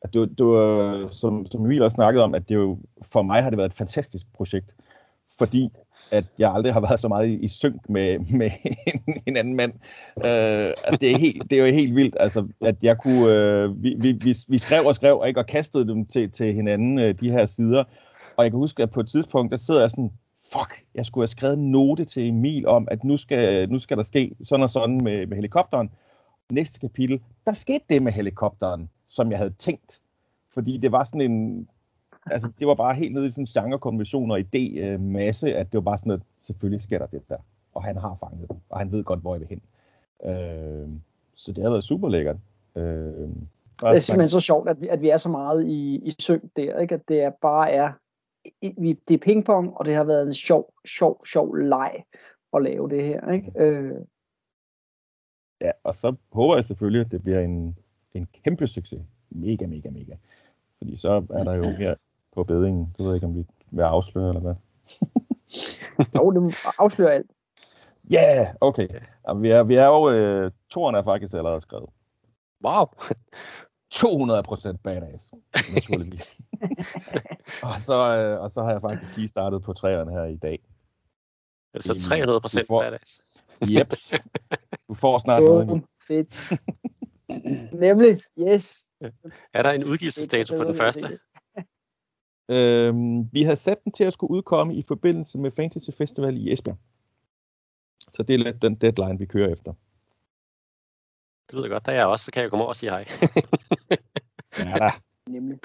at 0.02 0.14
det, 0.14 0.38
det 0.38 0.46
var, 0.46 1.08
som, 1.08 1.46
som 1.46 1.66
Emil 1.66 1.82
også 1.82 1.96
snakkede 1.96 2.24
om, 2.24 2.36
at 2.36 2.50
det 2.50 2.56
jo, 2.56 2.78
for 3.02 3.22
mig 3.22 3.44
har 3.44 3.50
det 3.50 3.58
været 3.58 3.70
et 3.70 3.78
fantastisk 3.78 4.34
projekt, 4.34 4.76
fordi 5.38 5.70
at 6.12 6.26
jeg 6.40 6.54
aldrig 6.54 6.74
har 6.74 6.82
været 6.82 7.00
så 7.00 7.08
meget 7.08 7.28
i, 7.28 7.34
i 7.34 7.48
synk 7.48 7.90
med, 7.90 8.20
med 8.20 8.50
en, 8.94 9.22
en 9.26 9.38
anden 9.38 9.56
mand. 9.56 9.74
Øh, 10.18 10.74
altså, 10.84 10.98
det, 11.02 11.12
er 11.12 11.18
helt, 11.18 11.50
det 11.50 11.60
er 11.60 11.66
jo 11.68 11.74
helt 11.74 11.96
vildt, 11.96 12.16
altså, 12.20 12.48
at 12.62 12.76
jeg 12.82 12.98
kunne... 12.98 13.32
Øh, 13.32 13.84
vi, 13.84 13.96
vi, 14.00 14.36
vi 14.48 14.58
skrev 14.58 14.86
og 14.86 14.96
skrev, 14.96 15.24
ikke, 15.28 15.40
og 15.40 15.46
kastede 15.46 15.88
dem 15.88 16.06
til, 16.06 16.32
til 16.32 16.54
hinanden, 16.54 17.00
øh, 17.00 17.20
de 17.20 17.32
her 17.32 17.46
sider. 17.46 17.84
Og 18.38 18.44
jeg 18.44 18.52
kan 18.52 18.60
huske, 18.60 18.84
at 18.84 18.92
på 18.92 19.00
et 19.00 19.08
tidspunkt, 19.08 19.52
der 19.52 19.58
sidder 19.58 19.82
jeg 19.82 19.92
sådan, 19.92 20.12
fuck, 20.54 20.86
jeg 20.96 21.06
skulle 21.06 21.22
have 21.22 21.28
skrevet 21.28 21.58
en 21.58 21.72
note 21.72 22.06
til 22.06 22.28
Emil 22.28 22.68
om, 22.68 22.88
at 22.92 23.04
nu 23.04 23.18
skal, 23.18 23.70
nu 23.70 23.80
skal 23.80 23.98
der 23.98 24.04
ske 24.04 24.36
sådan 24.44 24.64
og 24.64 24.70
sådan 24.70 25.04
med, 25.04 25.28
med 25.28 25.36
helikopteren. 25.38 25.92
Næste 26.52 26.80
kapitel, 26.80 27.22
der 27.46 27.54
skete 27.54 27.86
det 27.90 28.04
med 28.04 28.12
helikopteren, 28.12 28.90
som 29.08 29.32
jeg 29.32 29.38
havde 29.38 29.54
tænkt. 29.58 30.02
Fordi 30.54 30.78
det 30.78 30.92
var 30.92 31.04
sådan 31.04 31.22
en, 31.22 31.68
altså 32.26 32.50
det 32.60 32.68
var 32.68 32.76
bare 32.76 32.96
helt 32.96 33.14
nede 33.14 33.28
i 33.28 33.32
sådan 33.32 33.42
en 33.42 33.64
genrekonvention 33.64 34.32
og 34.32 34.40
idé-masse, 34.40 35.48
at 35.48 35.72
det 35.72 35.78
var 35.78 35.82
bare 35.82 35.98
sådan, 35.98 36.12
at 36.12 36.22
selvfølgelig 36.48 36.84
sker 36.84 36.98
der 36.98 37.06
det 37.06 37.30
der. 37.30 37.38
Og 37.74 37.84
han 37.84 37.98
har 37.98 38.18
fanget 38.20 38.50
det, 38.50 38.58
og 38.70 38.80
han 38.80 38.92
ved 38.92 39.04
godt, 39.04 39.20
hvor 39.20 39.36
jeg 39.36 39.42
vil 39.42 39.50
hen. 39.50 39.62
Øh, 40.32 40.90
så 41.36 41.52
det 41.52 41.64
har 41.64 41.70
været 41.70 41.84
super 41.84 42.10
lækkert. 42.10 42.38
Øh, 42.76 42.84
det 42.84 43.98
er 43.98 44.00
simpelthen 44.00 44.30
så 44.30 44.40
sjovt, 44.40 44.70
at 44.70 44.82
vi, 44.82 44.88
at 44.88 45.02
vi 45.02 45.10
er 45.10 45.18
så 45.18 45.30
meget 45.30 45.68
i, 45.68 45.96
i 45.96 46.16
synk 46.20 46.44
der, 46.56 46.80
ikke? 46.80 46.96
at 46.96 47.02
det 47.08 47.22
er 47.22 47.30
bare 47.42 47.72
er 47.72 47.92
vi, 48.62 48.94
det 49.08 49.14
er 49.14 49.18
pingpong, 49.18 49.78
og 49.78 49.86
det 49.86 49.96
har 49.96 50.04
været 50.04 50.28
en 50.28 50.34
sjov, 50.34 50.74
sjov, 50.86 51.26
sjov 51.26 51.56
leg 51.56 52.04
at 52.54 52.64
lave 52.64 52.90
det 52.90 53.04
her. 53.04 53.32
Ikke? 53.32 53.52
Øh. 53.56 53.96
Ja, 55.62 55.72
og 55.84 55.96
så 55.96 56.16
håber 56.32 56.56
jeg 56.56 56.66
selvfølgelig, 56.66 57.02
at 57.06 57.12
det 57.12 57.24
bliver 57.24 57.40
en, 57.40 57.78
en 58.14 58.28
kæmpe 58.44 58.68
succes. 58.68 59.02
Mega, 59.30 59.66
mega, 59.66 59.90
mega. 59.90 60.16
Fordi 60.78 60.98
så 60.98 61.26
er 61.30 61.44
der 61.44 61.54
jo 61.54 61.64
her 61.84 61.96
på 62.34 62.44
bedingen, 62.44 62.96
du 62.98 63.04
ved 63.04 63.16
ikke, 63.16 63.28
om 63.28 63.36
vi 63.36 63.46
vil 63.72 63.84
afsløre 63.84 64.30
eller 64.30 64.42
hvad. 64.42 64.56
jo, 66.16 66.32
det 66.32 66.56
afslører 66.80 67.12
alt. 67.12 67.32
Ja, 68.12 68.36
yeah, 68.38 68.56
okay. 68.62 68.88
Vi, 69.42 69.50
er, 69.50 69.64
vi 69.64 69.76
er 69.76 69.86
jo, 69.86 70.10
øh, 70.10 70.52
toren 70.70 70.96
er 70.96 71.04
faktisk 71.04 71.34
allerede 71.34 71.62
skrevet. 71.62 71.90
Wow. 72.66 72.86
200% 73.96 74.78
badass, 74.84 75.34
naturligvis. 75.74 76.38
og, 77.64 77.80
så, 77.80 78.18
øh, 78.18 78.42
og 78.42 78.52
så 78.52 78.64
har 78.64 78.72
jeg 78.72 78.82
faktisk 78.82 79.18
lige 79.18 79.28
startet 79.28 79.62
på 79.62 79.74
træerne 79.74 80.12
her 80.12 80.24
i 80.24 80.38
dag. 80.38 80.60
Er 81.74 81.82
så 81.82 81.94
300% 81.94 82.68
får, 82.68 82.82
badass? 82.82 83.20
Jeps. 83.62 84.14
Du 84.88 84.94
får 84.94 85.20
snart 85.20 85.44
oh, 85.44 85.50
noget 85.50 85.68
nu. 85.68 85.82
Fedt. 86.08 86.54
Nemlig, 87.74 88.22
yes. 88.40 88.86
Er 89.54 89.64
der 89.64 89.72
en 89.72 89.84
udgivelsesdato 89.84 90.58
på 90.58 90.64
den 90.64 90.76
første? 90.76 91.20
Øhm, 92.50 93.34
vi 93.34 93.44
har 93.44 93.56
sat 93.56 93.84
den 93.84 93.92
til 93.92 94.04
at 94.04 94.14
skulle 94.14 94.32
udkomme 94.32 94.76
i 94.76 94.82
forbindelse 94.82 95.38
med 95.38 95.52
Fantasy 95.52 95.90
Festival 95.98 96.38
i 96.38 96.54
Esbjerg. 96.54 96.78
Så 98.00 98.24
det 98.24 98.34
er 98.34 98.38
lidt 98.38 98.62
den 98.62 98.76
deadline, 98.76 99.20
vi 99.20 99.26
kører 99.26 99.54
efter. 99.54 99.74
Det 101.54 101.60
lyder 101.60 101.70
godt, 101.70 101.86
da 101.86 101.92
jeg 101.92 102.06
også, 102.06 102.26
så 102.26 102.32
kan 102.32 102.42
jeg 102.42 102.50
komme 102.50 102.64
over 102.64 102.70
og 102.70 102.76
sige 102.76 102.90
hej. 102.90 103.06
ja 104.60 104.78
da. 104.78 104.90
Nemlig. 105.28 105.60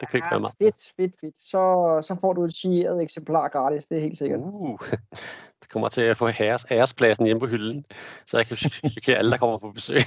Det 0.00 0.08
kan 0.08 0.18
ikke 0.18 0.26
ja, 0.26 0.30
være 0.30 0.40
meget. 0.40 0.54
Fedt, 0.58 0.92
fedt, 0.96 1.20
fedt. 1.20 1.38
Så, 1.38 1.62
så 2.02 2.16
får 2.20 2.32
du 2.32 2.44
et 2.44 2.56
signeret 2.56 3.02
eksemplar 3.02 3.48
gratis, 3.48 3.86
det 3.86 3.96
er 3.96 4.00
helt 4.02 4.18
sikkert. 4.18 4.40
Uh, 4.42 4.78
det 5.60 5.68
kommer 5.68 5.88
til 5.88 6.02
at 6.02 6.16
få 6.16 6.28
æres, 6.28 6.66
ærespladsen 6.70 7.26
hjemme 7.26 7.40
på 7.40 7.46
hylden, 7.46 7.84
så 8.26 8.36
jeg 8.36 8.46
kan 8.46 8.56
chokere 8.56 9.16
alle, 9.16 9.30
der 9.30 9.36
kommer 9.36 9.58
på 9.58 9.72
besøg. 9.72 10.00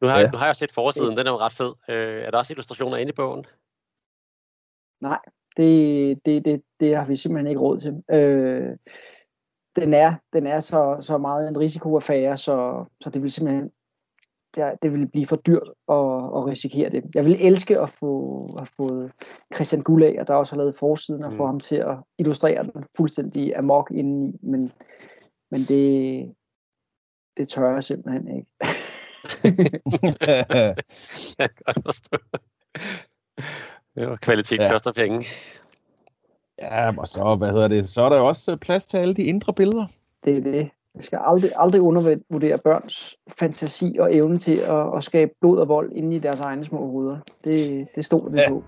nu, 0.00 0.08
har, 0.08 0.20
ja. 0.20 0.30
nu 0.30 0.38
har 0.38 0.46
jeg 0.46 0.56
set 0.56 0.72
forsiden, 0.72 1.16
den 1.16 1.26
er 1.26 1.30
jo 1.30 1.38
ret 1.38 1.52
fed. 1.52 1.74
Øh, 1.88 2.22
er 2.22 2.30
der 2.30 2.38
også 2.38 2.52
illustrationer 2.52 2.96
inde 2.96 3.10
i 3.10 3.14
bogen? 3.14 3.46
Nej, 5.00 5.18
det, 5.56 6.26
det, 6.26 6.44
det, 6.44 6.62
det 6.80 6.96
har 6.96 7.04
vi 7.04 7.16
simpelthen 7.16 7.46
ikke 7.46 7.60
råd 7.60 7.78
til. 7.78 8.02
Øh, 8.16 8.76
den 9.76 9.94
er, 9.94 10.14
den 10.32 10.46
er 10.46 10.60
så, 10.60 10.96
så 11.00 11.18
meget 11.18 11.48
en 11.48 11.58
risikoaffære, 11.58 12.36
så, 12.36 12.84
så 13.00 13.10
det 13.10 13.22
vil 13.22 13.30
simpelthen 13.30 13.70
det, 14.54 14.82
det 14.82 14.92
ville 14.92 15.06
blive 15.06 15.26
for 15.26 15.36
dyrt 15.36 15.68
at, 15.88 15.96
at 16.36 16.46
risikere 16.46 16.90
det. 16.90 17.04
Jeg 17.14 17.24
vil 17.24 17.46
elske 17.46 17.80
at 17.80 17.90
få 17.90 18.44
at 18.60 18.68
få 18.68 19.08
Christian 19.54 19.82
Gullag, 19.82 20.24
der 20.26 20.34
også 20.34 20.52
har 20.52 20.58
lavet 20.58 20.78
forsiden, 20.78 21.24
og 21.24 21.30
mm. 21.30 21.36
få 21.36 21.46
ham 21.46 21.60
til 21.60 21.76
at 21.76 21.96
illustrere 22.18 22.62
den 22.62 22.84
fuldstændig 22.96 23.56
amok 23.56 23.90
indeni, 23.90 24.38
men, 24.42 24.72
men 25.50 25.60
det, 25.60 26.34
det 27.36 27.48
tør 27.48 27.72
jeg 27.72 27.84
simpelthen 27.84 28.36
ikke. 28.36 28.48
jeg 31.38 31.50
kan 31.50 31.62
godt 31.66 31.78
forstå. 31.84 32.18
Det 33.94 34.08
var 34.08 34.16
kvalitet 34.16 34.60
ja. 34.60 34.70
koster 34.70 34.92
penge. 34.92 35.26
Ja, 36.62 36.92
og 36.98 37.08
så, 37.08 37.34
hvad 37.34 37.48
hedder 37.48 37.68
det, 37.68 37.88
så 37.88 38.02
er 38.02 38.08
der 38.08 38.16
jo 38.16 38.26
også 38.26 38.56
plads 38.56 38.86
til 38.86 38.96
alle 38.96 39.14
de 39.14 39.22
indre 39.22 39.52
billeder. 39.52 39.86
Det 40.24 40.36
er 40.36 40.40
det. 40.40 40.70
Vi 40.94 41.02
skal 41.02 41.18
aldrig, 41.22 41.50
aldrig 41.56 41.80
undervurdere 41.80 42.58
børns 42.58 43.16
fantasi 43.38 43.96
og 44.00 44.14
evne 44.14 44.38
til 44.38 44.56
at, 44.56 44.96
at 44.96 45.04
skabe 45.04 45.32
blod 45.40 45.58
og 45.58 45.68
vold 45.68 45.92
inde 45.92 46.16
i 46.16 46.18
deres 46.18 46.40
egne 46.40 46.64
små 46.64 46.90
hoveder. 46.90 47.18
Det, 47.44 47.88
det 47.94 48.04
stod 48.04 48.30
vi 48.30 48.38
ja. 48.38 48.48
på. 48.48 48.64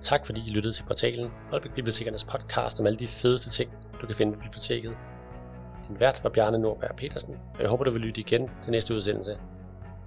Tak 0.00 0.26
fordi 0.26 0.40
I 0.46 0.50
lyttede 0.50 0.74
til 0.74 0.84
portalen 0.84 1.30
Holbæk 1.50 1.74
Bibliotekernes 1.74 2.24
podcast 2.24 2.80
om 2.80 2.86
alle 2.86 2.98
de 2.98 3.06
fedeste 3.06 3.50
ting, 3.50 3.70
du 4.00 4.06
kan 4.06 4.14
finde 4.14 4.32
på 4.32 4.38
biblioteket. 4.40 4.92
Din 5.88 6.00
vært 6.00 6.20
var 6.24 6.30
Bjarne 6.30 6.58
Nordberg 6.58 6.96
Petersen, 6.96 7.34
og 7.54 7.60
jeg 7.60 7.68
håber, 7.68 7.84
du 7.84 7.90
vil 7.90 8.00
lytte 8.00 8.20
igen 8.20 8.50
til 8.62 8.72
næste 8.72 8.94
udsendelse. 8.94 9.38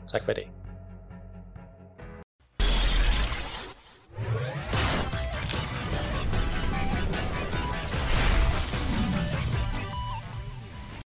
Tak 0.08 0.24
for 0.24 0.32
i 0.32 0.36
dag. 0.36 0.63